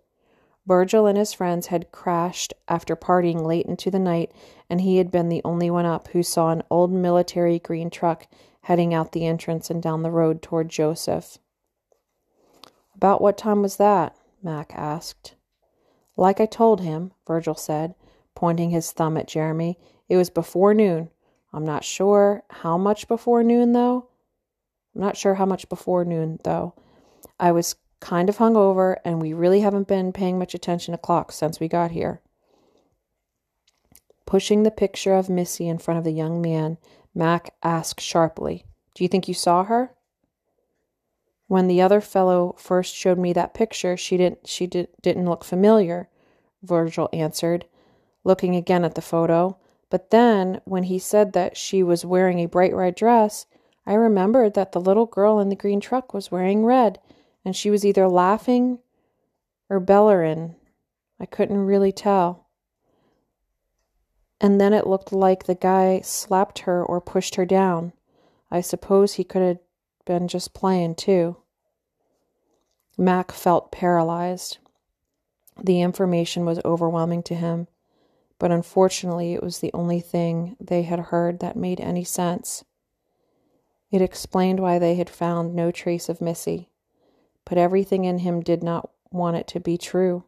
Virgil 0.67 1.07
and 1.07 1.19
his 1.19 1.33
friends 1.33 1.67
had 1.67 1.93
crashed 1.93 2.55
after 2.69 2.97
partying 2.97 3.45
late 3.45 3.67
into 3.67 3.91
the 3.91 3.99
night, 3.99 4.33
and 4.71 4.81
he 4.81 4.97
had 4.97 5.11
been 5.11 5.29
the 5.29 5.43
only 5.45 5.71
one 5.71 5.85
up 5.85 6.09
who 6.09 6.23
saw 6.23 6.51
an 6.51 6.63
old 6.71 6.91
military 6.91 7.59
green 7.59 7.91
truck 7.91 8.27
heading 8.63 8.95
out 8.95 9.13
the 9.13 9.27
entrance 9.27 9.69
and 9.69 9.83
down 9.83 10.03
the 10.03 10.11
road 10.11 10.41
toward 10.41 10.71
Joseph. 10.71 11.39
About 12.95 13.21
what 13.21 13.37
time 13.37 13.61
was 13.61 13.77
that? 13.77 14.17
Mac 14.43 14.73
asked. 14.75 15.35
Like 16.17 16.41
I 16.41 16.47
told 16.47 16.81
him, 16.81 17.13
Virgil 17.27 17.55
said, 17.55 17.95
pointing 18.35 18.71
his 18.71 18.91
thumb 18.93 19.17
at 19.17 19.29
Jeremy. 19.29 19.79
It 20.09 20.17
was 20.17 20.31
before 20.31 20.73
noon. 20.73 21.11
I'm 21.53 21.65
not 21.65 21.85
sure 21.85 22.43
how 22.49 22.79
much 22.79 23.07
before 23.07 23.45
noon, 23.45 23.73
though. 23.73 24.09
I'm 24.95 25.03
not 25.03 25.17
sure 25.17 25.35
how 25.35 25.47
much 25.47 25.69
before 25.69 26.05
noon, 26.05 26.39
though. 26.45 26.75
I 27.39 27.53
was 27.53 27.77
kind 28.05 28.29
of 28.29 28.37
hungover, 28.37 28.97
and 29.03 29.21
we 29.21 29.33
really 29.33 29.61
haven't 29.61 29.89
been 29.89 30.13
paying 30.13 30.39
much 30.39 30.55
attention 30.55 30.93
to 30.93 30.99
clocks 30.99 31.35
since 31.37 31.59
we 31.59 31.67
got 31.69 31.91
here. 31.91 32.21
Pushing 34.27 34.63
the 34.63 34.71
picture 34.71 35.15
of 35.15 35.31
Missy 35.31 35.67
in 35.67 35.79
front 35.79 35.97
of 35.97 36.05
the 36.05 36.13
young 36.13 36.43
man, 36.43 36.77
Mac 37.15 37.55
asked 37.63 38.03
sharply, 38.03 38.67
Do 38.95 39.05
you 39.05 39.09
think 39.09 39.27
you 39.27 39.33
saw 39.33 39.65
her? 39.65 39.95
When 41.47 41.67
the 41.67 41.81
other 41.81 42.03
fellow 42.03 42.55
first 42.59 42.95
showed 42.95 43.19
me 43.19 43.33
that 43.33 43.55
picture, 43.55 43.97
she 43.97 44.19
didn't 44.19 44.47
she 44.47 44.67
did, 44.67 44.89
didn't 45.01 45.29
look 45.29 45.43
familiar, 45.43 46.11
Virgil 46.63 47.09
answered, 47.13 47.65
looking 48.23 48.55
again 48.55 48.85
at 48.85 48.97
the 48.97 49.03
photo. 49.03 49.57
But 49.89 50.11
then, 50.11 50.61
when 50.65 50.85
he 50.85 50.99
said 50.99 51.33
that 51.33 51.57
she 51.57 51.83
was 51.83 52.05
wearing 52.05 52.41
a 52.41 52.47
bright 52.47 52.75
red 52.75 52.97
dress, 52.97 53.47
I 53.87 53.95
remembered 53.95 54.53
that 54.55 54.73
the 54.73 54.81
little 54.81 55.07
girl 55.07 55.41
in 55.41 55.49
the 55.49 55.57
green 55.57 55.81
truck 55.81 56.13
was 56.13 56.31
wearing 56.31 56.67
red, 56.67 56.99
and 57.45 57.55
she 57.55 57.71
was 57.71 57.85
either 57.85 58.09
laughing 58.09 58.79
or 59.69 59.81
bellering. 59.81 60.55
I 61.21 61.27
couldn't 61.27 61.59
really 61.59 61.93
tell. 61.93 62.49
And 64.41 64.61
then 64.61 64.73
it 64.73 64.87
looked 64.87 65.13
like 65.13 65.45
the 65.45 65.55
guy 65.55 66.01
slapped 66.01 66.61
her 66.61 66.85
or 66.85 67.01
pushed 67.01 67.37
her 67.37 67.47
down. 67.47 67.93
I 68.51 68.61
suppose 68.61 69.15
he 69.15 69.25
could 69.25 69.43
have 69.43 69.59
been 70.05 70.29
just 70.29 70.55
playing, 70.55 70.97
too. 70.97 71.37
Mac 72.97 73.33
felt 73.33 73.73
paralyzed. 73.73 74.59
The 75.63 75.81
information 75.81 76.45
was 76.45 76.61
overwhelming 76.65 77.23
to 77.25 77.35
him, 77.35 77.69
but 78.39 78.51
unfortunately, 78.51 79.35
it 79.35 79.43
was 79.43 79.59
the 79.59 79.73
only 79.73 80.01
thing 80.01 80.57
they 80.61 80.83
had 80.83 80.99
heard 80.99 81.41
that 81.41 81.57
made 81.57 81.81
any 81.81 82.05
sense. 82.05 82.65
It 83.91 84.03
explained 84.03 84.61
why 84.61 84.79
they 84.79 84.97
had 84.97 85.09
found 85.09 85.55
no 85.55 85.71
trace 85.71 86.09
of 86.09 86.21
Missy 86.21 86.69
but 87.45 87.59
everything 87.59 88.05
in 88.05 88.19
him 88.19 88.41
did 88.41 88.63
not 88.63 88.91
want 89.11 89.37
it 89.37 89.47
to 89.49 89.61
be 89.61 89.79
true. 89.79 90.25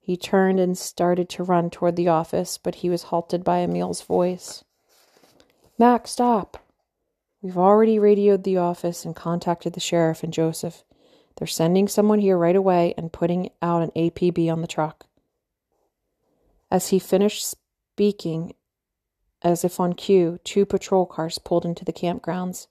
He 0.00 0.16
turned 0.16 0.58
and 0.58 0.76
started 0.76 1.28
to 1.30 1.44
run 1.44 1.70
toward 1.70 1.96
the 1.96 2.08
office, 2.08 2.58
but 2.58 2.76
he 2.76 2.88
was 2.88 3.04
halted 3.04 3.44
by 3.44 3.58
Emil's 3.58 4.02
voice. 4.02 4.64
Mac, 5.78 6.08
stop! 6.08 6.58
We've 7.40 7.58
already 7.58 7.98
radioed 7.98 8.42
the 8.42 8.56
office 8.56 9.04
and 9.04 9.14
contacted 9.14 9.74
the 9.74 9.80
sheriff 9.80 10.24
and 10.24 10.32
Joseph. 10.32 10.82
They're 11.36 11.46
sending 11.46 11.86
someone 11.86 12.18
here 12.18 12.36
right 12.36 12.56
away 12.56 12.94
and 12.96 13.12
putting 13.12 13.50
out 13.62 13.82
an 13.82 13.92
APB 13.94 14.50
on 14.50 14.60
the 14.60 14.66
truck. 14.66 15.06
As 16.70 16.88
he 16.88 16.98
finished 16.98 17.46
speaking, 17.46 18.54
as 19.42 19.64
if 19.64 19.78
on 19.78 19.92
cue, 19.92 20.40
two 20.42 20.66
patrol 20.66 21.06
cars 21.06 21.38
pulled 21.38 21.64
into 21.64 21.84
the 21.84 21.92
campgrounds. 21.92 22.66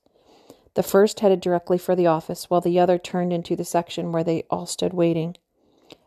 The 0.77 0.83
first 0.83 1.21
headed 1.21 1.41
directly 1.41 1.79
for 1.79 1.95
the 1.95 2.05
office, 2.05 2.51
while 2.51 2.61
the 2.61 2.77
other 2.79 2.99
turned 2.99 3.33
into 3.33 3.55
the 3.55 3.65
section 3.65 4.11
where 4.11 4.23
they 4.23 4.43
all 4.51 4.67
stood 4.67 4.93
waiting. 4.93 5.35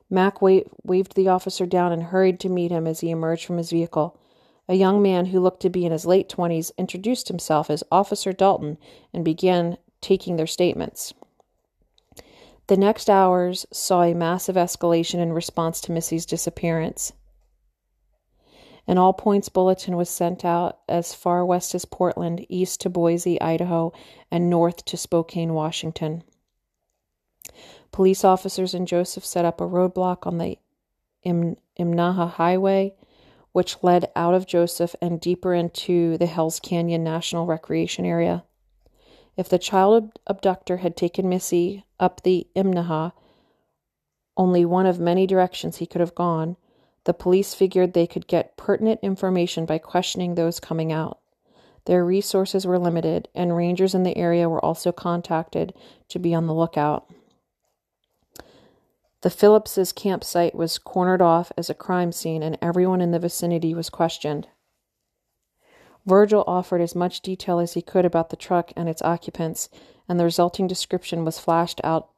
Mac 0.08 0.40
wa- 0.40 0.60
waved 0.84 1.16
the 1.16 1.26
officer 1.26 1.66
down 1.66 1.90
and 1.90 2.04
hurried 2.04 2.38
to 2.38 2.48
meet 2.48 2.70
him 2.70 2.86
as 2.86 3.00
he 3.00 3.10
emerged 3.10 3.44
from 3.44 3.56
his 3.56 3.70
vehicle. 3.70 4.16
A 4.68 4.76
young 4.76 5.02
man 5.02 5.26
who 5.26 5.40
looked 5.40 5.60
to 5.62 5.70
be 5.70 5.84
in 5.84 5.90
his 5.90 6.06
late 6.06 6.28
twenties 6.28 6.70
introduced 6.78 7.26
himself 7.26 7.68
as 7.68 7.82
Officer 7.90 8.32
Dalton 8.32 8.78
and 9.12 9.24
began 9.24 9.76
taking 10.00 10.36
their 10.36 10.46
statements. 10.46 11.14
The 12.68 12.76
next 12.76 13.10
hours 13.10 13.66
saw 13.72 14.02
a 14.02 14.14
massive 14.14 14.54
escalation 14.54 15.18
in 15.18 15.32
response 15.32 15.80
to 15.80 15.92
Missy's 15.92 16.24
disappearance. 16.24 17.12
An 18.90 18.98
all 18.98 19.12
points 19.12 19.48
bulletin 19.48 19.96
was 19.96 20.10
sent 20.10 20.44
out 20.44 20.80
as 20.88 21.14
far 21.14 21.46
west 21.46 21.76
as 21.76 21.84
Portland, 21.84 22.44
east 22.48 22.80
to 22.80 22.90
Boise, 22.90 23.40
Idaho, 23.40 23.92
and 24.32 24.50
north 24.50 24.84
to 24.86 24.96
Spokane, 24.96 25.54
Washington. 25.54 26.24
Police 27.92 28.24
officers 28.24 28.74
in 28.74 28.86
Joseph 28.86 29.24
set 29.24 29.44
up 29.44 29.60
a 29.60 29.64
roadblock 29.64 30.26
on 30.26 30.38
the 30.38 30.58
Im- 31.22 31.56
Imnaha 31.78 32.30
Highway, 32.30 32.94
which 33.52 33.80
led 33.80 34.10
out 34.16 34.34
of 34.34 34.48
Joseph 34.48 34.96
and 35.00 35.20
deeper 35.20 35.54
into 35.54 36.18
the 36.18 36.26
Hells 36.26 36.58
Canyon 36.58 37.04
National 37.04 37.46
Recreation 37.46 38.04
Area. 38.04 38.42
If 39.36 39.48
the 39.48 39.60
child 39.60 40.18
abductor 40.26 40.78
had 40.78 40.96
taken 40.96 41.28
Missy 41.28 41.84
up 42.00 42.24
the 42.24 42.48
Imnaha, 42.56 43.12
only 44.36 44.64
one 44.64 44.86
of 44.86 44.98
many 44.98 45.28
directions 45.28 45.76
he 45.76 45.86
could 45.86 46.00
have 46.00 46.16
gone, 46.16 46.56
the 47.04 47.14
police 47.14 47.54
figured 47.54 47.92
they 47.92 48.06
could 48.06 48.26
get 48.26 48.56
pertinent 48.56 49.00
information 49.02 49.64
by 49.64 49.78
questioning 49.78 50.34
those 50.34 50.60
coming 50.60 50.92
out. 50.92 51.18
Their 51.86 52.04
resources 52.04 52.66
were 52.66 52.78
limited, 52.78 53.28
and 53.34 53.56
rangers 53.56 53.94
in 53.94 54.02
the 54.02 54.16
area 54.16 54.48
were 54.48 54.64
also 54.64 54.92
contacted 54.92 55.72
to 56.08 56.18
be 56.18 56.34
on 56.34 56.46
the 56.46 56.54
lookout. 56.54 57.10
The 59.22 59.30
Phillipses' 59.30 59.92
campsite 59.92 60.54
was 60.54 60.78
cornered 60.78 61.22
off 61.22 61.52
as 61.56 61.68
a 61.68 61.74
crime 61.74 62.12
scene, 62.12 62.42
and 62.42 62.58
everyone 62.62 63.00
in 63.00 63.10
the 63.10 63.18
vicinity 63.18 63.74
was 63.74 63.90
questioned. 63.90 64.48
Virgil 66.06 66.44
offered 66.46 66.80
as 66.80 66.94
much 66.94 67.20
detail 67.20 67.58
as 67.58 67.74
he 67.74 67.82
could 67.82 68.04
about 68.04 68.30
the 68.30 68.36
truck 68.36 68.72
and 68.76 68.88
its 68.88 69.02
occupants, 69.02 69.68
and 70.08 70.18
the 70.18 70.24
resulting 70.24 70.66
description 70.66 71.24
was 71.24 71.38
flashed 71.38 71.80
out 71.84 72.10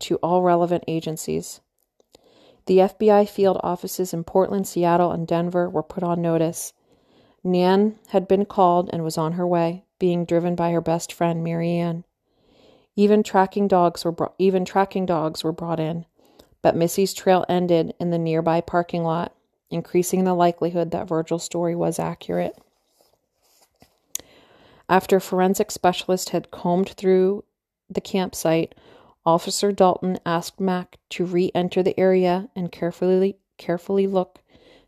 to 0.00 0.16
all 0.16 0.42
relevant 0.42 0.84
agencies. 0.86 1.60
The 2.68 2.80
FBI 2.80 3.26
field 3.26 3.58
offices 3.62 4.12
in 4.12 4.24
Portland, 4.24 4.68
Seattle, 4.68 5.10
and 5.10 5.26
Denver 5.26 5.70
were 5.70 5.82
put 5.82 6.02
on 6.02 6.20
notice. 6.20 6.74
Nan 7.42 7.98
had 8.08 8.28
been 8.28 8.44
called 8.44 8.90
and 8.92 9.02
was 9.02 9.16
on 9.16 9.32
her 9.32 9.46
way, 9.46 9.84
being 9.98 10.26
driven 10.26 10.54
by 10.54 10.72
her 10.72 10.82
best 10.82 11.10
friend 11.10 11.42
Marianne. 11.42 12.04
Even 12.94 13.22
tracking 13.22 13.68
dogs 13.68 14.04
were 14.04 14.12
bro- 14.12 14.34
even 14.38 14.66
tracking 14.66 15.06
dogs 15.06 15.42
were 15.42 15.50
brought 15.50 15.80
in, 15.80 16.04
but 16.60 16.76
Missy's 16.76 17.14
trail 17.14 17.46
ended 17.48 17.94
in 17.98 18.10
the 18.10 18.18
nearby 18.18 18.60
parking 18.60 19.02
lot, 19.02 19.34
increasing 19.70 20.24
the 20.24 20.34
likelihood 20.34 20.90
that 20.90 21.08
Virgil's 21.08 21.44
story 21.44 21.74
was 21.74 21.98
accurate. 21.98 22.54
After 24.90 25.20
forensic 25.20 25.70
specialists 25.70 26.32
had 26.32 26.50
combed 26.50 26.90
through 26.90 27.44
the 27.88 28.02
campsite, 28.02 28.74
Officer 29.28 29.72
Dalton 29.72 30.18
asked 30.24 30.58
Mac 30.58 30.96
to 31.10 31.26
re-enter 31.26 31.82
the 31.82 32.00
area 32.00 32.48
and 32.56 32.72
carefully 32.72 33.36
carefully 33.58 34.06
look 34.06 34.38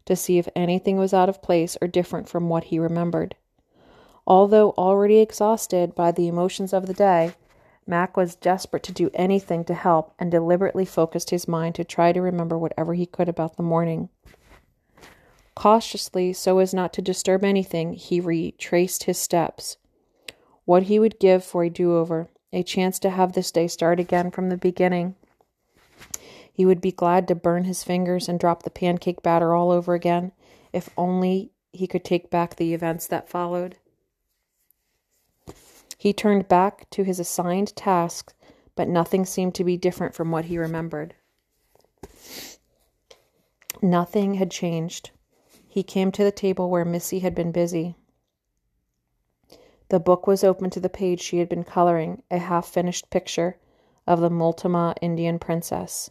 to 0.06 0.16
see 0.16 0.38
if 0.38 0.48
anything 0.56 0.96
was 0.96 1.12
out 1.12 1.28
of 1.28 1.42
place 1.42 1.76
or 1.82 1.86
different 1.86 2.26
from 2.26 2.48
what 2.48 2.64
he 2.64 2.78
remembered. 2.78 3.36
Although 4.26 4.70
already 4.78 5.18
exhausted 5.18 5.94
by 5.94 6.10
the 6.10 6.26
emotions 6.26 6.72
of 6.72 6.86
the 6.86 6.94
day, 6.94 7.34
Mac 7.86 8.16
was 8.16 8.34
desperate 8.34 8.82
to 8.84 8.92
do 8.92 9.10
anything 9.12 9.62
to 9.64 9.74
help 9.74 10.14
and 10.18 10.30
deliberately 10.30 10.86
focused 10.86 11.28
his 11.28 11.46
mind 11.46 11.74
to 11.74 11.84
try 11.84 12.10
to 12.10 12.22
remember 12.22 12.56
whatever 12.56 12.94
he 12.94 13.04
could 13.04 13.28
about 13.28 13.58
the 13.58 13.62
morning. 13.62 14.08
Cautiously, 15.54 16.32
so 16.32 16.60
as 16.60 16.72
not 16.72 16.94
to 16.94 17.02
disturb 17.02 17.44
anything, 17.44 17.92
he 17.92 18.22
retraced 18.22 19.02
his 19.02 19.18
steps 19.18 19.76
what 20.64 20.84
he 20.84 20.98
would 20.98 21.20
give 21.20 21.44
for 21.44 21.62
a 21.62 21.68
do 21.68 21.94
over, 21.94 22.30
a 22.52 22.62
chance 22.62 22.98
to 22.98 23.10
have 23.10 23.32
this 23.32 23.50
day 23.50 23.68
start 23.68 24.00
again 24.00 24.30
from 24.30 24.48
the 24.48 24.56
beginning. 24.56 25.14
He 26.52 26.66
would 26.66 26.80
be 26.80 26.92
glad 26.92 27.28
to 27.28 27.34
burn 27.34 27.64
his 27.64 27.84
fingers 27.84 28.28
and 28.28 28.38
drop 28.38 28.62
the 28.62 28.70
pancake 28.70 29.22
batter 29.22 29.54
all 29.54 29.70
over 29.70 29.94
again, 29.94 30.32
if 30.72 30.90
only 30.96 31.50
he 31.72 31.86
could 31.86 32.04
take 32.04 32.30
back 32.30 32.56
the 32.56 32.74
events 32.74 33.06
that 33.06 33.28
followed. 33.28 33.76
He 35.96 36.12
turned 36.12 36.48
back 36.48 36.88
to 36.90 37.02
his 37.02 37.20
assigned 37.20 37.76
task, 37.76 38.34
but 38.74 38.88
nothing 38.88 39.24
seemed 39.24 39.54
to 39.56 39.64
be 39.64 39.76
different 39.76 40.14
from 40.14 40.30
what 40.30 40.46
he 40.46 40.58
remembered. 40.58 41.14
Nothing 43.82 44.34
had 44.34 44.50
changed. 44.50 45.10
He 45.68 45.82
came 45.82 46.10
to 46.12 46.24
the 46.24 46.32
table 46.32 46.68
where 46.68 46.84
Missy 46.84 47.20
had 47.20 47.34
been 47.34 47.52
busy. 47.52 47.96
The 49.90 49.98
book 49.98 50.28
was 50.28 50.44
open 50.44 50.70
to 50.70 50.80
the 50.80 50.88
page 50.88 51.20
she 51.20 51.38
had 51.38 51.48
been 51.48 51.64
coloring, 51.64 52.22
a 52.30 52.38
half 52.38 52.68
finished 52.68 53.10
picture 53.10 53.56
of 54.06 54.20
the 54.20 54.30
Multnomah 54.30 54.94
Indian 55.02 55.40
princess. 55.40 56.10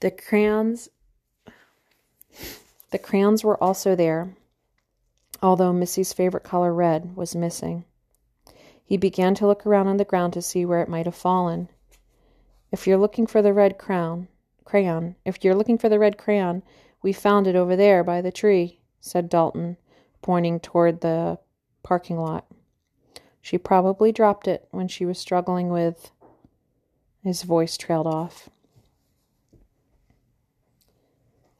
The 0.00 0.10
crayons 0.10 0.88
the 2.90 2.98
crayons 2.98 3.44
were 3.44 3.62
also 3.62 3.94
there, 3.94 4.34
although 5.42 5.72
Missy's 5.72 6.14
favorite 6.14 6.42
color, 6.42 6.72
red, 6.72 7.14
was 7.14 7.36
missing. 7.36 7.84
He 8.82 8.96
began 8.96 9.34
to 9.34 9.46
look 9.46 9.66
around 9.66 9.88
on 9.88 9.98
the 9.98 10.04
ground 10.06 10.32
to 10.32 10.42
see 10.42 10.64
where 10.64 10.80
it 10.80 10.88
might 10.88 11.04
have 11.04 11.14
fallen. 11.14 11.68
If 12.72 12.86
you're 12.86 12.96
looking 12.96 13.26
for 13.26 13.42
the 13.42 13.52
red 13.52 13.76
crown, 13.76 14.28
crayon, 14.64 15.14
if 15.26 15.44
you're 15.44 15.54
looking 15.54 15.76
for 15.76 15.90
the 15.90 15.98
red 15.98 16.16
crayon, 16.16 16.62
we 17.02 17.12
found 17.12 17.46
it 17.46 17.54
over 17.54 17.76
there 17.76 18.02
by 18.02 18.22
the 18.22 18.32
tree, 18.32 18.80
said 18.98 19.28
Dalton, 19.28 19.76
pointing 20.22 20.58
toward 20.58 21.02
the 21.02 21.38
parking 21.82 22.18
lot. 22.18 22.46
She 23.42 23.58
probably 23.58 24.12
dropped 24.12 24.46
it 24.46 24.68
when 24.70 24.88
she 24.88 25.06
was 25.06 25.18
struggling 25.18 25.70
with. 25.70 26.10
His 27.22 27.42
voice 27.42 27.76
trailed 27.76 28.06
off. 28.06 28.48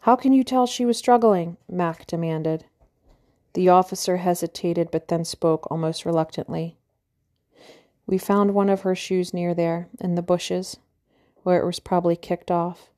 How 0.02 0.16
can 0.16 0.32
you 0.32 0.44
tell 0.44 0.66
she 0.66 0.86
was 0.86 0.96
struggling? 0.96 1.58
Mac 1.68 2.06
demanded. 2.06 2.64
The 3.52 3.68
officer 3.68 4.18
hesitated 4.18 4.90
but 4.90 5.08
then 5.08 5.24
spoke 5.24 5.70
almost 5.70 6.06
reluctantly. 6.06 6.76
We 8.06 8.16
found 8.16 8.54
one 8.54 8.70
of 8.70 8.80
her 8.82 8.94
shoes 8.94 9.34
near 9.34 9.54
there, 9.54 9.88
in 10.00 10.14
the 10.14 10.22
bushes, 10.22 10.78
where 11.42 11.60
it 11.60 11.66
was 11.66 11.80
probably 11.80 12.16
kicked 12.16 12.50
off. 12.50 12.90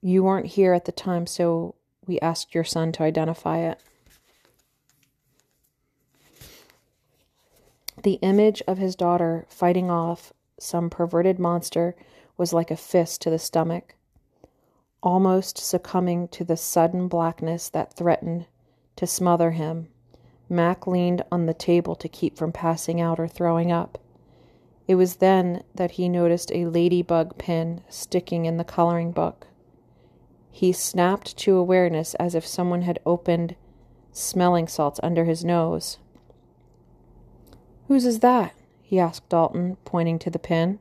You 0.00 0.24
weren't 0.24 0.46
here 0.46 0.72
at 0.72 0.84
the 0.84 0.92
time, 0.92 1.26
so 1.26 1.76
we 2.06 2.18
asked 2.20 2.54
your 2.54 2.64
son 2.64 2.90
to 2.92 3.02
identify 3.04 3.58
it. 3.58 3.80
The 8.00 8.14
image 8.22 8.62
of 8.66 8.78
his 8.78 8.96
daughter 8.96 9.46
fighting 9.48 9.90
off 9.90 10.32
some 10.58 10.88
perverted 10.88 11.38
monster 11.38 11.94
was 12.36 12.52
like 12.52 12.70
a 12.70 12.76
fist 12.76 13.20
to 13.22 13.30
the 13.30 13.38
stomach, 13.38 13.94
almost 15.02 15.58
succumbing 15.58 16.28
to 16.28 16.44
the 16.44 16.56
sudden 16.56 17.08
blackness 17.08 17.68
that 17.68 17.92
threatened 17.92 18.46
to 18.96 19.06
smother 19.06 19.50
him. 19.52 19.88
Mac 20.48 20.86
leaned 20.86 21.22
on 21.30 21.46
the 21.46 21.54
table 21.54 21.94
to 21.96 22.08
keep 22.08 22.36
from 22.36 22.52
passing 22.52 23.00
out 23.00 23.18
or 23.20 23.28
throwing 23.28 23.72
up. 23.72 23.98
It 24.88 24.96
was 24.96 25.16
then 25.16 25.62
that 25.74 25.92
he 25.92 26.08
noticed 26.08 26.50
a 26.52 26.66
ladybug 26.66 27.38
pin 27.38 27.82
sticking 27.88 28.46
in 28.46 28.56
the 28.56 28.64
coloring 28.64 29.12
book. 29.12 29.46
He 30.50 30.72
snapped 30.72 31.36
to 31.38 31.56
awareness 31.56 32.14
as 32.14 32.34
if 32.34 32.46
someone 32.46 32.82
had 32.82 33.00
opened 33.06 33.56
smelling 34.12 34.68
salts 34.68 35.00
under 35.02 35.24
his 35.24 35.44
nose. 35.44 35.98
Whose 37.92 38.06
is 38.06 38.20
that? 38.20 38.54
he 38.80 38.98
asked 38.98 39.28
Dalton, 39.28 39.76
pointing 39.84 40.18
to 40.20 40.30
the 40.30 40.38
pin. 40.38 40.78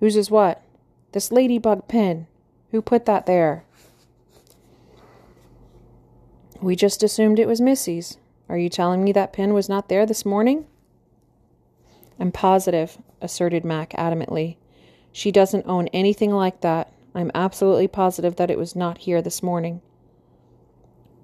Whose 0.00 0.16
is 0.16 0.30
what? 0.30 0.62
This 1.12 1.30
ladybug 1.30 1.86
pin. 1.86 2.26
Who 2.70 2.80
put 2.80 3.04
that 3.04 3.26
there? 3.26 3.64
We 6.62 6.76
just 6.76 7.02
assumed 7.02 7.38
it 7.38 7.46
was 7.46 7.60
Missy's. 7.60 8.16
Are 8.48 8.56
you 8.56 8.70
telling 8.70 9.04
me 9.04 9.12
that 9.12 9.34
pin 9.34 9.52
was 9.52 9.68
not 9.68 9.90
there 9.90 10.06
this 10.06 10.24
morning? 10.24 10.64
I'm 12.18 12.32
positive, 12.32 12.96
asserted 13.20 13.62
Mac 13.62 13.90
adamantly. 13.90 14.56
She 15.12 15.30
doesn't 15.30 15.66
own 15.66 15.88
anything 15.88 16.32
like 16.32 16.62
that. 16.62 16.90
I'm 17.14 17.30
absolutely 17.34 17.86
positive 17.86 18.36
that 18.36 18.50
it 18.50 18.56
was 18.56 18.74
not 18.74 18.96
here 18.96 19.20
this 19.20 19.42
morning. 19.42 19.82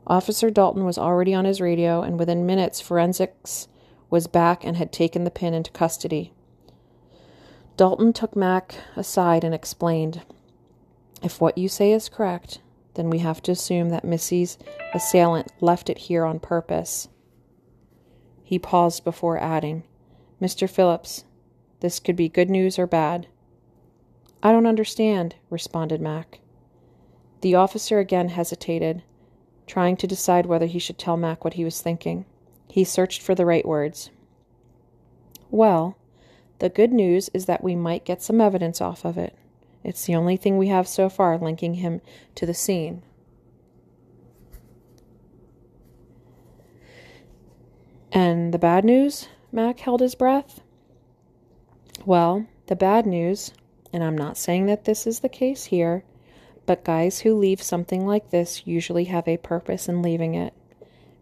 Officer 0.07 0.51
Dalton 0.51 0.85
was 0.85 0.99
already 0.99 1.33
on 1.33 1.47
his 1.47 1.63
radio, 1.63 2.03
and 2.03 2.19
within 2.19 2.45
minutes, 2.45 2.83
forensics 2.83 3.67
was 4.11 4.27
back 4.27 4.65
and 4.65 4.77
had 4.77 4.93
taken 4.93 5.25
the 5.25 5.31
pin 5.31 5.55
into 5.55 5.71
custody. 5.71 6.33
Dalton 7.77 8.13
took 8.13 8.37
Mac 8.37 8.77
aside 8.97 9.43
and 9.45 9.55
explained 9.55 10.23
If 11.23 11.41
what 11.41 11.59
you 11.59 11.69
say 11.69 11.93
is 11.93 12.09
correct, 12.09 12.61
then 12.95 13.11
we 13.11 13.19
have 13.19 13.43
to 13.43 13.53
assume 13.53 13.91
that 13.91 14.05
Missy's 14.05 14.59
assailant 14.95 15.53
left 15.61 15.91
it 15.91 15.99
here 15.99 16.25
on 16.25 16.39
purpose. 16.39 17.09
He 18.45 18.59
paused 18.59 19.05
before 19.05 19.39
adding, 19.39 19.83
Mr. 20.41 20.69
Phillips, 20.69 21.25
this 21.81 21.99
could 21.99 22.17
be 22.17 22.29
good 22.29 22.51
news 22.51 22.79
or 22.79 22.87
bad. 22.87 23.27
I 24.43 24.53
don't 24.53 24.67
understand, 24.67 25.37
responded 25.51 26.01
Mac. 26.01 26.41
The 27.41 27.55
officer 27.55 27.99
again 27.99 28.29
hesitated, 28.29 29.03
trying 29.67 29.97
to 29.97 30.07
decide 30.07 30.47
whether 30.47 30.67
he 30.67 30.79
should 30.79 30.99
tell 30.99 31.17
Mac 31.17 31.45
what 31.45 31.55
he 31.55 31.65
was 31.65 31.81
thinking. 31.81 32.27
He 32.69 32.85
searched 32.85 33.23
for 33.23 33.35
the 33.35 33.47
right 33.47 33.67
words. 33.67 34.11
Well, 35.51 35.97
the 36.59 36.69
good 36.69 36.93
news 36.93 37.31
is 37.35 37.47
that 37.47 37.63
we 37.63 37.77
might 37.77 38.05
get 38.05 38.23
some 38.23 38.41
evidence 38.41 38.81
off 38.81 39.05
of 39.05 39.19
it. 39.19 39.37
It's 39.83 40.07
the 40.07 40.15
only 40.15 40.37
thing 40.37 40.57
we 40.57 40.69
have 40.69 40.89
so 40.89 41.09
far 41.09 41.37
linking 41.37 41.75
him 41.75 42.01
to 42.37 42.47
the 42.47 42.55
scene. 42.55 43.03
And 48.11 48.55
the 48.55 48.59
bad 48.59 48.85
news? 48.85 49.29
Mac 49.53 49.81
held 49.81 50.01
his 50.01 50.15
breath. 50.15 50.63
Well, 52.07 52.47
the 52.67 52.77
bad 52.77 53.07
news, 53.07 53.53
and 53.93 54.03
I'm 54.03 54.17
not 54.17 54.37
saying 54.37 54.67
that 54.67 54.85
this 54.85 55.07
is 55.07 55.21
the 55.21 55.29
case 55.29 55.65
here, 55.65 56.05
but 56.65 56.85
guys 56.85 57.21
who 57.21 57.37
leave 57.37 57.63
something 57.63 58.07
like 58.07 58.31
this 58.31 58.67
usually 58.67 59.05
have 59.05 59.29
a 59.29 59.37
purpose 59.37 59.89
in 59.89 60.01
leaving 60.01 60.35
it, 60.35 60.55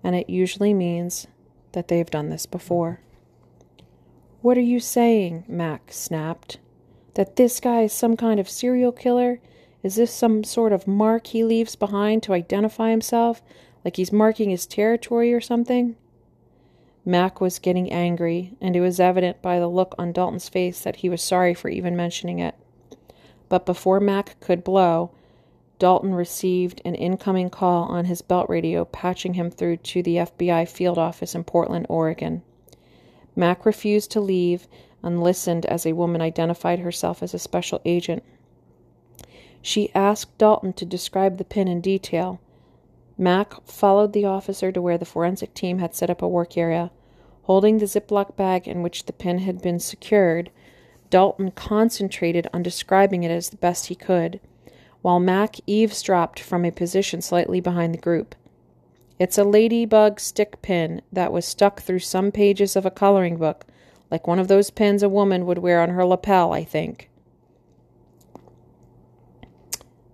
and 0.05 0.14
it 0.14 0.31
usually 0.31 0.73
means 0.73 1.27
that 1.73 1.89
they've 1.89 2.11
done 2.11 2.28
this 2.28 2.47
before. 2.47 3.01
What 4.40 4.57
are 4.59 4.61
you 4.61 4.81
saying? 4.81 5.44
Mac 5.47 5.93
snapped. 5.93 6.59
That 7.15 7.36
this 7.36 7.61
guy 7.61 7.82
is 7.82 7.93
some 7.93 8.16
kind 8.16 8.40
of 8.40 8.49
serial 8.49 8.93
killer? 8.93 9.40
Is 9.82 9.97
this 9.97 10.12
some 10.12 10.44
sort 10.44 10.73
of 10.73 10.86
mark 10.86 11.28
he 11.28 11.44
leaves 11.44 11.77
behind 11.77 12.23
to 12.23 12.32
identify 12.32 12.90
himself, 12.90 13.43
like 13.85 13.97
he's 13.97 14.12
marking 14.12 14.51
his 14.51 14.66
territory 14.66 15.32
or 15.32 15.40
something? 15.40 15.97
Mac 17.05 17.40
was 17.40 17.59
getting 17.59 17.90
angry, 17.90 18.55
and 18.61 18.77
it 18.77 18.81
was 18.81 19.01
evident 19.01 19.43
by 19.43 19.59
the 19.59 19.66
look 19.66 19.94
on 19.99 20.12
Dalton's 20.12 20.49
face 20.49 20.81
that 20.82 20.97
he 20.97 21.09
was 21.09 21.20
sorry 21.20 21.53
for 21.53 21.69
even 21.69 21.97
mentioning 21.97 22.39
it. 22.39 22.55
But 23.49 23.66
before 23.66 23.99
Mac 23.99 24.39
could 24.40 24.62
blow, 24.62 25.11
Dalton 25.83 26.15
received 26.15 26.81
an 26.85 26.95
incoming 26.95 27.51
call 27.51 27.87
on 27.87 28.05
his 28.05 28.23
belt 28.23 28.49
radio, 28.49 28.85
patching 28.85 29.35
him 29.35 29.51
through 29.51 29.79
to 29.79 30.01
the 30.01 30.15
FBI 30.15 30.69
field 30.69 30.97
office 30.97 31.35
in 31.35 31.43
Portland, 31.43 31.87
Oregon. 31.89 32.43
Mac 33.35 33.67
refused 33.67 34.13
to 34.13 34.21
leave 34.21 34.69
and 35.03 35.21
listened 35.21 35.67
as 35.67 35.85
a 35.85 35.95
woman 35.95 36.21
identified 36.21 36.79
herself 36.79 37.21
as 37.21 37.35
a 37.35 37.39
special 37.41 37.81
agent. 37.85 38.23
She 39.61 39.93
asked 39.93 40.39
Dalton 40.39 40.73
to 40.75 40.85
describe 40.85 41.39
the 41.39 41.45
pin 41.45 41.67
in 41.67 41.81
detail. 41.81 42.39
Mac 43.19 43.61
followed 43.65 44.13
the 44.13 44.25
officer 44.25 44.71
to 44.71 44.81
where 44.81 44.99
the 44.99 45.05
forensic 45.05 45.53
team 45.53 45.81
had 45.81 45.97
set 45.97 46.11
up 46.11 46.23
a 46.23 46.29
work 46.29 46.57
area. 46.57 46.93
Holding 47.43 47.79
the 47.79 47.87
Ziploc 47.87 48.37
bag 48.37 48.69
in 48.69 48.83
which 48.83 49.07
the 49.07 49.13
pin 49.13 49.41
had 49.41 49.61
been 49.61 49.81
secured, 49.81 50.53
Dalton 51.11 51.51
concentrated 51.51 52.47
on 52.55 52.63
describing 52.63 53.25
it 53.25 53.33
as 53.33 53.49
the 53.51 53.57
best 53.57 53.89
he 53.89 53.97
could 53.97 54.39
while 55.03 55.20
Mac 55.20 55.57
eavesdropped 55.66 56.41
from 56.41 56.65
a 56.65 56.70
position 56.70 57.20
slightly 57.20 57.61
behind 57.61 57.93
the 57.93 57.99
group. 57.99 58.35
It's 59.19 59.39
a 59.39 59.45
ladybug 59.45 60.19
stick 60.19 60.62
pin 60.62 61.03
that 61.12 61.33
was 61.33 61.45
stuck 61.45 61.83
through 61.83 62.01
some 62.01 62.33
pages 62.33 62.74
of 62.74 62.87
a 62.87 62.91
coloring 62.91 63.37
book, 63.37 63.66
like 64.11 64.27
one 64.27 64.39
of 64.39 64.49
those 64.49 64.70
pins 64.70 65.03
a 65.03 65.09
woman 65.09 65.47
would 65.47 65.59
wear 65.59 65.81
on 65.81 65.91
her 65.91 66.05
lapel, 66.05 66.53
I 66.53 66.65
think. 66.65 67.09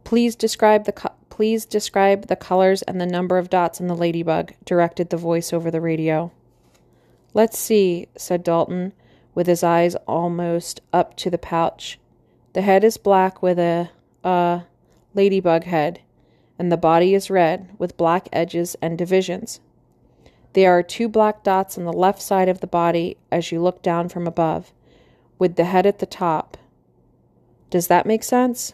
Please 0.05 0.35
describe 0.35 0.85
the 0.85 0.93
co- 0.93 1.15
please 1.29 1.65
describe 1.65 2.27
the 2.27 2.37
colors 2.37 2.83
and 2.83 3.01
the 3.01 3.07
number 3.07 3.39
of 3.39 3.49
dots 3.51 3.81
on 3.81 3.87
the 3.87 3.95
ladybug, 3.95 4.53
directed 4.65 5.11
the 5.11 5.17
voice 5.17 5.53
over 5.53 5.71
the 5.71 5.81
radio. 5.81 6.33
Let's 7.33 7.59
see, 7.59 8.09
said 8.17 8.43
Dalton, 8.43 8.93
with 9.35 9.47
his 9.47 9.63
eyes 9.63 9.95
almost 10.07 10.81
up 10.93 11.17
to 11.19 11.31
the 11.31 11.39
pouch. 11.39 11.99
The 12.55 12.63
head 12.63 12.83
is 12.83 12.97
black 12.97 13.43
with 13.43 13.59
a, 13.59 13.91
uh, 14.25 14.61
ladybug 15.15 15.65
head, 15.65 16.01
and 16.59 16.71
the 16.71 16.77
body 16.77 17.15
is 17.15 17.31
red 17.31 17.71
with 17.79 17.97
black 17.97 18.29
edges 18.33 18.77
and 18.83 18.99
divisions. 18.99 19.61
There 20.55 20.77
are 20.77 20.83
two 20.83 21.09
black 21.09 21.45
dots 21.45 21.79
on 21.79 21.85
the 21.85 21.93
left 21.93 22.21
side 22.21 22.49
of 22.49 22.61
the 22.61 22.67
body 22.67 23.17
as 23.31 23.53
you 23.53 23.61
look 23.61 23.83
down 23.83 24.09
from 24.09 24.27
above, 24.27 24.73
with 25.39 25.57
the 25.57 25.65
head 25.65 25.87
at 25.87 25.99
the 25.99 26.07
top. 26.07 26.57
Does 27.71 27.87
that 27.89 28.07
make 28.07 28.25
sense? 28.25 28.73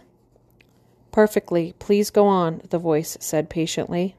Perfectly. 1.13 1.75
Please 1.79 2.11
go 2.11 2.27
on, 2.27 2.63
the 2.71 2.79
voice 2.79 3.17
said 3.21 3.51
patiently. 3.51 4.17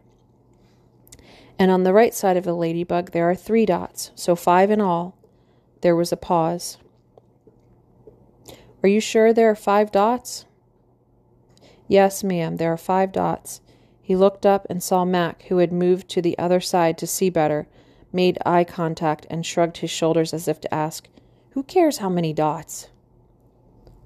And 1.58 1.72
on 1.72 1.84
the 1.84 1.94
right 1.94 2.14
side 2.14 2.38
of 2.38 2.44
the 2.44 2.56
ladybug 2.56 3.12
there 3.12 3.30
are 3.30 3.36
three 3.36 3.66
dots, 3.66 4.12
so 4.16 4.36
five 4.36 4.70
in 4.70 4.82
all. 4.82 5.18
There 5.82 5.96
was 5.96 6.12
a 6.12 6.18
pause. 6.18 6.78
Are 8.84 8.90
you 8.90 9.00
sure 9.00 9.34
there 9.34 9.50
are 9.50 9.56
five 9.56 9.92
dots? 9.92 10.46
Yes, 11.88 12.24
ma'am, 12.24 12.57
there 12.57 12.74
are 12.74 12.78
five 12.78 13.12
dots. 13.12 13.62
He 14.02 14.16
looked 14.16 14.45
up 14.45 14.68
and 14.70 14.82
saw 14.82 15.06
Mac, 15.06 15.44
who 15.44 15.57
had 15.57 15.72
moved 15.72 16.10
to 16.10 16.22
the 16.22 16.38
other 16.38 16.60
side 16.60 16.98
to 16.99 17.07
see 17.07 17.30
better, 17.30 17.68
made 18.12 18.38
eye 18.45 18.64
contact, 18.64 19.26
and 19.30 19.45
shrugged 19.45 19.78
his 19.78 19.91
shoulders 19.91 20.34
as 20.34 20.48
if 20.48 20.60
to 20.62 20.74
ask, 20.74 21.07
Who 21.52 21.64
cares 21.64 21.98
how 21.98 22.10
many 22.10 22.34
dots? 22.34 22.90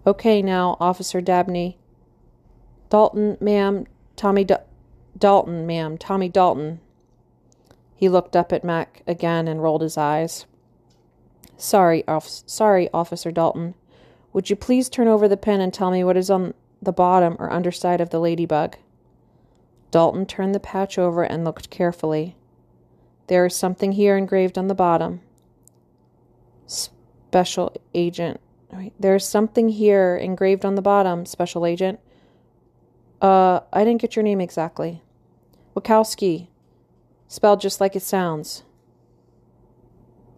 Okay, 0.07 0.41
now, 0.41 0.77
Officer 0.79 1.21
Dabney. 1.21 1.77
Dalton, 2.89 3.37
ma'am, 3.39 3.85
Tommy 4.15 4.45
Dalton, 5.17 5.67
ma'am, 5.67 5.97
Tommy 5.97 6.29
Dalton. 6.29 6.79
He 7.95 8.09
looked 8.09 8.35
up 8.35 8.53
at 8.53 8.63
Mac 8.63 9.03
again 9.05 9.47
and 9.47 9.61
rolled 9.61 9.81
his 9.81 9.97
eyes. 9.97 10.45
Sorry, 11.57 12.07
off- 12.07 12.43
sorry, 12.45 12.89
Officer 12.93 13.31
Dalton. 13.31 13.75
Would 14.31 14.49
you 14.49 14.55
please 14.55 14.89
turn 14.89 15.07
over 15.09 15.27
the 15.27 15.37
pen 15.37 15.59
and 15.59 15.73
tell 15.73 15.91
me 15.91 16.03
what 16.03 16.15
is 16.15 16.29
on 16.29 16.53
the 16.81 16.91
bottom 16.91 17.35
or 17.39 17.51
underside 17.51 18.01
of 18.01 18.09
the 18.09 18.19
ladybug. 18.19 18.77
Dalton 19.91 20.25
turned 20.25 20.53
the 20.53 20.59
patch 20.59 20.97
over 20.97 21.23
and 21.23 21.43
looked 21.43 21.69
carefully. 21.69 22.35
There 23.27 23.45
is 23.45 23.55
something 23.55 23.93
here 23.93 24.17
engraved 24.17 24.57
on 24.57 24.67
the 24.67 24.75
bottom. 24.75 25.21
Special 26.65 27.75
Agent. 27.93 28.39
There's 28.99 29.27
something 29.27 29.69
here 29.69 30.15
engraved 30.15 30.63
on 30.63 30.75
the 30.75 30.81
bottom, 30.81 31.25
Special 31.25 31.65
Agent. 31.65 31.99
Uh, 33.21 33.61
I 33.73 33.83
didn't 33.83 34.01
get 34.01 34.15
your 34.15 34.23
name 34.23 34.39
exactly. 34.39 35.01
Wachowski. 35.75 36.47
Spelled 37.27 37.61
just 37.61 37.81
like 37.81 37.95
it 37.95 38.01
sounds. 38.01 38.63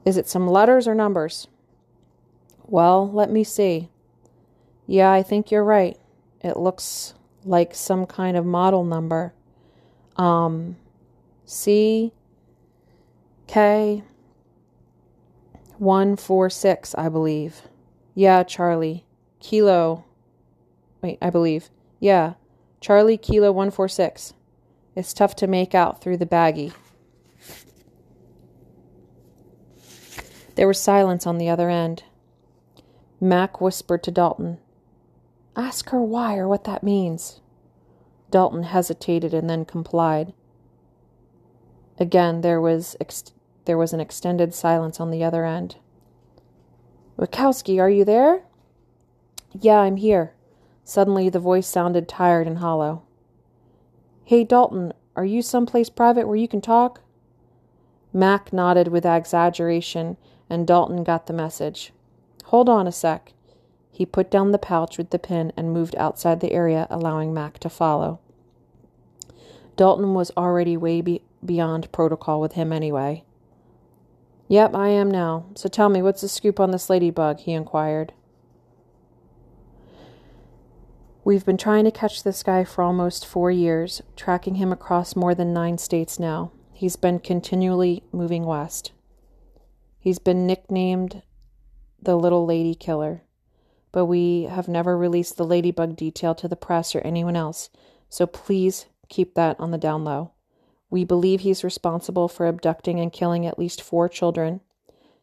Is 0.04 0.18
it 0.18 0.28
some 0.28 0.48
letters 0.48 0.88
or 0.88 0.96
numbers? 0.96 1.48
Well, 2.66 3.10
let 3.12 3.30
me 3.30 3.44
see. 3.44 3.90
Yeah, 4.88 5.12
I 5.12 5.24
think 5.24 5.52
you're 5.52 5.64
right. 5.64 5.98
It 6.44 6.58
looks 6.58 7.14
like 7.46 7.74
some 7.76 8.06
kind 8.06 8.36
of 8.36 8.46
model 8.46 8.84
number. 8.84 9.34
Um, 10.16 10.78
C 11.46 12.14
K 13.48 14.04
146, 15.78 16.96
I 16.96 17.10
believe. 17.10 17.64
Yeah, 18.14 18.44
Charlie. 18.44 19.06
Kilo. 19.40 20.06
Wait, 21.02 21.18
I 21.22 21.32
believe. 21.32 21.70
Yeah, 22.00 22.34
Charlie 22.80 23.18
Kilo 23.18 23.52
146. 23.52 24.34
It's 24.96 25.14
tough 25.14 25.36
to 25.38 25.48
make 25.48 25.74
out 25.74 26.02
through 26.02 26.18
the 26.18 26.26
baggie. 26.26 26.74
There 30.56 30.68
was 30.68 30.80
silence 30.80 31.26
on 31.26 31.38
the 31.38 31.50
other 31.50 31.70
end. 31.70 32.04
Mac 33.20 33.60
whispered 33.62 34.04
to 34.04 34.12
Dalton. 34.12 34.60
Ask 35.56 35.90
her 35.90 36.02
why 36.02 36.38
or 36.38 36.48
what 36.48 36.64
that 36.64 36.84
means. 36.84 37.42
Dalton 38.30 38.64
hesitated 38.64 39.34
and 39.34 39.50
then 39.50 39.66
complied. 39.66 40.34
Again, 42.00 42.42
there 42.42 42.62
was 42.62 42.96
ex- 43.00 43.34
there 43.66 43.78
was 43.78 43.94
an 43.94 44.00
extended 44.00 44.54
silence 44.54 45.00
on 45.00 45.12
the 45.12 45.24
other 45.24 45.46
end. 45.46 45.76
Wachowski, 47.18 47.80
are 47.80 47.90
you 47.90 48.04
there? 48.06 48.44
Yeah, 49.52 49.80
I'm 49.80 49.98
here. 49.98 50.34
Suddenly, 50.84 51.30
the 51.30 51.40
voice 51.40 51.68
sounded 51.68 52.08
tired 52.08 52.48
and 52.48 52.58
hollow. 52.58 53.04
Hey, 54.24 54.44
Dalton, 54.44 54.94
are 55.16 55.26
you 55.26 55.42
someplace 55.42 55.90
private 55.90 56.28
where 56.28 56.38
you 56.38 56.48
can 56.48 56.62
talk? 56.62 57.02
Mac 58.14 58.52
nodded 58.52 58.88
with 58.88 59.06
exaggeration, 59.06 60.18
and 60.50 60.66
Dalton 60.66 61.04
got 61.04 61.28
the 61.28 61.34
message. 61.34 61.94
Hold 62.46 62.70
on 62.70 62.88
a 62.88 62.92
sec. 62.92 63.34
He 63.92 64.06
put 64.06 64.32
down 64.32 64.52
the 64.52 64.58
pouch 64.58 64.98
with 64.98 65.10
the 65.10 65.20
pin 65.20 65.52
and 65.58 65.74
moved 65.74 65.96
outside 65.98 66.40
the 66.40 66.54
area, 66.54 66.88
allowing 66.90 67.34
Mac 67.34 67.60
to 67.60 67.70
follow. 67.70 68.20
Dalton 69.76 70.14
was 70.14 70.32
already 70.38 70.78
way 70.78 71.02
be- 71.02 71.24
beyond 71.44 71.92
protocol 71.92 72.40
with 72.40 72.54
him 72.54 72.72
anyway. 72.72 73.24
Yep, 74.48 74.76
I 74.76 74.90
am 74.90 75.10
now. 75.10 75.46
So 75.56 75.70
tell 75.70 75.90
me, 75.90 76.02
what's 76.02 76.22
the 76.22 76.30
scoop 76.30 76.60
on 76.60 76.72
this 76.72 76.90
ladybug? 76.90 77.40
he 77.40 77.54
inquired. 77.54 78.14
We've 81.24 81.46
been 81.46 81.58
trying 81.58 81.86
to 81.86 81.92
catch 81.92 82.24
this 82.24 82.42
guy 82.42 82.64
for 82.64 82.84
almost 82.84 83.26
four 83.26 83.52
years, 83.52 84.02
tracking 84.16 84.56
him 84.56 84.72
across 84.72 85.16
more 85.16 85.36
than 85.36 85.54
nine 85.54 85.78
states 85.78 86.20
now. 86.20 86.52
He's 86.74 86.96
been 86.96 87.20
continually 87.20 88.04
moving 88.12 88.46
west. 88.46 88.92
He's 90.00 90.18
been 90.18 90.48
nicknamed 90.48 91.22
the 92.02 92.16
Little 92.16 92.46
Lady 92.46 92.74
Killer 92.74 93.22
but 93.92 94.06
we 94.06 94.44
have 94.44 94.68
never 94.68 94.98
released 94.98 95.38
the 95.38 95.46
ladybug 95.46 95.96
detail 95.96 96.34
to 96.36 96.48
the 96.48 96.56
press 96.56 96.96
or 96.96 97.00
anyone 97.00 97.36
else, 97.36 97.70
so 98.10 98.26
please 98.26 98.86
keep 99.10 99.36
that 99.36 99.60
on 99.60 99.72
the 99.72 99.78
down 99.78 100.04
low. 100.04 100.32
We 100.90 101.04
believe 101.06 101.42
he's 101.42 101.64
responsible 101.64 102.28
for 102.28 102.48
abducting 102.48 103.00
and 103.00 103.14
killing 103.14 103.46
at 103.46 103.60
least 103.60 103.82
four 103.82 104.10
children. 104.10 104.62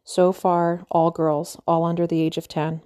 So 0.03 0.31
far, 0.31 0.85
all 0.89 1.11
girls, 1.11 1.59
all 1.67 1.85
under 1.85 2.07
the 2.07 2.21
age 2.21 2.37
of 2.37 2.47
10. 2.47 2.81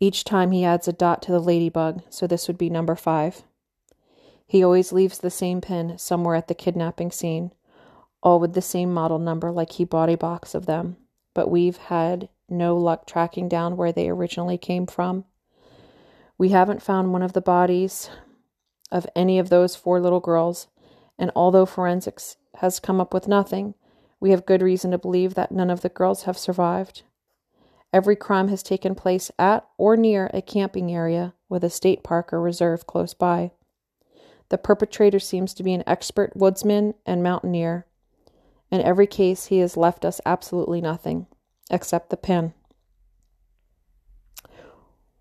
Each 0.00 0.24
time 0.24 0.50
he 0.50 0.64
adds 0.64 0.86
a 0.86 0.92
dot 0.92 1.22
to 1.22 1.32
the 1.32 1.40
ladybug, 1.40 2.02
so 2.10 2.26
this 2.26 2.46
would 2.46 2.58
be 2.58 2.68
number 2.68 2.94
five. 2.94 3.42
He 4.46 4.62
always 4.62 4.92
leaves 4.92 5.18
the 5.18 5.30
same 5.30 5.60
pin 5.60 5.96
somewhere 5.96 6.34
at 6.34 6.48
the 6.48 6.54
kidnapping 6.54 7.10
scene, 7.10 7.52
all 8.22 8.38
with 8.38 8.52
the 8.52 8.62
same 8.62 8.92
model 8.92 9.18
number, 9.18 9.50
like 9.50 9.72
he 9.72 9.84
bought 9.84 10.10
a 10.10 10.16
box 10.16 10.54
of 10.54 10.66
them. 10.66 10.96
But 11.32 11.50
we've 11.50 11.78
had 11.78 12.28
no 12.56 12.76
luck 12.76 13.06
tracking 13.06 13.48
down 13.48 13.76
where 13.76 13.92
they 13.92 14.08
originally 14.08 14.58
came 14.58 14.86
from. 14.86 15.24
We 16.38 16.50
haven't 16.50 16.82
found 16.82 17.12
one 17.12 17.22
of 17.22 17.32
the 17.32 17.40
bodies 17.40 18.10
of 18.90 19.06
any 19.14 19.38
of 19.38 19.50
those 19.50 19.76
four 19.76 20.00
little 20.00 20.20
girls, 20.20 20.68
and 21.18 21.30
although 21.36 21.66
forensics 21.66 22.36
has 22.56 22.80
come 22.80 23.00
up 23.00 23.12
with 23.12 23.28
nothing, 23.28 23.74
we 24.20 24.30
have 24.30 24.46
good 24.46 24.62
reason 24.62 24.90
to 24.92 24.98
believe 24.98 25.34
that 25.34 25.52
none 25.52 25.70
of 25.70 25.82
the 25.82 25.88
girls 25.88 26.22
have 26.22 26.38
survived. 26.38 27.02
Every 27.92 28.16
crime 28.16 28.48
has 28.48 28.62
taken 28.62 28.94
place 28.94 29.30
at 29.38 29.66
or 29.78 29.96
near 29.96 30.30
a 30.34 30.42
camping 30.42 30.92
area 30.92 31.34
with 31.48 31.62
a 31.62 31.70
state 31.70 32.02
park 32.02 32.32
or 32.32 32.40
reserve 32.40 32.86
close 32.86 33.14
by. 33.14 33.52
The 34.48 34.58
perpetrator 34.58 35.20
seems 35.20 35.54
to 35.54 35.62
be 35.62 35.72
an 35.72 35.84
expert 35.86 36.36
woodsman 36.36 36.94
and 37.06 37.22
mountaineer. 37.22 37.86
In 38.70 38.80
every 38.80 39.06
case, 39.06 39.46
he 39.46 39.58
has 39.58 39.76
left 39.76 40.04
us 40.04 40.20
absolutely 40.26 40.80
nothing, 40.80 41.26
except 41.70 42.10
the 42.10 42.16
pin. 42.16 42.52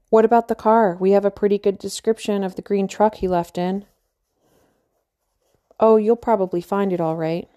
What 0.10 0.26
about 0.26 0.48
the 0.48 0.56
car? 0.56 0.95
We 0.99 1.11
have 1.11 1.26
a 1.26 1.32
pretty 1.32 1.57
good 1.57 1.80
description 1.80 2.44
of 2.44 2.56
the 2.56 2.61
green 2.61 2.88
truck 2.88 3.15
he 3.15 3.28
left 3.28 3.57
in. 3.57 3.86
Oh, 5.80 5.95
you'll 5.95 6.15
probably 6.15 6.61
find 6.61 6.94
it 6.94 7.02
all 7.02 7.15
right. 7.15 7.49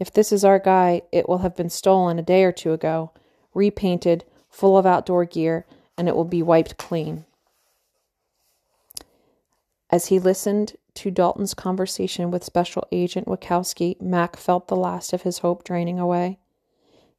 If 0.00 0.12
this 0.12 0.32
is 0.32 0.44
our 0.44 0.58
guy, 0.58 1.02
it 1.12 1.28
will 1.28 1.38
have 1.38 1.54
been 1.54 1.68
stolen 1.68 2.18
a 2.18 2.22
day 2.22 2.42
or 2.44 2.52
two 2.52 2.72
ago, 2.72 3.12
repainted, 3.54 4.24
full 4.48 4.78
of 4.78 4.86
outdoor 4.86 5.24
gear, 5.26 5.66
and 5.96 6.08
it 6.08 6.16
will 6.16 6.24
be 6.24 6.42
wiped 6.42 6.78
clean. 6.78 7.26
As 9.90 10.06
he 10.06 10.18
listened 10.18 10.76
to 10.94 11.10
Dalton's 11.10 11.54
conversation 11.54 12.30
with 12.30 12.44
Special 12.44 12.88
Agent 12.90 13.26
Wachowski, 13.26 14.00
Mac 14.00 14.36
felt 14.36 14.68
the 14.68 14.74
last 14.74 15.12
of 15.12 15.22
his 15.22 15.38
hope 15.38 15.64
draining 15.64 15.98
away. 15.98 16.38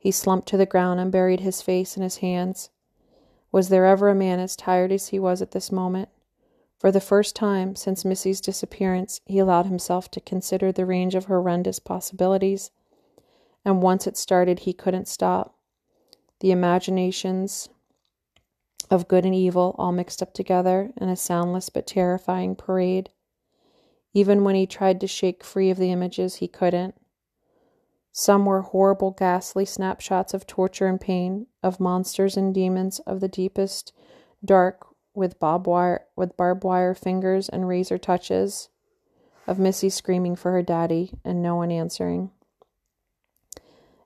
He 0.03 0.11
slumped 0.11 0.49
to 0.49 0.57
the 0.57 0.65
ground 0.65 0.99
and 0.99 1.13
buried 1.13 1.39
his 1.39 1.61
face 1.61 1.95
in 1.95 2.03
his 2.03 2.17
hands. 2.17 2.69
Was 3.53 3.69
there 3.69 3.85
ever 3.85 4.09
a 4.09 4.15
man 4.15 4.37
as 4.37 4.57
tired 4.57 4.91
as 4.91 5.07
he 5.07 5.17
was 5.17 5.41
at 5.41 5.51
this 5.51 5.71
moment? 5.71 6.09
For 6.77 6.91
the 6.91 6.99
first 6.99 7.37
time 7.37 7.77
since 7.77 8.03
Missy's 8.03 8.41
disappearance, 8.41 9.21
he 9.23 9.39
allowed 9.39 9.67
himself 9.67 10.11
to 10.11 10.19
consider 10.19 10.73
the 10.73 10.85
range 10.85 11.15
of 11.15 11.27
horrendous 11.27 11.79
possibilities. 11.79 12.69
And 13.63 13.81
once 13.81 14.05
it 14.05 14.17
started, 14.17 14.59
he 14.59 14.73
couldn't 14.73 15.07
stop. 15.07 15.55
The 16.41 16.51
imaginations 16.51 17.69
of 18.91 19.07
good 19.07 19.25
and 19.25 19.33
evil 19.33 19.73
all 19.77 19.93
mixed 19.93 20.21
up 20.21 20.33
together 20.33 20.91
in 20.97 21.07
a 21.07 21.15
soundless 21.15 21.69
but 21.69 21.87
terrifying 21.87 22.57
parade. 22.57 23.09
Even 24.13 24.43
when 24.43 24.55
he 24.55 24.67
tried 24.67 24.99
to 24.99 25.07
shake 25.07 25.45
free 25.45 25.69
of 25.69 25.77
the 25.77 25.93
images, 25.93 26.35
he 26.35 26.49
couldn't. 26.49 26.93
Some 28.15 28.45
were 28.45 28.61
horrible, 28.61 29.09
ghastly 29.09 29.65
snapshots 29.65 30.35
of 30.35 30.45
torture 30.45 30.85
and 30.85 31.01
pain, 31.01 31.47
of 31.63 31.79
monsters 31.79 32.37
and 32.37 32.53
demons 32.53 32.99
of 32.99 33.19
the 33.19 33.27
deepest 33.27 33.91
dark 34.45 34.85
with 35.15 35.39
bob 35.39 35.65
wire 35.65 36.05
with 36.15 36.37
barbed 36.37 36.63
wire 36.63 36.93
fingers 36.93 37.49
and 37.49 37.67
razor 37.67 37.97
touches, 37.97 38.69
of 39.47 39.57
Missy 39.57 39.89
screaming 39.89 40.35
for 40.35 40.51
her 40.51 40.61
daddy 40.61 41.13
and 41.25 41.41
no 41.41 41.55
one 41.55 41.71
answering. 41.71 42.29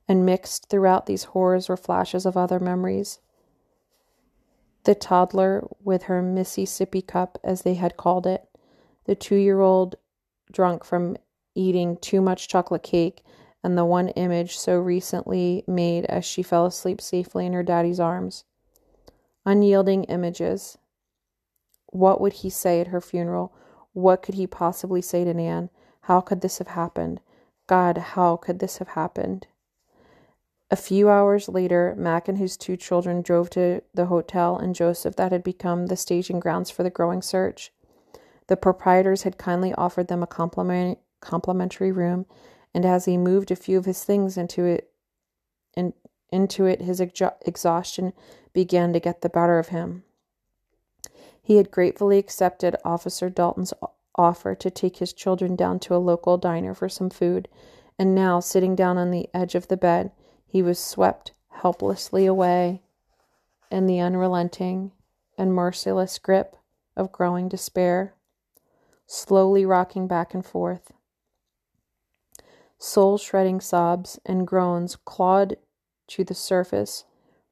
And 0.08 0.26
mixed 0.26 0.70
throughout 0.70 1.06
these 1.06 1.26
horrors 1.26 1.68
were 1.68 1.76
flashes 1.76 2.26
of 2.26 2.38
other 2.38 2.62
memories. 2.62 3.20
The 4.86 4.96
toddler 4.96 5.68
with 5.84 6.04
her 6.04 6.22
Mississippi 6.22 7.02
cup, 7.02 7.38
as 7.44 7.64
they 7.64 7.74
had 7.74 7.98
called 7.98 8.26
it, 8.26 8.48
the 9.04 9.16
two 9.16 9.36
year 9.36 9.60
old 9.60 9.98
drunk 10.50 10.86
from 10.86 11.18
eating 11.56 11.98
too 11.98 12.22
much 12.22 12.48
chocolate 12.48 12.84
cake, 12.84 13.26
and 13.64 13.78
the 13.78 13.86
one 13.86 14.10
image 14.10 14.58
so 14.58 14.78
recently 14.78 15.64
made 15.68 16.06
as 16.06 16.26
she 16.26 16.44
fell 16.44 16.66
asleep 16.66 17.02
safely 17.02 17.46
in 17.46 17.54
her 17.54 17.64
daddy's 17.64 18.00
arms. 18.00 18.44
Unyielding 19.46 20.04
images. 20.06 20.78
What 21.88 22.20
would 22.22 22.34
he 22.34 22.50
say 22.50 22.82
at 22.82 22.88
her 22.88 23.02
funeral? 23.02 23.54
What 23.94 24.22
could 24.22 24.36
he 24.36 24.48
possibly 24.48 25.02
say 25.02 25.24
to 25.24 25.34
Nan? 25.34 25.70
How 26.02 26.22
could 26.22 26.42
this 26.42 26.60
have 26.60 26.70
happened? 26.70 27.20
God, 27.66 27.98
how 27.98 28.38
could 28.38 28.60
this 28.60 28.78
have 28.78 28.90
happened? 28.90 29.48
A 30.70 30.76
few 30.76 31.10
hours 31.10 31.48
later, 31.48 31.96
Mac 31.98 32.28
and 32.28 32.38
his 32.38 32.58
two 32.58 32.76
children 32.76 33.22
drove 33.22 33.50
to 33.52 33.82
the 33.94 34.08
hotel 34.08 34.58
and 34.58 34.76
Joseph 34.76 35.16
that 35.16 35.32
had 35.32 35.44
become 35.44 35.86
the 35.86 35.96
staging 35.96 36.40
grounds 36.40 36.70
for 36.70 36.84
the 36.84 36.90
growing 36.90 37.22
search. 37.22 37.72
The 38.48 38.58
proprietors 38.58 39.24
had 39.24 39.38
kindly 39.38 39.74
offered 39.74 40.10
them 40.10 40.24
a 40.24 40.28
compliment, 40.28 41.00
complimentary 41.22 41.92
room, 41.92 42.26
and 42.74 42.86
as 42.86 43.06
he 43.06 43.18
moved 43.18 43.52
a 43.52 43.56
few 43.56 43.78
of 43.78 43.86
his 43.86 44.04
things 44.04 44.38
into 44.38 44.66
it, 44.66 44.92
in, 45.76 45.94
into 46.32 46.66
it, 46.66 46.82
his 46.82 47.00
exhaustion 47.00 48.14
began 48.54 48.94
to 48.94 49.00
get 49.00 49.22
the 49.22 49.30
better 49.30 49.60
of 49.60 49.70
him. 49.70 50.04
He 51.42 51.58
had 51.58 51.72
gratefully 51.72 52.18
accepted 52.18 52.76
Officer 52.84 53.30
Dalton's 53.30 53.74
offer 54.16 54.56
to 54.56 54.70
take 54.70 54.98
his 54.98 55.14
children 55.14 55.56
down 55.56 55.80
to 55.80 55.96
a 55.96 55.98
local 55.98 56.38
diner 56.38 56.74
for 56.74 56.90
some 56.90 57.10
food, 57.10 57.48
and 58.00 58.14
now, 58.14 58.40
sitting 58.40 58.76
down 58.76 58.98
on 58.98 59.12
the 59.12 59.30
edge 59.34 59.56
of 59.56 59.68
the 59.68 59.78
bed, 59.78 60.12
he 60.46 60.62
was 60.62 60.80
swept 60.80 61.32
helplessly 61.50 62.26
away 62.26 62.82
in 63.72 63.88
the 63.88 64.00
unrelenting 64.00 64.92
and 65.38 65.54
merciless 65.54 66.20
grip 66.20 66.56
of 66.96 67.12
growing 67.12 67.48
despair 67.48 68.14
slowly 69.08 69.66
rocking 69.66 70.08
back 70.08 70.34
and 70.34 70.46
forth. 70.46 70.92
Soul 72.80 73.18
shredding 73.18 73.60
sobs 73.60 74.20
and 74.26 74.46
groans 74.46 74.96
clawed 74.96 75.58
to 76.08 76.24
the 76.24 76.36
surface 76.36 77.06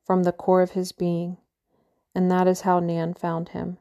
from 0.03 0.23
the 0.23 0.31
core 0.31 0.61
of 0.61 0.71
his 0.71 0.91
being, 0.91 1.37
and 2.13 2.29
that 2.29 2.47
is 2.47 2.61
how 2.61 2.79
Nan 2.79 3.15
found 3.15 3.49
him. 3.49 3.79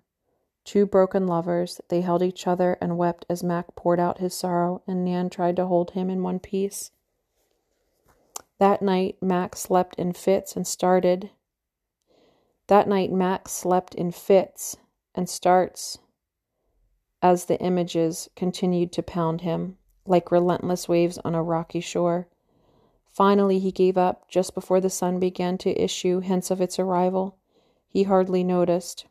Two 0.64 0.86
broken 0.86 1.26
lovers, 1.26 1.82
they 1.88 2.00
held 2.00 2.22
each 2.22 2.46
other 2.46 2.78
and 2.80 2.96
wept 2.96 3.26
as 3.28 3.44
Mac 3.44 3.76
poured 3.76 4.00
out 4.00 4.18
his 4.18 4.32
sorrow, 4.32 4.80
and 4.86 5.04
Nan 5.04 5.28
tried 5.28 5.56
to 5.56 5.66
hold 5.66 5.90
him 5.90 6.08
in 6.08 6.22
one 6.22 6.38
piece. 6.38 6.90
That 8.58 8.80
night, 8.80 9.18
Mac 9.20 9.54
slept 9.54 9.96
in 9.96 10.14
fits 10.14 10.56
and 10.56 10.66
started. 10.66 11.30
That 12.68 12.88
night, 12.88 13.12
Mac 13.12 13.48
slept 13.48 13.94
in 13.94 14.10
fits 14.10 14.78
and 15.14 15.28
starts 15.28 15.98
as 17.20 17.44
the 17.44 17.60
images 17.60 18.30
continued 18.34 18.92
to 18.92 19.02
pound 19.02 19.42
him 19.42 19.76
like 20.06 20.30
relentless 20.30 20.88
waves 20.88 21.18
on 21.24 21.34
a 21.34 21.42
rocky 21.42 21.80
shore. 21.80 22.28
Finally, 23.06 23.58
he 23.58 23.70
gave 23.70 23.96
up 23.96 24.28
just 24.28 24.54
before 24.54 24.80
the 24.80 24.90
sun 24.90 25.20
began 25.20 25.56
to 25.58 25.82
issue 25.82 26.20
hints 26.20 26.50
of 26.50 26.60
its 26.60 26.78
arrival. 26.78 27.36
He 27.88 28.02
hardly 28.02 28.42
noticed. 28.42 29.06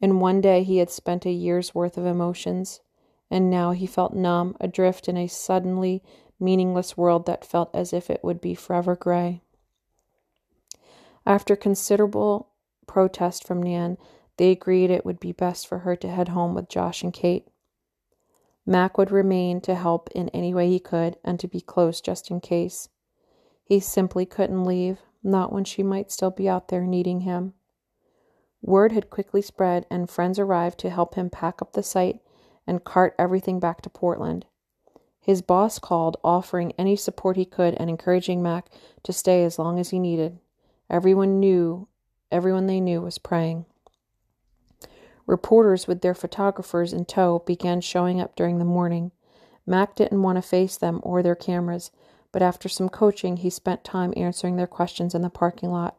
In 0.00 0.18
one 0.18 0.40
day, 0.40 0.62
he 0.62 0.78
had 0.78 0.90
spent 0.90 1.26
a 1.26 1.30
year's 1.30 1.74
worth 1.74 1.96
of 1.98 2.06
emotions, 2.06 2.80
and 3.30 3.50
now 3.50 3.72
he 3.72 3.86
felt 3.86 4.14
numb, 4.14 4.56
adrift 4.60 5.08
in 5.08 5.16
a 5.16 5.26
suddenly 5.26 6.02
meaningless 6.40 6.96
world 6.96 7.26
that 7.26 7.44
felt 7.44 7.70
as 7.74 7.92
if 7.92 8.10
it 8.10 8.24
would 8.24 8.40
be 8.40 8.54
forever 8.54 8.96
gray. 8.96 9.42
After 11.24 11.54
considerable 11.54 12.48
protest 12.86 13.46
from 13.46 13.62
Nan, 13.62 13.96
they 14.38 14.50
agreed 14.50 14.90
it 14.90 15.04
would 15.04 15.20
be 15.20 15.32
best 15.32 15.66
for 15.66 15.80
her 15.80 15.94
to 15.96 16.08
head 16.08 16.28
home 16.28 16.54
with 16.54 16.68
Josh 16.68 17.02
and 17.02 17.12
Kate. 17.12 17.46
Mac 18.64 18.96
would 18.96 19.10
remain 19.10 19.60
to 19.62 19.74
help 19.74 20.08
in 20.12 20.28
any 20.28 20.54
way 20.54 20.68
he 20.68 20.78
could 20.78 21.16
and 21.24 21.40
to 21.40 21.48
be 21.48 21.60
close 21.60 22.00
just 22.00 22.30
in 22.30 22.40
case. 22.40 22.88
He 23.64 23.80
simply 23.80 24.26
couldn't 24.26 24.64
leave, 24.64 25.00
not 25.22 25.52
when 25.52 25.64
she 25.64 25.82
might 25.82 26.10
still 26.10 26.30
be 26.30 26.48
out 26.48 26.68
there 26.68 26.84
needing 26.84 27.20
him. 27.20 27.54
Word 28.60 28.92
had 28.92 29.10
quickly 29.10 29.42
spread, 29.42 29.86
and 29.90 30.08
friends 30.08 30.38
arrived 30.38 30.78
to 30.80 30.90
help 30.90 31.16
him 31.16 31.30
pack 31.30 31.60
up 31.60 31.72
the 31.72 31.82
site 31.82 32.20
and 32.66 32.84
cart 32.84 33.14
everything 33.18 33.58
back 33.58 33.82
to 33.82 33.90
Portland. 33.90 34.46
His 35.20 35.42
boss 35.42 35.78
called, 35.78 36.16
offering 36.22 36.72
any 36.78 36.94
support 36.96 37.36
he 37.36 37.44
could 37.44 37.74
and 37.74 37.90
encouraging 37.90 38.42
Mac 38.42 38.68
to 39.02 39.12
stay 39.12 39.44
as 39.44 39.58
long 39.58 39.78
as 39.78 39.90
he 39.90 39.98
needed. 39.98 40.38
Everyone 40.90 41.40
knew, 41.40 41.88
everyone 42.30 42.66
they 42.66 42.80
knew 42.80 43.00
was 43.00 43.18
praying. 43.18 43.66
Reporters 45.32 45.88
with 45.88 46.02
their 46.02 46.12
photographers 46.12 46.92
in 46.92 47.06
tow 47.06 47.38
began 47.46 47.80
showing 47.80 48.20
up 48.20 48.36
during 48.36 48.58
the 48.58 48.66
morning. 48.66 49.12
Mac 49.64 49.94
didn't 49.94 50.20
want 50.20 50.36
to 50.36 50.42
face 50.42 50.76
them 50.76 51.00
or 51.02 51.22
their 51.22 51.34
cameras, 51.34 51.90
but 52.32 52.42
after 52.42 52.68
some 52.68 52.90
coaching, 52.90 53.38
he 53.38 53.48
spent 53.48 53.82
time 53.82 54.12
answering 54.14 54.56
their 54.56 54.66
questions 54.66 55.14
in 55.14 55.22
the 55.22 55.30
parking 55.30 55.70
lot, 55.70 55.96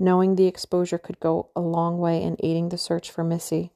knowing 0.00 0.34
the 0.34 0.48
exposure 0.48 0.98
could 0.98 1.20
go 1.20 1.50
a 1.54 1.60
long 1.60 2.00
way 2.00 2.20
in 2.20 2.36
aiding 2.40 2.70
the 2.70 2.76
search 2.76 3.08
for 3.08 3.22
Missy. 3.22 3.70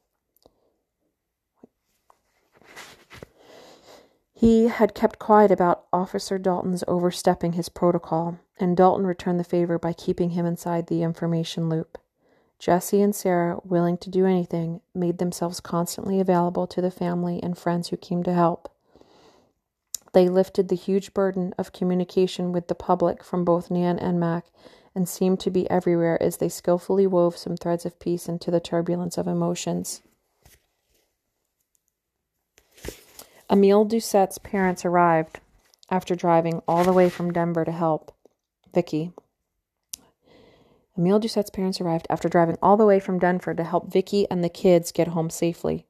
He 4.32 4.66
had 4.66 4.92
kept 4.92 5.20
quiet 5.20 5.52
about 5.52 5.84
Officer 5.92 6.36
Dalton's 6.36 6.82
overstepping 6.88 7.52
his 7.52 7.68
protocol, 7.68 8.40
and 8.58 8.76
Dalton 8.76 9.06
returned 9.06 9.38
the 9.38 9.44
favor 9.44 9.78
by 9.78 9.92
keeping 9.92 10.30
him 10.30 10.44
inside 10.44 10.88
the 10.88 11.04
information 11.04 11.68
loop. 11.68 11.96
Jesse 12.58 13.00
and 13.00 13.14
Sarah, 13.14 13.58
willing 13.64 13.96
to 13.98 14.10
do 14.10 14.26
anything, 14.26 14.80
made 14.94 15.18
themselves 15.18 15.60
constantly 15.60 16.18
available 16.18 16.66
to 16.66 16.80
the 16.80 16.90
family 16.90 17.40
and 17.42 17.56
friends 17.56 17.88
who 17.88 17.96
came 17.96 18.22
to 18.24 18.34
help. 18.34 18.72
They 20.12 20.28
lifted 20.28 20.68
the 20.68 20.74
huge 20.74 21.14
burden 21.14 21.54
of 21.56 21.72
communication 21.72 22.50
with 22.50 22.68
the 22.68 22.74
public 22.74 23.22
from 23.22 23.44
both 23.44 23.70
Nan 23.70 23.98
and 23.98 24.18
Mac 24.18 24.46
and 24.94 25.08
seemed 25.08 25.38
to 25.40 25.50
be 25.50 25.70
everywhere 25.70 26.20
as 26.20 26.38
they 26.38 26.48
skillfully 26.48 27.06
wove 27.06 27.36
some 27.36 27.56
threads 27.56 27.86
of 27.86 28.00
peace 28.00 28.28
into 28.28 28.50
the 28.50 28.58
turbulence 28.58 29.16
of 29.16 29.28
emotions. 29.28 30.02
Emil 33.50 33.84
Doucette's 33.84 34.38
parents 34.38 34.84
arrived 34.84 35.40
after 35.90 36.14
driving 36.14 36.60
all 36.66 36.84
the 36.84 36.92
way 36.92 37.08
from 37.08 37.32
Denver 37.32 37.64
to 37.64 37.72
help 37.72 38.12
Vicky. 38.74 39.12
Emil 40.98 41.20
Doucette's 41.20 41.50
parents 41.50 41.80
arrived 41.80 42.08
after 42.10 42.28
driving 42.28 42.58
all 42.60 42.76
the 42.76 42.84
way 42.84 42.98
from 42.98 43.20
Denver 43.20 43.54
to 43.54 43.62
help 43.62 43.92
Vicky 43.92 44.28
and 44.28 44.42
the 44.42 44.48
kids 44.48 44.90
get 44.90 45.08
home 45.08 45.30
safely. 45.30 45.86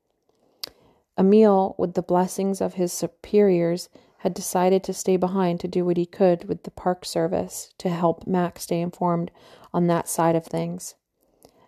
Emil, 1.19 1.75
with 1.79 1.95
the 1.95 2.03
blessings 2.03 2.61
of 2.61 2.75
his 2.75 2.93
superiors, 2.93 3.89
had 4.19 4.35
decided 4.35 4.85
to 4.85 4.93
stay 4.93 5.17
behind 5.17 5.61
to 5.61 5.69
do 5.69 5.85
what 5.85 5.97
he 5.97 6.05
could 6.05 6.47
with 6.47 6.65
the 6.65 6.71
park 6.71 7.07
service 7.07 7.73
to 7.79 7.89
help 7.89 8.27
Mac 8.27 8.59
stay 8.59 8.81
informed 8.83 9.31
on 9.73 9.87
that 9.87 10.09
side 10.09 10.37
of 10.37 10.45
things. 10.45 10.95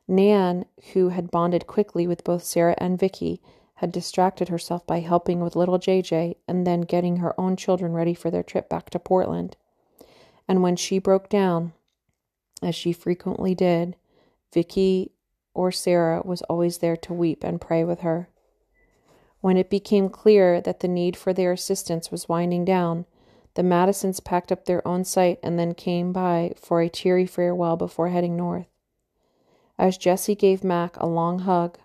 Nan, 0.07 0.67
who 0.93 1.09
had 1.09 1.31
bonded 1.31 1.67
quickly 1.67 2.07
with 2.07 2.25
both 2.25 2.45
Sarah 2.45 2.75
and 2.77 2.99
Vicky, 2.99 3.41
had 3.77 3.91
distracted 3.91 4.49
herself 4.49 4.87
by 4.87 5.01
helping 5.01 5.41
with 5.41 5.57
little 5.57 5.79
JJ 5.79 6.37
and 6.47 6.67
then 6.67 6.83
getting 6.83 7.17
her 7.17 7.39
own 7.41 7.57
children 7.57 7.95
ready 7.95 8.13
for 8.13 8.31
their 8.31 8.43
trip 8.43 8.69
back 8.69 8.91
to 8.91 8.99
Portland. 8.99 9.57
And 10.47 10.63
when 10.63 10.77
she 10.77 10.99
broke 10.99 11.31
down, 11.31 11.73
as 12.63 12.75
she 12.75 12.93
frequently 12.93 13.55
did, 13.55 13.97
Vicky 14.53 15.13
or 15.55 15.73
Sarah 15.73 16.23
was 16.25 16.43
always 16.43 16.79
there 16.79 16.97
to 16.97 17.15
weep 17.15 17.45
and 17.45 17.61
pray 17.61 17.85
with 17.85 18.01
her. 18.01 18.29
When 19.41 19.57
it 19.57 19.71
became 19.71 20.09
clear 20.09 20.61
that 20.61 20.81
the 20.81 20.89
need 20.89 21.17
for 21.17 21.33
their 21.33 21.53
assistance 21.53 22.11
was 22.11 22.29
winding 22.29 22.65
down, 22.65 23.07
the 23.55 23.63
Madisons 23.63 24.21
packed 24.21 24.53
up 24.53 24.65
their 24.65 24.87
own 24.87 25.05
site 25.05 25.39
and 25.43 25.59
then 25.59 25.75
came 25.75 26.13
by 26.13 26.53
for 26.57 26.81
a 26.81 26.89
teary 26.89 27.27
farewell 27.27 27.77
before 27.77 28.09
heading 28.09 28.37
north. 28.37 28.67
As 29.79 29.97
Jesse 29.97 30.35
gave 30.35 30.63
Mac 30.63 30.97
a 30.99 31.07
long 31.07 31.41
hug, 31.41 31.79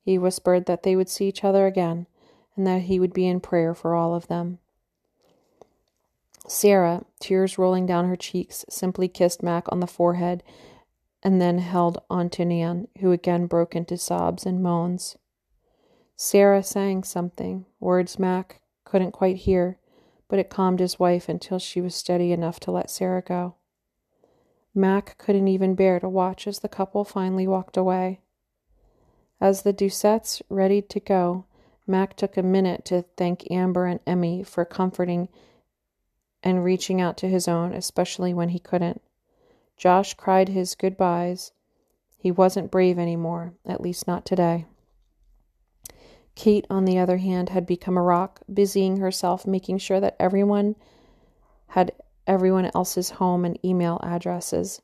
he 0.00 0.18
whispered 0.18 0.66
that 0.66 0.82
they 0.82 0.96
would 0.96 1.08
see 1.08 1.28
each 1.28 1.44
other 1.44 1.66
again 1.66 2.06
and 2.56 2.66
that 2.66 2.82
he 2.82 2.98
would 2.98 3.12
be 3.12 3.26
in 3.26 3.40
prayer 3.40 3.74
for 3.74 3.94
all 3.94 4.14
of 4.14 4.28
them. 4.28 4.58
Sarah, 6.46 7.04
tears 7.20 7.58
rolling 7.58 7.86
down 7.86 8.08
her 8.08 8.16
cheeks, 8.16 8.64
simply 8.68 9.08
kissed 9.08 9.42
Mac 9.42 9.70
on 9.72 9.80
the 9.80 9.86
forehead 9.86 10.42
and 11.22 11.40
then 11.40 11.58
held 11.58 11.98
on 12.10 12.28
to 12.30 12.44
Nan, 12.44 12.86
who 13.00 13.10
again 13.10 13.46
broke 13.46 13.74
into 13.74 13.96
sobs 13.96 14.44
and 14.44 14.62
moans. 14.62 15.16
Sarah 16.16 16.62
sang 16.62 17.02
something, 17.02 17.64
words 17.80 18.18
Mac 18.18 18.60
couldn't 18.84 19.12
quite 19.12 19.36
hear, 19.36 19.78
but 20.28 20.38
it 20.38 20.50
calmed 20.50 20.80
his 20.80 20.98
wife 20.98 21.28
until 21.28 21.58
she 21.58 21.80
was 21.80 21.94
steady 21.94 22.30
enough 22.30 22.60
to 22.60 22.70
let 22.70 22.90
Sarah 22.90 23.22
go. 23.22 23.56
Mac 24.74 25.16
couldn't 25.16 25.48
even 25.48 25.74
bear 25.74 25.98
to 25.98 26.08
watch 26.08 26.46
as 26.46 26.58
the 26.58 26.68
couple 26.68 27.04
finally 27.04 27.46
walked 27.46 27.76
away. 27.76 28.20
As 29.40 29.62
the 29.62 29.72
Doucettes 29.72 30.42
readied 30.48 30.90
to 30.90 31.00
go, 31.00 31.46
Mac 31.86 32.16
took 32.16 32.36
a 32.36 32.42
minute 32.42 32.84
to 32.86 33.02
thank 33.16 33.50
Amber 33.50 33.86
and 33.86 34.00
Emmy 34.06 34.42
for 34.42 34.64
comforting 34.64 35.28
and 36.44 36.62
reaching 36.62 37.00
out 37.00 37.16
to 37.16 37.28
his 37.28 37.48
own, 37.48 37.72
especially 37.72 38.32
when 38.32 38.50
he 38.50 38.58
couldn't. 38.58 39.00
Josh 39.76 40.14
cried 40.14 40.50
his 40.50 40.76
goodbyes. 40.76 41.50
He 42.16 42.30
wasn't 42.30 42.70
brave 42.70 42.98
anymore, 42.98 43.54
at 43.66 43.80
least 43.80 44.06
not 44.06 44.24
today. 44.24 44.66
Kate, 46.34 46.66
on 46.68 46.84
the 46.84 46.98
other 46.98 47.16
hand, 47.16 47.48
had 47.48 47.66
become 47.66 47.96
a 47.96 48.02
rock, 48.02 48.40
busying 48.52 48.98
herself 48.98 49.46
making 49.46 49.78
sure 49.78 50.00
that 50.00 50.16
everyone 50.20 50.76
had 51.68 51.92
everyone 52.26 52.70
else's 52.74 53.10
home 53.10 53.44
and 53.44 53.58
email 53.64 54.00
addresses. 54.02 54.80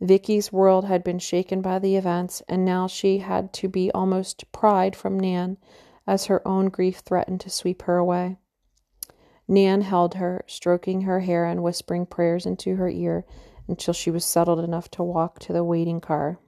Vicky's 0.00 0.52
world 0.52 0.84
had 0.84 1.02
been 1.02 1.18
shaken 1.18 1.60
by 1.60 1.78
the 1.78 1.96
events, 1.96 2.42
and 2.48 2.64
now 2.64 2.86
she 2.86 3.18
had 3.18 3.52
to 3.54 3.68
be 3.68 3.90
almost 3.92 4.50
pried 4.52 4.94
from 4.94 5.18
Nan 5.18 5.56
as 6.06 6.26
her 6.26 6.46
own 6.46 6.66
grief 6.68 6.98
threatened 6.98 7.40
to 7.40 7.50
sweep 7.50 7.82
her 7.82 7.96
away. 7.96 8.36
Nan 9.48 9.80
held 9.80 10.14
her, 10.14 10.44
stroking 10.46 11.02
her 11.02 11.20
hair 11.20 11.46
and 11.46 11.62
whispering 11.62 12.04
prayers 12.04 12.44
into 12.44 12.76
her 12.76 12.88
ear 12.88 13.24
until 13.66 13.94
she 13.94 14.10
was 14.10 14.24
settled 14.24 14.60
enough 14.60 14.90
to 14.92 15.02
walk 15.02 15.38
to 15.40 15.52
the 15.52 15.64
waiting 15.64 16.00
car. 16.00 16.38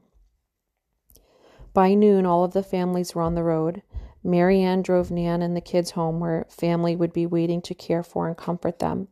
By 1.72 1.94
noon, 1.94 2.26
all 2.26 2.44
of 2.44 2.52
the 2.52 2.62
families 2.62 3.14
were 3.14 3.22
on 3.22 3.34
the 3.34 3.42
road. 3.42 3.82
Marianne 4.22 4.82
drove 4.82 5.10
Nan 5.10 5.40
and 5.40 5.56
the 5.56 5.60
kids 5.60 5.92
home 5.92 6.20
where 6.20 6.46
family 6.50 6.94
would 6.94 7.12
be 7.12 7.26
waiting 7.26 7.62
to 7.62 7.74
care 7.74 8.02
for 8.02 8.28
and 8.28 8.36
comfort 8.36 8.80
them. 8.80 9.08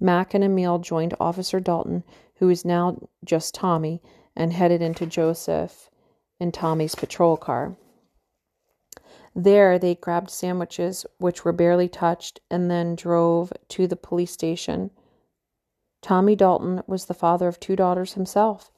Mac 0.00 0.32
and 0.32 0.44
Emil 0.44 0.78
joined 0.78 1.14
Officer 1.20 1.60
Dalton, 1.60 2.04
who 2.36 2.48
is 2.48 2.64
now 2.64 3.08
just 3.24 3.54
Tommy, 3.54 4.00
and 4.36 4.52
headed 4.52 4.80
into 4.80 5.06
Joseph 5.06 5.90
in 6.38 6.52
Tommy's 6.52 6.94
patrol 6.94 7.36
car. 7.36 7.76
There, 9.38 9.78
they 9.78 9.94
grabbed 9.94 10.30
sandwiches, 10.30 11.06
which 11.18 11.44
were 11.44 11.52
barely 11.52 11.88
touched, 11.88 12.40
and 12.50 12.68
then 12.68 12.96
drove 12.96 13.52
to 13.68 13.86
the 13.86 13.94
police 13.94 14.32
station. 14.32 14.90
Tommy 16.02 16.34
Dalton 16.34 16.82
was 16.88 17.04
the 17.04 17.14
father 17.14 17.46
of 17.46 17.60
two 17.60 17.76
daughters 17.76 18.14
himself, 18.14 18.72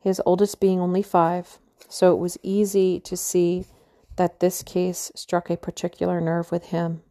his 0.00 0.20
oldest 0.26 0.58
being 0.58 0.80
only 0.80 1.02
five, 1.02 1.60
so 1.88 2.12
it 2.12 2.18
was 2.18 2.36
easy 2.42 2.98
to 2.98 3.16
see 3.16 3.64
that 4.16 4.40
this 4.40 4.64
case 4.64 5.12
struck 5.14 5.48
a 5.48 5.56
particular 5.56 6.20
nerve 6.20 6.50
with 6.50 6.66
him. 6.66 7.02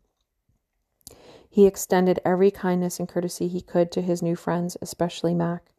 He 1.50 1.66
extended 1.66 2.20
every 2.26 2.52
kindness 2.52 3.00
and 3.00 3.08
courtesy 3.08 3.48
he 3.48 3.62
could 3.62 3.90
to 3.94 4.02
his 4.02 4.22
new 4.22 4.36
friends, 4.36 4.76
especially 4.82 5.34
Mac. 5.34 5.72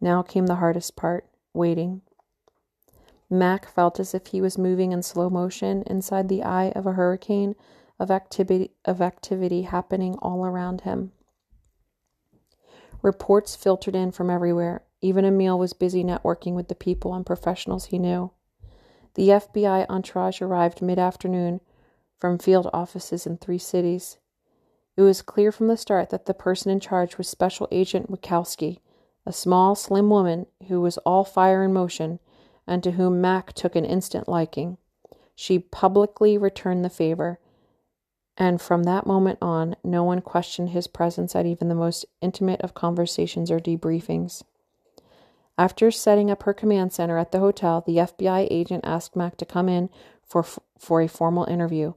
Now 0.00 0.22
came 0.22 0.46
the 0.46 0.54
hardest 0.54 0.94
part 0.94 1.26
waiting. 1.52 2.02
Mac 3.28 3.66
felt 3.66 3.98
as 3.98 4.14
if 4.14 4.28
he 4.28 4.40
was 4.40 4.56
moving 4.56 4.92
in 4.92 5.02
slow 5.02 5.28
motion 5.28 5.82
inside 5.86 6.28
the 6.28 6.42
eye 6.42 6.72
of 6.76 6.86
a 6.86 6.92
hurricane 6.92 7.56
of 7.98 8.10
activity, 8.10 8.70
of 8.84 9.00
activity 9.00 9.62
happening 9.62 10.16
all 10.22 10.44
around 10.44 10.82
him. 10.82 11.12
Reports 13.02 13.56
filtered 13.56 13.96
in 13.96 14.10
from 14.10 14.30
everywhere. 14.30 14.82
Even 15.00 15.24
Emil 15.24 15.58
was 15.58 15.72
busy 15.72 16.02
networking 16.02 16.54
with 16.54 16.68
the 16.68 16.74
people 16.74 17.14
and 17.14 17.26
professionals 17.26 17.86
he 17.86 17.98
knew. 17.98 18.30
The 19.14 19.28
FBI 19.30 19.86
entourage 19.88 20.40
arrived 20.40 20.82
mid 20.82 20.98
afternoon 20.98 21.60
from 22.18 22.38
field 22.38 22.68
offices 22.72 23.26
in 23.26 23.38
three 23.38 23.58
cities. 23.58 24.18
It 24.96 25.02
was 25.02 25.22
clear 25.22 25.52
from 25.52 25.68
the 25.68 25.76
start 25.76 26.10
that 26.10 26.26
the 26.26 26.34
person 26.34 26.70
in 26.70 26.80
charge 26.80 27.18
was 27.18 27.28
Special 27.28 27.68
Agent 27.70 28.10
Wachowski, 28.10 28.78
a 29.26 29.32
small, 29.32 29.74
slim 29.74 30.08
woman 30.08 30.46
who 30.68 30.80
was 30.80 30.98
all 30.98 31.24
fire 31.24 31.62
and 31.62 31.74
motion 31.74 32.18
and 32.66 32.82
to 32.82 32.92
whom 32.92 33.20
Mac 33.20 33.52
took 33.52 33.76
an 33.76 33.84
instant 33.84 34.28
liking. 34.28 34.78
She 35.34 35.58
publicly 35.58 36.38
returned 36.38 36.84
the 36.84 36.90
favor, 36.90 37.38
and 38.36 38.60
from 38.60 38.82
that 38.82 39.06
moment 39.06 39.38
on, 39.40 39.76
no 39.82 40.02
one 40.02 40.20
questioned 40.20 40.70
his 40.70 40.86
presence 40.86 41.34
at 41.34 41.46
even 41.46 41.68
the 41.68 41.74
most 41.74 42.04
intimate 42.20 42.60
of 42.60 42.74
conversations 42.74 43.50
or 43.50 43.60
debriefings. 43.60 44.42
After 45.58 45.90
setting 45.90 46.30
up 46.30 46.42
her 46.42 46.52
command 46.52 46.92
center 46.92 47.16
at 47.16 47.32
the 47.32 47.38
hotel, 47.38 47.82
the 47.86 47.96
FBI 47.96 48.46
agent 48.50 48.84
asked 48.84 49.16
Mac 49.16 49.36
to 49.38 49.46
come 49.46 49.68
in 49.68 49.88
for, 50.22 50.44
for 50.78 51.00
a 51.00 51.08
formal 51.08 51.44
interview, 51.44 51.94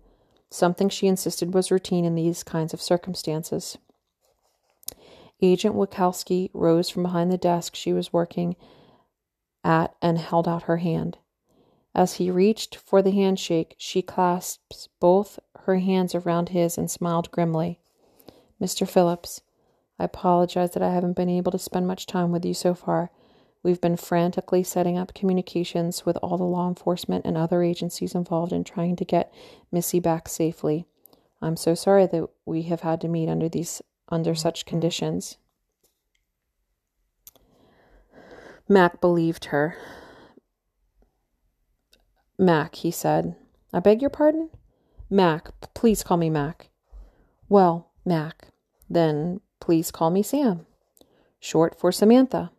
something 0.50 0.88
she 0.88 1.08
insisted 1.08 1.54
was 1.54 1.72
routine 1.72 2.06
in 2.06 2.16
these 2.16 2.44
kinds 2.44 2.74
of 2.74 2.82
circumstances. 2.82 3.78
Agent 5.42 5.76
Wachowski 5.76 6.50
rose 6.54 6.90
from 6.90 7.04
behind 7.04 7.32
the 7.32 7.38
desk 7.38 7.76
she 7.76 7.94
was 7.94 8.14
working 8.14 8.56
at 9.64 9.96
and 10.02 10.18
held 10.18 10.48
out 10.48 10.64
her 10.64 10.78
hand. 10.78 11.18
As 11.96 12.14
he 12.14 12.32
reached 12.32 12.76
for 12.76 13.02
the 13.02 13.12
handshake, 13.12 13.76
she 13.78 14.02
clasped 14.02 14.90
both 15.00 15.40
her 15.62 15.78
hands 15.78 16.16
around 16.16 16.50
his 16.50 16.78
and 16.78 16.90
smiled 16.90 17.32
grimly. 17.32 17.80
Mr. 18.62 18.88
Phillips, 18.88 19.42
I 19.98 20.06
apologize 20.06 20.72
that 20.72 20.84
I 20.84 20.94
haven't 20.94 21.16
been 21.16 21.30
able 21.30 21.52
to 21.52 21.60
spend 21.60 21.88
much 21.88 22.06
time 22.06 22.32
with 22.32 22.46
you 22.46 22.54
so 22.54 22.74
far. 22.74 23.12
We've 23.64 23.82
been 23.82 23.98
frantically 23.98 24.64
setting 24.64 24.98
up 24.98 25.14
communications 25.14 26.06
with 26.06 26.18
all 26.24 26.38
the 26.38 26.46
law 26.46 26.68
enforcement 26.70 27.26
and 27.26 27.36
other 27.36 27.64
agencies 27.64 28.16
involved 28.16 28.54
in 28.54 28.64
trying 28.64 28.96
to 28.96 29.06
get 29.06 29.34
Missy 29.72 30.00
back 30.00 30.30
safely. 30.30 30.86
I'm 31.42 31.58
so 31.58 31.76
sorry 31.76 32.06
that 32.08 32.30
we 32.46 32.64
have 32.64 32.82
had 32.82 33.02
to 33.02 33.08
meet 33.08 33.30
under 33.30 33.50
these 33.50 33.82
under 34.08 34.34
such 34.34 34.66
conditions. 34.66 35.38
Mac 38.72 39.02
believed 39.02 39.46
her. 39.46 39.76
Mac, 42.38 42.76
he 42.76 42.92
said. 42.92 43.36
I 43.74 43.80
beg 43.80 44.00
your 44.00 44.12
pardon? 44.12 44.52
Mac, 45.10 45.50
please 45.74 46.04
call 46.04 46.18
me 46.18 46.30
Mac. 46.30 46.70
Well, 47.50 47.90
Mac, 48.06 48.50
then 48.88 49.42
please 49.60 49.90
call 49.90 50.12
me 50.12 50.22
Sam. 50.22 50.68
Short 51.40 51.80
for 51.80 51.92
Samantha. 51.92 52.52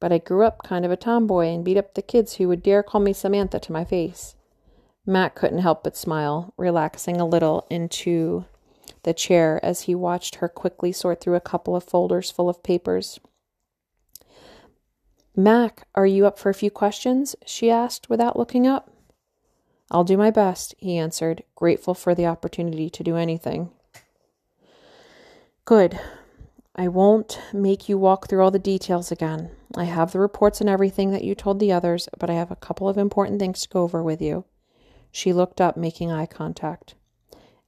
But 0.00 0.12
I 0.12 0.18
grew 0.18 0.46
up 0.46 0.62
kind 0.62 0.86
of 0.86 0.90
a 0.90 0.96
tomboy 0.96 1.48
and 1.48 1.62
beat 1.62 1.76
up 1.76 1.92
the 1.92 2.00
kids 2.00 2.36
who 2.36 2.48
would 2.48 2.62
dare 2.62 2.82
call 2.82 3.02
me 3.02 3.12
Samantha 3.12 3.60
to 3.60 3.72
my 3.72 3.84
face. 3.84 4.34
Mac 5.04 5.34
couldn't 5.34 5.58
help 5.58 5.84
but 5.84 5.96
smile, 5.96 6.54
relaxing 6.56 7.20
a 7.20 7.26
little 7.26 7.66
into 7.68 8.46
the 9.02 9.12
chair 9.12 9.62
as 9.62 9.82
he 9.82 9.94
watched 9.94 10.36
her 10.36 10.48
quickly 10.48 10.90
sort 10.90 11.20
through 11.20 11.34
a 11.34 11.40
couple 11.40 11.76
of 11.76 11.84
folders 11.84 12.30
full 12.30 12.48
of 12.48 12.62
papers. 12.62 13.20
Mac, 15.36 15.86
are 15.94 16.06
you 16.06 16.26
up 16.26 16.38
for 16.38 16.50
a 16.50 16.54
few 16.54 16.70
questions? 16.70 17.36
she 17.46 17.70
asked 17.70 18.10
without 18.10 18.38
looking 18.38 18.66
up. 18.66 18.90
I'll 19.90 20.04
do 20.04 20.16
my 20.16 20.30
best, 20.30 20.74
he 20.78 20.98
answered, 20.98 21.44
grateful 21.54 21.94
for 21.94 22.14
the 22.14 22.26
opportunity 22.26 22.90
to 22.90 23.02
do 23.02 23.16
anything. 23.16 23.70
Good. 25.64 25.98
I 26.74 26.88
won't 26.88 27.40
make 27.52 27.88
you 27.88 27.98
walk 27.98 28.28
through 28.28 28.42
all 28.42 28.50
the 28.50 28.58
details 28.58 29.10
again. 29.10 29.50
I 29.76 29.84
have 29.84 30.12
the 30.12 30.20
reports 30.20 30.60
and 30.60 30.68
everything 30.68 31.10
that 31.10 31.24
you 31.24 31.34
told 31.34 31.58
the 31.58 31.72
others, 31.72 32.08
but 32.18 32.30
I 32.30 32.34
have 32.34 32.50
a 32.50 32.56
couple 32.56 32.88
of 32.88 32.98
important 32.98 33.38
things 33.38 33.62
to 33.62 33.68
go 33.68 33.82
over 33.82 34.02
with 34.02 34.22
you. 34.22 34.44
She 35.10 35.32
looked 35.32 35.60
up, 35.60 35.76
making 35.76 36.12
eye 36.12 36.26
contact. 36.26 36.94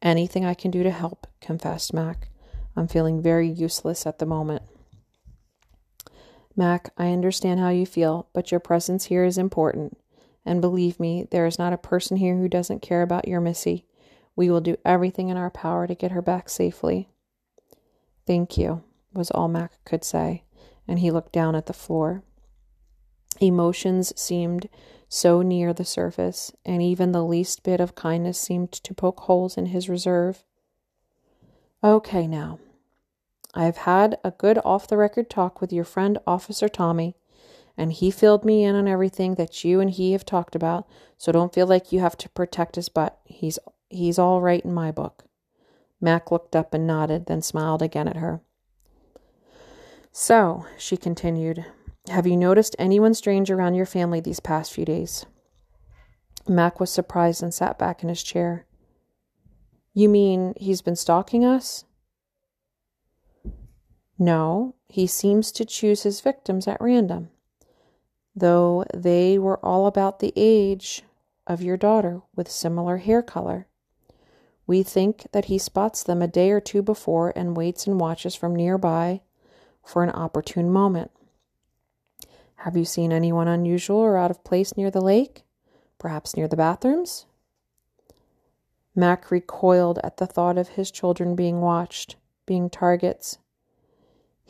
Anything 0.03 0.45
I 0.45 0.55
can 0.55 0.70
do 0.70 0.82
to 0.82 0.91
help, 0.91 1.27
confessed 1.41 1.93
Mac. 1.93 2.28
I'm 2.77 2.89
feeling 2.89 3.20
very 3.20 3.49
useless 3.49 4.07
at 4.07 4.19
the 4.19 4.27
moment. 4.27 4.62
Mac, 6.56 6.93
I 6.98 7.12
understand 7.12 7.60
how 7.60 7.68
you 7.68 7.86
feel, 7.86 8.28
but 8.32 8.51
your 8.51 8.60
presence 8.60 9.05
here 9.05 9.24
is 9.24 9.39
important. 9.39 9.97
And 10.44 10.60
believe 10.60 10.98
me, 10.98 11.27
there 11.31 11.47
is 11.47 11.59
not 11.59 11.72
a 11.72 11.78
person 11.78 12.16
here 12.16 12.36
who 12.36 12.48
doesn't 12.48 12.82
care 12.82 13.02
about 13.02 13.28
your 13.28 13.40
Missy. 13.40 13.86
We 14.36 14.51
will 14.51 14.60
do 14.60 14.77
everything 14.85 15.28
in 15.28 15.36
our 15.36 15.51
power 15.51 15.86
to 15.86 15.94
get 15.94 16.12
her 16.12 16.22
back 16.22 16.48
safely. 16.48 17.09
Thank 18.27 18.56
you, 18.56 18.82
was 19.12 19.31
all 19.31 19.48
Mac 19.48 19.85
could 19.85 20.05
say, 20.05 20.44
and 20.89 20.98
he 20.98 21.10
looked 21.10 21.32
down 21.32 21.55
at 21.55 21.66
the 21.66 21.72
floor. 21.72 22.22
Emotions 23.40 24.12
seemed 24.20 24.68
so 25.09 25.43
near 25.43 25.72
the 25.72 25.85
surface, 25.85 26.52
and 26.64 26.82
even 26.82 27.12
the 27.12 27.24
least 27.24 27.62
bit 27.62 27.81
of 27.81 27.94
kindness 27.94 28.39
seemed 28.39 28.70
to 28.72 28.94
poke 28.94 29.20
holes 29.20 29.56
in 29.56 29.66
his 29.66 29.89
reserve. 29.89 30.44
Okay, 31.82 32.27
now. 32.27 32.59
I've 33.55 33.78
had 33.78 34.18
a 34.22 34.31
good 34.31 34.59
off 34.64 34.86
the 34.86 34.97
record 34.97 35.28
talk 35.28 35.60
with 35.60 35.72
your 35.72 35.85
friend 35.85 36.18
Officer 36.27 36.68
Tommy, 36.68 37.16
and 37.77 37.93
he 37.93 38.10
filled 38.10 38.44
me 38.44 38.64
in 38.64 38.74
on 38.74 38.86
everything 38.86 39.35
that 39.35 39.64
you 39.64 39.81
and 39.81 39.90
he 39.90 40.12
have 40.12 40.24
talked 40.24 40.55
about, 40.55 40.86
so 41.18 41.32
don't 41.32 41.52
feel 41.52 41.66
like 41.66 41.93
you 41.93 42.01
have 42.01 42.16
to 42.18 42.28
protect 42.28 42.77
his 42.77 42.89
butt. 42.89 43.18
He's 43.24 43.59
he's 43.89 44.18
all 44.18 44.40
right 44.40 44.64
in 44.64 44.72
my 44.72 44.90
book. 44.93 45.24
Mac 46.01 46.31
looked 46.31 46.55
up 46.55 46.72
and 46.72 46.86
nodded, 46.86 47.27
then 47.27 47.43
smiled 47.43 47.82
again 47.82 48.09
at 48.09 48.16
her. 48.16 48.40
So, 50.12 50.66
she 50.78 50.97
continued, 50.97 51.64
have 52.09 52.27
you 52.27 52.36
noticed 52.36 52.74
anyone 52.78 53.14
strange 53.14 53.51
around 53.51 53.74
your 53.74 53.86
family 53.86 54.20
these 54.20 54.40
past 54.40 54.72
few 54.72 54.85
days? 54.85 55.27
Mac 56.48 56.81
was 56.81 56.90
surprised 56.90 57.43
and 57.43 57.52
sat 57.52 57.78
back 57.78 58.02
in 58.02 58.09
his 58.09 58.22
chair. 58.22 58.66
You 59.93 60.09
mean 60.09 60.55
he's 60.56 60.82
been 60.82 60.97
stalking 60.97 61.44
us? 61.44 61.85
No, 64.22 64.74
he 64.86 65.06
seems 65.06 65.51
to 65.52 65.64
choose 65.64 66.02
his 66.02 66.20
victims 66.20 66.68
at 66.68 66.78
random, 66.78 67.30
though 68.36 68.84
they 68.92 69.38
were 69.38 69.59
all 69.64 69.86
about 69.86 70.18
the 70.18 70.34
age 70.36 71.02
of 71.47 71.62
your 71.62 71.78
daughter 71.78 72.20
with 72.36 72.51
similar 72.51 72.98
hair 72.98 73.22
color. 73.22 73.66
We 74.66 74.82
think 74.82 75.26
that 75.32 75.47
he 75.47 75.56
spots 75.56 76.02
them 76.02 76.20
a 76.20 76.28
day 76.28 76.51
or 76.51 76.60
two 76.60 76.82
before 76.82 77.32
and 77.34 77.56
waits 77.56 77.86
and 77.86 77.98
watches 77.98 78.34
from 78.34 78.55
nearby 78.55 79.22
for 79.82 80.05
an 80.05 80.10
opportune 80.10 80.70
moment. 80.70 81.10
Have 82.56 82.76
you 82.76 82.84
seen 82.84 83.12
anyone 83.12 83.48
unusual 83.48 83.97
or 83.97 84.18
out 84.18 84.30
of 84.30 84.44
place 84.44 84.76
near 84.76 84.90
the 84.90 85.01
lake? 85.01 85.44
Perhaps 85.98 86.36
near 86.36 86.47
the 86.47 86.59
bathrooms? 86.59 87.24
Mac 88.94 89.30
recoiled 89.30 89.98
at 90.05 90.18
the 90.18 90.26
thought 90.26 90.59
of 90.59 90.68
his 90.68 90.90
children 90.90 91.34
being 91.34 91.62
watched, 91.62 92.16
being 92.44 92.68
targets. 92.68 93.38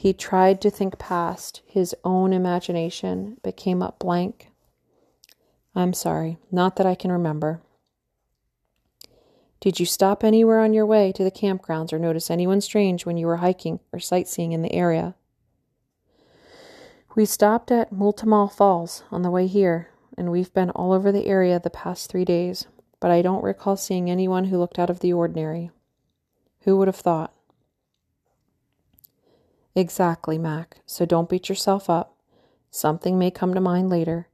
He 0.00 0.14
tried 0.14 0.62
to 0.62 0.70
think 0.70 0.98
past 0.98 1.60
his 1.66 1.94
own 2.04 2.32
imagination, 2.32 3.36
but 3.42 3.58
came 3.58 3.82
up 3.82 3.98
blank. 3.98 4.50
I'm 5.74 5.92
sorry, 5.92 6.38
not 6.50 6.76
that 6.76 6.86
I 6.86 6.94
can 6.94 7.12
remember. 7.12 7.60
Did 9.60 9.78
you 9.78 9.84
stop 9.84 10.24
anywhere 10.24 10.60
on 10.60 10.72
your 10.72 10.86
way 10.86 11.12
to 11.12 11.22
the 11.22 11.30
campgrounds 11.30 11.92
or 11.92 11.98
notice 11.98 12.30
anyone 12.30 12.62
strange 12.62 13.04
when 13.04 13.18
you 13.18 13.26
were 13.26 13.44
hiking 13.44 13.78
or 13.92 14.00
sightseeing 14.00 14.52
in 14.52 14.62
the 14.62 14.72
area? 14.72 15.16
We 17.14 17.26
stopped 17.26 17.70
at 17.70 17.92
Multnomah 17.92 18.48
Falls 18.48 19.04
on 19.10 19.20
the 19.20 19.30
way 19.30 19.46
here, 19.46 19.90
and 20.16 20.32
we've 20.32 20.54
been 20.54 20.70
all 20.70 20.94
over 20.94 21.12
the 21.12 21.26
area 21.26 21.60
the 21.60 21.68
past 21.68 22.10
three 22.10 22.24
days, 22.24 22.66
but 23.00 23.10
I 23.10 23.20
don't 23.20 23.44
recall 23.44 23.76
seeing 23.76 24.10
anyone 24.10 24.46
who 24.46 24.56
looked 24.56 24.78
out 24.78 24.88
of 24.88 25.00
the 25.00 25.12
ordinary. 25.12 25.70
Who 26.60 26.78
would 26.78 26.88
have 26.88 26.96
thought? 26.96 27.34
Exactly, 29.74 30.38
Mac, 30.38 30.80
so 30.84 31.04
don't 31.04 31.28
beat 31.28 31.48
yourself 31.48 31.88
up. 31.88 32.16
Something 32.70 33.18
may 33.18 33.30
come 33.30 33.54
to 33.54 33.60
mind 33.60 33.90
later. 33.90 34.28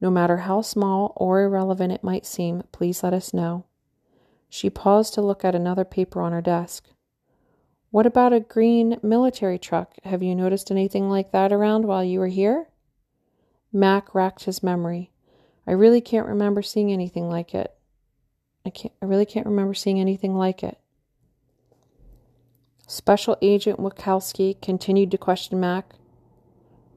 No 0.00 0.10
matter 0.10 0.38
how 0.38 0.62
small 0.62 1.12
or 1.16 1.42
irrelevant 1.42 1.92
it 1.92 2.04
might 2.04 2.26
seem, 2.26 2.62
please 2.72 3.02
let 3.02 3.12
us 3.12 3.34
know. 3.34 3.64
She 4.48 4.70
paused 4.70 5.14
to 5.14 5.22
look 5.22 5.44
at 5.44 5.54
another 5.54 5.84
paper 5.84 6.20
on 6.20 6.32
her 6.32 6.40
desk. 6.40 6.88
What 7.90 8.06
about 8.06 8.32
a 8.32 8.40
green 8.40 8.98
military 9.02 9.58
truck? 9.58 9.94
Have 10.04 10.22
you 10.22 10.34
noticed 10.34 10.70
anything 10.70 11.08
like 11.08 11.32
that 11.32 11.52
around 11.52 11.86
while 11.86 12.04
you 12.04 12.20
were 12.20 12.28
here? 12.28 12.68
Mac 13.72 14.14
racked 14.14 14.44
his 14.44 14.62
memory. 14.62 15.10
I 15.66 15.72
really 15.72 16.00
can't 16.00 16.26
remember 16.26 16.62
seeing 16.62 16.92
anything 16.92 17.28
like 17.28 17.54
it. 17.54 17.74
I 18.64 18.70
can't 18.70 18.94
I 19.02 19.06
really 19.06 19.26
can't 19.26 19.46
remember 19.46 19.74
seeing 19.74 20.00
anything 20.00 20.34
like 20.34 20.62
it. 20.62 20.78
Special 22.90 23.36
Agent 23.42 23.78
Wachowski 23.78 24.58
continued 24.62 25.10
to 25.10 25.18
question 25.18 25.60
Mac 25.60 25.92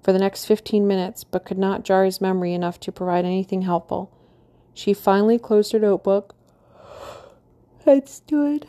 for 0.01 0.13
the 0.13 0.19
next 0.19 0.45
fifteen 0.45 0.88
minutes, 0.88 1.26
but 1.26 1.43
could 1.43 1.57
not 1.57 1.84
jar 1.84 2.05
his 2.05 2.22
memory 2.22 2.53
enough 2.53 2.80
to 2.80 2.93
provide 2.93 3.26
anything 3.26 3.63
helpful. 3.63 4.09
She 4.73 4.93
finally 4.93 5.38
closed 5.38 5.73
her 5.73 5.80
notebook 5.80 6.34
and 7.85 8.07
stood, 8.07 8.68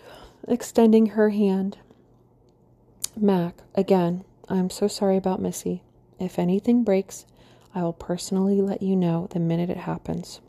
extending 0.49 1.07
her 1.07 1.31
hand. 1.31 1.79
Mac, 3.17 3.63
again, 3.77 4.25
I'm 4.49 4.69
so 4.69 4.89
sorry 4.89 5.17
about 5.17 5.41
Missy. 5.41 5.85
If 6.19 6.41
anything 6.41 6.83
breaks, 6.83 7.25
I 7.73 7.85
will 7.85 7.93
personally 7.93 8.61
let 8.61 8.83
you 8.83 8.97
know 8.97 9.29
the 9.31 9.39
minute 9.39 9.71
it 9.71 9.77
happens. 9.77 10.41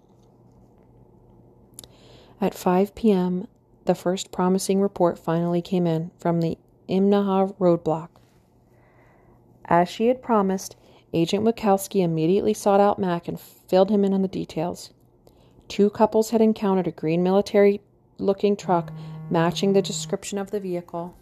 At 2.41 2.55
5 2.55 2.95
p.m., 2.95 3.47
the 3.85 3.93
first 3.93 4.31
promising 4.31 4.81
report 4.81 5.19
finally 5.19 5.61
came 5.61 5.85
in 5.85 6.09
from 6.17 6.41
the 6.41 6.57
Imnaha 6.93 7.55
roadblock. 7.57 8.09
As 9.65 9.89
she 9.89 10.07
had 10.07 10.21
promised, 10.21 10.75
Agent 11.13 11.43
Wachowski 11.43 12.01
immediately 12.01 12.53
sought 12.53 12.79
out 12.79 12.99
Mac 12.99 13.27
and 13.27 13.39
filled 13.39 13.89
him 13.89 14.05
in 14.05 14.13
on 14.13 14.21
the 14.21 14.27
details. 14.27 14.91
Two 15.67 15.89
couples 15.89 16.29
had 16.29 16.41
encountered 16.41 16.87
a 16.87 16.91
green 16.91 17.23
military 17.23 17.81
looking 18.17 18.55
truck 18.55 18.91
matching 19.29 19.73
the 19.73 19.81
description 19.81 20.37
of 20.37 20.51
the 20.51 20.59
vehicle. 20.59 21.15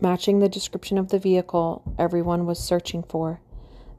matching 0.00 0.38
the 0.38 0.48
description 0.48 0.98
of 0.98 1.08
the 1.08 1.18
vehicle 1.18 1.82
everyone 1.98 2.46
was 2.46 2.58
searching 2.58 3.02
for. 3.02 3.40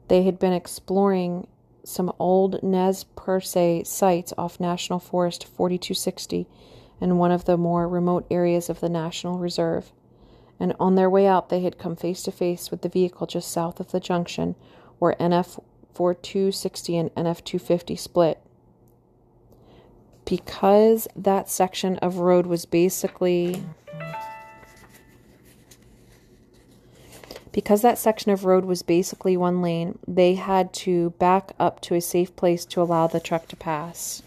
They 0.08 0.24
had 0.24 0.38
been 0.38 0.52
exploring 0.52 1.46
some 1.84 2.12
old 2.18 2.62
Nez 2.62 3.04
Perce 3.16 3.82
sites 3.84 4.32
off 4.36 4.60
National 4.60 4.98
Forest 4.98 5.44
4260 5.44 6.46
in 7.02 7.18
one 7.18 7.32
of 7.32 7.46
the 7.46 7.56
more 7.56 7.88
remote 7.88 8.24
areas 8.30 8.70
of 8.70 8.78
the 8.78 8.88
National 8.88 9.36
Reserve. 9.36 9.92
And 10.60 10.72
on 10.78 10.94
their 10.94 11.10
way 11.10 11.26
out, 11.26 11.48
they 11.48 11.62
had 11.62 11.76
come 11.76 11.96
face 11.96 12.22
to 12.22 12.30
face 12.30 12.70
with 12.70 12.82
the 12.82 12.88
vehicle 12.88 13.26
just 13.26 13.50
south 13.50 13.80
of 13.80 13.90
the 13.90 13.98
junction 13.98 14.54
where 15.00 15.16
NF 15.18 15.60
4260 15.94 16.96
and 16.96 17.14
NF 17.16 17.42
250 17.42 17.96
split. 17.96 18.40
Because 20.24 21.08
that 21.16 21.50
section 21.50 21.96
of 21.96 22.18
road 22.18 22.46
was 22.46 22.64
basically 22.64 23.64
Because 27.50 27.82
that 27.82 27.98
section 27.98 28.30
of 28.30 28.46
road 28.46 28.64
was 28.64 28.82
basically 28.82 29.36
one 29.36 29.60
lane, 29.60 29.98
they 30.08 30.36
had 30.36 30.72
to 30.72 31.10
back 31.18 31.52
up 31.58 31.80
to 31.82 31.94
a 31.94 32.00
safe 32.00 32.34
place 32.34 32.64
to 32.66 32.80
allow 32.80 33.08
the 33.08 33.20
truck 33.20 33.46
to 33.48 33.56
pass. 33.56 34.22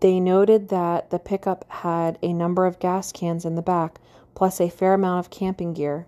They 0.00 0.20
noted 0.20 0.68
that 0.68 1.10
the 1.10 1.18
pickup 1.18 1.64
had 1.68 2.18
a 2.22 2.32
number 2.32 2.66
of 2.66 2.78
gas 2.78 3.12
cans 3.12 3.44
in 3.44 3.54
the 3.54 3.62
back, 3.62 4.00
plus 4.34 4.60
a 4.60 4.68
fair 4.68 4.94
amount 4.94 5.20
of 5.24 5.30
camping 5.30 5.72
gear. 5.72 6.06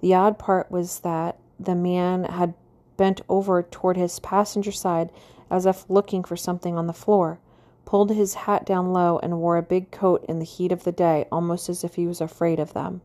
The 0.00 0.14
odd 0.14 0.38
part 0.38 0.70
was 0.70 1.00
that 1.00 1.38
the 1.58 1.74
man 1.74 2.24
had 2.24 2.54
bent 2.96 3.20
over 3.28 3.62
toward 3.62 3.96
his 3.96 4.20
passenger 4.20 4.72
side 4.72 5.10
as 5.50 5.66
if 5.66 5.88
looking 5.88 6.22
for 6.22 6.36
something 6.36 6.76
on 6.76 6.86
the 6.86 6.92
floor 6.92 7.38
pulled 7.84 8.10
his 8.10 8.34
hat 8.34 8.64
down 8.64 8.92
low, 8.92 9.18
and 9.22 9.38
wore 9.38 9.56
a 9.56 9.62
big 9.62 9.90
coat 9.90 10.24
in 10.28 10.38
the 10.38 10.44
heat 10.44 10.72
of 10.72 10.84
the 10.84 10.92
day, 10.92 11.26
almost 11.30 11.68
as 11.68 11.84
if 11.84 11.94
he 11.94 12.06
was 12.06 12.20
afraid 12.20 12.58
of 12.58 12.72
them. 12.72 13.00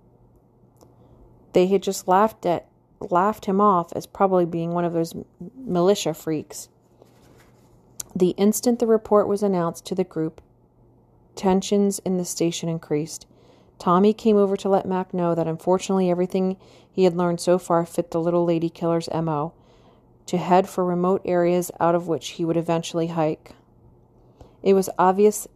They 1.54 1.68
had 1.68 1.84
just 1.84 2.08
laughed 2.08 2.46
at 2.46 2.66
laughed 3.00 3.46
him 3.46 3.62
off 3.62 3.94
as 3.94 4.06
probably 4.06 4.46
being 4.46 4.72
one 4.72 4.84
of 4.84 4.94
those 4.94 5.16
militia 5.56 6.14
freaks. 6.14 6.68
The 8.16 8.30
instant 8.32 8.80
the 8.80 8.88
report 8.88 9.28
was 9.28 9.44
announced 9.44 9.86
to 9.86 9.96
the 9.96 10.04
group, 10.04 10.42
tensions 11.36 12.00
in 12.00 12.18
the 12.18 12.26
station 12.26 12.68
increased. 12.68 13.28
Tommy 13.78 14.14
came 14.14 14.36
over 14.36 14.58
to 14.58 14.68
let 14.68 14.86
Mac 14.86 15.14
know 15.14 15.34
that 15.36 15.48
unfortunately 15.48 16.10
everything 16.10 16.58
he 16.92 17.06
had 17.06 17.16
learned 17.16 17.40
so 17.40 17.58
far 17.58 17.86
fit 17.86 18.12
the 18.12 18.20
little 18.20 18.44
lady 18.44 18.70
killer's 18.70 19.10
MO 19.14 19.54
to 20.26 20.38
head 20.38 20.68
for 20.68 20.84
remote 20.84 21.22
areas 21.24 21.72
out 21.80 21.96
of 21.96 22.08
which 22.08 22.30
he 22.32 22.46
would 22.46 22.58
eventually 22.58 23.08
hike. 23.08 23.54
It 24.62 24.74
was 24.74 24.90
obvious 25.00 25.48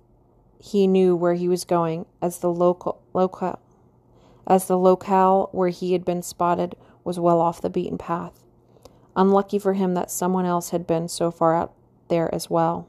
he 0.60 0.88
knew 0.88 1.16
where 1.16 1.34
he 1.34 1.50
was 1.50 1.66
going, 1.66 2.06
as 2.22 2.40
the 2.40 2.50
local 2.50 3.02
locale 3.14 3.60
as 4.46 4.68
the 4.68 4.78
locale 4.78 5.50
where 5.52 5.70
he 5.70 5.94
had 5.94 6.06
been 6.06 6.22
spotted 6.22 6.76
was 7.04 7.20
well 7.20 7.40
off 7.40 7.62
the 7.62 7.70
beaten 7.70 7.98
path. 7.98 8.44
Unlucky 9.16 9.60
for 9.60 9.74
him 9.74 9.94
that 9.94 10.12
someone 10.12 10.46
else 10.46 10.70
had 10.70 10.88
been 10.88 11.08
so 11.08 11.32
far 11.32 11.56
out 11.56 11.74
there 12.10 12.34
as 12.34 12.50
well. 12.50 12.88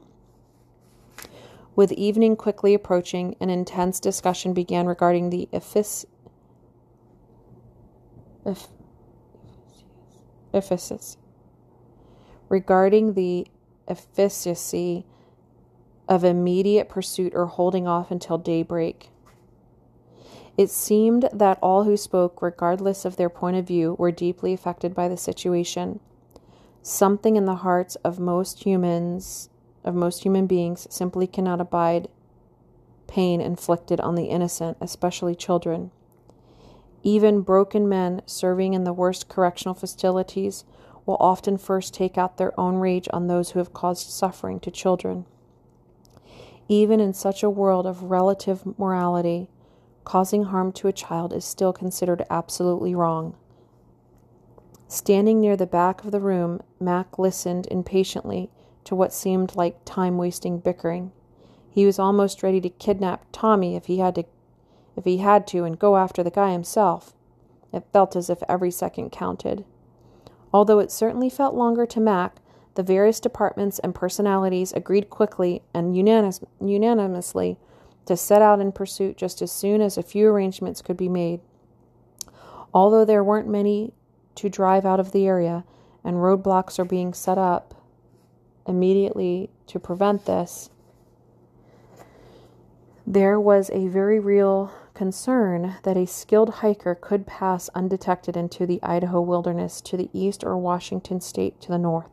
With 1.75 1.91
evening 1.91 2.35
quickly 2.35 2.73
approaching, 2.73 3.35
an 3.39 3.49
intense 3.49 3.99
discussion 3.99 4.53
began 4.53 4.85
regarding 4.85 5.29
the 5.29 5.49
effic- 5.51 6.05
efficacy 10.53 11.17
regarding 12.49 13.13
the 13.13 13.47
efficacy 13.87 15.05
of 16.07 16.23
immediate 16.23 16.87
pursuit 16.87 17.33
or 17.35 17.47
holding 17.47 17.87
off 17.87 18.11
until 18.11 18.37
daybreak. 18.37 19.09
It 20.57 20.69
seemed 20.69 21.27
that 21.33 21.59
all 21.61 21.83
who 21.83 21.97
spoke, 21.97 22.41
regardless 22.41 23.03
of 23.03 23.17
their 23.17 23.29
point 23.29 23.57
of 23.57 23.67
view, 23.67 23.95
were 23.99 24.11
deeply 24.11 24.53
affected 24.53 24.95
by 24.95 25.07
the 25.07 25.17
situation. 25.17 25.99
Something 26.87 27.35
in 27.35 27.45
the 27.45 27.55
hearts 27.55 27.95
of 28.03 28.19
most 28.19 28.63
humans, 28.63 29.49
of 29.83 29.95
most 29.95 30.21
human 30.21 30.45
beings, 30.45 30.85
simply 30.91 31.25
cannot 31.25 31.59
abide 31.59 32.09
pain 33.07 33.41
inflicted 33.41 33.99
on 33.99 34.13
the 34.13 34.25
innocent, 34.25 34.77
especially 34.79 35.33
children. 35.33 35.89
Even 37.01 37.41
broken 37.41 37.89
men 37.89 38.21
serving 38.27 38.75
in 38.75 38.83
the 38.83 38.93
worst 38.93 39.27
correctional 39.27 39.73
facilities 39.73 40.63
will 41.07 41.17
often 41.19 41.57
first 41.57 41.91
take 41.91 42.19
out 42.19 42.37
their 42.37 42.57
own 42.59 42.75
rage 42.75 43.07
on 43.11 43.25
those 43.25 43.49
who 43.49 43.59
have 43.59 43.73
caused 43.73 44.11
suffering 44.11 44.59
to 44.59 44.69
children. 44.69 45.25
Even 46.67 46.99
in 46.99 47.15
such 47.15 47.41
a 47.41 47.49
world 47.49 47.87
of 47.87 48.03
relative 48.11 48.77
morality, 48.77 49.49
causing 50.03 50.43
harm 50.43 50.71
to 50.73 50.87
a 50.87 50.93
child 50.93 51.33
is 51.33 51.45
still 51.45 51.73
considered 51.73 52.23
absolutely 52.29 52.93
wrong. 52.93 53.35
Standing 54.95 55.41
near 55.41 55.57
the 55.57 55.67
back 55.67 56.05
of 56.05 56.11
the 56.11 56.21
room, 56.21 56.61
Mac 56.79 57.19
listened 57.19 57.67
impatiently 57.69 58.49
to 58.85 58.95
what 58.95 59.11
seemed 59.11 59.53
like 59.53 59.83
time 59.83 60.17
wasting 60.17 60.59
bickering. 60.59 61.11
He 61.69 61.85
was 61.85 61.99
almost 61.99 62.41
ready 62.41 62.61
to 62.61 62.69
kidnap 62.69 63.25
Tommy 63.33 63.75
if 63.75 63.87
he 63.87 63.97
had 63.97 64.15
to 64.15 64.23
if 64.95 65.03
he 65.03 65.17
had 65.17 65.47
to 65.47 65.65
and 65.65 65.77
go 65.77 65.97
after 65.97 66.23
the 66.23 66.31
guy 66.31 66.53
himself. 66.53 67.13
It 67.73 67.83
felt 67.91 68.15
as 68.15 68.29
if 68.29 68.41
every 68.47 68.71
second 68.71 69.09
counted. 69.09 69.65
Although 70.53 70.79
it 70.79 70.93
certainly 70.93 71.29
felt 71.29 71.55
longer 71.55 71.85
to 71.87 71.99
Mac, 71.99 72.37
the 72.75 72.81
various 72.81 73.19
departments 73.19 73.79
and 73.79 73.93
personalities 73.93 74.71
agreed 74.71 75.09
quickly 75.09 75.61
and 75.73 75.97
unanimous, 75.97 76.39
unanimously 76.61 77.59
to 78.05 78.15
set 78.15 78.41
out 78.41 78.61
in 78.61 78.71
pursuit 78.71 79.17
just 79.17 79.41
as 79.41 79.51
soon 79.51 79.81
as 79.81 79.97
a 79.97 80.01
few 80.01 80.29
arrangements 80.29 80.81
could 80.81 80.95
be 80.95 81.09
made. 81.09 81.41
Although 82.73 83.03
there 83.03 83.25
weren't 83.25 83.49
many 83.49 83.91
to 84.35 84.49
drive 84.49 84.85
out 84.85 84.99
of 84.99 85.11
the 85.11 85.25
area, 85.27 85.63
and 86.03 86.17
roadblocks 86.17 86.77
are 86.77 86.85
being 86.85 87.13
set 87.13 87.37
up 87.37 87.73
immediately 88.67 89.49
to 89.67 89.79
prevent 89.79 90.25
this, 90.25 90.69
there 93.07 93.39
was 93.39 93.69
a 93.71 93.87
very 93.87 94.19
real 94.19 94.71
concern 94.95 95.75
that 95.83 95.97
a 95.97 96.07
skilled 96.07 96.49
hiker 96.55 96.95
could 96.95 97.27
pass 97.27 97.69
undetected 97.75 98.35
into 98.35 98.65
the 98.65 98.81
Idaho 98.81 99.21
wilderness 99.21 99.81
to 99.81 99.97
the 99.97 100.09
east 100.13 100.43
or 100.43 100.57
Washington 100.57 101.21
state 101.21 101.61
to 101.61 101.67
the 101.67 101.77
north. 101.77 102.09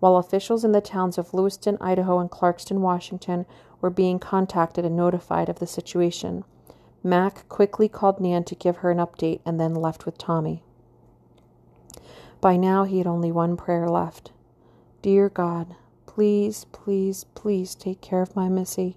While 0.00 0.16
officials 0.16 0.64
in 0.64 0.72
the 0.72 0.80
towns 0.80 1.18
of 1.18 1.34
Lewiston, 1.34 1.76
Idaho, 1.80 2.20
and 2.20 2.30
Clarkston, 2.30 2.78
Washington, 2.78 3.46
were 3.80 3.90
being 3.90 4.18
contacted 4.18 4.84
and 4.84 4.96
notified 4.96 5.48
of 5.48 5.58
the 5.58 5.66
situation, 5.66 6.44
Mac 7.02 7.48
quickly 7.48 7.88
called 7.88 8.20
Nan 8.20 8.44
to 8.44 8.54
give 8.54 8.78
her 8.78 8.90
an 8.90 8.98
update 8.98 9.40
and 9.44 9.60
then 9.60 9.74
left 9.74 10.06
with 10.06 10.16
Tommy. 10.16 10.62
By 12.40 12.56
now, 12.56 12.84
he 12.84 12.98
had 12.98 13.06
only 13.06 13.32
one 13.32 13.56
prayer 13.56 13.88
left 13.88 14.32
Dear 15.00 15.28
God, 15.28 15.76
please, 16.06 16.66
please, 16.72 17.24
please 17.34 17.74
take 17.74 18.00
care 18.00 18.20
of 18.20 18.34
my 18.34 18.48
Missy. 18.48 18.96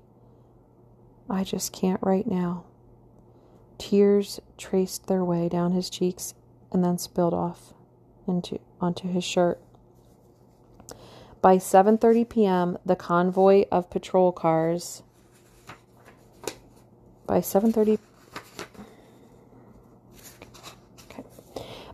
I 1.29 1.43
just 1.43 1.71
can't 1.71 2.01
right 2.01 2.27
now. 2.27 2.63
Tears 3.77 4.39
traced 4.57 5.07
their 5.07 5.23
way 5.23 5.47
down 5.47 5.71
his 5.71 5.89
cheeks 5.89 6.33
and 6.71 6.83
then 6.83 6.97
spilled 6.97 7.33
off 7.33 7.73
into 8.27 8.59
onto 8.79 9.07
his 9.07 9.23
shirt. 9.23 9.59
By 11.41 11.57
7:30 11.57 12.29
p.m., 12.29 12.77
the 12.85 12.95
convoy 12.95 13.65
of 13.71 13.89
patrol 13.89 14.31
cars 14.31 15.03
by 17.25 17.39
7:30 17.39 17.97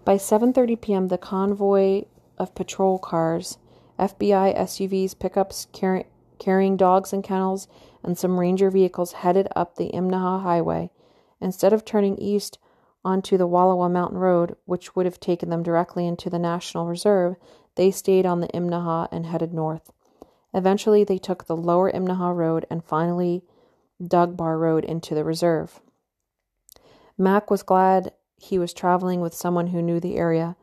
By 0.07 0.15
7:30 0.15 0.79
p.m., 0.79 1.07
the 1.09 1.17
convoy 1.17 2.05
of 2.37 2.55
patrol 2.55 2.97
cars, 2.97 3.57
FBI 3.99 4.57
SUVs, 4.57 5.19
pickups 5.19 5.67
carry, 5.73 6.05
carrying 6.39 6.77
dogs 6.77 7.11
and 7.11 7.21
kennels, 7.21 7.67
and 8.03 8.17
some 8.17 8.39
ranger 8.39 8.69
vehicles 8.69 9.11
headed 9.11 9.49
up 9.53 9.75
the 9.75 9.91
Imnaha 9.93 10.43
Highway 10.43 10.91
Instead 11.41 11.73
of 11.73 11.83
turning 11.83 12.17
east 12.19 12.57
onto 13.03 13.35
the 13.37 13.49
Wallowa 13.49 13.91
Mountain 13.91 14.19
Road, 14.19 14.55
which 14.63 14.95
would 14.95 15.05
have 15.05 15.19
taken 15.19 15.49
them 15.49 15.61
directly 15.61 16.07
into 16.07 16.29
the 16.29 16.39
National 16.39 16.87
Reserve, 16.87 17.35
they 17.75 17.91
stayed 17.91 18.25
on 18.25 18.39
the 18.39 18.47
Imnaha 18.53 19.09
and 19.11 19.25
headed 19.25 19.53
north. 19.53 19.91
Eventually, 20.53 21.03
they 21.03 21.17
took 21.17 21.47
the 21.47 21.57
lower 21.57 21.91
Imnaha 21.91 22.33
Road 22.33 22.65
and 22.69 22.81
finally 22.81 23.43
Dug 24.01 24.37
Bar 24.37 24.57
Road 24.57 24.85
into 24.85 25.13
the 25.13 25.25
reserve. 25.25 25.81
Mac 27.17 27.51
was 27.51 27.61
glad 27.61 28.13
he 28.37 28.57
was 28.59 28.73
traveling 28.73 29.19
with 29.21 29.33
someone 29.33 29.67
who 29.67 29.81
knew 29.81 29.99
the 29.99 30.17
area. 30.17 30.55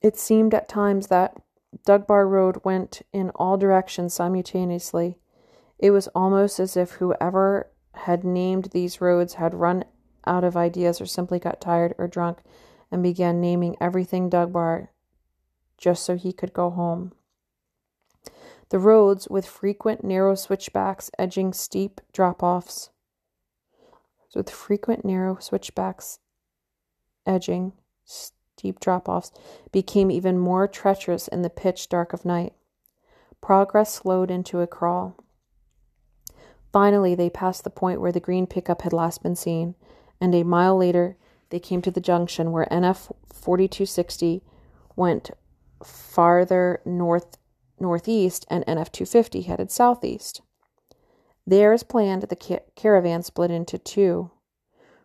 It 0.00 0.16
seemed 0.16 0.54
at 0.54 0.68
times 0.68 1.08
that 1.08 1.36
Dug 1.84 2.06
Bar 2.06 2.26
Road 2.26 2.60
went 2.64 3.02
in 3.12 3.30
all 3.30 3.56
directions 3.56 4.14
simultaneously. 4.14 5.18
It 5.78 5.90
was 5.90 6.08
almost 6.08 6.58
as 6.58 6.76
if 6.76 6.92
whoever 6.92 7.70
had 7.92 8.24
named 8.24 8.66
these 8.66 9.00
roads 9.00 9.34
had 9.34 9.54
run 9.54 9.84
out 10.26 10.44
of 10.44 10.56
ideas 10.56 11.00
or 11.00 11.06
simply 11.06 11.38
got 11.38 11.60
tired 11.60 11.94
or 11.98 12.08
drunk 12.08 12.38
and 12.90 13.02
began 13.02 13.40
naming 13.40 13.76
everything 13.80 14.28
Dug 14.28 14.52
Bar 14.52 14.90
just 15.76 16.04
so 16.04 16.16
he 16.16 16.32
could 16.32 16.52
go 16.52 16.70
home. 16.70 17.12
The 18.70 18.78
roads, 18.78 19.28
with 19.28 19.46
frequent 19.46 20.02
narrow 20.02 20.34
switchbacks 20.34 21.10
edging 21.18 21.52
steep 21.52 22.00
drop 22.12 22.42
offs, 22.42 22.90
with 24.34 24.50
frequent 24.50 25.04
narrow 25.04 25.36
switchbacks 25.40 26.18
edging 27.26 27.72
steep 28.04 28.80
drop 28.80 29.08
offs, 29.08 29.30
became 29.72 30.10
even 30.10 30.38
more 30.38 30.66
treacherous 30.66 31.28
in 31.28 31.42
the 31.42 31.50
pitch 31.50 31.88
dark 31.88 32.12
of 32.12 32.24
night. 32.24 32.54
Progress 33.40 33.94
slowed 33.94 34.30
into 34.30 34.60
a 34.60 34.66
crawl. 34.66 35.16
Finally, 36.72 37.14
they 37.14 37.30
passed 37.30 37.64
the 37.64 37.70
point 37.70 38.00
where 38.00 38.12
the 38.12 38.20
green 38.20 38.46
pickup 38.46 38.82
had 38.82 38.92
last 38.92 39.22
been 39.22 39.36
seen, 39.36 39.74
and 40.20 40.34
a 40.34 40.42
mile 40.42 40.76
later, 40.76 41.16
they 41.50 41.60
came 41.60 41.82
to 41.82 41.90
the 41.90 42.00
junction 42.00 42.50
where 42.50 42.66
NF 42.70 43.12
4260 43.32 44.42
went 44.96 45.30
farther 45.84 46.80
north 46.84 47.38
northeast 47.78 48.46
and 48.48 48.64
NF 48.64 48.90
250 48.90 49.42
headed 49.42 49.70
southeast. 49.70 50.40
There, 51.46 51.72
as 51.72 51.84
planned, 51.84 52.22
the 52.22 52.60
caravan 52.74 53.22
split 53.22 53.52
into 53.52 53.78
two, 53.78 54.32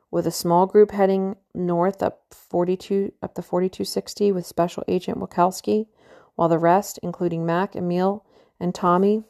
with 0.10 0.26
a 0.26 0.32
small 0.32 0.66
group 0.66 0.92
heading 0.92 1.36
north 1.54 2.02
up 2.02 2.24
42 2.32 3.14
up 3.22 3.36
the 3.36 3.44
4260 3.44 4.32
with 4.32 4.46
Special 4.46 4.84
Agent 4.88 5.20
Wilkowski, 5.20 5.88
while 6.36 6.50
the 6.50 6.58
rest, 6.58 7.00
including 7.04 7.46
Mac, 7.46 7.76
Emil, 7.76 8.26
and 8.60 8.74
Tommy, 8.74 9.24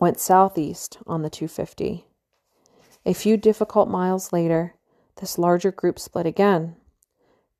went 0.00 0.18
southeast 0.18 0.98
on 1.06 1.22
the 1.22 1.30
250. 1.30 2.06
A 3.04 3.12
few 3.12 3.36
difficult 3.36 3.88
miles 3.88 4.32
later, 4.32 4.74
this 5.16 5.38
larger 5.38 5.70
group 5.70 5.98
split 5.98 6.26
again. 6.26 6.76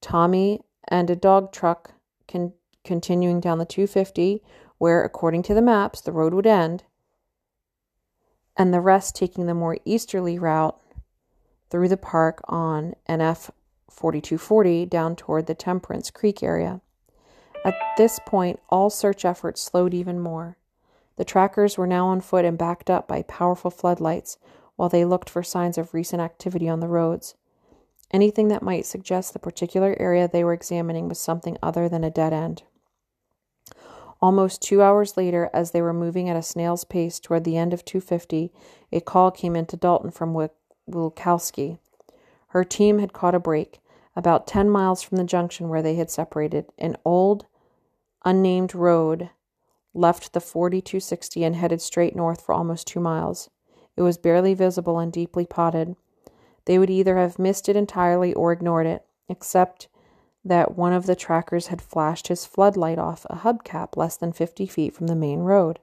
Tommy 0.01 0.61
and 0.89 1.11
a 1.11 1.17
dog 1.17 1.53
truck 1.53 1.93
con- 2.27 2.55
continuing 2.85 3.41
down 3.41 3.59
the 3.59 3.67
250, 3.67 4.43
where, 4.79 5.05
according 5.05 5.43
to 5.43 5.55
the 5.55 5.63
maps, 5.63 6.01
the 6.01 6.13
road 6.13 6.33
would 6.33 6.47
end, 6.47 6.85
and 8.59 8.75
the 8.75 8.81
rest 8.81 9.15
taking 9.15 9.47
the 9.47 9.55
more 9.55 9.79
easterly 9.85 10.39
route 10.39 10.79
through 11.71 11.89
the 11.89 11.97
park 11.97 12.41
on 12.49 12.95
NF 13.09 13.51
4240 13.89 14.85
down 14.87 15.15
toward 15.15 15.47
the 15.47 15.55
Temperance 15.55 16.11
Creek 16.11 16.43
area. 16.43 16.81
At 17.65 17.77
this 17.97 18.19
point, 18.27 18.61
all 18.69 18.91
search 18.91 19.25
efforts 19.25 19.63
slowed 19.63 19.95
even 19.95 20.21
more. 20.21 20.57
The 21.17 21.25
trackers 21.25 21.79
were 21.79 21.87
now 21.87 22.07
on 22.09 22.21
foot 22.21 22.45
and 22.45 22.59
backed 22.59 22.91
up 22.91 23.09
by 23.09 23.23
powerful 23.23 23.71
floodlights 23.71 24.39
while 24.77 24.89
they 24.89 25.05
looked 25.05 25.29
for 25.29 25.43
signs 25.43 25.77
of 25.79 25.95
recent 25.95 26.23
activity 26.23 26.69
on 26.69 26.81
the 26.81 26.89
roads. 26.89 27.35
Anything 28.11 28.49
that 28.49 28.63
might 28.63 28.87
suggest 28.87 29.33
the 29.33 29.39
particular 29.39 29.97
area 29.99 30.29
they 30.29 30.45
were 30.45 30.53
examining 30.53 31.09
was 31.09 31.19
something 31.19 31.59
other 31.63 31.89
than 31.89 32.05
a 32.05 32.11
dead 32.11 32.33
end. 32.33 32.63
Almost 34.21 34.63
two 34.63 34.83
hours 34.83 35.17
later, 35.17 35.49
as 35.53 35.71
they 35.71 35.81
were 35.81 35.93
moving 35.93 36.29
at 36.29 36.37
a 36.37 36.43
snail's 36.43 36.85
pace 36.85 37.21
toward 37.21 37.45
the 37.45 37.57
end 37.57 37.73
of 37.73 37.85
250, 37.85 38.53
a 38.93 39.01
call 39.01 39.31
came 39.31 39.55
into 39.55 39.77
Dalton 39.77 40.11
from 40.11 40.35
Wilkowski. 40.89 41.79
Her 42.49 42.65
team 42.65 42.99
had 42.99 43.13
caught 43.13 43.35
a 43.35 43.41
break. 43.41 43.81
About 44.17 44.49
10 44.49 44.69
miles 44.69 45.01
from 45.01 45.17
the 45.17 45.25
junction 45.25 45.69
where 45.69 45.83
they 45.83 45.95
had 45.95 46.11
separated, 46.11 46.67
an 46.77 46.97
old, 47.05 47.47
unnamed 48.25 48.75
road 48.75 49.31
left 49.95 50.33
the 50.33 50.41
4260 50.41 51.45
and 51.45 51.55
headed 51.55 51.81
straight 51.81 52.17
north 52.17 52.45
for 52.45 52.53
almost 52.53 52.89
two 52.89 52.99
miles. 52.99 53.49
It 53.97 54.03
was 54.03 54.19
barely 54.19 54.55
visible 54.55 54.99
and 54.99 55.13
deeply 55.13 55.47
potted. 55.47 55.95
They 56.65 56.79
would 56.79 56.91
either 56.91 57.17
have 57.17 57.39
missed 57.39 57.69
it 57.69 57.77
entirely 57.77 58.35
or 58.35 58.51
ignored 58.51 58.87
it, 58.87 59.05
except 59.29 59.87
that 60.49 60.77
one 60.77 60.93
of 60.93 61.07
the 61.07 61.17
trackers 61.17 61.69
had 61.69 61.81
flashed 61.81 62.29
his 62.29 62.45
floodlight 62.45 62.99
off 62.99 63.27
a 63.31 63.37
hubcap 63.37 63.97
less 63.97 64.17
than 64.17 64.33
50 64.33 64.67
feet 64.67 64.95
from 64.95 65.07
the 65.07 65.15
main 65.15 65.41
road. 65.41 65.79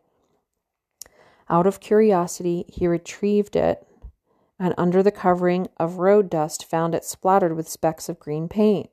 Out 1.49 1.67
of 1.67 1.79
curiosity, 1.79 2.65
he 2.67 2.87
retrieved 2.87 3.55
it 3.55 3.87
and 4.59 4.73
under 4.77 5.03
the 5.03 5.11
covering 5.11 5.67
of 5.77 5.97
road 5.97 6.29
dust 6.29 6.65
found 6.65 6.95
it 6.95 7.03
splattered 7.03 7.55
with 7.55 7.69
specks 7.69 8.07
of 8.07 8.19
green 8.19 8.47
paint. 8.47 8.89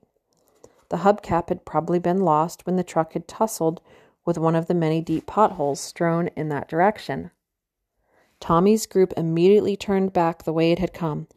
The 0.89 0.97
hubcap 0.97 1.49
had 1.49 1.65
probably 1.65 1.99
been 1.99 2.21
lost 2.21 2.65
when 2.65 2.75
the 2.75 2.83
truck 2.83 3.13
had 3.13 3.27
tussled 3.27 3.81
with 4.25 4.37
one 4.37 4.55
of 4.55 4.67
the 4.67 4.73
many 4.73 5.01
deep 5.01 5.25
potholes 5.25 5.79
strewn 5.79 6.29
in 6.35 6.49
that 6.49 6.67
direction. 6.67 7.31
Tommy's 8.39 8.85
group 8.85 9.13
immediately 9.15 9.75
turned 9.75 10.13
back 10.13 10.43
the 10.43 10.53
way 10.53 10.71
it 10.71 10.79
had 10.79 10.93
come. 10.93 11.27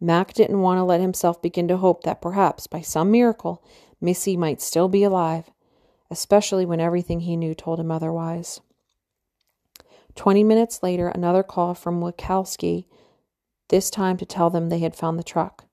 Mac 0.00 0.34
didn't 0.34 0.60
want 0.60 0.78
to 0.78 0.84
let 0.84 1.00
himself 1.00 1.40
begin 1.40 1.68
to 1.68 1.78
hope 1.78 2.02
that 2.02 2.20
perhaps, 2.20 2.66
by 2.66 2.80
some 2.80 3.10
miracle, 3.10 3.64
Missy 4.00 4.36
might 4.36 4.60
still 4.60 4.88
be 4.88 5.02
alive, 5.02 5.50
especially 6.10 6.66
when 6.66 6.80
everything 6.80 7.20
he 7.20 7.36
knew 7.36 7.54
told 7.54 7.80
him 7.80 7.90
otherwise. 7.90 8.60
Twenty 10.14 10.44
minutes 10.44 10.82
later, 10.82 11.08
another 11.08 11.42
call 11.42 11.74
from 11.74 12.00
Wilkowski 12.00 12.86
this 13.68 13.90
time 13.90 14.16
to 14.16 14.26
tell 14.26 14.48
them 14.48 14.68
they 14.68 14.78
had 14.78 14.94
found 14.94 15.18
the 15.18 15.24
truck. 15.24 15.64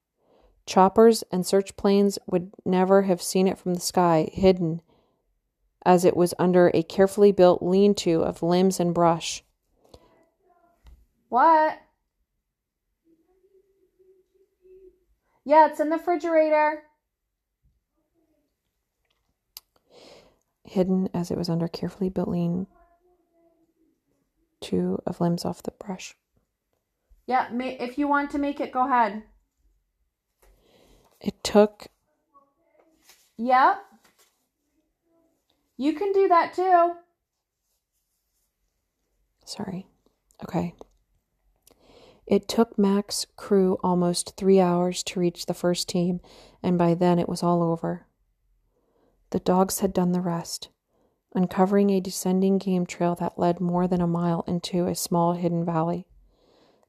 Choppers 0.65 1.23
and 1.31 1.45
search 1.45 1.75
planes 1.75 2.17
would 2.25 2.51
never 2.65 3.03
have 3.03 3.21
seen 3.21 3.47
it 3.47 3.57
from 3.57 3.73
the 3.73 3.79
sky, 3.79 4.29
hidden 4.31 4.81
as 5.85 6.05
it 6.05 6.15
was 6.15 6.33
under 6.39 6.71
a 6.73 6.81
carefully 6.83 7.31
built 7.31 7.61
lean 7.61 7.93
to 7.93 8.23
of 8.23 8.41
limbs 8.41 8.79
and 8.79 8.93
brush. 8.93 9.43
What? 11.29 11.79
Yeah, 15.45 15.67
it's 15.67 15.79
in 15.81 15.89
the 15.89 15.97
refrigerator. 15.97 16.83
Hidden 20.65 21.10
as 21.14 21.30
it 21.30 21.38
was 21.38 21.49
under 21.49 21.68
carefully 21.68 22.10
built 22.10 22.30
lean 22.30 22.68
to 24.61 24.99
of 25.06 25.19
limbs 25.19 25.45
off 25.45 25.64
the 25.64 25.72
brush. 25.72 26.15
Yeah, 27.26 27.48
if 27.52 27.98
you 27.98 28.07
want 28.07 28.31
to 28.31 28.38
make 28.38 28.60
it, 28.60 28.72
go 28.72 28.85
ahead. 28.85 29.23
It 31.22 31.41
took. 31.44 31.88
Yep. 33.38 33.77
You 35.77 35.94
can 35.94 36.11
do 36.11 36.27
that 36.27 36.53
too. 36.53 36.94
Sorry. 39.45 39.88
Okay. 40.44 40.76
It 42.26 42.48
took 42.48 42.77
Mac's 42.77 43.26
crew 43.35 43.77
almost 43.84 44.35
three 44.38 44.60
hours 44.60 45.03
to 45.03 45.19
reach 45.19 45.45
the 45.45 45.53
first 45.53 45.90
team, 45.90 46.22
and 46.61 46.77
by 46.77 46.94
then 46.94 47.19
it 47.19 47.27
was 47.27 47.44
all 47.44 47.61
over. 47.61 48.06
The 49.34 49.39
dogs 49.39 49.80
had 49.80 49.93
done 49.93 50.11
the 50.11 50.22
rest, 50.22 50.69
uncovering 51.34 51.89
a 51.89 51.99
descending 51.99 52.60
game 52.60 52.85
trail 52.85 53.15
that 53.15 53.39
led 53.39 53.60
more 53.60 53.88
than 53.88 53.99
a 53.99 54.05
mile 54.05 54.43
into 54.45 54.85
a 54.85 54.93
small 54.93 55.34
hidden 55.34 55.65
valley. 55.65 56.05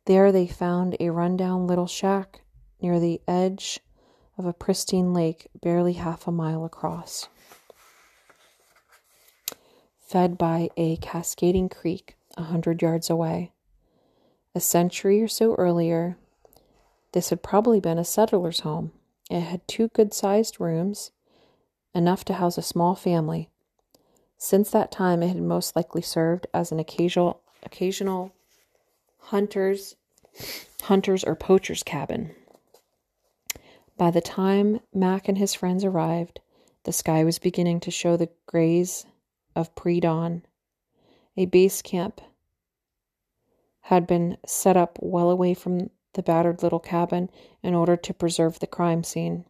There 0.05 0.31
they 0.31 0.47
found 0.47 0.95
a 1.01 1.09
rundown 1.09 1.67
little 1.67 1.87
shack 1.87 2.43
near 2.83 3.01
the 3.01 3.23
edge 3.27 3.81
of 4.37 4.45
a 4.45 4.53
pristine 4.53 5.15
lake 5.15 5.49
barely 5.63 5.95
half 5.95 6.29
a 6.29 6.33
mile 6.33 6.67
across, 6.67 7.31
fed 9.99 10.37
by 10.37 10.69
a 10.77 10.99
cascading 10.99 11.71
creek 11.71 12.15
a 12.37 12.43
hundred 12.43 12.83
yards 12.83 13.09
away. 13.09 13.53
A 14.55 14.61
century 14.61 15.23
or 15.23 15.29
so 15.29 15.55
earlier, 15.55 16.19
this 17.13 17.31
had 17.31 17.43
probably 17.43 17.81
been 17.81 17.97
a 17.99 18.05
settler's 18.05 18.61
home. 18.61 18.93
It 19.31 19.41
had 19.41 19.67
two 19.67 19.89
good 19.89 20.13
sized 20.13 20.61
rooms, 20.61 21.11
enough 21.95 22.25
to 22.27 22.35
house 22.35 22.59
a 22.59 22.63
small 22.63 22.95
family. 22.95 23.49
Since 24.37 24.71
that 24.71 24.91
time, 24.91 25.23
it 25.23 25.29
had 25.29 25.41
most 25.41 25.77
likely 25.77 26.03
served 26.03 26.47
as 26.53 26.73
an 26.73 26.79
occasional, 26.79 27.41
occasional 27.63 28.33
hunter's 29.19 29.97
hunter's 30.83 31.25
or 31.25 31.35
poacher's 31.35 31.83
cabin. 31.83 32.35
By 33.97 34.11
the 34.11 34.21
time 34.21 34.81
Mac 34.93 35.29
and 35.29 35.39
his 35.39 35.55
friends 35.55 35.85
arrived, 35.85 36.41
the 36.83 36.93
sky 36.93 37.25
was 37.25 37.39
beginning 37.39 37.81
to 37.81 37.91
show 37.91 38.17
the 38.17 38.29
grays 38.47 39.07
of 39.55 39.75
pre 39.75 40.01
dawn. 40.01 40.43
A 41.37 41.47
base 41.47 41.81
camp 41.81 42.21
had 43.83 44.07
been 44.07 44.37
set 44.47 44.77
up 44.77 44.99
well 45.01 45.31
away 45.31 45.55
from 45.55 45.91
the 46.15 46.23
battered 46.23 46.63
little 46.63 46.81
cabin 46.81 47.31
in 47.63 47.75
order 47.75 47.97
to 47.97 48.15
preserve 48.15 48.59
the 48.59 48.67
crime 48.67 49.05
scene. 49.05 49.45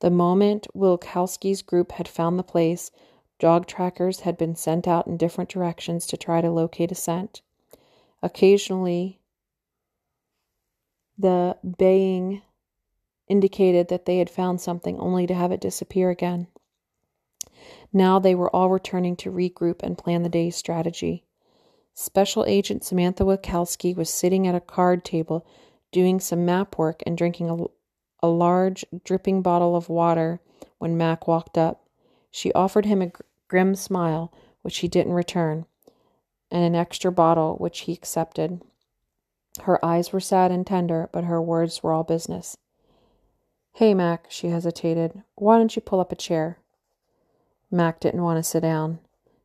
The 0.00 0.10
moment 0.10 0.66
Wilkowski's 0.74 1.62
group 1.62 1.92
had 1.92 2.06
found 2.06 2.38
the 2.38 2.44
place, 2.44 2.90
dog 3.38 3.66
trackers 3.66 4.20
had 4.20 4.38
been 4.38 4.54
sent 4.54 4.86
out 4.86 5.06
in 5.06 5.16
different 5.16 5.50
directions 5.50 6.06
to 6.06 6.16
try 6.16 6.40
to 6.40 6.50
locate 6.50 6.92
a 6.92 6.94
scent. 6.94 7.42
Occasionally, 8.22 9.20
the 11.16 11.56
baying 11.78 12.42
indicated 13.26 13.88
that 13.88 14.06
they 14.06 14.18
had 14.18 14.30
found 14.30 14.60
something 14.60 14.98
only 14.98 15.26
to 15.26 15.34
have 15.34 15.52
it 15.52 15.60
disappear 15.60 16.10
again. 16.10 16.46
Now 17.92 18.18
they 18.18 18.34
were 18.34 18.54
all 18.54 18.70
returning 18.70 19.16
to 19.16 19.32
regroup 19.32 19.82
and 19.82 19.98
plan 19.98 20.22
the 20.22 20.28
day's 20.28 20.56
strategy. 20.56 21.24
Special 21.94 22.44
Agent 22.46 22.84
Samantha 22.84 23.24
Wilkowski 23.24 23.96
was 23.96 24.08
sitting 24.08 24.46
at 24.46 24.54
a 24.54 24.60
card 24.60 25.04
table 25.04 25.44
doing 25.90 26.20
some 26.20 26.44
map 26.44 26.78
work 26.78 27.02
and 27.06 27.18
drinking 27.18 27.50
a, 27.50 27.64
a 28.20 28.28
large, 28.28 28.84
dripping 29.04 29.42
bottle 29.42 29.76
of 29.76 29.88
water 29.88 30.40
when 30.78 30.96
Mac 30.96 31.26
walked 31.26 31.56
up. 31.56 31.84
She 32.30 32.52
offered 32.52 32.86
him 32.86 33.02
a 33.02 33.06
gr- 33.06 33.22
grim 33.48 33.74
smile, 33.74 34.32
which 34.62 34.78
he 34.78 34.88
didn't 34.88 35.12
return, 35.12 35.66
and 36.50 36.64
an 36.64 36.74
extra 36.74 37.10
bottle, 37.12 37.56
which 37.56 37.80
he 37.80 37.92
accepted. 37.92 38.60
Her 39.62 39.84
eyes 39.84 40.12
were 40.12 40.20
sad 40.20 40.50
and 40.50 40.66
tender, 40.66 41.08
but 41.12 41.24
her 41.24 41.40
words 41.40 41.82
were 41.82 41.92
all 41.92 42.04
business. 42.04 42.56
Hey, 43.74 43.94
Mac, 43.94 44.26
she 44.28 44.48
hesitated. 44.48 45.22
Why 45.36 45.58
don't 45.58 45.74
you 45.74 45.82
pull 45.82 46.00
up 46.00 46.12
a 46.12 46.16
chair? 46.16 46.58
Mac 47.70 48.00
didn't 48.00 48.22
want 48.22 48.38
to 48.38 48.42
sit 48.42 48.60
down. 48.60 48.98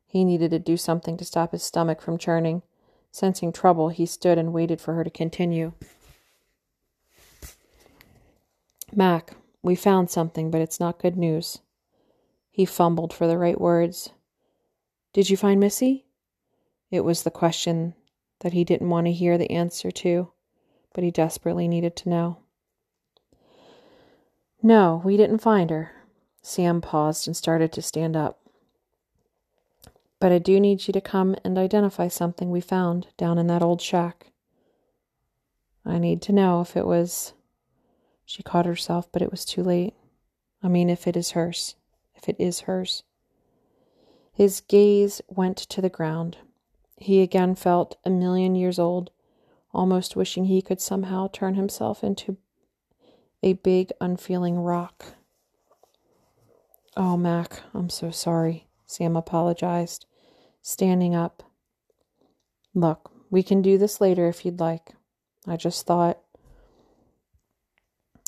He 0.06 0.24
needed 0.24 0.50
to 0.52 0.58
do 0.58 0.76
something 0.76 1.16
to 1.16 1.24
stop 1.24 1.52
his 1.52 1.62
stomach 1.62 2.00
from 2.00 2.18
churning. 2.18 2.62
Sensing 3.10 3.52
trouble, 3.52 3.90
he 3.90 4.06
stood 4.06 4.38
and 4.38 4.52
waited 4.52 4.80
for 4.80 4.94
her 4.94 5.04
to 5.04 5.10
continue. 5.10 5.72
Mac, 8.96 9.36
we 9.62 9.74
found 9.74 10.10
something, 10.10 10.50
but 10.50 10.60
it's 10.60 10.80
not 10.80 11.00
good 11.00 11.16
news. 11.16 11.60
He 12.50 12.64
fumbled 12.64 13.12
for 13.12 13.26
the 13.26 13.38
right 13.38 13.60
words. 13.60 14.10
Did 15.12 15.30
you 15.30 15.36
find 15.36 15.58
Missy? 15.58 16.06
It 16.90 17.00
was 17.00 17.22
the 17.22 17.30
question 17.30 17.94
that 18.40 18.52
he 18.52 18.62
didn't 18.62 18.90
want 18.90 19.06
to 19.06 19.12
hear 19.12 19.38
the 19.38 19.50
answer 19.50 19.90
to, 19.90 20.30
but 20.92 21.02
he 21.02 21.10
desperately 21.10 21.66
needed 21.66 21.96
to 21.96 22.08
know. 22.08 22.38
No, 24.62 25.02
we 25.04 25.16
didn't 25.16 25.38
find 25.38 25.70
her. 25.70 25.92
Sam 26.42 26.80
paused 26.80 27.26
and 27.26 27.36
started 27.36 27.72
to 27.72 27.82
stand 27.82 28.16
up. 28.16 28.38
But 30.20 30.32
I 30.32 30.38
do 30.38 30.60
need 30.60 30.86
you 30.86 30.92
to 30.92 31.00
come 31.00 31.36
and 31.44 31.58
identify 31.58 32.08
something 32.08 32.50
we 32.50 32.60
found 32.60 33.08
down 33.16 33.38
in 33.38 33.46
that 33.48 33.62
old 33.62 33.82
shack. 33.82 34.32
I 35.84 35.98
need 35.98 36.22
to 36.22 36.32
know 36.32 36.60
if 36.60 36.76
it 36.76 36.86
was. 36.86 37.34
She 38.24 38.42
caught 38.42 38.66
herself, 38.66 39.08
but 39.12 39.22
it 39.22 39.30
was 39.30 39.44
too 39.44 39.62
late. 39.62 39.94
I 40.62 40.68
mean, 40.68 40.88
if 40.88 41.06
it 41.06 41.16
is 41.16 41.32
hers. 41.32 41.76
If 42.14 42.28
it 42.28 42.36
is 42.38 42.60
hers. 42.60 43.02
His 44.32 44.60
gaze 44.60 45.20
went 45.28 45.56
to 45.58 45.80
the 45.80 45.88
ground. 45.88 46.38
He 46.96 47.22
again 47.22 47.54
felt 47.54 47.96
a 48.04 48.10
million 48.10 48.54
years 48.54 48.78
old, 48.78 49.10
almost 49.72 50.16
wishing 50.16 50.46
he 50.46 50.62
could 50.62 50.80
somehow 50.80 51.28
turn 51.32 51.54
himself 51.54 52.02
into 52.02 52.36
a 53.42 53.52
big, 53.52 53.92
unfeeling 54.00 54.58
rock. 54.58 55.04
Oh, 56.96 57.16
Mac, 57.16 57.60
I'm 57.74 57.90
so 57.90 58.10
sorry, 58.10 58.66
Sam 58.86 59.16
apologized, 59.16 60.06
standing 60.62 61.14
up. 61.14 61.42
Look, 62.74 63.10
we 63.30 63.42
can 63.42 63.60
do 63.62 63.76
this 63.76 64.00
later 64.00 64.28
if 64.28 64.44
you'd 64.46 64.60
like. 64.60 64.94
I 65.46 65.56
just 65.56 65.86
thought. 65.86 66.18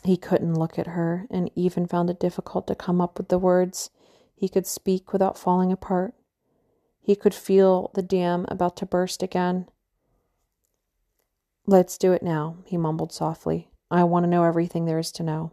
He 0.07 0.17
couldn't 0.17 0.55
look 0.55 0.79
at 0.79 0.89
her 0.89 1.27
and 1.31 1.51
even 1.55 1.87
found 1.87 2.11
it 2.11 2.21
difficult 2.21 2.67
to 2.69 2.75
come 2.75 3.01
up 3.01 3.19
with 3.19 3.29
the 3.29 3.39
words 3.39 3.91
he 4.37 4.49
could 4.49 4.67
speak 4.67 5.13
without 5.13 5.39
falling 5.39 5.73
apart. 5.73 6.15
He 7.01 7.17
could 7.17 7.35
feel 7.35 7.91
the 7.95 8.03
dam 8.03 8.47
about 8.49 8.77
to 8.79 8.87
burst 8.87 9.23
again. 9.23 9.67
Let's 11.67 11.99
do 11.99 12.13
it 12.13 12.23
now, 12.23 12.59
he 12.65 12.77
mumbled 12.77 13.13
softly. 13.13 13.69
I 13.91 14.05
want 14.05 14.25
to 14.25 14.31
know 14.31 14.45
everything 14.45 14.85
there 14.85 14.99
is 14.99 15.11
to 15.13 15.23
know. 15.23 15.53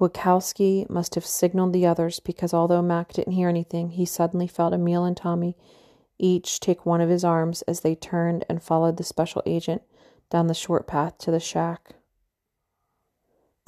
Wilkowski 0.00 0.88
must 0.88 1.14
have 1.14 1.26
signaled 1.26 1.72
the 1.72 1.86
others 1.86 2.20
because 2.20 2.54
although 2.54 2.82
Mac 2.82 3.12
didn't 3.12 3.32
hear 3.32 3.48
anything, 3.48 3.90
he 3.90 4.04
suddenly 4.04 4.46
felt 4.46 4.72
Emil 4.72 5.04
and 5.04 5.16
Tommy 5.16 5.56
each 6.18 6.60
take 6.60 6.86
one 6.86 7.00
of 7.00 7.08
his 7.08 7.24
arms 7.24 7.62
as 7.62 7.80
they 7.80 7.94
turned 7.94 8.44
and 8.48 8.62
followed 8.62 8.96
the 8.96 9.04
special 9.04 9.42
agent 9.46 9.82
down 10.30 10.46
the 10.46 10.54
short 10.54 10.86
path 10.86 11.18
to 11.18 11.30
the 11.30 11.40
shack. 11.40 11.94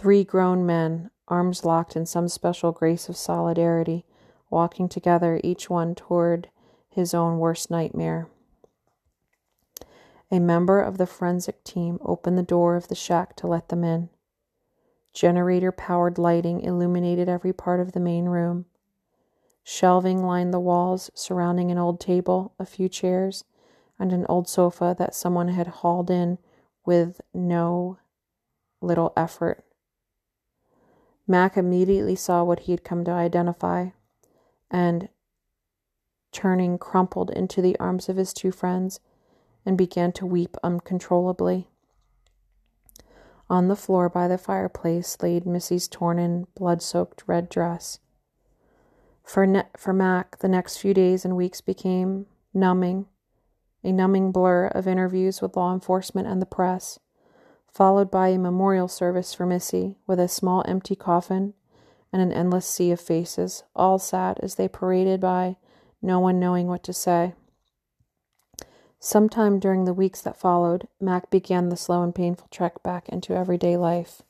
Three 0.01 0.25
grown 0.25 0.65
men, 0.65 1.11
arms 1.29 1.63
locked 1.63 1.95
in 1.95 2.07
some 2.07 2.27
special 2.29 2.73
grace 2.73 3.11
of 3.11 3.19
solidarity, 3.19 4.07
walking 4.49 4.89
together, 4.89 5.39
each 5.45 5.69
one 5.69 5.95
toward 5.95 6.49
his 6.89 7.13
own 7.13 7.39
worst 7.39 7.71
nightmare. 7.71 8.27
A 10.31 10.41
member 10.41 10.81
of 10.81 10.97
the 10.97 11.05
forensic 11.05 11.63
team 11.65 11.99
opened 12.01 12.39
the 12.39 12.43
door 12.43 12.77
of 12.77 12.89
the 12.89 12.95
shack 12.95 13.37
to 13.37 13.47
let 13.47 13.69
them 13.69 13.85
in. 13.85 14.09
Generator 15.13 15.71
powered 15.71 16.17
lighting 16.17 16.63
illuminated 16.63 17.29
every 17.29 17.53
part 17.53 17.79
of 17.79 17.93
the 17.93 18.01
main 18.01 18.25
room. 18.25 18.65
Shelving 19.63 20.25
lined 20.25 20.55
the 20.55 20.61
walls 20.61 21.11
surrounding 21.15 21.71
an 21.71 21.77
old 21.77 22.01
table, 22.01 22.55
a 22.59 22.65
few 22.65 22.89
chairs, 22.89 23.45
and 23.99 24.15
an 24.15 24.25
old 24.31 24.49
sofa 24.49 24.97
that 24.99 25.15
someone 25.15 25.49
had 25.49 25.67
hauled 25.67 26.11
in 26.11 26.39
with 26.87 27.21
no 27.35 27.99
little 28.81 29.13
effort. 29.15 29.63
Mac 31.31 31.57
immediately 31.57 32.17
saw 32.17 32.43
what 32.43 32.61
he 32.61 32.73
had 32.73 32.83
come 32.83 33.05
to 33.05 33.13
identify 33.13 33.91
and, 34.69 35.09
turning, 36.33 36.77
crumpled 36.77 37.31
into 37.31 37.63
the 37.63 37.79
arms 37.79 38.09
of 38.09 38.17
his 38.17 38.33
two 38.33 38.51
friends 38.51 38.99
and 39.65 39.79
began 39.79 40.11
to 40.11 40.27
weep 40.27 40.57
uncontrollably. 40.65 41.69
On 43.49 43.69
the 43.69 43.77
floor 43.77 44.09
by 44.09 44.27
the 44.27 44.39
fireplace 44.39 45.17
laid 45.23 45.47
Missy's 45.47 45.87
torn 45.87 46.19
and 46.19 46.53
blood 46.57 46.83
soaked 46.83 47.23
red 47.29 47.49
dress. 47.49 48.01
For, 49.23 49.47
ne- 49.47 49.69
for 49.77 49.93
Mac, 49.93 50.39
the 50.39 50.49
next 50.49 50.79
few 50.79 50.93
days 50.93 51.25
and 51.25 51.37
weeks 51.37 51.61
became 51.61 52.27
numbing, 52.53 53.07
a 53.85 53.93
numbing 53.93 54.33
blur 54.33 54.67
of 54.67 54.89
interviews 54.89 55.41
with 55.41 55.57
law 55.57 55.73
enforcement 55.73 56.27
and 56.27 56.43
the 56.43 56.47
press, 56.47 56.99
followed 57.73 58.11
by 58.11 58.29
a 58.29 58.39
memorial 58.39 58.89
service 58.89 59.33
for 59.33 59.47
Missy 59.47 59.97
with 60.07 60.21
a 60.21 60.29
small 60.29 60.65
empty 60.67 60.97
coffin 60.97 61.55
and 62.13 62.21
an 62.21 62.33
endless 62.33 62.67
sea 62.67 62.91
of 62.91 63.01
faces, 63.01 63.63
all 63.75 63.99
sad 63.99 64.39
as 64.43 64.57
they 64.57 64.69
paraded 64.69 65.21
by, 65.21 65.57
no 66.03 66.19
one 66.19 66.41
knowing 66.41 66.67
what 66.67 66.83
to 66.85 66.93
say. 66.93 67.35
Sometime 68.99 69.59
during 69.59 69.85
the 69.85 69.95
weeks 69.95 70.21
that 70.21 70.37
followed, 70.37 70.87
Mac 71.01 71.31
began 71.31 71.69
the 71.69 71.77
slow 71.77 72.03
and 72.03 72.15
painful 72.15 72.49
trek 72.51 72.83
back 72.83 73.09
into 73.09 73.35
everyday 73.35 73.77
life. 73.77 74.23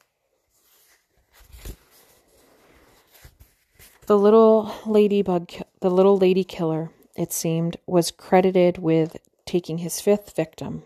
The 4.06 4.18
little 4.18 4.74
ladybug, 4.86 5.50
the 5.80 5.90
little 5.90 6.18
lady 6.18 6.44
killer, 6.44 6.90
it 7.16 7.32
seemed, 7.32 7.76
was 7.86 8.10
credited 8.10 8.78
with 8.78 9.16
taking 9.46 9.78
his 9.78 10.00
fifth 10.00 10.34
victim, 10.36 10.82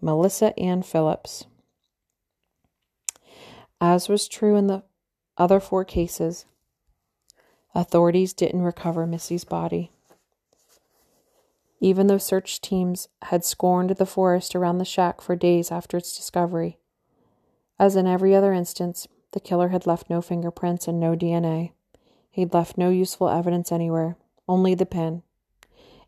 Melissa 0.00 0.58
Ann 0.58 0.82
Phillips. 0.82 1.44
As 3.80 4.08
was 4.08 4.28
true 4.28 4.56
in 4.56 4.66
the 4.66 4.82
other 5.36 5.60
four 5.60 5.84
cases, 5.84 6.46
authorities 7.74 8.32
didn't 8.32 8.62
recover 8.62 9.06
Missy's 9.06 9.44
body 9.44 9.92
even 11.80 12.08
though 12.08 12.18
search 12.18 12.60
teams 12.60 13.08
had 13.22 13.44
scorned 13.44 13.90
the 13.90 14.06
forest 14.06 14.56
around 14.56 14.78
the 14.78 14.84
shack 14.84 15.20
for 15.20 15.36
days 15.36 15.70
after 15.70 15.96
its 15.96 16.16
discovery. 16.16 16.78
As 17.78 17.94
in 17.94 18.06
every 18.06 18.34
other 18.34 18.52
instance, 18.52 19.06
the 19.32 19.40
killer 19.40 19.68
had 19.68 19.86
left 19.86 20.10
no 20.10 20.20
fingerprints 20.20 20.88
and 20.88 20.98
no 20.98 21.14
DNA. 21.14 21.72
He'd 22.30 22.54
left 22.54 22.78
no 22.78 22.90
useful 22.90 23.28
evidence 23.28 23.70
anywhere, 23.70 24.16
only 24.48 24.74
the 24.74 24.86
pin. 24.86 25.22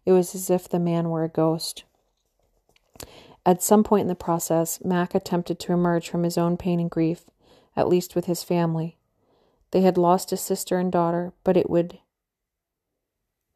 It 0.05 0.13
was 0.13 0.35
as 0.35 0.51
if 0.51 0.69
the 0.69 0.81
man 0.81 1.11
were 1.11 1.25
a 1.25 1.29
ghost. 1.29 1.85
At 3.47 3.63
some 3.63 3.85
point 3.85 4.03
in 4.03 4.09
the 4.09 4.15
process, 4.15 4.85
Mac 4.85 5.15
attempted 5.15 5.59
to 5.61 5.73
emerge 5.73 6.09
from 6.09 6.25
his 6.25 6.37
own 6.37 6.57
pain 6.57 6.81
and 6.81 6.91
grief, 6.91 7.25
at 7.77 7.89
least 7.89 8.15
with 8.15 8.27
his 8.27 8.43
family. 8.43 8.99
They 9.71 9.83
had 9.83 9.99
lost 9.99 10.33
a 10.33 10.37
sister 10.37 10.79
and 10.79 10.91
daughter, 10.91 11.33
but 11.45 11.57
it 11.57 11.71
would 11.71 11.99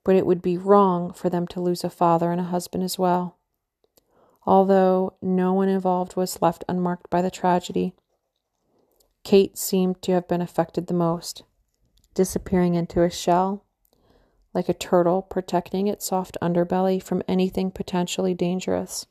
but 0.05 0.15
it 0.15 0.27
would 0.27 0.43
be 0.43 0.59
wrong 0.59 1.13
for 1.13 1.31
them 1.31 1.47
to 1.49 1.61
lose 1.61 1.83
a 1.83 1.89
father 1.89 2.31
and 2.31 2.41
a 2.41 2.45
husband 2.45 2.85
as 2.85 2.99
well. 2.99 3.39
Although 4.47 5.15
no 5.23 5.55
one 5.55 5.71
involved 5.71 6.15
was 6.15 6.43
left 6.43 6.63
unmarked 6.69 7.09
by 7.09 7.23
the 7.23 7.31
tragedy, 7.31 7.95
Kate 9.23 9.57
seemed 9.57 10.03
to 10.03 10.13
have 10.13 10.29
been 10.29 10.43
affected 10.43 10.87
the 10.87 10.95
most, 10.95 11.45
disappearing 12.13 12.75
into 12.75 13.03
a 13.03 13.11
shell, 13.11 13.65
like 14.53 14.69
a 14.69 14.75
turtle 14.75 15.23
protecting 15.23 15.87
its 15.87 16.07
soft 16.07 16.37
underbelly 16.43 17.03
from 17.03 17.23
anything 17.27 17.71
potentially 17.71 18.35
dangerous. 18.35 19.07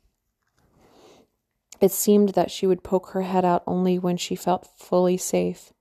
It 1.80 1.90
seemed 1.90 2.30
that 2.30 2.50
she 2.50 2.66
would 2.66 2.82
poke 2.82 3.10
her 3.10 3.22
head 3.22 3.44
out 3.44 3.62
only 3.66 3.98
when 3.98 4.16
she 4.16 4.36
felt 4.36 4.66
fully 4.76 5.16
safe, 5.16 5.72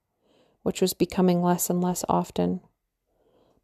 which 0.63 0.81
was 0.81 0.93
becoming 0.93 1.41
less 1.41 1.69
and 1.69 1.81
less 1.81 2.03
often. 2.09 2.61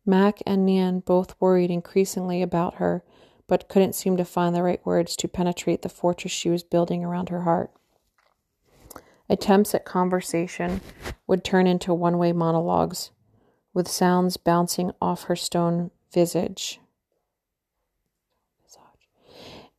Mac 0.06 0.42
and 0.46 0.66
Nan 0.66 1.00
both 1.00 1.36
worried 1.40 1.72
increasingly 1.72 2.42
about 2.42 2.76
her, 2.76 3.04
but 3.48 3.68
couldn't 3.68 3.96
seem 3.96 4.16
to 4.18 4.26
find 4.26 4.56
the 4.56 4.64
right 4.64 4.84
words 4.86 5.16
to 5.18 5.28
penetrate 5.28 5.82
the 5.82 5.90
fortress 5.90 6.32
she 6.32 6.50
was 6.50 6.64
building 6.64 7.04
around 7.04 7.30
her 7.30 7.42
heart. 7.42 7.72
Attempts 9.30 9.76
at 9.76 9.86
conversation 9.86 10.82
would 11.28 11.44
turn 11.44 11.68
into 11.68 11.94
one 11.94 12.18
way 12.18 12.32
monologues, 12.32 13.12
with 13.74 13.88
sounds 13.88 14.38
bouncing 14.38 14.92
off 15.02 15.24
her 15.24 15.36
stone 15.36 15.92
visage. 16.12 16.80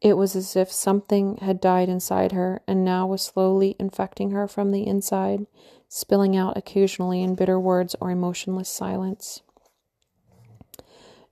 It 0.00 0.16
was 0.16 0.34
as 0.34 0.56
if 0.56 0.72
something 0.72 1.36
had 1.38 1.60
died 1.60 1.88
inside 1.88 2.32
her 2.32 2.62
and 2.66 2.84
now 2.84 3.06
was 3.06 3.20
slowly 3.22 3.76
infecting 3.78 4.30
her 4.30 4.48
from 4.48 4.70
the 4.70 4.86
inside, 4.86 5.46
spilling 5.88 6.36
out 6.36 6.56
occasionally 6.56 7.22
in 7.22 7.34
bitter 7.34 7.60
words 7.60 7.94
or 8.00 8.10
emotionless 8.10 8.68
silence. 8.68 9.42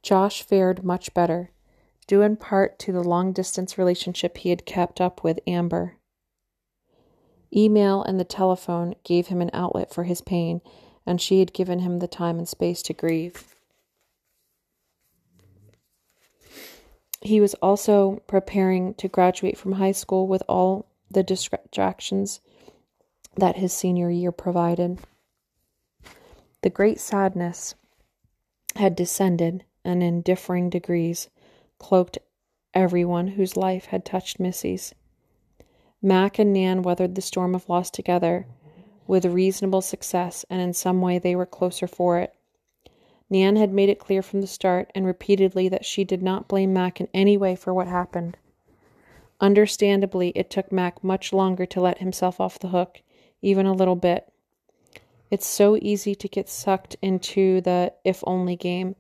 Josh 0.03 0.43
fared 0.43 0.85
much 0.85 1.15
better, 1.15 1.51
due 2.07 2.20
in 2.23 2.36
part 2.36 2.78
to 2.81 2.93
the 2.93 3.03
long 3.03 3.32
distance 3.32 3.78
relationship 3.78 4.36
he 4.39 4.51
had 4.51 4.66
kept 4.66 5.01
up 5.01 5.24
with 5.24 5.40
Amber. 5.47 5.97
Email 7.55 8.03
and 8.03 8.20
the 8.20 8.24
telephone 8.24 8.95
gave 9.03 9.28
him 9.28 9.40
an 9.40 9.51
outlet 9.55 9.93
for 9.93 10.05
his 10.05 10.20
pain, 10.20 10.61
and 11.07 11.20
she 11.20 11.39
had 11.39 11.55
given 11.55 11.78
him 11.78 11.99
the 11.99 12.07
time 12.07 12.39
and 12.39 12.47
space 12.49 12.82
to 12.82 12.93
grieve. 12.93 13.55
He 17.20 17.40
was 17.40 17.55
also 17.55 18.23
preparing 18.27 18.95
to 18.95 19.09
graduate 19.09 19.59
from 19.59 19.73
high 19.73 19.93
school 19.93 20.27
with 20.27 20.43
all 20.49 20.86
the 21.11 21.23
distractions 21.23 22.40
that 23.36 23.57
his 23.57 23.73
senior 23.73 24.11
year 24.11 24.32
provided. 24.32 24.99
The 26.62 26.70
great 26.70 27.01
sadness 27.01 27.74
had 28.77 28.95
descended, 28.95 29.65
and 29.85 30.03
in 30.03 30.23
differing 30.23 30.70
degrees 30.70 31.28
cloaked 31.78 32.19
everyone 32.74 33.28
whose 33.28 33.57
life 33.57 33.86
had 33.86 34.05
touched 34.05 34.39
Missy's. 34.39 34.95
Mac 36.03 36.39
and 36.39 36.53
Nan 36.53 36.82
weathered 36.82 37.15
the 37.15 37.23
storm 37.23 37.55
of 37.55 37.69
loss 37.69 37.90
together 37.90 38.47
with 39.07 39.24
reasonable 39.24 39.81
success, 39.81 40.45
and 40.51 40.61
in 40.61 40.73
some 40.73 41.01
way 41.01 41.19
they 41.19 41.35
were 41.35 41.47
closer 41.47 41.86
for 41.86 42.19
it. 42.19 42.35
Nan 43.31 43.57
had 43.57 43.73
made 43.73 43.89
it 43.89 43.99
clear 43.99 44.23
from 44.23 44.41
the 44.41 44.47
start 44.47 44.91
and 44.95 45.05
repeatedly 45.05 45.69
that 45.69 45.85
she 45.85 46.05
did 46.05 46.23
not 46.23 46.49
blame 46.49 46.73
Mac 46.73 47.01
in 47.01 47.09
any 47.13 47.37
way 47.37 47.55
for 47.55 47.75
what 47.75 47.87
happened. 47.87 48.37
Understandably, 49.41 50.33
it 50.35 50.51
took 50.51 50.73
Mac 50.73 51.05
much 51.05 51.33
longer 51.33 51.67
to 51.67 51.81
let 51.81 51.99
himself 51.99 52.41
off 52.41 52.59
the 52.59 52.69
hook, 52.69 53.03
even 53.43 53.67
a 53.67 53.75
little 53.75 53.97
bit. 53.97 54.33
It's 55.31 55.47
so 55.47 55.77
easy 55.83 56.15
to 56.15 56.29
get 56.29 56.49
sucked 56.49 56.97
into 57.03 57.61
the 57.61 57.93
if 58.05 58.25
only 58.27 58.57
game 58.57 58.97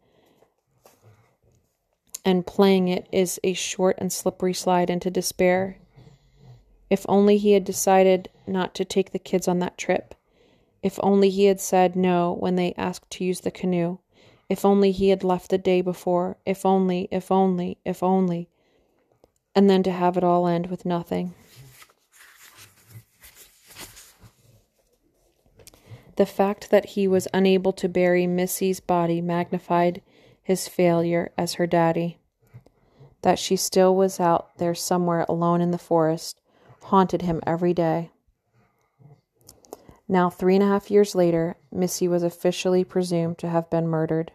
and 2.28 2.46
playing 2.46 2.88
it 2.88 3.08
is 3.10 3.40
a 3.42 3.54
short 3.54 3.96
and 3.98 4.12
slippery 4.12 4.52
slide 4.52 4.90
into 4.90 5.10
despair. 5.10 5.78
If 6.90 7.06
only 7.08 7.38
he 7.38 7.52
had 7.52 7.64
decided 7.64 8.28
not 8.46 8.74
to 8.74 8.84
take 8.84 9.12
the 9.12 9.18
kids 9.18 9.48
on 9.48 9.60
that 9.60 9.78
trip. 9.78 10.14
If 10.82 11.00
only 11.02 11.30
he 11.30 11.46
had 11.46 11.58
said 11.58 11.96
no 11.96 12.36
when 12.38 12.56
they 12.56 12.74
asked 12.76 13.10
to 13.12 13.24
use 13.24 13.40
the 13.40 13.50
canoe. 13.50 13.98
If 14.48 14.64
only 14.64 14.92
he 14.92 15.10
had 15.10 15.22
left 15.22 15.50
the 15.50 15.58
day 15.58 15.80
before. 15.80 16.38
If 16.46 16.64
only, 16.64 17.08
if 17.10 17.30
only, 17.30 17.78
if 17.84 18.02
only. 18.02 18.48
And 19.54 19.68
then 19.68 19.82
to 19.82 19.92
have 19.92 20.16
it 20.16 20.24
all 20.24 20.46
end 20.46 20.68
with 20.68 20.84
nothing. 20.84 21.34
The 26.16 26.26
fact 26.26 26.70
that 26.70 26.86
he 26.90 27.06
was 27.06 27.28
unable 27.32 27.72
to 27.74 27.88
bury 27.88 28.26
Missy's 28.26 28.80
body 28.80 29.20
magnified 29.20 30.02
his 30.42 30.66
failure 30.66 31.30
as 31.38 31.54
her 31.54 31.66
daddy. 31.66 32.18
That 33.22 33.38
she 33.38 33.54
still 33.54 33.94
was 33.94 34.18
out 34.18 34.56
there 34.58 34.74
somewhere 34.74 35.26
alone 35.28 35.60
in 35.60 35.70
the 35.70 35.78
forest 35.78 36.40
haunted 36.84 37.22
him 37.22 37.40
every 37.46 37.74
day. 37.74 38.10
Now, 40.08 40.30
three 40.30 40.54
and 40.54 40.64
a 40.64 40.68
half 40.68 40.90
years 40.90 41.14
later, 41.14 41.56
Missy 41.70 42.08
was 42.08 42.22
officially 42.22 42.82
presumed 42.82 43.36
to 43.38 43.48
have 43.48 43.68
been 43.68 43.86
murdered. 43.86 44.32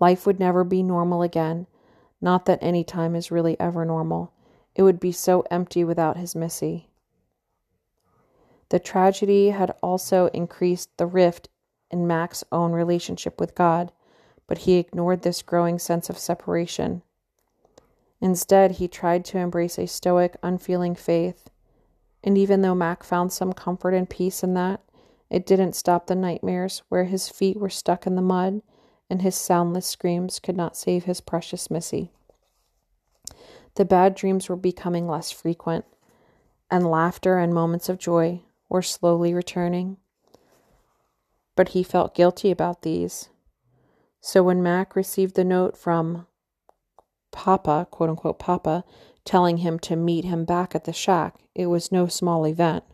Life 0.00 0.26
would 0.26 0.38
never 0.38 0.64
be 0.64 0.82
normal 0.82 1.22
again. 1.22 1.66
Not 2.20 2.44
that 2.46 2.58
any 2.62 2.84
time 2.84 3.14
is 3.14 3.30
really 3.30 3.58
ever 3.60 3.84
normal. 3.84 4.32
It 4.74 4.82
would 4.82 5.00
be 5.00 5.12
so 5.12 5.44
empty 5.50 5.84
without 5.84 6.16
his 6.16 6.34
Missy. 6.34 6.88
The 8.68 8.78
tragedy 8.78 9.50
had 9.50 9.74
also 9.82 10.26
increased 10.28 10.96
the 10.96 11.06
rift 11.06 11.48
in 11.90 12.06
Mac's 12.06 12.44
own 12.50 12.72
relationship 12.72 13.40
with 13.40 13.54
God, 13.54 13.92
but 14.46 14.58
he 14.58 14.74
ignored 14.74 15.22
this 15.22 15.42
growing 15.42 15.78
sense 15.78 16.10
of 16.10 16.18
separation. 16.18 17.02
Instead, 18.20 18.72
he 18.72 18.88
tried 18.88 19.24
to 19.26 19.38
embrace 19.38 19.78
a 19.78 19.86
stoic, 19.86 20.36
unfeeling 20.42 20.94
faith 20.94 21.48
and 22.26 22.36
even 22.36 22.60
though 22.60 22.74
Mac 22.74 23.04
found 23.04 23.32
some 23.32 23.52
comfort 23.52 23.94
and 23.94 24.10
peace 24.10 24.42
in 24.42 24.54
that, 24.54 24.80
it 25.30 25.46
didn't 25.46 25.76
stop 25.76 26.06
the 26.06 26.16
nightmares 26.16 26.82
where 26.88 27.04
his 27.04 27.28
feet 27.28 27.56
were 27.56 27.70
stuck 27.70 28.04
in 28.04 28.16
the 28.16 28.22
mud 28.22 28.62
and 29.08 29.22
his 29.22 29.34
soundless 29.34 29.86
screams 29.86 30.38
could 30.38 30.56
not 30.56 30.76
save 30.76 31.04
his 31.04 31.20
precious 31.20 31.70
Missy. 31.70 32.12
The 33.74 33.84
bad 33.84 34.14
dreams 34.14 34.48
were 34.48 34.56
becoming 34.56 35.06
less 35.06 35.30
frequent, 35.30 35.84
and 36.70 36.90
laughter 36.90 37.38
and 37.38 37.52
moments 37.52 37.88
of 37.88 37.98
joy 37.98 38.42
were 38.68 38.82
slowly 38.82 39.34
returning. 39.34 39.98
But 41.54 41.70
he 41.70 41.82
felt 41.82 42.14
guilty 42.14 42.50
about 42.50 42.82
these. 42.82 43.28
So 44.20 44.42
when 44.42 44.62
Mac 44.62 44.96
received 44.96 45.36
the 45.36 45.44
note 45.44 45.76
from 45.76 46.26
Papa, 47.32 47.86
quote 47.90 48.10
unquote 48.10 48.38
Papa, 48.38 48.84
telling 49.24 49.58
him 49.58 49.78
to 49.80 49.94
meet 49.96 50.24
him 50.24 50.44
back 50.44 50.74
at 50.74 50.84
the 50.84 50.92
shack. 50.92 51.36
It 51.54 51.66
was 51.66 51.92
no 51.92 52.06
small 52.06 52.46
event. 52.46 52.84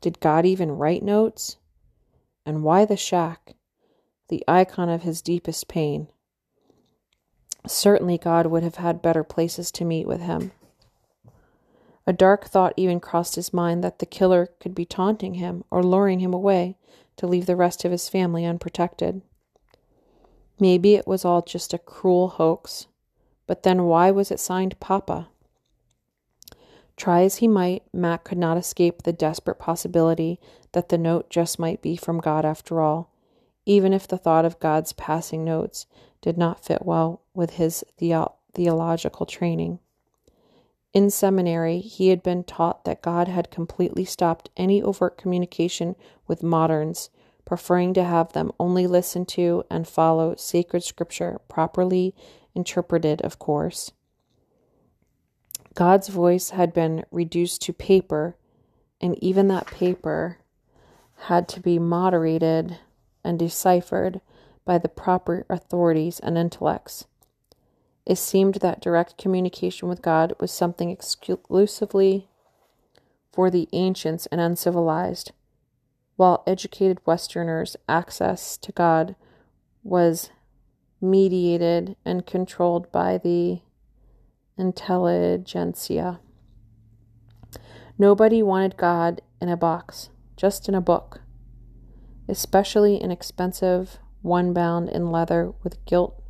Did 0.00 0.20
God 0.20 0.46
even 0.46 0.72
write 0.72 1.02
notes? 1.02 1.56
And 2.46 2.62
why 2.62 2.84
the 2.84 2.96
shack? 2.96 3.55
The 4.28 4.44
icon 4.48 4.88
of 4.88 5.02
his 5.02 5.22
deepest 5.22 5.68
pain. 5.68 6.08
Certainly, 7.66 8.18
God 8.18 8.46
would 8.46 8.62
have 8.62 8.76
had 8.76 9.02
better 9.02 9.24
places 9.24 9.70
to 9.72 9.84
meet 9.84 10.06
with 10.06 10.20
him. 10.20 10.52
A 12.06 12.12
dark 12.12 12.44
thought 12.46 12.74
even 12.76 13.00
crossed 13.00 13.34
his 13.34 13.52
mind 13.52 13.82
that 13.82 13.98
the 13.98 14.06
killer 14.06 14.48
could 14.60 14.74
be 14.74 14.84
taunting 14.84 15.34
him 15.34 15.64
or 15.70 15.82
luring 15.82 16.20
him 16.20 16.32
away 16.32 16.76
to 17.16 17.26
leave 17.26 17.46
the 17.46 17.56
rest 17.56 17.84
of 17.84 17.90
his 17.90 18.08
family 18.08 18.44
unprotected. 18.44 19.22
Maybe 20.60 20.94
it 20.94 21.06
was 21.06 21.24
all 21.24 21.42
just 21.42 21.74
a 21.74 21.78
cruel 21.78 22.28
hoax 22.28 22.86
but 23.46 23.62
then 23.62 23.84
why 23.84 24.10
was 24.10 24.30
it 24.30 24.40
signed 24.40 24.78
Papa? 24.80 25.28
Try 26.96 27.22
as 27.22 27.36
he 27.36 27.48
might, 27.48 27.82
Mac 27.92 28.24
could 28.24 28.38
not 28.38 28.56
escape 28.56 29.02
the 29.02 29.12
desperate 29.12 29.58
possibility 29.58 30.40
that 30.72 30.88
the 30.88 30.98
note 30.98 31.30
just 31.30 31.58
might 31.58 31.82
be 31.82 31.96
from 31.96 32.20
God 32.20 32.44
after 32.44 32.80
all, 32.80 33.10
even 33.66 33.92
if 33.92 34.06
the 34.06 34.16
thought 34.16 34.44
of 34.44 34.60
God's 34.60 34.92
passing 34.92 35.44
notes 35.44 35.86
did 36.22 36.38
not 36.38 36.64
fit 36.64 36.86
well 36.86 37.20
with 37.34 37.54
his 37.54 37.84
theo- 37.98 38.36
theological 38.54 39.26
training. 39.26 39.80
In 40.94 41.10
seminary, 41.10 41.80
he 41.80 42.08
had 42.08 42.22
been 42.22 42.42
taught 42.42 42.84
that 42.84 43.02
God 43.02 43.28
had 43.28 43.50
completely 43.50 44.04
stopped 44.06 44.48
any 44.56 44.82
overt 44.82 45.18
communication 45.18 45.94
with 46.26 46.42
moderns, 46.42 47.10
preferring 47.44 47.92
to 47.94 48.04
have 48.04 48.32
them 48.32 48.50
only 48.58 48.86
listen 48.86 49.26
to 49.26 49.62
and 49.68 49.86
follow 49.86 50.34
sacred 50.36 50.82
scripture 50.82 51.38
properly 51.48 52.14
interpreted, 52.54 53.20
of 53.20 53.38
course. 53.38 53.92
God's 55.74 56.08
voice 56.08 56.50
had 56.50 56.72
been 56.72 57.04
reduced 57.10 57.60
to 57.62 57.74
paper, 57.74 58.36
and 58.98 59.22
even 59.22 59.48
that 59.48 59.66
paper 59.66 60.38
had 61.24 61.46
to 61.48 61.60
be 61.60 61.78
moderated 61.78 62.78
and 63.26 63.38
deciphered 63.38 64.20
by 64.64 64.78
the 64.78 64.88
proper 64.88 65.44
authorities 65.50 66.20
and 66.20 66.38
intellects. 66.38 67.06
It 68.06 68.16
seemed 68.16 68.56
that 68.56 68.80
direct 68.80 69.18
communication 69.18 69.88
with 69.88 70.00
God 70.00 70.32
was 70.40 70.52
something 70.52 70.90
exclusively 70.90 72.28
for 73.32 73.50
the 73.50 73.68
ancients 73.72 74.26
and 74.26 74.40
uncivilized, 74.40 75.32
while 76.14 76.44
educated 76.46 77.00
Westerners' 77.04 77.76
access 77.88 78.56
to 78.58 78.72
God 78.72 79.16
was 79.82 80.30
mediated 81.00 81.96
and 82.04 82.24
controlled 82.24 82.90
by 82.90 83.18
the 83.18 83.60
intelligentsia. 84.56 86.20
Nobody 87.98 88.42
wanted 88.42 88.76
God 88.76 89.20
in 89.40 89.48
a 89.48 89.56
box, 89.56 90.10
just 90.36 90.68
in 90.68 90.74
a 90.74 90.80
book, 90.80 91.20
especially 92.28 93.00
an 93.00 93.10
expensive 93.10 93.98
one 94.22 94.52
bound 94.52 94.88
in 94.88 95.10
leather 95.10 95.52
with 95.62 95.84
gilt 95.84 96.22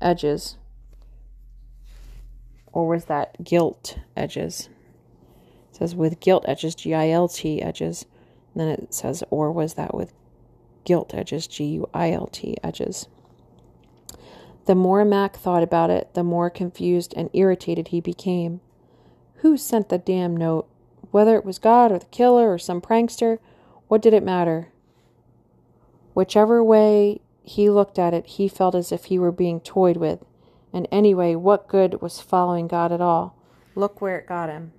edges. 0.00 0.56
Or 2.72 2.88
was 2.88 3.06
that 3.06 3.44
gilt 3.44 3.98
edges? 4.16 4.68
It 5.70 5.76
says 5.76 5.94
with 5.94 6.20
gilt 6.20 6.44
edges, 6.48 6.74
G 6.74 6.94
I 6.94 7.10
L 7.10 7.28
T 7.28 7.60
edges. 7.60 8.06
And 8.54 8.60
then 8.60 8.68
it 8.68 8.94
says, 8.94 9.22
or 9.30 9.52
was 9.52 9.74
that 9.74 9.94
with 9.94 10.12
gilt 10.84 11.14
edges, 11.14 11.46
G 11.46 11.64
U 11.64 11.88
I 11.92 12.12
L 12.12 12.26
T 12.26 12.56
edges? 12.62 13.08
The 14.66 14.74
more 14.74 15.04
Mac 15.04 15.36
thought 15.36 15.62
about 15.62 15.90
it, 15.90 16.14
the 16.14 16.24
more 16.24 16.50
confused 16.50 17.14
and 17.16 17.30
irritated 17.32 17.88
he 17.88 18.00
became. 18.00 18.60
Who 19.36 19.56
sent 19.56 19.90
the 19.90 19.98
damn 19.98 20.36
note? 20.36 20.68
Whether 21.12 21.36
it 21.36 21.44
was 21.44 21.58
God 21.58 21.92
or 21.92 21.98
the 21.98 22.06
killer 22.06 22.52
or 22.52 22.58
some 22.58 22.80
prankster, 22.80 23.38
what 23.88 24.02
did 24.02 24.12
it 24.12 24.24
matter? 24.24 24.72
Whichever 26.16 26.64
way 26.64 27.20
he 27.42 27.68
looked 27.68 27.98
at 27.98 28.14
it, 28.14 28.24
he 28.24 28.48
felt 28.48 28.74
as 28.74 28.90
if 28.90 29.04
he 29.04 29.18
were 29.18 29.30
being 29.30 29.60
toyed 29.60 29.98
with. 29.98 30.24
And 30.72 30.88
anyway, 30.90 31.34
what 31.34 31.68
good 31.68 32.00
was 32.00 32.22
following 32.22 32.68
God 32.68 32.90
at 32.90 33.02
all? 33.02 33.36
Look 33.74 34.00
where 34.00 34.16
it 34.16 34.26
got 34.26 34.48
him. 34.48 34.72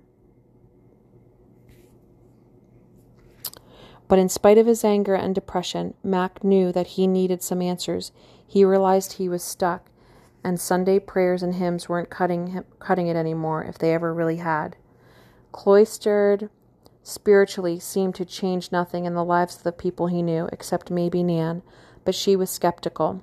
But 4.08 4.18
in 4.18 4.28
spite 4.28 4.58
of 4.58 4.66
his 4.66 4.82
anger 4.82 5.14
and 5.14 5.32
depression, 5.32 5.94
Mac 6.02 6.42
knew 6.42 6.72
that 6.72 6.88
he 6.88 7.06
needed 7.06 7.40
some 7.40 7.62
answers. 7.62 8.10
He 8.44 8.64
realized 8.64 9.12
he 9.12 9.28
was 9.28 9.44
stuck, 9.44 9.92
and 10.42 10.58
Sunday 10.58 10.98
prayers 10.98 11.44
and 11.44 11.54
hymns 11.54 11.88
weren't 11.88 12.10
cutting 12.10 12.48
him, 12.48 12.64
cutting 12.80 13.06
it 13.06 13.14
anymore 13.14 13.62
if 13.62 13.78
they 13.78 13.94
ever 13.94 14.12
really 14.12 14.38
had. 14.38 14.74
Cloistered 15.52 16.50
spiritually 17.08 17.78
seemed 17.78 18.14
to 18.14 18.24
change 18.24 18.70
nothing 18.70 19.06
in 19.06 19.14
the 19.14 19.24
lives 19.24 19.56
of 19.56 19.62
the 19.62 19.72
people 19.72 20.08
he 20.08 20.22
knew, 20.22 20.48
except 20.52 20.90
maybe 20.90 21.22
Nan, 21.22 21.62
but 22.04 22.14
she 22.14 22.36
was 22.36 22.50
skeptical. 22.50 23.22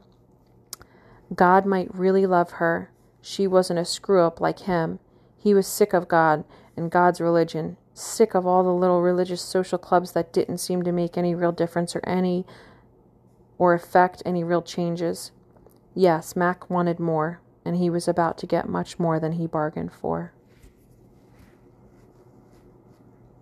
God 1.34 1.66
might 1.66 1.94
really 1.94 2.26
love 2.26 2.52
her. 2.52 2.92
She 3.22 3.48
wasn't 3.48 3.80
a 3.80 3.86
screw 3.86 4.22
up 4.22 4.42
like 4.42 4.60
him. 4.60 5.00
He 5.38 5.54
was 5.54 5.68
sick 5.68 5.94
of 5.94 6.08
God 6.08 6.44
and 6.76 6.92
God's 6.92 7.22
religion, 7.22 7.78
sick 7.94 8.36
of 8.36 8.46
all 8.46 8.64
the 8.64 8.70
little 8.70 9.02
religious 9.02 9.42
social 9.42 9.78
clubs 9.78 10.12
that 10.14 10.34
didn't 10.34 10.58
seem 10.58 10.84
to 10.84 10.92
make 10.92 11.18
any 11.18 11.36
real 11.36 11.52
difference 11.52 11.96
or 11.96 12.02
any 12.06 12.46
or 13.58 13.74
effect 13.74 14.22
any 14.26 14.44
real 14.44 14.62
changes. 14.62 15.32
Yes, 15.94 16.36
Mac 16.36 16.70
wanted 16.70 17.00
more, 17.00 17.40
and 17.64 17.78
he 17.78 17.90
was 17.90 18.08
about 18.08 18.38
to 18.40 18.48
get 18.48 18.68
much 18.68 19.00
more 19.00 19.20
than 19.20 19.34
he 19.34 19.48
bargained 19.48 19.94
for. 19.94 20.34